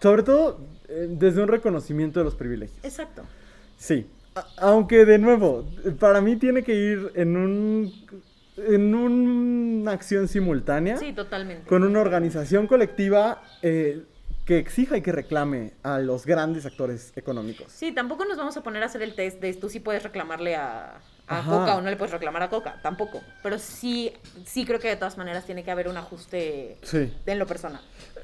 Sobre 0.00 0.22
todo 0.24 0.58
eh, 0.88 1.06
desde 1.10 1.42
un 1.42 1.48
reconocimiento 1.48 2.18
de 2.20 2.24
los 2.24 2.34
privilegios. 2.34 2.78
Exacto. 2.84 3.22
Sí. 3.78 4.06
A- 4.34 4.44
aunque 4.58 5.04
de 5.04 5.18
nuevo, 5.18 5.64
para 6.00 6.20
mí 6.20 6.36
tiene 6.36 6.62
que 6.64 6.74
ir 6.74 7.12
en 7.14 7.36
un 7.36 7.92
en 8.56 8.94
una 8.94 9.92
acción 9.92 10.28
simultánea 10.28 10.98
Sí, 10.98 11.12
totalmente. 11.14 11.66
con 11.66 11.84
una 11.84 12.00
organización 12.00 12.66
colectiva 12.66 13.42
eh, 13.62 14.02
que 14.52 14.58
exija 14.58 14.98
y 14.98 15.00
que 15.00 15.12
reclame 15.12 15.72
a 15.82 15.98
los 15.98 16.26
grandes 16.26 16.66
actores 16.66 17.12
económicos. 17.16 17.72
Sí, 17.72 17.90
tampoco 17.92 18.26
nos 18.26 18.36
vamos 18.36 18.54
a 18.58 18.62
poner 18.62 18.82
a 18.82 18.86
hacer 18.86 19.00
el 19.02 19.14
test 19.14 19.40
de 19.40 19.54
tú 19.54 19.70
sí 19.70 19.80
puedes 19.80 20.02
reclamarle 20.02 20.56
a. 20.56 21.00
Coca 21.48 21.76
o 21.76 21.80
no 21.80 21.88
le 21.88 21.96
puedes 21.96 22.12
reclamar 22.12 22.42
a 22.42 22.50
Coca, 22.50 22.78
tampoco. 22.82 23.22
Pero 23.42 23.58
sí, 23.58 24.12
sí 24.44 24.66
creo 24.66 24.78
que 24.78 24.88
de 24.88 24.96
todas 24.96 25.16
maneras 25.16 25.46
tiene 25.46 25.64
que 25.64 25.70
haber 25.70 25.88
un 25.88 25.96
ajuste 25.96 26.76
Sí. 26.82 27.10
en 27.24 27.38
lo 27.38 27.46
personal. 27.46 27.80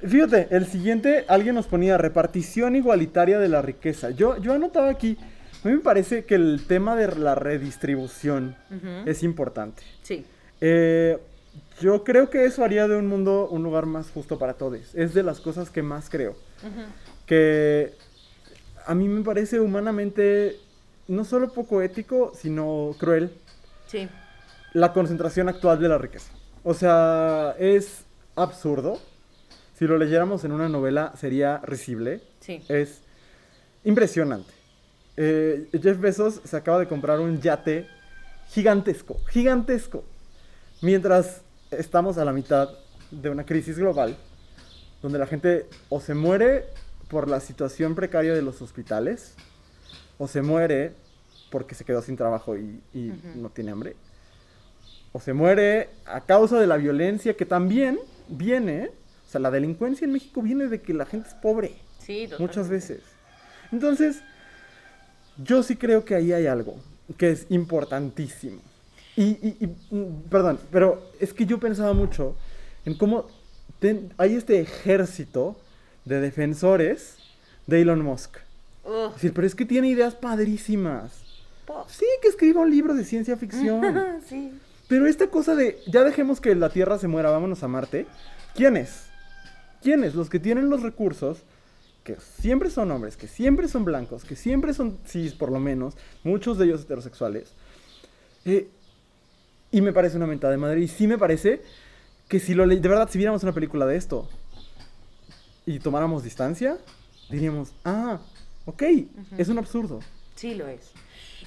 Fíjate, 0.07 0.49
el 0.51 0.67
siguiente, 0.67 1.25
alguien 1.29 1.55
nos 1.55 1.67
ponía 1.67 1.97
repartición 1.97 2.77
igualitaria 2.77 3.39
de 3.39 3.49
la 3.49 3.63
riqueza. 3.63 4.11
Yo, 4.11 4.37
yo 4.37 4.53
anotaba 4.53 4.91
aquí, 4.91 5.17
a 5.65 5.69
mí 5.69 5.75
me 5.77 5.81
parece 5.81 6.27
que 6.27 6.35
el 6.35 6.67
tema 6.69 6.97
de 6.97 7.17
la 7.17 7.35
redistribución 7.35 8.55
es 9.07 9.23
importante. 9.23 9.83
Sí. 10.03 10.27
Eh, 10.61 11.17
yo 11.81 12.05
creo 12.05 12.31
que 12.31 12.45
eso 12.45 12.65
haría 12.65 12.89
de 12.89 12.97
un 12.97 13.07
mundo 13.07 13.49
un 13.51 13.63
lugar 13.63 13.87
más 13.87 14.11
justo 14.11 14.39
para 14.39 14.55
todos. 14.55 14.95
Es 14.95 15.15
de 15.15 15.23
las 15.23 15.41
cosas 15.41 15.71
que 15.71 15.83
más 15.83 16.09
creo. 16.11 16.37
Que 17.27 17.95
a 18.87 18.95
mí 18.95 19.09
me 19.09 19.23
parece 19.23 19.61
humanamente 19.61 20.57
no 21.09 21.25
solo 21.25 21.53
poco 21.53 21.83
ético, 21.83 22.33
sino 22.35 22.95
cruel 22.99 23.31
Sí. 23.87 24.09
la 24.75 24.93
concentración 24.93 25.49
actual 25.49 25.81
de 25.81 25.89
la 25.89 25.99
riqueza. 25.99 26.31
O 26.65 26.75
sea, 26.75 27.55
es 27.59 28.05
absurdo. 28.37 29.01
Si 29.79 29.87
lo 29.87 29.97
leyéramos 29.97 30.45
en 30.45 30.53
una 30.53 30.69
novela 30.69 31.13
sería 31.17 31.59
risible. 31.59 32.21
Sí. 32.41 32.63
Es 32.69 33.01
impresionante. 33.85 34.53
Eh, 35.17 35.69
Jeff 35.83 35.99
Bezos 36.01 36.41
se 36.45 36.57
acaba 36.57 36.79
de 36.79 36.87
comprar 36.89 37.21
un 37.21 37.41
yate 37.41 37.87
gigantesco, 38.49 39.19
gigantesco. 39.29 40.05
Mientras 40.81 41.43
estamos 41.71 42.19
a 42.19 42.25
la 42.25 42.33
mitad 42.33 42.71
de 43.11 43.31
una 43.31 43.45
crisis 43.45 43.79
global, 43.79 44.17
donde 45.03 45.19
la 45.19 45.27
gente 45.27 45.67
o 45.89 46.01
se 46.01 46.15
muere 46.15 46.67
por 47.09 47.29
la 47.29 47.41
situación 47.41 47.95
precaria 47.95 48.35
de 48.35 48.43
los 48.43 48.61
hospitales, 48.61 49.35
o 50.19 50.29
se 50.29 50.43
muere 50.43 50.93
porque 51.51 51.75
se 51.75 51.85
quedó 51.85 52.03
sin 52.03 52.17
trabajo 52.17 52.57
y, 52.57 52.81
no 53.37 53.51
tiene 53.51 53.71
hambre, 53.71 53.97
o 55.13 55.21
se 55.21 55.33
muere 55.33 55.91
a 56.05 56.21
causa 56.21 56.61
de 56.61 56.67
la 56.67 56.77
violencia 56.77 57.35
que 57.35 57.47
también 57.47 57.99
viene, 58.29 58.91
o 59.27 59.31
sea, 59.31 59.41
la 59.41 59.51
delincuencia 59.51 60.05
en 60.05 60.13
México 60.13 60.43
viene 60.43 60.67
de 60.67 60.83
que 60.83 60.93
la 60.93 61.07
gente 61.07 61.29
es 61.29 61.35
pobre. 61.35 61.77
Sí, 61.99 62.25
totalmente. 62.25 62.39
Muchas 62.39 62.69
veces. 62.69 63.01
Entonces, 63.73 64.23
yo 65.43 65.63
sí 65.63 65.77
creo 65.77 66.05
que 66.05 66.15
ahí 66.15 66.33
hay 66.33 66.47
algo 66.47 66.77
que 67.17 67.31
es 67.31 67.47
importantísimo. 67.49 68.61
Y, 69.19 69.23
y- 69.43 69.57
y, 69.91 69.95
mm, 69.97 70.23
perdón, 70.31 70.61
pero 70.71 71.11
es 71.19 71.33
que 71.33 71.45
yo 71.45 71.59
pensaba 71.59 71.93
mucho 71.93 72.37
en 72.85 72.95
cómo 72.97 73.27
ten- 73.81 74.13
hay 74.17 74.35
este 74.37 74.61
ejército 74.61 75.57
de 76.05 76.21
defensores 76.21 77.17
de 77.67 77.81
Elon 77.83 78.03
Musk. 78.03 78.37
Es 79.09 79.15
decir, 79.15 79.33
pero 79.35 79.47
es 79.47 79.55
que 79.57 79.65
tiene 79.65 79.89
ideas 79.89 80.15
padrísimas. 80.15 81.11
Sí, 81.89 82.07
que 82.23 82.29
escriba 82.29 82.61
un 82.63 82.71
libro 82.71 82.95
de 82.95 83.05
ciencia 83.05 83.37
ficción. 83.37 83.83
sí. 84.29 84.53
Pero 84.89 85.07
esta 85.07 85.27
cosa 85.27 85.55
de 85.55 85.79
ya 85.89 86.05
dejemos 86.05 86.41
que 86.41 86.55
la 86.55 86.71
Tierra 86.71 86.99
se 86.99 87.09
muera, 87.09 87.31
vámonos 87.31 87.63
a 87.65 87.69
Marte. 87.69 88.07
¿Quiénes? 88.55 89.03
¿Quiénes? 89.83 90.15
Los 90.15 90.31
que 90.31 90.39
tienen 90.39 90.71
los 90.71 90.83
recursos, 90.83 91.39
que 92.05 92.17
siempre 92.41 92.71
son 92.71 92.91
hombres, 92.93 93.17
que 93.17 93.27
siempre 93.29 93.67
son 93.69 93.85
blancos, 93.85 94.25
que 94.25 94.37
siempre 94.37 94.73
son 94.73 94.97
cis 95.07 95.35
por 95.35 95.51
lo 95.53 95.59
menos, 95.59 95.95
muchos 96.25 96.57
de 96.57 96.65
ellos 96.67 96.83
heterosexuales. 96.83 97.53
Eh, 98.47 98.69
y 99.71 99.81
me 99.81 99.93
parece 99.93 100.17
una 100.17 100.27
mentada 100.27 100.51
de 100.53 100.59
madre. 100.59 100.81
Y 100.81 100.89
sí 100.89 101.07
me 101.07 101.19
parece 101.19 101.63
que 102.29 102.41
si 102.41 102.55
lo 102.55 102.67
le- 102.67 102.77
de 102.81 102.89
verdad, 102.89 103.09
si 103.11 103.19
viéramos 103.19 103.43
una 103.43 103.53
película 103.53 103.87
de 103.87 103.97
esto 103.97 104.29
y 105.67 105.79
tomáramos 105.81 106.23
distancia, 106.25 106.79
diríamos, 107.31 107.73
ah, 107.85 108.19
ok, 108.67 108.83
es 109.37 109.49
un 109.49 109.59
absurdo. 109.59 110.01
Sí 110.35 110.55
lo 110.55 110.67
es. 110.69 110.91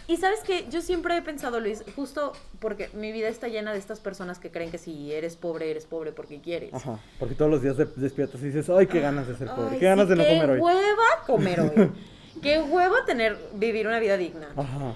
Y 0.07 0.17
sabes 0.17 0.41
que 0.41 0.67
yo 0.69 0.81
siempre 0.81 1.15
he 1.15 1.21
pensado, 1.21 1.59
Luis, 1.59 1.83
justo 1.95 2.33
porque 2.59 2.89
mi 2.93 3.11
vida 3.11 3.29
está 3.29 3.47
llena 3.47 3.71
de 3.71 3.79
estas 3.79 3.99
personas 3.99 4.39
que 4.39 4.51
creen 4.51 4.69
que 4.69 4.77
si 4.77 5.11
eres 5.13 5.35
pobre, 5.37 5.71
eres 5.71 5.85
pobre 5.85 6.11
porque 6.11 6.41
quieres. 6.41 6.73
Ajá, 6.73 6.99
porque 7.19 7.35
todos 7.35 7.49
los 7.49 7.61
días 7.61 7.77
de- 7.77 7.85
despiertas 7.85 8.41
y 8.41 8.45
dices, 8.45 8.69
ay, 8.69 8.87
qué 8.87 8.99
ganas 8.99 9.27
de 9.27 9.37
ser 9.37 9.47
pobre, 9.47 9.69
Ay, 9.73 9.79
qué 9.79 9.85
ganas 9.85 10.07
sí, 10.07 10.09
de 10.09 10.15
no 10.17 10.23
comer 10.23 10.45
Qué 10.45 10.51
hoy. 10.53 10.59
hueva 10.59 11.25
comer 11.25 11.59
hoy. 11.61 11.91
qué 12.41 12.61
hueva 12.61 13.05
tener, 13.05 13.37
vivir 13.55 13.87
una 13.87 13.99
vida 13.99 14.17
digna. 14.17 14.49
Ajá. 14.57 14.93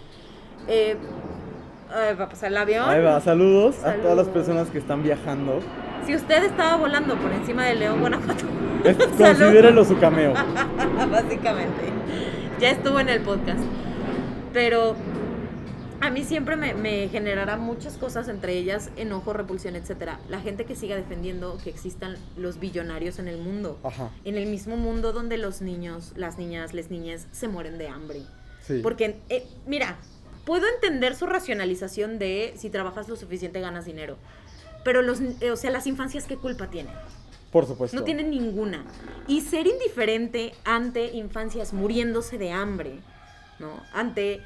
Eh, 0.67 0.97
ay, 1.93 2.15
va 2.15 2.25
a 2.25 2.29
pasar 2.29 2.51
el 2.51 2.57
avión. 2.57 2.87
Ahí 2.89 3.01
va, 3.01 3.19
saludos, 3.21 3.77
a 3.79 3.93
todas 3.93 3.93
las 3.93 4.03
Saludos. 4.03 4.27
personas 4.29 4.69
que 4.69 4.77
están 4.77 5.03
viajando. 5.03 5.59
Si 6.05 6.15
usted 6.15 6.43
estaba 6.43 6.77
volando 6.77 7.15
por 7.17 7.31
encima 7.31 7.65
del 7.65 7.79
León, 7.79 7.99
Guanajuato. 7.99 8.45
Considérelo 9.17 9.83
su 9.83 9.97
cameo. 9.99 10.33
Básicamente. 11.11 11.81
Ya 12.59 12.69
estuvo 12.71 12.99
en 12.99 13.09
el 13.09 13.21
podcast. 13.21 13.59
Pero 14.53 14.95
a 16.01 16.09
mí 16.11 16.23
siempre 16.23 16.55
me, 16.55 16.73
me 16.75 17.09
generará 17.09 17.57
muchas 17.57 17.97
cosas, 17.97 18.27
entre 18.27 18.53
ellas 18.53 18.91
enojo, 18.95 19.33
repulsión, 19.33 19.75
etcétera. 19.75 20.19
La 20.29 20.39
gente 20.39 20.65
que 20.65 20.75
siga 20.75 20.95
defendiendo 20.95 21.57
que 21.63 21.69
existan 21.71 22.15
los 22.37 22.59
billonarios 22.59 23.17
en 23.19 23.27
el 23.27 23.37
mundo. 23.39 23.79
Ajá, 23.83 24.11
En 24.23 24.37
el 24.37 24.45
mismo 24.45 24.77
mundo 24.77 25.11
donde 25.13 25.37
los 25.37 25.61
niños, 25.61 26.13
las 26.15 26.37
niñas, 26.37 26.73
les 26.73 26.91
niñas 26.91 27.27
se 27.31 27.47
mueren 27.47 27.77
de 27.77 27.87
hambre. 27.89 28.21
sí. 28.61 28.79
Porque, 28.83 29.19
eh, 29.29 29.45
mira, 29.65 29.97
puedo 30.45 30.67
entender 30.67 31.15
su 31.15 31.25
racionalización 31.25 32.19
de 32.19 32.53
si 32.57 32.69
trabajas 32.69 33.07
lo 33.07 33.15
suficiente 33.15 33.59
ganas 33.59 33.85
dinero. 33.85 34.17
Pero 34.83 35.01
los, 35.01 35.19
eh, 35.41 35.51
o 35.51 35.55
sea, 35.57 35.71
las 35.71 35.87
infancias, 35.87 36.25
¿qué 36.25 36.37
culpa 36.37 36.69
tienen? 36.69 36.93
Por 37.51 37.65
supuesto. 37.65 37.95
No 37.97 38.03
tienen 38.03 38.29
ninguna. 38.29 38.85
Y 39.27 39.41
ser 39.41 39.65
indiferente 39.65 40.53
ante 40.65 41.13
infancias 41.13 41.73
muriéndose 41.73 42.37
de 42.37 42.51
hambre, 42.51 42.99
¿no? 43.59 43.81
Ante 43.93 44.41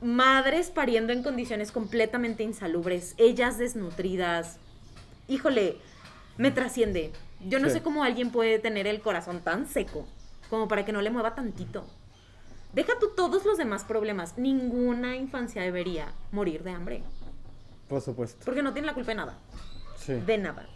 madres 0.00 0.70
pariendo 0.70 1.12
en 1.12 1.22
condiciones 1.22 1.72
completamente 1.72 2.42
insalubres, 2.42 3.14
ellas 3.18 3.58
desnutridas. 3.58 4.58
Híjole, 5.28 5.76
me 6.36 6.50
trasciende. 6.50 7.12
Yo 7.46 7.58
no 7.58 7.68
Sí. 7.68 7.74
sé 7.74 7.82
cómo 7.82 8.02
alguien 8.04 8.30
puede 8.30 8.58
tener 8.58 8.86
el 8.86 9.00
corazón 9.00 9.40
tan 9.40 9.66
seco 9.68 10.06
como 10.50 10.68
para 10.68 10.84
que 10.84 10.92
no 10.92 11.00
le 11.02 11.10
mueva 11.10 11.34
tantito. 11.34 11.86
Deja 12.74 12.92
tú 12.98 13.10
todos 13.14 13.44
los 13.44 13.58
demás 13.58 13.84
problemas. 13.84 14.38
Ninguna 14.38 15.16
infancia 15.16 15.62
debería 15.62 16.12
morir 16.30 16.62
de 16.62 16.70
hambre. 16.70 17.02
Por 17.88 18.00
supuesto. 18.00 18.42
Porque 18.44 18.62
no 18.62 18.72
tiene 18.72 18.86
la 18.86 18.94
culpa 18.94 19.10
de 19.10 19.16
nada 19.16 19.38
Sí. 19.96 20.14
de 20.14 20.38
nada. 20.38 20.66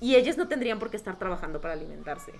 Y 0.00 0.16
ellas 0.16 0.36
no 0.36 0.48
tendrían 0.48 0.78
por 0.78 0.90
qué 0.90 0.96
estar 0.96 1.18
trabajando 1.18 1.60
para 1.60 1.74
alimentarse. 1.74 2.32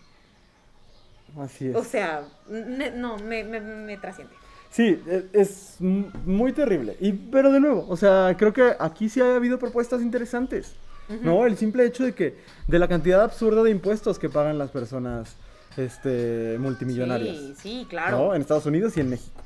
Así 1.38 1.68
es. 1.68 1.76
O 1.76 1.84
sea, 1.84 2.26
no, 2.48 3.18
me, 3.18 3.44
me, 3.44 3.60
me 3.60 3.96
trasciende. 3.96 4.34
Sí, 4.70 5.02
e- 5.06 5.28
es 5.32 5.76
muy 5.80 6.52
terrible. 6.52 6.96
Y, 7.00 7.12
pero 7.12 7.52
de 7.52 7.60
nuevo, 7.60 7.86
o 7.88 7.96
sea, 7.96 8.34
creo 8.38 8.52
que 8.52 8.74
aquí 8.78 9.08
sí 9.08 9.20
ha 9.20 9.36
habido 9.36 9.58
propuestas 9.58 10.02
interesantes. 10.02 10.74
¿No? 11.22 11.46
El 11.46 11.56
simple 11.56 11.86
hecho 11.86 12.02
de 12.02 12.14
que, 12.14 12.36
de 12.66 12.78
la 12.80 12.88
cantidad 12.88 13.22
absurda 13.22 13.62
de 13.62 13.70
impuestos 13.70 14.18
que 14.18 14.28
pagan 14.28 14.58
las 14.58 14.72
personas 14.72 15.36
este, 15.76 16.56
multimillonarias. 16.58 17.36
Sí, 17.36 17.54
sí, 17.60 17.86
claro. 17.88 18.18
¿no? 18.18 18.34
En 18.34 18.40
Estados 18.42 18.66
Unidos 18.66 18.96
y 18.96 19.00
en 19.00 19.10
México. 19.10 19.40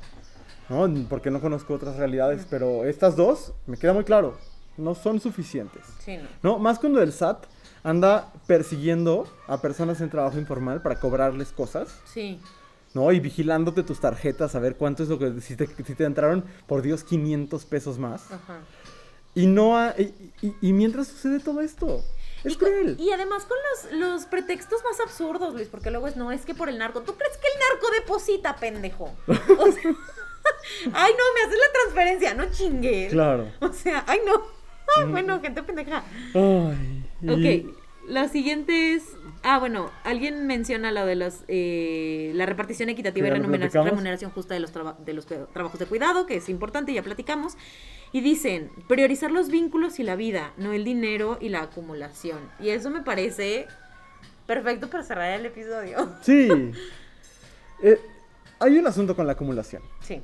¿no? 0.69 0.87
Porque 1.09 1.29
no 1.31 1.41
conozco 1.41 1.73
otras 1.73 1.97
realidades, 1.97 2.45
pero 2.49 2.85
estas 2.85 3.15
dos, 3.15 3.53
me 3.67 3.77
queda 3.77 3.93
muy 3.93 4.03
claro, 4.05 4.37
no 4.77 4.95
son 4.95 5.19
suficientes. 5.19 5.81
Sí, 5.99 6.17
no. 6.17 6.27
¿No? 6.53 6.59
Más 6.59 6.79
cuando 6.79 7.01
el 7.01 7.11
SAT 7.11 7.45
anda 7.83 8.31
persiguiendo 8.47 9.27
a 9.47 9.59
personas 9.61 9.99
en 10.01 10.09
trabajo 10.09 10.37
informal 10.39 10.81
para 10.81 10.99
cobrarles 10.99 11.51
cosas, 11.51 11.89
Sí. 12.05 12.39
¿no? 12.93 13.11
Y 13.11 13.19
vigilándote 13.19 13.83
tus 13.83 13.99
tarjetas 13.99 14.55
a 14.55 14.59
ver 14.59 14.75
cuánto 14.75 15.03
es 15.03 15.09
lo 15.09 15.17
que, 15.19 15.41
si 15.41 15.55
te, 15.55 15.67
si 15.67 15.95
te 15.95 16.03
entraron, 16.05 16.45
por 16.67 16.81
Dios, 16.81 17.03
500 17.03 17.65
pesos 17.65 17.97
más. 17.97 18.31
Ajá. 18.31 18.59
Y 19.33 19.47
no 19.47 19.77
ha- 19.77 19.95
y, 19.97 20.13
y- 20.41 20.55
y 20.61 20.73
mientras 20.73 21.07
sucede 21.07 21.39
todo 21.39 21.61
esto, 21.61 22.01
es 22.43 22.53
y, 22.53 22.55
con- 22.55 22.69
cruel. 22.69 22.95
y 22.99 23.11
además 23.11 23.45
con 23.45 23.57
los, 23.71 23.99
los 23.99 24.25
pretextos 24.25 24.83
más 24.83 24.99
absurdos, 24.99 25.53
Luis, 25.53 25.67
porque 25.69 25.91
luego 25.91 26.07
es, 26.07 26.15
no, 26.15 26.31
es 26.31 26.45
que 26.45 26.53
por 26.55 26.69
el 26.69 26.77
narco. 26.77 27.01
¿Tú 27.01 27.15
crees 27.15 27.37
que 27.37 27.47
el 27.47 27.53
narco 27.59 27.91
deposita, 27.99 28.55
pendejo? 28.57 29.05
O 29.27 29.71
sea, 29.71 29.83
ay, 30.93 31.13
no, 31.17 31.23
me 31.35 31.41
haces 31.45 31.59
la 31.59 31.73
transferencia, 31.73 32.33
no 32.33 32.51
chingues. 32.51 33.11
Claro. 33.11 33.51
O 33.59 33.71
sea, 33.73 34.03
ay, 34.07 34.19
no. 34.25 34.41
bueno, 35.11 35.39
gente 35.41 35.63
pendeja. 35.63 36.03
Ay, 36.33 37.03
y- 37.21 37.67
Ok, 37.69 37.75
la 38.07 38.27
siguiente 38.27 38.93
es... 38.93 39.03
Ah, 39.43 39.57
bueno, 39.59 39.89
alguien 40.03 40.45
menciona 40.47 40.91
lo 40.91 41.05
de 41.05 41.15
los, 41.15 41.43
eh, 41.47 42.31
la 42.35 42.45
repartición 42.45 42.89
equitativa 42.89 43.27
y 43.27 43.29
lo 43.31 43.37
remuneración, 43.37 43.85
remuneración 43.85 44.31
justa 44.31 44.53
de 44.53 44.59
los, 44.59 44.71
traba- 44.71 44.97
de 45.03 45.13
los 45.13 45.25
trabajos 45.25 45.79
de 45.79 45.85
cuidado, 45.87 46.25
que 46.25 46.35
es 46.37 46.49
importante, 46.49 46.93
ya 46.93 47.01
platicamos. 47.03 47.57
Y 48.11 48.21
dicen, 48.21 48.69
priorizar 48.87 49.31
los 49.31 49.49
vínculos 49.49 49.99
y 49.99 50.03
la 50.03 50.15
vida, 50.15 50.51
no 50.57 50.73
el 50.73 50.83
dinero 50.83 51.37
y 51.41 51.49
la 51.49 51.61
acumulación. 51.61 52.39
Y 52.59 52.69
eso 52.69 52.89
me 52.89 53.01
parece 53.01 53.67
perfecto 54.45 54.89
para 54.89 55.03
cerrar 55.03 55.39
el 55.39 55.45
episodio. 55.45 56.09
Sí. 56.21 56.49
Eh, 57.83 57.99
hay 58.59 58.77
un 58.77 58.85
asunto 58.85 59.15
con 59.15 59.25
la 59.25 59.33
acumulación. 59.33 59.81
Sí, 60.01 60.21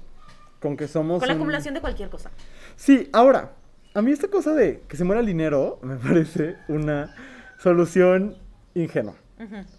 Con 0.60 0.78
que 0.78 0.88
somos. 0.88 1.20
con 1.20 1.28
la 1.28 1.34
un- 1.34 1.40
acumulación 1.40 1.74
de 1.74 1.82
cualquier 1.82 2.10
cosa. 2.10 2.30
Sí, 2.76 3.10
ahora, 3.14 3.54
a 3.96 4.02
mí 4.02 4.12
esta 4.12 4.28
cosa 4.28 4.54
de 4.54 4.82
que 4.88 4.96
se 4.98 5.04
muera 5.04 5.22
el 5.22 5.26
dinero 5.26 5.80
me 5.82 5.96
parece 5.98 6.58
una 6.68 7.16
solución 7.58 8.38
ingenua. 8.74 9.16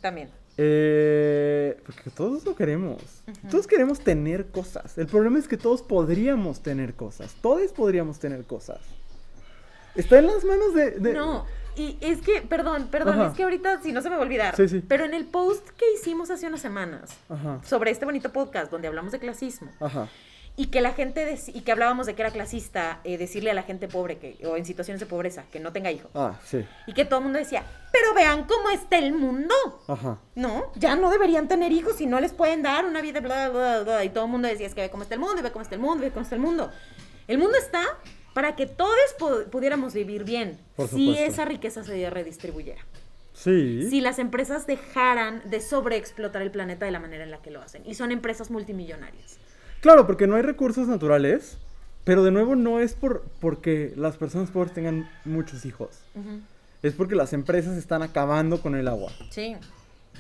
También. 0.01 0.31
Eh, 0.57 1.81
porque 1.87 2.11
todos 2.11 2.45
lo 2.45 2.55
queremos. 2.57 3.23
Todos 3.51 3.67
queremos 3.67 4.01
tener 4.01 4.47
cosas. 4.51 4.99
El 4.99 5.07
problema 5.07 5.39
es 5.39 5.47
que 5.47 5.57
todos 5.57 5.83
podríamos 5.83 6.63
tener 6.63 6.95
cosas. 6.95 7.35
Todos 7.41 7.73
podríamos 7.73 8.19
tener 8.19 8.45
cosas. 8.45 8.81
Está 9.95 10.19
en 10.19 10.27
las 10.27 10.45
manos 10.45 10.75
de. 10.75 10.91
de- 10.93 11.13
No, 11.15 11.45
y 11.77 11.97
es 12.01 12.21
que, 12.23 12.41
perdón, 12.43 12.89
perdón, 12.91 13.15
Ajá. 13.21 13.29
es 13.31 13.35
que 13.37 13.45
ahorita 13.45 13.81
si 13.83 13.93
no 13.93 14.03
se 14.03 14.11
me 14.11 14.17
va 14.17 14.23
a 14.23 14.25
olvidar. 14.25 14.57
Sí, 14.57 14.69
sí. 14.69 14.83
Pero 14.87 15.05
en 15.05 15.15
el 15.15 15.27
post 15.27 15.69
que 15.71 15.85
hicimos 15.95 16.31
hace 16.31 16.47
unas 16.49 16.61
semanas 16.61 17.11
Ajá. 17.29 17.61
sobre 17.65 17.91
este 17.93 18.05
bonito 18.05 18.33
podcast 18.33 18.71
donde 18.71 18.89
hablamos 18.89 19.13
de 19.13 19.19
clasismo 19.21 19.71
Ajá. 19.81 20.09
Y 20.59 20.67
que 20.67 20.81
la 20.81 20.93
gente 20.93 21.39
y 21.55 21.61
que 21.63 21.73
hablábamos 21.73 22.07
de 22.07 22.15
que 22.15 22.21
era 22.23 22.31
clasista 22.33 23.01
eh, 23.05 23.17
decirle 23.17 23.51
a 23.51 23.55
la 23.55 23.63
gente 23.63 23.87
pobre 23.89 24.19
que 24.19 24.37
o 24.47 24.57
en 24.57 24.67
situaciones 24.67 24.99
de 25.01 25.07
pobreza 25.07 25.45
que 25.53 25.61
no 25.61 25.73
tenga 25.73 25.91
hijos 25.93 26.11
Ah, 26.15 26.39
sí. 26.45 26.65
y 26.87 26.93
que 26.93 27.05
todo 27.05 27.21
el 27.21 27.25
mundo 27.25 27.39
decía, 27.39 27.63
"Pero 27.93 28.13
vean 28.13 28.45
cómo 28.45 28.69
está 28.71 28.99
el 28.99 29.13
mundo." 29.13 29.55
Ajá. 29.87 30.19
No, 30.35 30.73
ya 30.75 30.97
no 30.97 31.11
deberían 31.11 31.47
tener 31.49 31.71
hijos 31.73 32.01
y 32.01 32.07
no 32.07 32.19
les 32.21 32.33
pueden 32.33 32.63
dar 32.63 32.85
una 32.85 33.01
vida 33.01 33.21
bla 33.21 33.49
bla 33.51 33.83
bla 33.85 34.05
y 34.05 34.09
todo 34.11 34.25
el 34.25 34.31
mundo 34.33 34.49
decía, 34.49 34.67
"Es 34.67 34.75
que 34.75 34.81
ve 34.83 34.91
cómo 34.91 35.05
está 35.05 35.15
el 35.15 35.21
mundo, 35.21 35.43
ve 35.43 35.53
cómo 35.53 35.63
está 35.63 35.77
el 35.77 35.81
mundo, 35.81 36.03
ve 36.03 36.11
cómo 36.11 36.23
está 36.25 36.35
el 36.35 36.41
mundo." 36.43 36.71
El 37.29 37.39
mundo 37.39 37.57
está 37.57 37.83
para 38.35 38.57
que 38.57 38.67
todos 38.67 38.99
pu- 39.19 39.47
pudiéramos 39.51 39.95
vivir 39.95 40.25
bien 40.25 40.59
si 40.91 41.17
esa 41.17 41.45
riqueza 41.45 41.85
se 41.85 42.11
redistribuyera. 42.11 42.83
Sí. 43.33 43.87
Si 43.89 44.01
las 44.01 44.19
empresas 44.19 44.67
dejaran 44.67 45.43
de 45.49 45.61
sobreexplotar 45.61 46.43
el 46.43 46.51
planeta 46.51 46.85
de 46.87 46.91
la 46.91 46.99
manera 46.99 47.23
en 47.23 47.31
la 47.31 47.39
que 47.43 47.53
lo 47.53 47.63
hacen. 47.63 47.83
Y 47.87 47.95
son 47.95 48.11
empresas 48.11 48.51
multimillonarias. 48.51 49.39
Claro, 49.81 50.07
porque 50.07 50.27
no 50.27 50.37
hay 50.37 50.43
recursos 50.43 50.89
naturales. 50.89 51.59
Pero 52.09 52.25
de 52.25 52.31
nuevo 52.31 52.57
no 52.57 52.81
es 52.81 52.95
por 52.95 53.23
porque 53.39 53.93
las 53.95 54.17
personas 54.17 54.51
pobres 54.51 54.73
tengan 54.73 55.11
muchos 55.27 55.67
hijos. 55.67 55.91
Es 56.83 56.95
porque 56.95 57.15
las 57.15 57.35
empresas 57.35 57.77
están 57.77 58.01
acabando 58.03 58.63
con 58.63 58.75
el 58.77 58.89
agua 58.89 59.13
Sí, 59.29 59.57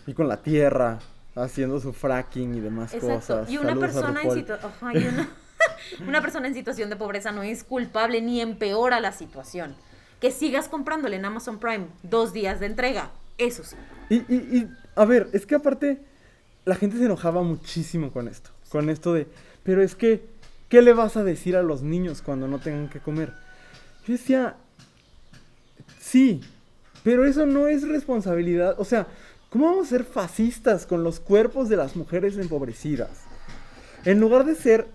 y 0.07 0.13
con 0.13 0.29
la 0.29 0.43
tierra, 0.43 0.99
haciendo 1.35 1.81
su 1.81 1.95
fracking 1.95 2.57
y 2.57 2.61
demás 2.61 2.93
exacto. 2.93 3.15
cosas. 3.15 3.51
Y 3.51 3.57
una 3.57 3.71
Saludos 3.71 3.91
persona 3.91 4.23
en 4.23 4.31
situación... 4.33 5.15
una... 5.15 5.29
una 6.07 6.21
persona 6.21 6.49
en 6.49 6.53
situación 6.53 6.91
de 6.91 6.97
pobreza 6.97 7.33
no 7.33 7.43
es 7.43 7.65
culpable 7.65 8.21
ni 8.21 8.43
empeora 8.43 9.01
la 9.01 9.13
situación. 9.13 9.75
Que 10.21 10.31
sigas 10.31 10.69
comprándole 10.69 11.17
en 11.17 11.25
Amazon 11.25 11.59
Prime 11.59 11.87
dos 12.03 12.35
días 12.35 12.61
de 12.61 12.67
entrega. 12.67 13.13
Eso 13.39 13.65
sí. 13.65 13.77
Y, 14.11 14.17
y, 14.17 14.59
y, 14.59 14.71
a 14.95 15.07
ver, 15.07 15.31
es 15.33 15.47
que 15.47 15.55
aparte 15.55 16.03
la 16.67 16.75
gente 16.75 16.99
se 16.99 17.07
enojaba 17.07 17.43
muchísimo 17.43 18.13
con 18.13 18.29
esto. 18.29 18.51
Con 18.69 18.91
esto 18.91 19.15
de, 19.15 19.27
pero 19.63 19.83
es 19.83 19.95
que, 19.95 20.23
¿qué 20.69 20.83
le 20.83 20.93
vas 20.93 21.17
a 21.17 21.25
decir 21.25 21.57
a 21.57 21.63
los 21.63 21.83
niños 21.83 22.23
cuando 22.23 22.49
no 22.49 22.59
tengan 22.59 22.89
que 22.89 23.01
comer? 23.01 23.33
Yo 24.07 24.13
decía, 24.13 24.57
sí, 25.99 26.41
pero 27.03 27.25
eso 27.25 27.47
no 27.47 27.69
es 27.69 27.87
responsabilidad. 27.87 28.75
O 28.79 28.85
sea, 28.85 29.07
¿cómo 29.51 29.67
vamos 29.67 29.87
a 29.87 29.91
ser 29.91 30.05
fascistas 30.05 30.87
con 30.87 31.05
los 31.05 31.21
cuerpos 31.21 31.69
de 31.69 31.77
las 31.77 31.97
mujeres 31.97 32.37
empobrecidas? 32.39 33.11
En 34.05 34.21
lugar 34.21 34.45
de 34.45 34.55
ser 34.55 34.87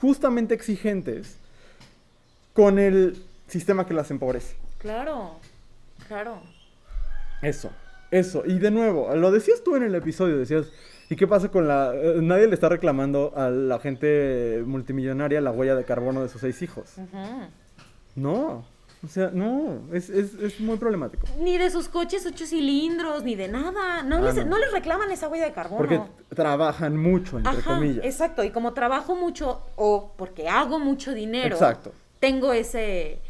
justamente 0.00 0.54
exigentes 0.54 1.36
con 2.52 2.78
el 2.78 3.22
sistema 3.46 3.86
que 3.86 3.94
las 3.94 4.10
empobrece. 4.10 4.56
Claro, 4.78 5.36
claro. 6.08 6.42
Eso, 7.42 7.70
eso. 8.10 8.42
Y 8.46 8.58
de 8.58 8.70
nuevo, 8.70 9.14
lo 9.14 9.30
decías 9.30 9.62
tú 9.62 9.76
en 9.76 9.82
el 9.82 9.94
episodio, 9.94 10.38
decías, 10.38 10.66
¿y 11.10 11.16
qué 11.16 11.26
pasa 11.26 11.48
con 11.50 11.68
la... 11.68 11.92
eh, 11.94 12.20
nadie 12.22 12.46
le 12.46 12.54
está 12.54 12.68
reclamando 12.70 13.32
a 13.36 13.50
la 13.50 13.78
gente 13.80 14.62
multimillonaria 14.66 15.40
la 15.42 15.50
huella 15.50 15.74
de 15.74 15.84
carbono 15.84 16.22
de 16.22 16.28
sus 16.30 16.40
seis 16.40 16.62
hijos. 16.62 16.94
No, 18.16 18.64
o 19.04 19.08
sea, 19.08 19.30
no, 19.32 19.80
es, 19.92 20.10
es, 20.10 20.34
es 20.34 20.60
muy 20.60 20.76
problemático. 20.76 21.26
Ni 21.38 21.56
de 21.56 21.70
sus 21.70 21.88
coches 21.88 22.26
ocho 22.26 22.44
cilindros, 22.44 23.22
ni 23.22 23.34
de 23.34 23.48
nada. 23.48 24.02
No, 24.02 24.16
Ah, 24.16 24.20
les, 24.20 24.36
no. 24.36 24.44
no 24.44 24.58
les 24.58 24.72
reclaman 24.72 25.10
esa 25.10 25.28
huella 25.28 25.46
de 25.46 25.52
carbono. 25.52 25.78
Porque 25.78 26.00
trabajan 26.34 26.96
mucho, 26.96 27.38
entre 27.38 27.52
Ajá, 27.58 27.74
comillas. 27.76 28.04
exacto. 28.04 28.44
Y 28.44 28.50
como 28.50 28.72
trabajo 28.74 29.14
mucho 29.16 29.62
o 29.76 30.12
porque 30.16 30.48
hago 30.48 30.78
mucho 30.78 31.14
dinero, 31.14 31.54
Exacto. 31.54 31.92
tengo 32.18 32.52
ese, 32.52 33.20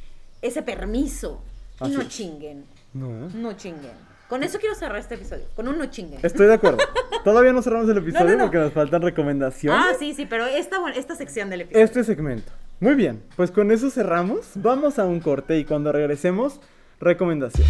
ese 0.43 0.63
permiso. 0.63 1.41
Y 1.85 1.89
no 1.91 2.01
es. 2.03 2.09
chinguen, 2.09 2.65
No. 2.93 3.29
no 3.35 3.53
chinguen. 3.55 4.10
Con 4.31 4.45
eso 4.45 4.61
quiero 4.61 4.77
cerrar 4.77 5.01
este 5.01 5.17
episodio, 5.17 5.43
con 5.57 5.67
un 5.67 5.77
no 5.77 5.87
chinguen. 5.87 6.21
Estoy 6.23 6.47
de 6.47 6.55
acuerdo. 6.55 6.79
Todavía 7.25 7.53
no 7.53 7.63
cerramos 7.63 7.89
el 7.89 7.99
episodio 7.99 8.27
No, 8.27 8.31
no, 8.31 8.37
no. 8.39 8.45
porque 8.45 8.59
nos 8.59 8.73
faltan 8.73 9.03
recomendaciones. 9.03 9.85
Ah, 9.85 9.93
sí, 9.99 10.15
sí, 10.15 10.25
pero 10.25 10.47
esta, 10.47 10.77
esta 10.95 11.17
sección 11.17 11.51
del 11.51 11.63
episodio. 11.63 11.85
Este 11.85 12.05
segmento. 12.05 12.53
Muy 12.79 12.95
bien, 12.95 13.25
pues 13.35 13.51
con 13.51 13.73
eso 13.73 13.91
cerramos. 13.91 14.53
Vamos 14.55 15.01
a 15.01 15.05
un 15.05 15.19
corte 15.19 15.59
y 15.59 15.65
cuando 15.65 15.91
regresemos, 15.91 16.61
recomendación. 17.01 17.67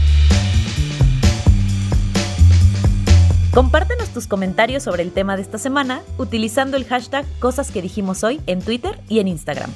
Compártenos 3.54 4.10
tus 4.10 4.26
comentarios 4.26 4.82
sobre 4.82 5.02
el 5.02 5.12
tema 5.12 5.36
de 5.36 5.42
esta 5.42 5.56
semana 5.56 6.02
utilizando 6.18 6.76
el 6.76 6.84
hashtag 6.84 7.24
Cosas 7.38 7.70
que 7.70 7.80
dijimos 7.80 8.22
hoy 8.22 8.38
en 8.46 8.60
Twitter 8.60 9.00
y 9.08 9.20
en 9.20 9.28
Instagram. 9.28 9.70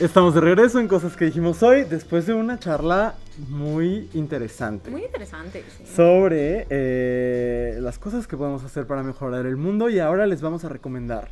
Estamos 0.00 0.34
de 0.34 0.40
regreso 0.40 0.80
en 0.80 0.88
cosas 0.88 1.16
que 1.16 1.26
dijimos 1.26 1.62
hoy 1.62 1.84
después 1.84 2.26
de 2.26 2.34
una 2.34 2.58
charla 2.58 3.14
muy 3.48 4.10
interesante 4.12 4.90
Muy 4.90 5.04
interesante. 5.04 5.64
sí. 5.78 5.86
sobre 5.94 6.66
eh, 6.68 7.76
las 7.80 7.98
cosas 7.98 8.26
que 8.26 8.36
podemos 8.36 8.64
hacer 8.64 8.86
para 8.86 9.02
mejorar 9.04 9.46
el 9.46 9.56
mundo 9.56 9.88
y 9.88 10.00
ahora 10.00 10.26
les 10.26 10.40
vamos 10.42 10.64
a 10.64 10.68
recomendar 10.68 11.28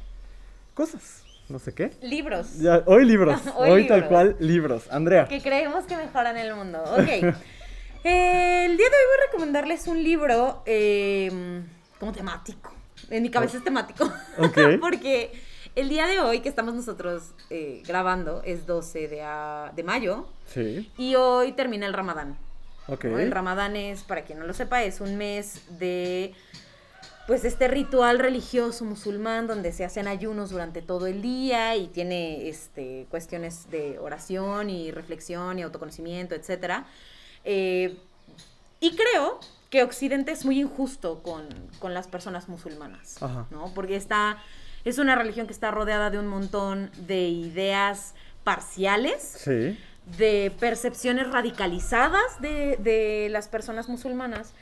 cosas, 0.74 1.24
no 1.48 1.58
sé 1.58 1.74
qué. 1.74 1.90
Libros. 2.02 2.58
Ya, 2.60 2.82
hoy 2.86 3.04
libros, 3.04 3.40
Hoy 3.56 3.70
hoy, 3.70 3.86
tal 3.88 4.06
cual 4.08 4.36
libros. 4.38 4.84
Andrea, 4.92 5.26
que 5.26 5.42
creemos 5.42 5.84
que 5.84 5.96
mejoran 5.96 6.36
el 6.36 6.54
mundo. 6.54 6.82
Ok. 6.84 7.34
Eh, 8.04 8.64
el 8.66 8.76
día 8.76 8.86
de 8.86 8.96
hoy 8.96 9.02
voy 9.06 9.16
a 9.22 9.26
recomendarles 9.30 9.86
un 9.86 10.02
libro 10.02 10.64
eh, 10.66 11.62
como 12.00 12.10
temático. 12.10 12.74
En 13.10 13.22
mi 13.22 13.30
cabeza 13.30 13.58
es 13.58 13.62
temático. 13.62 14.12
Ok. 14.38 14.58
Porque 14.80 15.30
el 15.74 15.88
día 15.88 16.06
de 16.06 16.20
hoy 16.20 16.40
que 16.40 16.48
estamos 16.48 16.74
nosotros 16.74 17.32
eh, 17.50 17.82
grabando 17.86 18.42
es 18.44 18.66
12 18.66 19.08
de, 19.08 19.26
de 19.74 19.82
mayo 19.82 20.26
sí, 20.46 20.90
y 20.98 21.14
hoy 21.14 21.52
termina 21.52 21.86
el 21.86 21.92
Ramadán. 21.92 22.36
ok. 22.88 23.04
¿no? 23.04 23.18
El 23.18 23.30
Ramadán 23.30 23.76
es, 23.76 24.02
para 24.02 24.22
quien 24.24 24.38
no 24.38 24.46
lo 24.46 24.52
sepa, 24.54 24.82
es 24.82 25.00
un 25.00 25.16
mes 25.16 25.62
de 25.78 26.34
pues 27.26 27.44
este 27.44 27.68
ritual 27.68 28.18
religioso 28.18 28.84
musulmán 28.84 29.46
donde 29.46 29.72
se 29.72 29.84
hacen 29.84 30.08
ayunos 30.08 30.50
durante 30.50 30.82
todo 30.82 31.06
el 31.06 31.22
día 31.22 31.76
y 31.76 31.86
tiene 31.86 32.48
este 32.48 33.06
cuestiones 33.10 33.70
de 33.70 33.98
oración 34.00 34.68
y 34.70 34.90
reflexión 34.90 35.58
y 35.58 35.62
autoconocimiento, 35.62 36.34
etcétera. 36.34 36.84
Eh, 37.44 37.96
y 38.80 38.96
creo 38.96 39.38
que 39.70 39.84
Occidente 39.84 40.32
es 40.32 40.44
muy 40.44 40.60
injusto 40.60 41.22
con, 41.22 41.46
con 41.78 41.94
las 41.94 42.08
personas 42.08 42.48
musulmanas, 42.48 43.22
Ajá. 43.22 43.46
¿no? 43.50 43.72
Porque 43.72 43.94
está, 43.96 44.42
es 44.84 44.98
una 44.98 45.14
religión 45.14 45.46
que 45.46 45.52
está 45.52 45.70
rodeada 45.70 46.10
de 46.10 46.18
un 46.18 46.26
montón 46.26 46.90
de 47.06 47.28
ideas 47.28 48.14
parciales, 48.44 49.22
Sí, 49.22 49.78
de 50.18 50.52
percepciones 50.58 51.30
radicalizadas 51.30 52.40
de, 52.40 52.76
de 52.78 53.28
las 53.30 53.48
personas 53.48 53.88
musulmanas. 53.88 54.52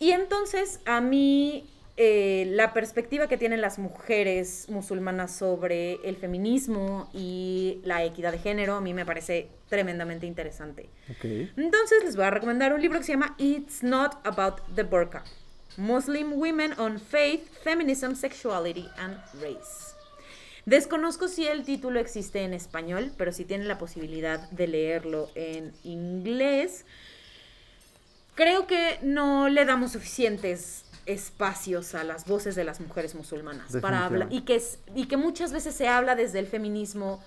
Y 0.00 0.10
entonces 0.10 0.80
a 0.86 1.00
mí 1.00 1.68
eh, 1.98 2.46
la 2.48 2.72
perspectiva 2.72 3.28
que 3.28 3.36
tienen 3.36 3.60
las 3.60 3.78
mujeres 3.78 4.66
musulmanas 4.70 5.36
sobre 5.36 6.00
el 6.04 6.16
feminismo 6.16 7.10
y 7.12 7.80
la 7.84 8.02
equidad 8.02 8.32
de 8.32 8.38
género 8.38 8.74
a 8.76 8.80
mí 8.80 8.94
me 8.94 9.04
parece 9.04 9.50
tremendamente 9.68 10.26
interesante. 10.26 10.88
Entonces 11.22 12.02
les 12.04 12.16
voy 12.16 12.24
a 12.24 12.30
recomendar 12.30 12.72
un 12.72 12.80
libro 12.80 12.98
que 12.98 13.04
se 13.04 13.12
llama 13.12 13.34
It's 13.38 13.82
Not 13.82 14.16
About 14.24 14.62
the 14.74 14.84
Burqa. 14.84 15.22
Muslim 15.76 16.32
Women 16.34 16.74
on 16.78 16.98
Faith, 17.00 17.48
Feminism, 17.62 18.14
Sexuality 18.14 18.88
and 18.98 19.16
Race. 19.40 19.94
Desconozco 20.66 21.26
si 21.28 21.46
el 21.46 21.64
título 21.64 21.98
existe 21.98 22.42
en 22.42 22.54
español, 22.54 23.10
pero 23.16 23.32
si 23.32 23.44
tienen 23.44 23.66
la 23.68 23.78
posibilidad 23.78 24.48
de 24.50 24.68
leerlo 24.68 25.28
en 25.34 25.72
inglés, 25.82 26.84
creo 28.34 28.66
que 28.66 28.98
no 29.02 29.48
le 29.48 29.64
damos 29.64 29.92
suficientes 29.92 30.84
espacios 31.04 31.94
a 31.96 32.04
las 32.04 32.26
voces 32.26 32.54
de 32.54 32.62
las 32.64 32.80
mujeres 32.80 33.14
musulmanas 33.16 33.72
para 33.80 34.04
hablar 34.06 34.28
y 34.32 34.42
que 34.42 34.54
es- 34.54 34.78
y 34.94 35.06
que 35.06 35.16
muchas 35.16 35.52
veces 35.52 35.74
se 35.74 35.88
habla 35.88 36.14
desde 36.14 36.38
el 36.38 36.46
feminismo 36.46 37.22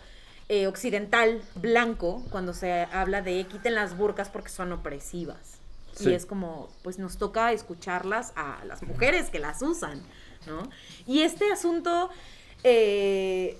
eh, 0.48 0.68
occidental 0.68 1.42
blanco 1.56 2.24
cuando 2.30 2.54
se 2.54 2.72
habla 2.72 3.22
de 3.24 3.44
quiten 3.48 3.74
las 3.76 3.98
burcas 3.98 4.30
porque 4.30 4.50
son 4.50 4.72
opresivas. 4.72 5.55
Sí. 5.96 6.10
Y 6.10 6.14
es 6.14 6.26
como, 6.26 6.70
pues 6.84 7.00
nos 7.00 7.18
toca 7.18 7.52
escucharlas 7.54 8.34
a 8.36 8.64
las 8.66 8.84
mujeres 8.84 9.30
que 9.30 9.40
las 9.40 9.62
usan, 9.62 10.02
¿no? 10.46 10.70
Y 11.08 11.22
este 11.22 11.52
asunto, 11.52 12.10
eh, 12.64 13.58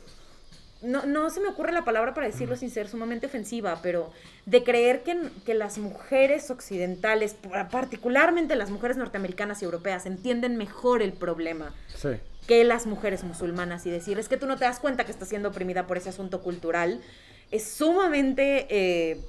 no, 0.82 1.06
no 1.06 1.30
se 1.30 1.40
me 1.40 1.48
ocurre 1.48 1.72
la 1.72 1.86
palabra 1.86 2.14
para 2.14 2.28
decirlo 2.28 2.56
sin 2.58 2.70
ser 2.70 2.88
sumamente 2.90 3.26
ofensiva, 3.28 3.80
pero 3.82 4.12
de 4.46 4.64
creer 4.64 5.02
que, 5.04 5.18
que 5.46 5.54
las 5.54 5.78
mujeres 5.78 6.52
occidentales, 6.52 7.36
particularmente 7.72 8.56
las 8.56 8.70
mujeres 8.70 8.98
norteamericanas 8.98 9.62
y 9.62 9.66
europeas, 9.66 10.06
entienden 10.06 10.58
mejor 10.58 11.02
el 11.02 11.14
problema 11.14 11.74
Sí. 11.96 12.10
que 12.48 12.64
las 12.66 12.86
mujeres 12.86 13.24
musulmanas 13.24 13.86
y 13.86 13.90
decir, 13.90 14.20
es 14.20 14.28
que 14.30 14.38
tú 14.38 14.46
no 14.46 14.58
te 14.58 14.66
das 14.66 14.80
cuenta 14.80 15.06
que 15.06 15.12
estás 15.12 15.30
siendo 15.30 15.50
oprimida 15.50 15.88
por 15.88 15.98
ese 15.98 16.10
asunto 16.10 16.42
cultural, 16.42 17.02
es 17.52 17.64
sumamente, 17.68 18.68
eh, 18.70 19.22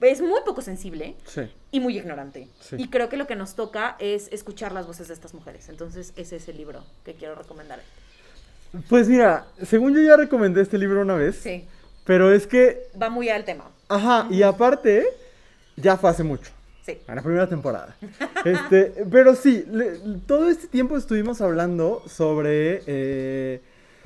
es 0.00 0.20
muy 0.20 0.40
poco 0.44 0.60
sensible 0.62 1.14
Sí. 1.26 1.42
y 1.70 1.80
muy 1.80 1.96
ignorante. 1.98 2.48
Sí. 2.60 2.76
Y 2.78 2.88
creo 2.88 3.08
que 3.08 3.16
lo 3.16 3.26
que 3.26 3.36
nos 3.36 3.54
toca 3.54 3.96
es 3.98 4.28
escuchar 4.32 4.72
las 4.72 4.86
voces 4.86 5.08
de 5.08 5.14
estas 5.14 5.32
mujeres. 5.34 5.68
Entonces, 5.68 6.12
ese 6.16 6.36
es 6.36 6.48
el 6.48 6.56
libro 6.58 6.84
que 7.04 7.14
quiero 7.14 7.34
recomendar. 7.34 7.80
Pues 8.88 9.08
mira, 9.08 9.46
según 9.64 9.94
yo 9.94 10.02
ya 10.02 10.16
recomendé 10.16 10.60
este 10.60 10.76
libro 10.78 11.00
una 11.00 11.14
vez. 11.14 11.36
Sí, 11.36 11.64
Pero 12.04 12.32
es 12.32 12.46
que, 12.46 12.88
va 13.00 13.08
muy 13.10 13.28
al 13.30 13.44
tema. 13.44 13.70
ajá, 13.88 14.26
y 14.30 14.42
aparte, 14.42 15.06
ya 15.76 15.96
fue 15.96 16.10
hace 16.10 16.22
mucho. 16.22 16.50
Sí. 16.84 16.98
En 17.08 17.16
la 17.16 17.22
primera 17.22 17.48
temporada. 17.48 17.96
Este, 18.44 19.04
pero 19.10 19.34
sí, 19.34 19.64
le- 19.70 19.98
todo 20.26 20.48
este 20.50 20.68
tiempo 20.68 20.96
estuvimos 20.96 21.40
hablando 21.40 22.02
sobre, 22.06 22.82
eh, 22.86 23.60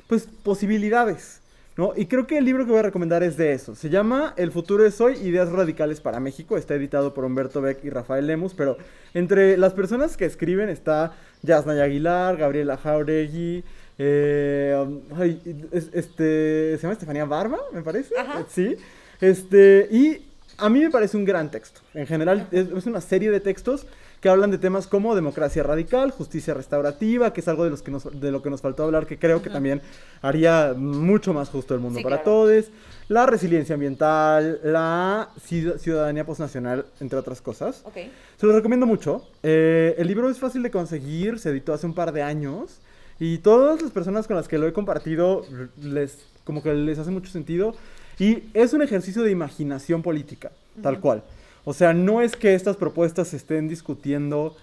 pues, 0.07 0.27
posibilidades, 0.43 1.40
¿no? 1.77 1.93
Y 1.95 2.05
creo 2.05 2.27
que 2.27 2.37
el 2.37 2.45
libro 2.45 2.65
que 2.65 2.71
voy 2.71 2.79
a 2.79 2.83
recomendar 2.83 3.23
es 3.23 3.37
de 3.37 3.53
eso. 3.53 3.75
Se 3.75 3.89
llama 3.89 4.33
El 4.37 4.51
futuro 4.51 4.85
es 4.85 4.99
hoy, 4.99 5.15
ideas 5.23 5.49
radicales 5.49 6.01
para 6.01 6.19
México. 6.19 6.57
Está 6.57 6.75
editado 6.75 7.13
por 7.13 7.25
Humberto 7.25 7.61
Beck 7.61 7.83
y 7.83 7.89
Rafael 7.89 8.27
Lemus, 8.27 8.53
pero 8.53 8.77
entre 9.13 9.57
las 9.57 9.73
personas 9.73 10.17
que 10.17 10.25
escriben 10.25 10.69
está 10.69 11.13
Yasnaya 11.41 11.83
Aguilar, 11.83 12.37
Gabriela 12.37 12.77
Jauregui, 12.77 13.63
eh, 13.97 14.99
ay, 15.15 15.41
este, 15.71 16.75
se 16.75 16.79
llama 16.81 16.93
Estefanía 16.93 17.25
Barba, 17.25 17.59
me 17.71 17.81
parece. 17.81 18.17
Ajá. 18.17 18.45
Sí. 18.49 18.75
Este, 19.19 19.87
y 19.91 20.27
a 20.57 20.69
mí 20.69 20.79
me 20.79 20.89
parece 20.89 21.17
un 21.17 21.25
gran 21.25 21.51
texto. 21.51 21.81
En 21.93 22.07
general, 22.07 22.47
es, 22.51 22.69
es 22.69 22.85
una 22.85 23.01
serie 23.01 23.31
de 23.31 23.39
textos 23.39 23.85
que 24.21 24.29
hablan 24.29 24.51
de 24.51 24.59
temas 24.59 24.85
como 24.87 25.15
democracia 25.15 25.63
radical, 25.63 26.11
justicia 26.11 26.53
restaurativa, 26.53 27.33
que 27.33 27.41
es 27.41 27.47
algo 27.47 27.63
de, 27.63 27.71
los 27.71 27.81
que 27.81 27.89
nos, 27.91 28.21
de 28.21 28.31
lo 28.31 28.43
que 28.43 28.51
nos 28.51 28.61
faltó 28.61 28.83
hablar, 28.83 29.07
que 29.07 29.17
creo 29.17 29.41
que 29.41 29.49
también 29.49 29.81
haría 30.21 30.73
mucho 30.77 31.33
más 31.33 31.49
justo 31.49 31.73
el 31.73 31.79
mundo 31.79 31.97
Sí, 31.97 32.03
para 32.03 32.17
claro. 32.21 32.31
todos. 32.31 32.65
La 33.07 33.25
resiliencia 33.25 33.73
ambiental, 33.73 34.59
la 34.63 35.29
ciud- 35.49 35.77
ciudadanía 35.79 36.23
postnacional, 36.23 36.85
entre 36.99 37.17
otras 37.17 37.41
cosas. 37.41 37.81
Ok. 37.83 37.95
Se 38.37 38.45
lo 38.45 38.53
recomiendo 38.53 38.85
mucho. 38.85 39.27
Eh, 39.41 39.95
el 39.97 40.07
libro 40.07 40.29
es 40.29 40.37
fácil 40.37 40.61
de 40.63 40.69
conseguir, 40.71 41.39
se 41.39 41.49
editó 41.49 41.73
hace 41.73 41.87
un 41.87 41.95
par 41.95 42.11
de 42.13 42.21
años. 42.21 42.79
Y 43.19 43.39
todas 43.39 43.81
las 43.81 43.91
personas 43.91 44.27
con 44.27 44.35
las 44.35 44.47
que 44.47 44.57
lo 44.59 44.67
he 44.67 44.73
compartido, 44.73 45.45
les, 45.81 46.19
como 46.43 46.61
que 46.63 46.73
les 46.73 46.97
hace 46.99 47.11
mucho 47.11 47.31
sentido. 47.31 47.73
Y 48.19 48.43
es 48.53 48.73
un 48.73 48.81
ejercicio 48.83 49.23
de 49.23 49.31
imaginación 49.31 50.03
política, 50.03 50.51
tal 50.83 50.99
cual. 50.99 51.23
O 51.63 51.73
sea, 51.73 51.93
no 51.93 52.21
es 52.21 52.35
que 52.35 52.53
estas 52.55 52.77
propuestas 52.77 53.29
se 53.29 53.37
estén 53.37 53.67
discutiendo 53.67 54.55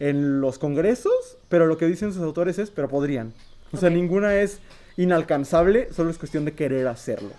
en 0.00 0.40
los 0.40 0.58
congresos, 0.58 1.38
pero 1.48 1.66
lo 1.66 1.78
que 1.78 1.86
dicen 1.86 2.12
sus 2.12 2.22
autores 2.22 2.58
es, 2.58 2.70
pero 2.70 2.88
podrían. 2.88 3.32
O 3.72 3.76
sea, 3.76 3.88
ninguna 3.90 4.36
es 4.36 4.58
inalcanzable, 4.96 5.88
solo 5.92 6.10
es 6.10 6.18
cuestión 6.18 6.44
de 6.44 6.52
querer 6.52 6.86
hacerlo. 6.88 7.30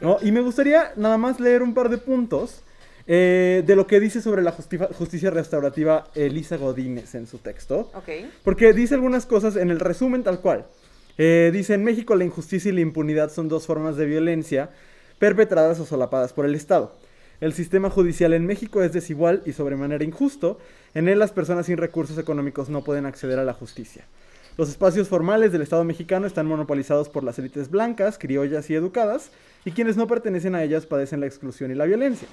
¿no? 0.00 0.16
Y 0.22 0.32
me 0.32 0.40
gustaría 0.40 0.92
nada 0.96 1.18
más 1.18 1.40
leer 1.40 1.62
un 1.62 1.74
par 1.74 1.88
de 1.90 1.98
puntos 1.98 2.62
eh, 3.06 3.62
de 3.66 3.76
lo 3.76 3.86
que 3.86 4.00
dice 4.00 4.22
sobre 4.22 4.40
la 4.42 4.56
justi- 4.56 4.88
justicia 4.94 5.30
restaurativa 5.30 6.04
Elisa 6.14 6.56
Godínez 6.56 7.14
en 7.14 7.26
su 7.26 7.38
texto. 7.38 7.90
Ok. 7.94 8.08
Porque 8.42 8.72
dice 8.72 8.94
algunas 8.94 9.26
cosas 9.26 9.56
en 9.56 9.70
el 9.70 9.80
resumen 9.80 10.22
tal 10.22 10.40
cual. 10.40 10.66
Eh, 11.18 11.50
dice, 11.52 11.74
en 11.74 11.84
México 11.84 12.16
la 12.16 12.24
injusticia 12.24 12.70
y 12.70 12.74
la 12.74 12.80
impunidad 12.80 13.30
son 13.30 13.48
dos 13.48 13.66
formas 13.66 13.96
de 13.96 14.06
violencia 14.06 14.70
perpetradas 15.18 15.78
o 15.80 15.84
solapadas 15.86 16.32
por 16.32 16.46
el 16.46 16.54
Estado. 16.54 16.96
El 17.44 17.52
sistema 17.52 17.90
judicial 17.90 18.32
en 18.32 18.46
México 18.46 18.82
es 18.82 18.94
desigual 18.94 19.42
y 19.44 19.52
sobremanera 19.52 20.02
injusto. 20.02 20.58
En 20.94 21.08
él 21.08 21.18
las 21.18 21.30
personas 21.30 21.66
sin 21.66 21.76
recursos 21.76 22.16
económicos 22.16 22.70
no 22.70 22.82
pueden 22.82 23.04
acceder 23.04 23.38
a 23.38 23.44
la 23.44 23.52
justicia. 23.52 24.06
Los 24.56 24.70
espacios 24.70 25.08
formales 25.08 25.52
del 25.52 25.60
Estado 25.60 25.84
mexicano 25.84 26.26
están 26.26 26.46
monopolizados 26.46 27.10
por 27.10 27.22
las 27.22 27.38
élites 27.38 27.68
blancas, 27.68 28.16
criollas 28.16 28.70
y 28.70 28.74
educadas, 28.74 29.30
y 29.66 29.72
quienes 29.72 29.98
no 29.98 30.06
pertenecen 30.06 30.54
a 30.54 30.62
ellas 30.62 30.86
padecen 30.86 31.20
la 31.20 31.26
exclusión 31.26 31.70
y 31.70 31.74
la 31.74 31.84
violencia. 31.84 32.28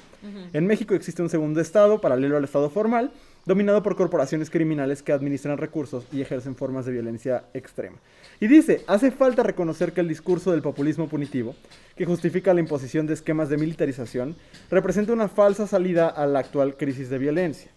En 0.53 0.65
México 0.65 0.93
existe 0.93 1.21
un 1.21 1.29
segundo 1.29 1.59
Estado, 1.59 1.99
paralelo 1.99 2.37
al 2.37 2.45
Estado 2.45 2.69
formal, 2.69 3.11
dominado 3.45 3.83
por 3.83 3.97
corporaciones 3.97 4.49
criminales 4.49 5.03
que 5.03 5.11
administran 5.11 5.57
recursos 5.57 6.05
y 6.13 6.21
ejercen 6.21 6.55
formas 6.55 6.85
de 6.85 6.93
violencia 6.93 7.43
extrema. 7.53 7.97
Y 8.41 8.47
dice, 8.47 8.83
hace 8.87 9.11
falta 9.11 9.43
reconocer 9.43 9.93
que 9.93 10.01
el 10.01 10.07
discurso 10.09 10.51
del 10.51 10.61
populismo 10.63 11.07
punitivo, 11.07 11.55
que 11.95 12.05
justifica 12.05 12.53
la 12.53 12.59
imposición 12.59 13.05
de 13.07 13.13
esquemas 13.13 13.47
de 13.49 13.57
militarización, 13.57 14.35
representa 14.69 15.13
una 15.13 15.27
falsa 15.29 15.67
salida 15.67 16.09
a 16.09 16.25
la 16.25 16.39
actual 16.39 16.75
crisis 16.75 17.09
de 17.09 17.19
violencia. 17.19 17.71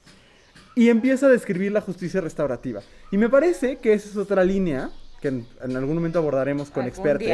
Y 0.75 0.89
empieza 0.89 1.27
a 1.27 1.29
describir 1.29 1.71
la 1.71 1.83
justicia 1.83 2.21
restaurativa. 2.21 2.81
Y 3.13 3.19
me 3.19 3.29
parece 3.29 3.77
que 3.77 3.93
esa 3.93 4.09
es 4.09 4.17
otra 4.17 4.43
línea 4.43 4.91
que 5.21 5.29
en, 5.29 5.47
en 5.63 5.77
algún 5.77 5.95
momento 5.97 6.19
abordaremos 6.19 6.71
con 6.71 6.87
expertos. 6.87 7.29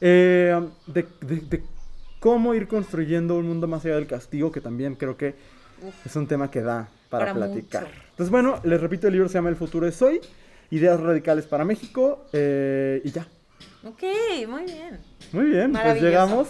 Eh, 0.00 0.58
de, 0.86 1.06
de- 1.20 1.40
de 1.40 1.62
cómo 2.20 2.54
ir 2.54 2.68
construyendo 2.68 3.36
un 3.36 3.46
mundo 3.48 3.66
más 3.66 3.84
allá 3.84 3.96
del 3.96 4.06
castigo, 4.06 4.50
que 4.50 4.60
también 4.60 4.94
creo 4.94 5.16
que 5.16 5.34
Uf. 5.82 6.06
es 6.06 6.16
un 6.16 6.26
tema 6.26 6.50
que 6.50 6.62
da 6.62 6.88
para, 7.10 7.26
Para 7.26 7.46
platicar. 7.48 7.82
mucho. 7.82 7.94
Entonces, 8.10 8.30
bueno, 8.30 8.60
les 8.64 8.80
repito, 8.80 9.08
el 9.08 9.12
libro 9.12 9.28
se 9.28 9.34
llama 9.34 9.50
El 9.50 9.56
futuro 9.56 9.86
es 9.86 10.00
hoy, 10.00 10.20
Ideas 10.70 11.00
radicales 11.00 11.46
para 11.46 11.64
México, 11.64 12.26
eh, 12.32 13.00
y 13.04 13.10
ya. 13.10 13.26
Ok, 13.84 14.02
muy 14.48 14.64
bien. 14.64 14.98
Muy 15.32 15.46
bien, 15.46 15.72
pues 15.72 16.00
llegamos 16.00 16.48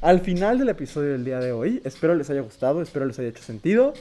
al 0.00 0.20
final 0.20 0.58
del 0.58 0.68
episodio 0.68 1.12
del 1.12 1.24
día 1.24 1.40
de 1.40 1.52
hoy. 1.52 1.80
Espero 1.84 2.14
les 2.14 2.30
haya 2.30 2.40
gustado, 2.42 2.82
espero 2.82 3.06
les 3.06 3.18
haya 3.18 3.28
hecho 3.28 3.42
sentido. 3.42 3.92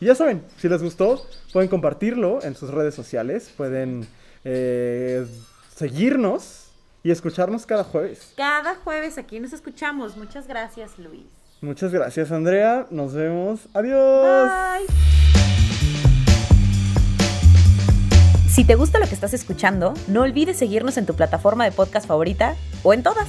Y 0.00 0.06
ya 0.06 0.14
saben, 0.14 0.42
si 0.58 0.68
les 0.68 0.82
gustó, 0.82 1.26
pueden 1.52 1.68
compartirlo 1.68 2.42
en 2.42 2.54
sus 2.54 2.70
redes 2.70 2.94
sociales, 2.94 3.52
pueden 3.56 4.06
eh, 4.44 5.24
seguirnos 5.74 6.68
y 7.02 7.10
escucharnos 7.10 7.66
cada 7.66 7.84
jueves. 7.84 8.32
Cada 8.36 8.74
jueves 8.76 9.18
aquí 9.18 9.40
nos 9.40 9.52
escuchamos. 9.52 10.16
Muchas 10.16 10.46
gracias, 10.46 10.98
Luis. 10.98 11.26
Muchas 11.60 11.92
gracias, 11.92 12.30
Andrea. 12.32 12.86
Nos 12.90 13.14
vemos. 13.14 13.68
Adiós. 13.72 14.50
Bye. 14.50 15.23
Si 18.54 18.62
te 18.62 18.76
gusta 18.76 19.00
lo 19.00 19.08
que 19.08 19.14
estás 19.16 19.34
escuchando, 19.34 19.94
no 20.06 20.22
olvides 20.22 20.56
seguirnos 20.56 20.96
en 20.96 21.06
tu 21.06 21.14
plataforma 21.14 21.64
de 21.64 21.72
podcast 21.72 22.06
favorita 22.06 22.54
o 22.84 22.94
en 22.94 23.02
todas. 23.02 23.26